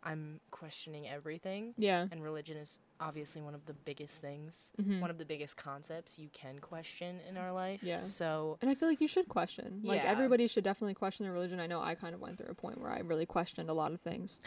I'm 0.06 0.40
questioning 0.52 1.08
everything 1.08 1.74
Yeah. 1.78 2.08
and 2.12 2.22
religion 2.24 2.58
is 2.58 2.78
obviously 3.00 3.42
one 3.42 3.56
of 3.56 3.66
the 3.66 3.74
biggest 3.74 4.22
things, 4.22 4.72
Mhm. 4.82 5.00
one 5.00 5.10
of 5.10 5.18
the 5.18 5.26
biggest 5.26 5.56
concepts 5.58 6.20
you 6.20 6.30
can 6.34 6.60
question 6.60 7.20
in 7.30 7.38
our 7.38 7.52
life. 7.54 7.82
Yeah. 7.84 8.02
So, 8.02 8.58
And 8.62 8.70
I 8.70 8.76
feel 8.76 8.90
like 8.90 9.00
you 9.02 9.08
should 9.08 9.30
question. 9.30 9.82
Like 9.84 10.04
Yeah. 10.04 10.12
everybody 10.12 10.48
should 10.48 10.64
definitely 10.64 10.94
question 10.94 11.24
their 11.26 11.34
religion. 11.34 11.60
I 11.60 11.68
know 11.68 11.82
I 11.82 11.96
kind 11.96 12.14
of 12.14 12.22
went 12.22 12.38
through 12.38 12.48
a 12.50 12.54
point 12.56 12.80
where 12.82 12.92
I 12.92 13.00
really 13.00 13.26
questioned 13.26 13.70
a 13.70 13.74
lot 13.74 13.92
of 13.94 14.02
things. 14.02 14.40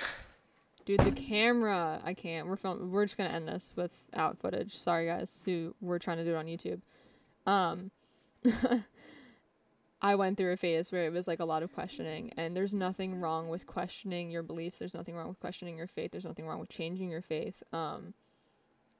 Dude, 0.85 1.01
the 1.01 1.11
camera. 1.13 2.01
I 2.05 2.15
can't. 2.15 2.47
We're 2.47 2.57
film- 2.57 2.93
we're 2.93 3.05
just 3.07 3.17
going 3.19 3.29
to 3.29 3.35
end 3.35 3.49
this 3.49 3.75
without 3.77 4.39
footage. 4.39 4.77
Sorry 4.77 5.07
guys 5.07 5.43
who 5.45 5.75
were 5.81 5.99
trying 5.99 6.19
to 6.19 6.25
do 6.25 6.35
it 6.35 6.37
on 6.37 6.47
YouTube. 6.47 6.83
Um 7.47 7.91
I 10.03 10.15
went 10.15 10.37
through 10.37 10.53
a 10.53 10.57
phase 10.57 10.93
where 10.93 11.07
it 11.07 11.13
was 11.13 11.27
like 11.27 11.41
a 11.41 11.45
lot 11.45 11.63
of 11.63 11.73
questioning 11.73 12.33
and 12.37 12.57
there's 12.57 12.75
nothing 12.75 13.21
wrong 13.21 13.49
with 13.49 13.67
questioning 13.67 14.31
your 14.31 14.43
beliefs. 14.43 14.79
There's 14.79 14.95
nothing 14.95 15.17
wrong 15.17 15.29
with 15.29 15.41
questioning 15.41 15.77
your 15.77 15.87
faith. 15.87 16.11
There's 16.13 16.27
nothing 16.27 16.47
wrong 16.47 16.61
with 16.61 16.69
changing 16.69 17.09
your 17.09 17.23
faith. 17.23 17.63
Um 17.73 18.15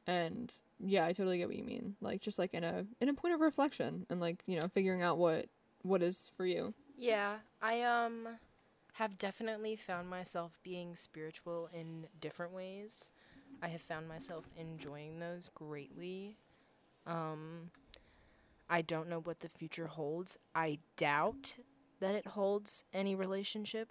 and 0.07 0.55
yeah, 0.79 1.07
I 1.07 1.13
totally 1.13 1.39
get 1.39 1.49
what 1.49 1.57
you 1.57 1.65
mean. 1.65 1.97
Like 2.01 2.21
just 2.21 2.39
like 2.39 2.55
in 2.55 2.65
a 2.65 2.87
in 3.01 3.09
a 3.09 3.15
point 3.15 3.35
of 3.35 3.41
reflection 3.41 4.07
and 4.11 4.21
like, 4.21 4.43
you 4.47 4.59
know, 4.59 4.69
figuring 4.69 5.03
out 5.03 5.19
what 5.19 5.47
what 5.83 6.03
is 6.03 6.31
for 6.37 6.47
you. 6.47 6.75
yeah, 6.97 7.37
I 7.61 7.83
um 7.83 8.29
have 8.95 9.19
definitely 9.19 9.77
found 9.77 10.09
myself 10.09 10.59
being 10.63 10.97
spiritual 10.97 11.69
in 11.73 12.07
different 12.21 12.53
ways. 12.53 13.11
I 13.63 13.69
have 13.69 13.83
found 13.83 14.09
myself 14.09 14.49
enjoying 14.57 15.19
those 15.19 15.51
greatly. 15.55 16.37
Um 17.07 17.71
I 18.69 18.83
don't 18.83 19.09
know 19.09 19.21
what 19.21 19.41
the 19.41 19.49
future 19.49 19.87
holds. 19.87 20.39
I 20.55 20.79
doubt 20.97 21.57
that 22.01 22.15
it 22.15 22.29
holds 22.29 22.85
any 22.93 23.15
relationship 23.15 23.91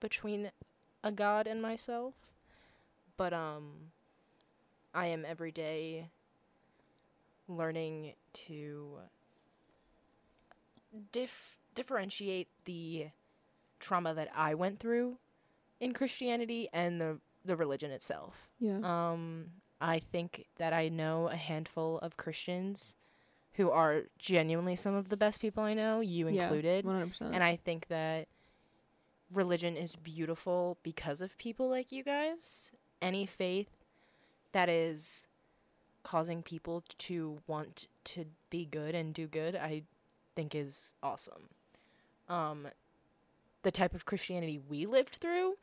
between 0.00 0.50
a 1.04 1.12
god 1.12 1.46
and 1.46 1.60
myself. 1.60 2.14
But 3.16 3.32
um 3.32 3.92
I 4.94 5.06
am 5.06 5.24
every 5.26 5.52
day 5.52 6.08
learning 7.48 8.14
to 8.32 8.98
dif- 11.12 11.58
differentiate 11.74 12.48
the 12.64 13.08
trauma 13.78 14.14
that 14.14 14.28
I 14.34 14.54
went 14.54 14.80
through 14.80 15.18
in 15.80 15.92
Christianity 15.92 16.68
and 16.72 17.00
the 17.00 17.18
the 17.44 17.54
religion 17.56 17.92
itself. 17.92 18.48
Yeah. 18.58 18.78
Um, 18.82 19.50
I 19.80 20.00
think 20.00 20.46
that 20.56 20.72
I 20.72 20.88
know 20.88 21.28
a 21.28 21.36
handful 21.36 21.98
of 21.98 22.16
Christians 22.16 22.96
who 23.56 23.70
are 23.70 24.02
genuinely 24.18 24.76
some 24.76 24.94
of 24.94 25.08
the 25.08 25.16
best 25.16 25.40
people 25.40 25.62
I 25.62 25.74
know, 25.74 26.00
you 26.00 26.28
Yeah, 26.28 26.42
included. 26.42 26.84
100%. 26.84 27.32
And 27.32 27.42
I 27.42 27.56
think 27.56 27.88
that 27.88 28.28
religion 29.32 29.76
is 29.76 29.96
beautiful 29.96 30.78
because 30.82 31.20
of 31.20 31.36
people 31.38 31.68
like 31.68 31.90
you 31.92 32.02
guys. 32.04 32.72
Any 33.02 33.26
faith 33.26 33.84
that 34.52 34.68
is 34.68 35.26
causing 36.02 36.42
people 36.42 36.84
to 36.98 37.38
want 37.46 37.88
to 38.04 38.26
be 38.50 38.64
good 38.64 38.94
and 38.94 39.12
do 39.12 39.26
good, 39.26 39.56
I 39.56 39.82
think 40.34 40.54
is 40.54 40.94
awesome. 41.02 41.50
Um, 42.28 42.68
the 43.62 43.70
type 43.70 43.94
of 43.94 44.04
Christianity 44.04 44.60
we 44.68 44.86
lived 44.86 45.14
through 45.16 45.54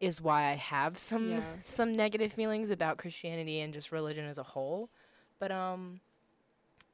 is 0.00 0.20
why 0.20 0.50
I 0.50 0.54
have 0.54 0.98
some 0.98 1.30
Yeah. 1.30 1.44
some 1.62 1.94
negative 1.96 2.32
feelings 2.32 2.70
about 2.70 2.98
Christianity 2.98 3.60
and 3.60 3.72
just 3.72 3.92
religion 3.92 4.24
as 4.26 4.38
a 4.38 4.42
whole. 4.42 4.90
But 5.38 5.52
um 5.52 6.00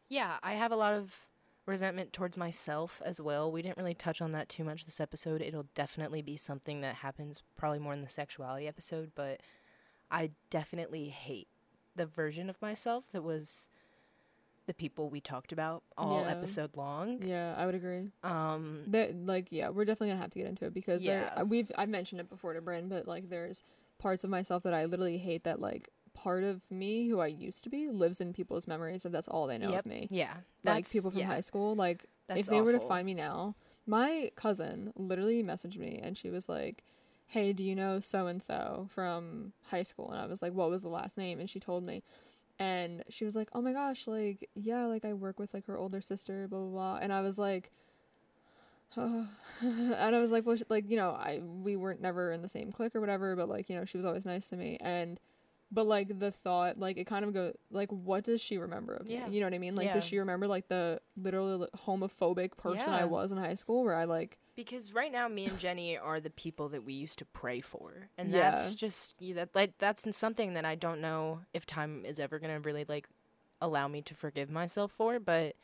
yeah, 0.09 0.39
I 0.43 0.55
have 0.55 0.73
a 0.73 0.77
lot 0.77 0.93
of 0.95 1.19
resentment 1.67 2.13
towards 2.13 2.37
myself 2.37 3.03
as 3.05 3.21
well. 3.21 3.53
We 3.53 3.61
didn't 3.63 3.77
really 3.77 3.95
touch 3.95 4.23
on 4.23 4.33
that 4.33 4.49
too 4.49 4.65
much 4.65 4.85
this 4.87 5.01
episode. 5.01 5.43
It'll 5.43 5.67
definitely 5.75 6.23
be 6.23 6.37
something 6.37 6.81
that 6.81 6.97
happens 6.97 7.43
probably 7.57 7.79
more 7.79 7.93
in 7.93 8.01
the 8.01 8.09
sexuality 8.09 8.67
episode, 8.67 9.13
but 9.15 9.41
I 10.11 10.31
definitely 10.51 11.09
hate 11.09 11.49
the 11.95 12.07
version 12.07 12.49
of 12.49 12.61
myself 12.63 13.05
that 13.13 13.23
was 13.23 13.69
the 14.67 14.73
people 14.75 15.09
we 15.11 15.21
talked 15.21 15.53
about 15.53 15.83
all 15.97 16.23
Yeah. 16.25 16.31
episode 16.31 16.77
long. 16.77 17.23
Yeah, 17.23 17.55
I 17.57 17.67
would 17.67 17.75
agree. 17.75 18.11
Um, 18.23 18.85
That 18.89 19.15
like 19.27 19.51
yeah, 19.51 19.69
we're 19.71 19.85
definitely 19.85 20.09
gonna 20.09 20.21
have 20.21 20.31
to 20.31 20.39
get 20.39 20.47
into 20.49 20.65
it 20.67 20.75
because 20.75 21.03
there 21.05 21.31
Yeah. 21.35 21.43
we've 21.43 21.71
I've 21.77 21.89
mentioned 21.89 22.21
it 22.21 22.29
before 22.31 22.53
to 22.55 22.61
Brynn, 22.63 22.89
but 22.89 23.07
like 23.09 23.29
there's 23.29 23.63
parts 23.99 24.25
of 24.25 24.31
myself 24.31 24.63
that 24.63 24.75
I 24.75 24.85
literally 24.85 25.19
hate 25.19 25.45
that 25.45 25.61
like 25.61 25.89
part 26.23 26.43
of 26.45 26.69
me 26.71 27.09
who 27.09 27.21
I 27.21 27.29
used 27.29 27.63
to 27.65 27.71
be 27.71 27.89
lives 27.89 28.21
in 28.21 28.33
people's 28.33 28.67
memories 28.67 29.05
if 29.05 29.13
that's 29.13 29.29
all 29.29 29.47
they 29.47 29.59
know 29.59 29.71
Yep. 29.71 29.81
of 29.81 29.87
me. 29.87 30.09
yeah, 30.11 30.35
Like 30.65 30.91
people 30.91 31.11
from 31.11 31.21
yeah, 31.21 31.27
high 31.27 31.41
school, 31.41 31.75
like 31.77 32.05
That's 32.27 32.41
if 32.41 32.47
they 32.47 32.61
were 32.61 32.73
to 32.73 32.81
find 32.81 33.07
me 33.07 33.15
now, 33.15 33.55
my 33.87 34.31
cousin 34.35 34.93
literally 34.97 35.43
messaged 35.43 35.79
me 35.79 36.01
and 36.03 36.17
she 36.19 36.31
was 36.31 36.49
like, 36.49 36.83
"Hey, 37.29 37.53
do 37.53 37.63
you 37.63 37.75
know 37.75 38.01
so 38.01 38.27
and 38.27 38.43
so 38.43 38.89
from 38.91 39.53
high 39.71 39.85
school?" 39.85 40.11
And 40.11 40.21
I 40.21 40.27
was 40.27 40.43
like, 40.43 40.53
"What 40.53 40.71
was 40.71 40.83
the 40.83 40.89
last 40.89 41.17
name?" 41.17 41.39
And 41.39 41.49
she 41.49 41.61
told 41.61 41.85
me, 41.85 42.03
and 42.59 43.05
she 43.09 43.25
was 43.25 43.37
like, 43.37 43.49
"Oh 43.53 43.63
my 43.63 43.73
gosh, 43.73 44.07
like 44.09 44.49
yeah, 44.55 44.87
like 44.87 45.05
I 45.05 45.13
work 45.15 45.39
with 45.39 45.55
like 45.55 45.67
her 45.67 45.79
older 45.79 46.01
sister, 46.01 46.49
blah 46.49 46.59
blah 46.61 46.69
blah." 46.71 46.99
And 47.01 47.13
I 47.13 47.21
was 47.21 47.39
like. 47.39 47.71
and 48.97 49.27
I 50.17 50.19
was 50.19 50.33
like, 50.33 50.47
well, 50.47 50.57
sh- 50.57 50.63
like 50.71 50.89
you 50.91 50.97
know, 50.97 51.11
I 51.11 51.41
we 51.45 51.77
weren't 51.77 52.01
never 52.01 52.33
in 52.33 52.41
the 52.41 52.49
same 52.49 52.73
clique 52.73 52.97
or 52.97 53.01
whatever, 53.01 53.37
but 53.37 53.49
like 53.49 53.69
you 53.69 53.77
know, 53.79 53.85
she 53.85 53.99
was 53.99 54.07
always 54.07 54.25
nice 54.25 54.49
to 54.49 54.57
me, 54.57 54.79
and 54.81 55.21
but 55.71 55.87
like 55.87 56.19
the 56.19 56.31
thought, 56.31 56.79
like 56.79 56.97
it 56.97 57.07
kind 57.07 57.25
of 57.25 57.35
go 57.35 57.53
like, 57.71 57.91
what 57.91 58.25
does 58.25 58.41
she 58.41 58.59
remember 58.59 58.95
of 58.95 59.09
Yeah. 59.09 59.27
me? 59.27 59.33
You 59.35 59.41
know 59.41 59.47
what 59.47 59.55
I 59.55 59.59
mean? 59.59 59.75
Like, 59.77 59.93
does 59.93 60.05
she 60.05 60.19
remember 60.19 60.47
like 60.47 60.69
the 60.69 61.01
literally 61.17 61.69
homophobic 61.87 62.57
person 62.57 62.95
I 62.95 63.05
was 63.05 63.33
in 63.33 63.39
high 63.39 63.55
school, 63.55 63.85
where 63.85 63.95
I 63.95 64.05
like, 64.05 64.39
because 64.57 64.93
right 64.93 65.13
now 65.13 65.29
me 65.29 65.45
and 65.47 65.59
Jenny 65.59 65.97
are 65.97 66.21
the 66.21 66.31
people 66.31 66.69
that 66.71 66.85
we 66.85 66.93
used 66.95 67.19
to 67.19 67.25
pray 67.27 67.61
for, 67.61 68.09
and 68.17 68.31
Yeah. 68.31 68.51
that's 68.51 68.75
just 68.75 69.17
yeah, 69.21 69.35
that 69.35 69.51
like 69.55 69.75
that's 69.79 70.07
something 70.17 70.55
that 70.55 70.65
I 70.65 70.75
don't 70.75 71.01
know 71.01 71.41
if 71.53 71.67
time 71.67 72.05
is 72.05 72.19
ever 72.19 72.39
gonna 72.39 72.61
really 72.61 72.85
like 72.89 73.09
allow 73.61 73.89
me 73.89 74.01
to 74.03 74.15
forgive 74.15 74.51
myself 74.51 74.93
for, 74.93 75.19
but 75.21 75.55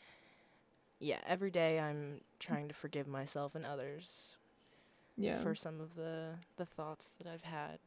yeah, 1.00 1.18
every 1.26 1.50
day 1.50 1.80
I'm 1.80 2.20
trying 2.38 2.68
to 2.68 2.74
forgive 2.74 3.06
myself 3.06 3.54
and 3.54 3.64
others 3.66 4.36
yeah, 5.16 5.38
for 5.38 5.54
some 5.54 5.80
of 5.80 5.94
the 5.96 6.34
the 6.56 6.66
thoughts 6.66 7.14
that 7.18 7.26
I've 7.26 7.42
had. 7.44 7.78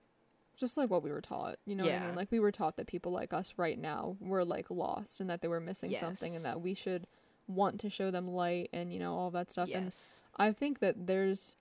Just 0.58 0.76
like 0.76 0.90
what 0.90 1.04
we 1.04 1.12
were 1.12 1.22
taught. 1.22 1.58
You 1.66 1.76
know 1.76 1.86
what 1.86 1.94
I 1.94 2.06
mean? 2.08 2.16
Like 2.16 2.32
we 2.32 2.40
were 2.40 2.52
taught 2.52 2.78
that 2.78 2.88
people 2.88 3.12
like 3.12 3.32
us 3.34 3.54
right 3.58 3.80
now 3.80 4.18
were 4.20 4.44
like 4.44 4.70
lost 4.70 5.22
and 5.22 5.30
that 5.30 5.42
they 5.42 5.48
were 5.48 5.62
missing 5.62 5.96
something, 5.96 6.36
and 6.36 6.44
that 6.44 6.62
we 6.62 6.74
should 6.74 7.08
want 7.48 7.80
to 7.80 7.90
show 7.90 8.12
them 8.12 8.28
light 8.28 8.70
and 8.74 8.92
you 8.92 9.00
know 9.00 9.16
all 9.16 9.32
that 9.32 9.50
stuff. 9.50 9.70
And 9.74 9.86
yes. 9.86 10.24
I 10.36 10.52
think 10.52 10.80
that 10.80 11.08
there's 11.08 11.56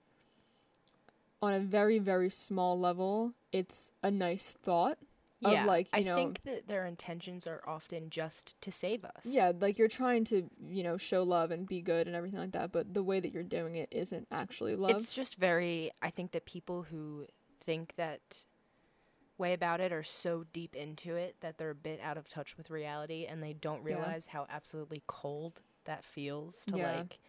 on 1.41 1.53
a 1.53 1.59
very 1.59 1.99
very 1.99 2.29
small 2.29 2.77
level, 2.77 3.33
it's 3.51 3.91
a 4.03 4.11
nice 4.11 4.53
thought 4.61 4.97
of, 5.43 5.53
yeah, 5.53 5.65
like, 5.65 5.87
you 5.95 6.03
know. 6.03 6.13
I 6.13 6.15
know- 6.15 6.23
think 6.23 6.41
that 6.43 6.67
their 6.67 6.85
intentions 6.85 7.45
are 7.45 7.61
often 7.67 8.09
just 8.09 8.59
to 8.61 8.71
save 8.71 9.05
us. 9.05 9.25
Yeah, 9.25 9.51
like 9.59 9.77
you're 9.77 9.87
trying 9.87 10.23
to, 10.25 10.49
you 10.67 10.81
know, 10.81 10.97
show 10.97 11.21
love 11.21 11.51
and 11.51 11.67
be 11.67 11.81
good 11.81 12.07
and 12.07 12.15
everything 12.15 12.39
like 12.39 12.53
that, 12.53 12.71
but 12.71 12.93
the 12.93 13.03
way 13.03 13.19
that 13.19 13.31
you're 13.31 13.43
doing 13.43 13.75
it 13.75 13.89
isn't 13.91 14.27
actually 14.31 14.75
love. 14.75 14.91
It's 14.91 15.13
just 15.13 15.35
very 15.35 15.91
I 16.01 16.09
think 16.09 16.31
that 16.31 16.45
people 16.45 16.83
who 16.83 17.27
think 17.63 17.95
that 17.97 18.45
way 19.37 19.53
about 19.53 19.79
it 19.79 19.91
are 19.91 20.03
so 20.03 20.45
deep 20.53 20.75
into 20.75 21.15
it 21.15 21.35
that 21.41 21.57
they're 21.57 21.69
a 21.71 21.75
bit 21.75 21.99
out 22.01 22.17
of 22.17 22.27
touch 22.27 22.57
with 22.57 22.69
reality 22.71 23.25
and 23.25 23.41
they 23.43 23.53
don't 23.53 23.81
Yeah. 23.85 23.95
realize 23.95 24.27
how 24.27 24.45
absolutely 24.49 25.03
cold 25.07 25.61
that 25.85 26.03
feels 26.03 26.65
to 26.67 26.77
Yeah. 26.77 26.97
like 26.97 27.19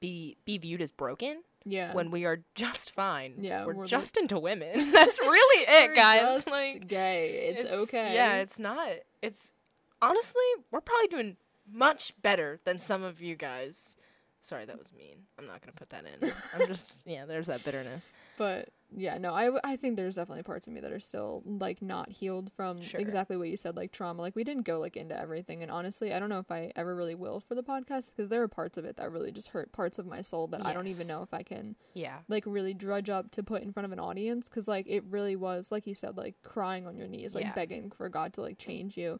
be 0.00 0.36
be 0.44 0.58
viewed 0.58 0.82
as 0.82 0.92
broken 0.92 1.42
yeah. 1.64 1.94
when 1.94 2.10
we 2.10 2.24
are 2.26 2.40
just 2.54 2.90
fine. 2.90 3.34
Yeah, 3.38 3.64
we're, 3.64 3.74
we're 3.74 3.86
just 3.86 4.16
into 4.18 4.38
women. 4.38 4.90
That's 4.92 5.18
really 5.18 5.64
it, 5.66 5.94
guys. 5.96 6.44
just 6.44 6.50
Like 6.50 6.86
gay. 6.88 7.54
It's, 7.56 7.64
okay. 7.64 8.14
Yeah, 8.14 8.34
it's 8.36 8.58
not. 8.58 8.88
It's 9.22 9.52
honestly, 10.02 10.42
we're 10.70 10.80
probably 10.82 11.06
doing 11.08 11.36
much 11.70 12.12
better 12.20 12.60
than 12.64 12.80
some 12.80 13.02
of 13.02 13.22
you 13.22 13.34
guys. 13.34 13.96
Sorry, 14.40 14.64
that 14.66 14.76
was 14.78 14.92
mean. 14.92 15.18
I'm 15.38 15.46
not 15.46 15.60
gonna 15.62 15.72
put 15.72 15.88
that 15.90 16.04
in. 16.04 16.30
I'm 16.60 16.66
just 16.66 16.96
yeah. 17.06 17.24
There's 17.24 17.46
that 17.46 17.64
bitterness. 17.64 18.10
but 18.36 18.68
yeah, 18.96 19.18
no, 19.18 19.32
I, 19.32 19.50
I 19.64 19.76
think 19.76 19.96
there's 19.96 20.16
definitely 20.16 20.42
parts 20.42 20.66
of 20.66 20.72
me 20.72 20.80
that 20.80 20.92
are 20.92 21.00
still 21.00 21.42
like 21.46 21.80
not 21.82 22.10
healed 22.10 22.52
from 22.52 22.80
Sure. 22.80 23.00
exactly 23.00 23.36
what 23.36 23.48
you 23.48 23.56
said, 23.56 23.76
like 23.76 23.92
trauma. 23.92 24.20
Like 24.22 24.36
we 24.36 24.44
didn't 24.44 24.64
go 24.64 24.78
like 24.78 24.96
into 24.96 25.18
everything, 25.18 25.62
and 25.62 25.70
honestly, 25.70 26.12
I 26.12 26.18
don't 26.18 26.28
know 26.28 26.38
if 26.38 26.50
I 26.50 26.72
ever 26.76 26.94
really 26.94 27.14
will 27.14 27.40
for 27.40 27.54
the 27.54 27.62
podcast 27.62 28.10
because 28.10 28.28
there 28.28 28.42
are 28.42 28.48
parts 28.48 28.76
of 28.78 28.84
it 28.84 28.96
that 28.96 29.10
really 29.10 29.32
just 29.32 29.48
hurt 29.48 29.72
parts 29.72 29.98
of 29.98 30.06
my 30.06 30.20
soul 30.22 30.46
that 30.48 30.64
I 30.66 30.72
don't 30.72 30.86
even 30.88 31.06
know 31.06 31.22
if 31.22 31.32
I 31.32 31.42
can 31.42 31.76
Yeah. 31.94 32.18
like 32.28 32.44
really 32.46 32.74
drudge 32.74 33.10
up 33.10 33.30
to 33.32 33.42
put 33.42 33.62
in 33.62 33.72
front 33.72 33.84
of 33.86 33.92
an 33.92 33.98
audience 34.00 34.48
because 34.48 34.68
like 34.68 34.86
it 34.88 35.04
really 35.04 35.36
was 35.36 35.72
like 35.72 35.86
you 35.86 35.94
said 35.94 36.16
like 36.16 36.34
crying 36.42 36.86
on 36.86 36.96
your 36.96 37.08
knees 37.08 37.34
like 37.34 37.42
Yeah. 37.44 37.52
begging 37.52 37.90
for 37.90 38.08
god 38.08 38.32
to 38.34 38.40
like 38.42 38.58
change 38.58 38.96
you 38.96 39.18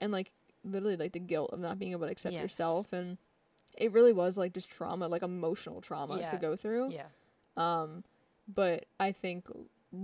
and 0.00 0.12
like 0.12 0.32
literally 0.64 0.96
like 0.96 1.12
the 1.12 1.18
guilt 1.20 1.50
of 1.52 1.58
not 1.60 1.78
being 1.78 1.92
able 1.92 2.06
to 2.06 2.12
accept 2.12 2.32
Yes. 2.34 2.42
yourself 2.42 2.92
and 2.92 3.18
it 3.76 3.92
really 3.92 4.12
was 4.12 4.38
like 4.38 4.52
just 4.54 4.70
trauma 4.70 5.08
like 5.08 5.22
emotional 5.22 5.80
trauma 5.80 6.14
to 6.30 6.36
go 6.36 6.54
through 6.56 6.90
Yeah. 6.92 7.06
um 7.56 8.04
but 8.48 8.86
i 9.00 9.12
think 9.12 9.46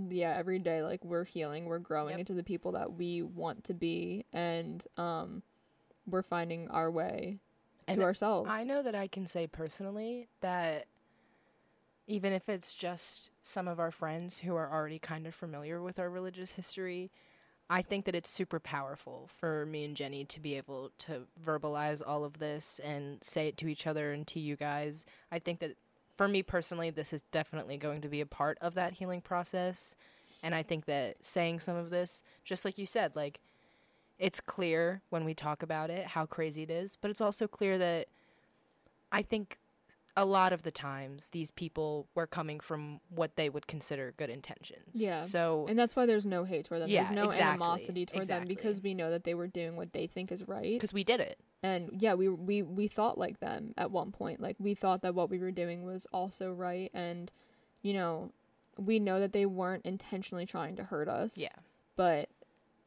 yeah 0.09 0.33
every 0.37 0.57
day 0.59 0.81
like 0.81 1.03
we're 1.03 1.25
healing 1.25 1.65
we're 1.65 1.79
growing 1.79 2.11
Yep. 2.11 2.19
into 2.19 2.33
the 2.33 2.43
people 2.43 2.71
that 2.73 2.93
we 2.93 3.21
want 3.21 3.63
to 3.65 3.73
be 3.73 4.25
and 4.33 4.85
um 4.97 5.43
we're 6.07 6.23
finding 6.23 6.67
our 6.69 6.89
way 6.89 7.39
to 7.87 7.93
And 7.93 8.03
ourselves 8.03 8.49
I 8.51 8.63
know 8.63 8.81
that 8.83 8.95
I 8.95 9.07
can 9.07 9.27
say 9.27 9.47
personally 9.47 10.27
that 10.41 10.85
even 12.07 12.33
if 12.33 12.49
it's 12.49 12.73
just 12.73 13.29
some 13.41 13.67
of 13.67 13.79
our 13.79 13.91
friends 13.91 14.39
who 14.39 14.55
are 14.55 14.71
already 14.71 14.99
kind 14.99 15.27
of 15.27 15.35
familiar 15.35 15.81
with 15.81 15.99
our 15.99 16.09
religious 16.09 16.51
history, 16.53 17.11
I 17.69 17.81
think 17.81 18.05
that 18.05 18.15
it's 18.15 18.29
super 18.29 18.59
powerful 18.59 19.29
for 19.39 19.65
me 19.65 19.85
and 19.85 19.95
Jenny 19.95 20.25
to 20.25 20.39
be 20.39 20.55
able 20.57 20.91
to 20.99 21.27
verbalize 21.43 22.01
all 22.05 22.25
of 22.25 22.39
this 22.39 22.79
and 22.83 23.23
say 23.23 23.47
it 23.47 23.57
to 23.57 23.67
each 23.67 23.87
other 23.87 24.11
and 24.11 24.27
to 24.27 24.39
you 24.39 24.55
guys. 24.55 25.05
I 25.31 25.39
think 25.39 25.59
that 25.59 25.77
for 26.17 26.27
me 26.27 26.43
personally, 26.43 26.89
this 26.89 27.13
is 27.13 27.21
definitely 27.31 27.77
going 27.77 28.01
to 28.01 28.07
be 28.07 28.21
a 28.21 28.25
part 28.25 28.57
of 28.61 28.73
that 28.75 28.93
healing 28.93 29.21
process. 29.21 29.95
And 30.43 30.55
I 30.55 30.63
think 30.63 30.85
that 30.85 31.23
saying 31.23 31.59
some 31.59 31.75
of 31.75 31.89
this, 31.89 32.23
just 32.43 32.65
like 32.65 32.77
you 32.77 32.85
said, 32.85 33.15
like, 33.15 33.39
it's 34.17 34.39
clear 34.39 35.01
when 35.09 35.25
we 35.25 35.33
talk 35.33 35.63
about 35.63 35.89
it 35.89 36.07
how 36.07 36.25
crazy 36.25 36.63
it 36.63 36.69
is, 36.69 36.97
but 37.01 37.09
it's 37.09 37.21
also 37.21 37.47
clear 37.47 37.77
that 37.79 38.07
I 39.11 39.23
think 39.23 39.57
a 40.15 40.25
lot 40.25 40.51
of 40.53 40.63
the 40.63 40.71
times 40.71 41.29
these 41.29 41.51
people 41.51 42.07
were 42.15 42.27
coming 42.27 42.59
from 42.59 42.99
what 43.09 43.35
they 43.35 43.49
would 43.49 43.65
consider 43.67 44.13
good 44.17 44.29
intentions. 44.29 44.93
Yeah. 44.93 45.21
So 45.21 45.65
And 45.69 45.79
that's 45.79 45.95
why 45.95 46.05
there's 46.05 46.25
no 46.25 46.43
hate 46.43 46.65
toward 46.65 46.81
them. 46.81 46.89
Yeah, 46.89 47.03
there's 47.03 47.15
no 47.15 47.25
exactly, 47.25 47.49
animosity 47.49 48.05
toward 48.05 48.27
them 48.27 48.45
because 48.47 48.83
we 48.83 48.93
know 48.93 49.09
that 49.09 49.23
they 49.23 49.33
were 49.33 49.47
doing 49.47 49.75
what 49.75 49.93
they 49.93 50.07
think 50.07 50.31
is 50.31 50.47
right. 50.47 50.73
because 50.73 50.93
we 50.93 51.03
did 51.03 51.19
it. 51.19 51.39
And 51.63 51.91
yeah, 51.99 52.15
we 52.15 52.27
we 52.27 52.61
we 52.63 52.87
thought 52.87 53.17
like 53.17 53.39
them 53.39 53.73
at 53.77 53.91
one 53.91 54.11
point. 54.11 54.41
Like 54.41 54.55
we 54.59 54.73
thought 54.73 55.03
that 55.03 55.15
what 55.15 55.29
we 55.29 55.39
were 55.39 55.51
doing 55.51 55.83
was 55.85 56.07
also 56.11 56.51
right 56.51 56.89
and 56.93 57.31
you 57.81 57.93
know, 57.93 58.31
we 58.77 58.99
know 58.99 59.19
that 59.19 59.33
they 59.33 59.45
weren't 59.45 59.85
intentionally 59.85 60.45
trying 60.45 60.75
to 60.77 60.83
hurt 60.83 61.07
us. 61.07 61.37
Yeah. 61.37 61.49
But 61.95 62.29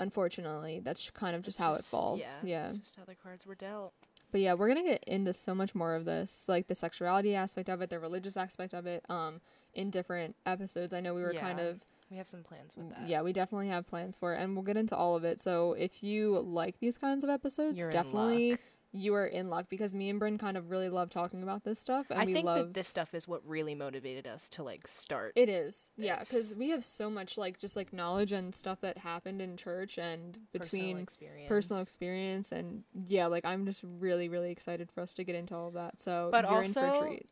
unfortunately, 0.00 0.80
that's 0.82 1.10
kind 1.10 1.36
of 1.36 1.42
just 1.42 1.58
how 1.58 1.74
it 1.74 1.84
falls. 1.84 2.40
Yeah. 2.42 2.68
It's 2.68 2.78
just 2.78 2.96
how 2.96 3.04
the 3.04 3.14
cards 3.14 3.46
were 3.46 3.54
dealt. 3.54 3.92
But 4.32 4.40
yeah, 4.40 4.54
we're 4.54 4.66
gonna 4.66 4.82
get 4.82 5.04
into 5.04 5.32
so 5.32 5.54
much 5.54 5.76
more 5.76 5.94
of 5.94 6.04
this, 6.04 6.48
like 6.48 6.66
the 6.66 6.74
sexuality 6.74 7.36
aspect 7.36 7.68
of 7.68 7.80
it, 7.80 7.90
the 7.90 8.00
religious 8.00 8.36
aspect 8.36 8.74
of 8.74 8.84
it, 8.86 9.04
um, 9.08 9.40
in 9.74 9.90
different 9.90 10.34
episodes. 10.44 10.92
I 10.92 11.00
know 11.00 11.14
we 11.14 11.22
were 11.22 11.34
kind 11.34 11.60
of 11.60 11.84
We 12.10 12.16
have 12.18 12.28
some 12.28 12.42
plans 12.42 12.76
with 12.76 12.90
that. 12.90 13.08
yeah, 13.08 13.22
we 13.22 13.32
definitely 13.32 13.68
have 13.68 13.86
plans 13.86 14.16
for 14.16 14.34
it, 14.34 14.40
and 14.40 14.54
we'll 14.54 14.64
get 14.64 14.76
into 14.76 14.94
all 14.96 15.16
of 15.16 15.24
it. 15.24 15.40
So 15.40 15.72
if 15.72 16.02
you 16.02 16.38
like 16.38 16.78
these 16.78 16.98
kinds 16.98 17.24
of 17.24 17.30
episodes, 17.30 17.76
You're 17.78 17.90
definitely 17.90 18.58
you 18.96 19.12
are 19.14 19.26
in 19.26 19.50
luck 19.50 19.66
because 19.68 19.92
me 19.92 20.08
and 20.08 20.20
Brynn 20.20 20.38
kind 20.38 20.56
of 20.56 20.70
really 20.70 20.88
love 20.88 21.10
talking 21.10 21.42
about 21.42 21.64
this 21.64 21.80
stuff, 21.80 22.10
and 22.10 22.20
I 22.20 22.24
we 22.26 22.32
think 22.32 22.46
love 22.46 22.58
that 22.68 22.74
this 22.74 22.86
stuff 22.86 23.12
is 23.12 23.26
what 23.26 23.40
really 23.44 23.74
motivated 23.74 24.28
us 24.28 24.48
to 24.50 24.62
like 24.62 24.86
start. 24.86 25.32
It 25.34 25.48
is, 25.48 25.90
yeah, 25.96 26.20
because 26.20 26.54
we 26.54 26.70
have 26.70 26.84
so 26.84 27.10
much 27.10 27.36
like 27.36 27.58
just 27.58 27.74
like 27.74 27.92
knowledge 27.92 28.30
and 28.30 28.54
stuff 28.54 28.80
that 28.82 28.98
happened 28.98 29.42
in 29.42 29.56
church 29.56 29.98
and 29.98 30.38
between 30.52 30.82
personal 30.82 31.02
experience. 31.02 31.48
personal 31.48 31.82
experience 31.82 32.52
and 32.52 32.84
yeah, 33.08 33.26
like 33.26 33.44
I'm 33.44 33.66
just 33.66 33.82
really 33.98 34.28
really 34.28 34.52
excited 34.52 34.92
for 34.92 35.00
us 35.00 35.12
to 35.14 35.24
get 35.24 35.34
into 35.34 35.56
all 35.56 35.66
of 35.68 35.74
that. 35.74 35.98
So 36.00 36.28
But 36.30 36.48
you're 36.48 36.62
in 36.62 36.70
for 36.72 36.80
a 36.80 36.86
also- 36.86 37.06
treat. 37.08 37.26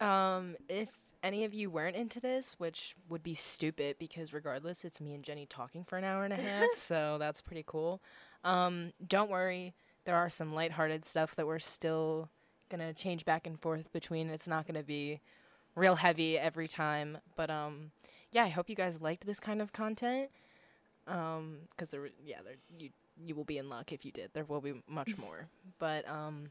Um, 0.00 0.56
if 0.70 0.88
any 1.24 1.44
of 1.44 1.54
you 1.54 1.70
weren't 1.70 1.96
into 1.96 2.20
this, 2.20 2.54
which 2.58 2.94
would 3.08 3.22
be 3.22 3.34
stupid 3.34 3.96
because 3.98 4.32
regardless, 4.32 4.84
it's 4.84 5.00
me 5.00 5.14
and 5.14 5.24
Jenny 5.24 5.46
talking 5.46 5.82
for 5.82 5.96
an 5.96 6.04
hour 6.04 6.22
and 6.22 6.32
a 6.32 6.36
half, 6.36 6.68
so 6.76 7.16
that's 7.18 7.40
pretty 7.40 7.64
cool. 7.66 8.00
Um, 8.44 8.92
don't 9.04 9.30
worry, 9.30 9.74
there 10.04 10.16
are 10.16 10.28
some 10.28 10.54
lighthearted 10.54 11.04
stuff 11.04 11.34
that 11.36 11.46
we're 11.46 11.58
still 11.58 12.28
gonna 12.68 12.92
change 12.92 13.24
back 13.24 13.46
and 13.46 13.58
forth 13.58 13.90
between. 13.92 14.28
It's 14.28 14.46
not 14.46 14.66
gonna 14.66 14.82
be 14.82 15.20
real 15.74 15.96
heavy 15.96 16.38
every 16.38 16.68
time, 16.68 17.18
but 17.36 17.50
um, 17.50 17.90
yeah, 18.30 18.44
I 18.44 18.48
hope 18.48 18.68
you 18.68 18.76
guys 18.76 19.00
liked 19.00 19.26
this 19.26 19.40
kind 19.40 19.62
of 19.62 19.72
content. 19.72 20.30
Um, 21.06 21.58
because 21.70 21.88
there, 21.88 22.08
yeah, 22.24 22.38
there 22.44 22.54
you 22.78 22.90
you 23.22 23.34
will 23.34 23.44
be 23.44 23.58
in 23.58 23.68
luck 23.68 23.92
if 23.92 24.04
you 24.04 24.12
did. 24.12 24.30
There 24.34 24.44
will 24.44 24.60
be 24.60 24.82
much 24.88 25.16
more, 25.18 25.48
but 25.78 26.08
um 26.08 26.50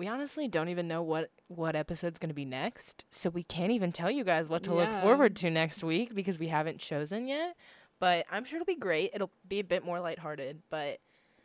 we 0.00 0.08
honestly 0.08 0.48
don't 0.48 0.68
even 0.70 0.88
know 0.88 1.02
what 1.02 1.30
what 1.48 1.76
episode's 1.76 2.18
going 2.18 2.30
to 2.30 2.34
be 2.34 2.44
next 2.46 3.04
so 3.10 3.28
we 3.28 3.42
can't 3.42 3.70
even 3.70 3.92
tell 3.92 4.10
you 4.10 4.24
guys 4.24 4.48
what 4.48 4.62
to 4.62 4.72
look 4.72 4.88
forward 5.02 5.36
to 5.36 5.50
next 5.50 5.84
week 5.84 6.14
because 6.14 6.38
we 6.38 6.48
haven't 6.48 6.78
chosen 6.78 7.28
yet 7.28 7.54
but 7.98 8.24
I'm 8.32 8.44
sure 8.46 8.56
it'll 8.56 8.64
be 8.64 8.76
great. 8.76 9.10
It'll 9.12 9.30
be 9.46 9.60
a 9.60 9.64
bit 9.64 9.84
more 9.84 10.00
lighthearted, 10.00 10.62
but 10.70 11.00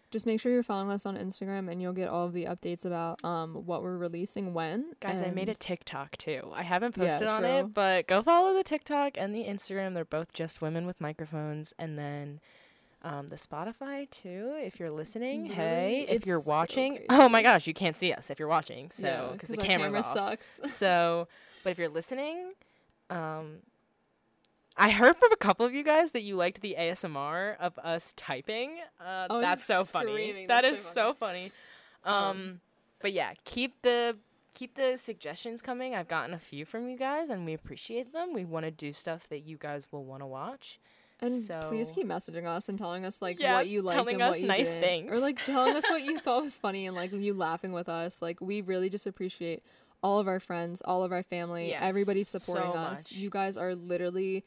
Just 0.09 0.25
make 0.25 0.39
sure 0.39 0.53
you're 0.53 0.63
following 0.63 0.89
us 0.89 1.05
on 1.05 1.17
Instagram 1.17 1.69
and 1.69 1.81
you'll 1.81 1.91
get 2.01 2.07
all 2.07 2.25
of 2.25 2.31
the 2.31 2.45
updates 2.45 2.85
about 2.85 3.21
um 3.25 3.55
what 3.65 3.83
we're 3.83 3.97
releasing 3.97 4.53
when. 4.53 4.93
guys, 5.01 5.21
I 5.21 5.31
made 5.31 5.49
a 5.49 5.53
TikTok 5.55 6.15
too. 6.15 6.49
I 6.53 6.63
haven't 6.63 6.95
Yeah, 6.95 7.09
posted 7.09 7.27
on 7.27 7.43
it, 7.43 7.73
but 7.73 8.07
go 8.07 8.23
follow 8.23 8.53
the 8.53 8.63
TikTok 8.63 9.17
and 9.17 9.35
the 9.35 9.43
Instagram. 9.43 9.93
They're 9.95 10.05
both 10.05 10.31
just 10.31 10.61
women 10.61 10.85
with 10.85 11.01
microphones, 11.01 11.73
and 11.77 11.99
then. 11.99 12.39
Um, 13.05 13.29
the 13.29 13.35
Spotify 13.35 14.09
too. 14.09 14.53
If 14.57 14.79
you're 14.79 14.89
listening, 14.89 15.47
Literally, 15.49 15.55
hey. 15.69 16.05
If 16.09 16.25
you're 16.25 16.37
it's 16.37 16.45
so 16.45 16.51
watching, 16.51 16.99
oh 17.09 17.29
my 17.29 17.43
gosh, 17.43 17.67
you 17.67 17.73
can't 17.73 17.95
see 17.95 18.11
us 18.11 18.31
if 18.31 18.39
you're 18.39 18.47
watching. 18.47 18.89
So 18.89 19.05
Yeah, 19.07 19.29
because 19.33 19.49
the 19.49 19.57
camera's 19.57 19.93
camera 19.93 19.99
off. 19.99 20.13
sucks. 20.41 20.59
so, 20.73 21.27
but 21.63 21.69
if 21.69 21.77
you're 21.77 21.87
listening, 21.89 22.53
um, 23.11 23.57
I 24.75 24.89
heard 24.89 25.17
from 25.17 25.31
a 25.31 25.35
couple 25.37 25.65
of 25.67 25.73
you 25.73 25.83
guys 25.83 26.11
that 26.11 26.21
you 26.23 26.35
liked 26.35 26.61
the 26.61 26.75
ASMR 26.79 27.55
of 27.59 27.77
us 27.77 28.11
typing. 28.17 28.77
Uh, 28.99 29.27
Oh, 29.29 29.39
that's 29.39 29.63
so 29.63 29.83
funny. 29.85 30.45
That 30.47 30.61
That's 30.63 30.79
is 30.79 30.83
so 30.85 30.91
so 30.93 31.13
funny. 31.13 31.51
Um, 32.03 32.13
Um, 32.13 32.61
but 33.01 33.13
yeah, 33.13 33.33
keep 33.45 33.81
the 33.83 34.17
keep 34.55 34.75
the 34.75 34.97
suggestions 34.97 35.61
coming. 35.61 35.93
I've 35.93 36.07
gotten 36.07 36.33
a 36.33 36.39
few 36.39 36.65
from 36.65 36.89
you 36.89 36.97
guys, 36.97 37.29
and 37.29 37.45
we 37.45 37.53
appreciate 37.53 38.13
them. 38.13 38.33
We 38.33 38.45
want 38.45 38.65
to 38.65 38.71
do 38.71 38.93
stuff 38.93 39.27
that 39.29 39.41
you 39.41 39.57
guys 39.57 39.87
will 39.91 40.05
want 40.05 40.23
to 40.23 40.27
watch. 40.27 40.79
And 41.21 41.49
please 41.69 41.91
keep 41.91 42.05
messaging 42.07 42.45
us 42.45 42.67
and 42.69 42.77
telling 42.77 43.05
us 43.05 43.21
like 43.21 43.39
Yeah, 43.39 43.55
what 43.55 43.67
you 43.67 43.81
liked 43.81 43.95
telling 43.95 44.15
and 44.15 44.23
us 44.23 44.31
what 44.33 44.41
you 44.41 44.47
nice 44.47 44.73
didn't. 44.73 45.09
or 45.11 45.19
like 45.19 45.43
telling 45.45 45.75
us 45.75 45.83
what 45.89 46.03
you 46.03 46.19
thought 46.25 46.43
was 46.43 46.59
funny 46.59 46.85
and 46.87 46.95
like 46.95 47.11
you 47.13 47.33
laughing 47.33 47.71
with 47.71 47.87
us. 47.89 48.21
Like 48.21 48.41
we 48.41 48.61
really 48.61 48.89
just 48.89 49.05
appreciate 49.07 49.63
all 50.03 50.19
of 50.19 50.27
our 50.27 50.39
friends, 50.39 50.81
all 50.83 51.03
of 51.03 51.11
our 51.11 51.23
family, 51.23 51.69
Yes, 51.69 51.79
everybody 51.81 52.23
supporting 52.23 52.71
so 52.71 52.77
us. 52.77 53.11
much. 53.11 53.17
You 53.17 53.29
guys 53.29 53.55
are 53.57 53.73
literally, 53.75 54.43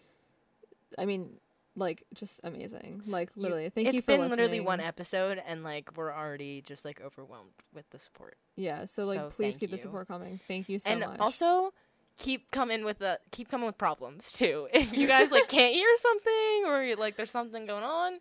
I 0.98 1.04
mean, 1.06 1.38
like 1.74 2.04
just 2.14 2.40
amazing. 2.44 3.02
Like 3.06 3.30
You- 3.34 3.42
literally, 3.42 3.68
thank 3.70 3.88
it's 3.88 3.94
you 3.96 4.02
for 4.02 4.16
been 4.18 4.28
literally 4.28 4.60
one 4.60 4.80
episode, 4.80 5.40
and 5.46 5.62
like 5.64 5.96
we're 5.96 6.12
already 6.12 6.60
just 6.62 6.84
like 6.84 7.00
overwhelmed 7.00 7.52
with 7.74 7.88
the 7.90 7.98
support. 7.98 8.36
Yeah, 8.56 8.84
so 8.84 9.04
like 9.04 9.18
So 9.20 9.28
please 9.30 9.54
thank 9.54 9.60
keep 9.60 9.70
the 9.70 9.78
support 9.78 10.06
coming. 10.08 10.38
Thank 10.48 10.68
you 10.68 10.78
so 10.78 10.90
and 10.90 11.00
much. 11.00 11.18
also 11.20 11.72
keep 12.18 12.50
coming 12.50 12.84
with 12.84 12.98
the 12.98 13.18
keep 13.30 13.48
coming 13.48 13.66
with 13.66 13.78
problems 13.78 14.30
too. 14.32 14.68
If 14.74 14.92
you 14.92 15.06
guys 15.06 15.30
like 15.30 15.48
can't 15.48 15.74
hear 15.74 15.88
something 15.96 16.64
or 16.66 16.96
like 16.96 17.16
there's 17.16 17.30
something 17.30 17.64
going 17.66 17.84
on, 17.84 18.18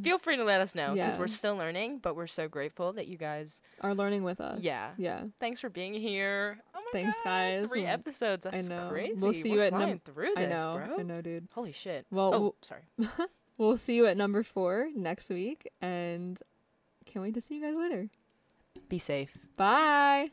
feel 0.00 0.18
free 0.18 0.36
to 0.36 0.44
let 0.44 0.60
us 0.60 0.74
know 0.74 0.94
because 0.94 1.14
Yeah. 1.14 1.18
we're 1.20 1.26
still 1.28 1.56
learning. 1.56 1.98
But 1.98 2.14
we're 2.16 2.26
so 2.28 2.48
grateful 2.48 2.92
that 2.94 3.06
you 3.08 3.18
guys. 3.18 3.60
are 3.82 3.94
learning 3.94 4.22
with 4.22 4.40
us. 4.40 4.60
Yeah. 4.62 4.90
Yeah. 4.96 5.24
Thanks 5.40 5.60
for 5.60 5.68
being 5.68 5.94
here. 5.94 6.58
Oh 6.74 6.80
Thanks, 6.92 7.18
God, 7.18 7.24
guys. 7.24 7.68
Three 7.70 7.82
Mm, 7.82 7.88
episodes. 7.92 8.46
I 8.46 8.60
know. 8.62 8.88
crazy. 8.90 9.14
We'll 9.18 9.32
see 9.32 9.50
We're 9.50 9.56
you 9.56 9.62
at 9.62 9.70
flying 9.70 9.88
num- 9.90 10.00
through 10.04 10.32
I 10.36 10.46
this, 10.46 10.62
know. 10.64 10.80
bro. 10.86 10.96
I 10.98 11.02
know, 11.02 11.20
dude. 11.20 11.48
Holy 11.54 11.72
shit. 11.72 12.06
Well, 12.10 12.34
oh, 12.34 12.40
we'll- 12.40 12.56
sorry. 12.62 12.82
We'll 13.58 13.76
see 13.76 13.94
you 13.94 14.06
at 14.06 14.16
number 14.16 14.42
four 14.42 14.88
next 14.96 15.28
week 15.28 15.68
and 15.82 16.40
can't 17.04 17.22
wait 17.22 17.34
to 17.34 17.42
see 17.42 17.56
you 17.56 17.60
guys 17.62 17.74
later. 17.76 18.08
Be 18.88 18.98
safe. 18.98 19.36
Bye. 19.58 20.30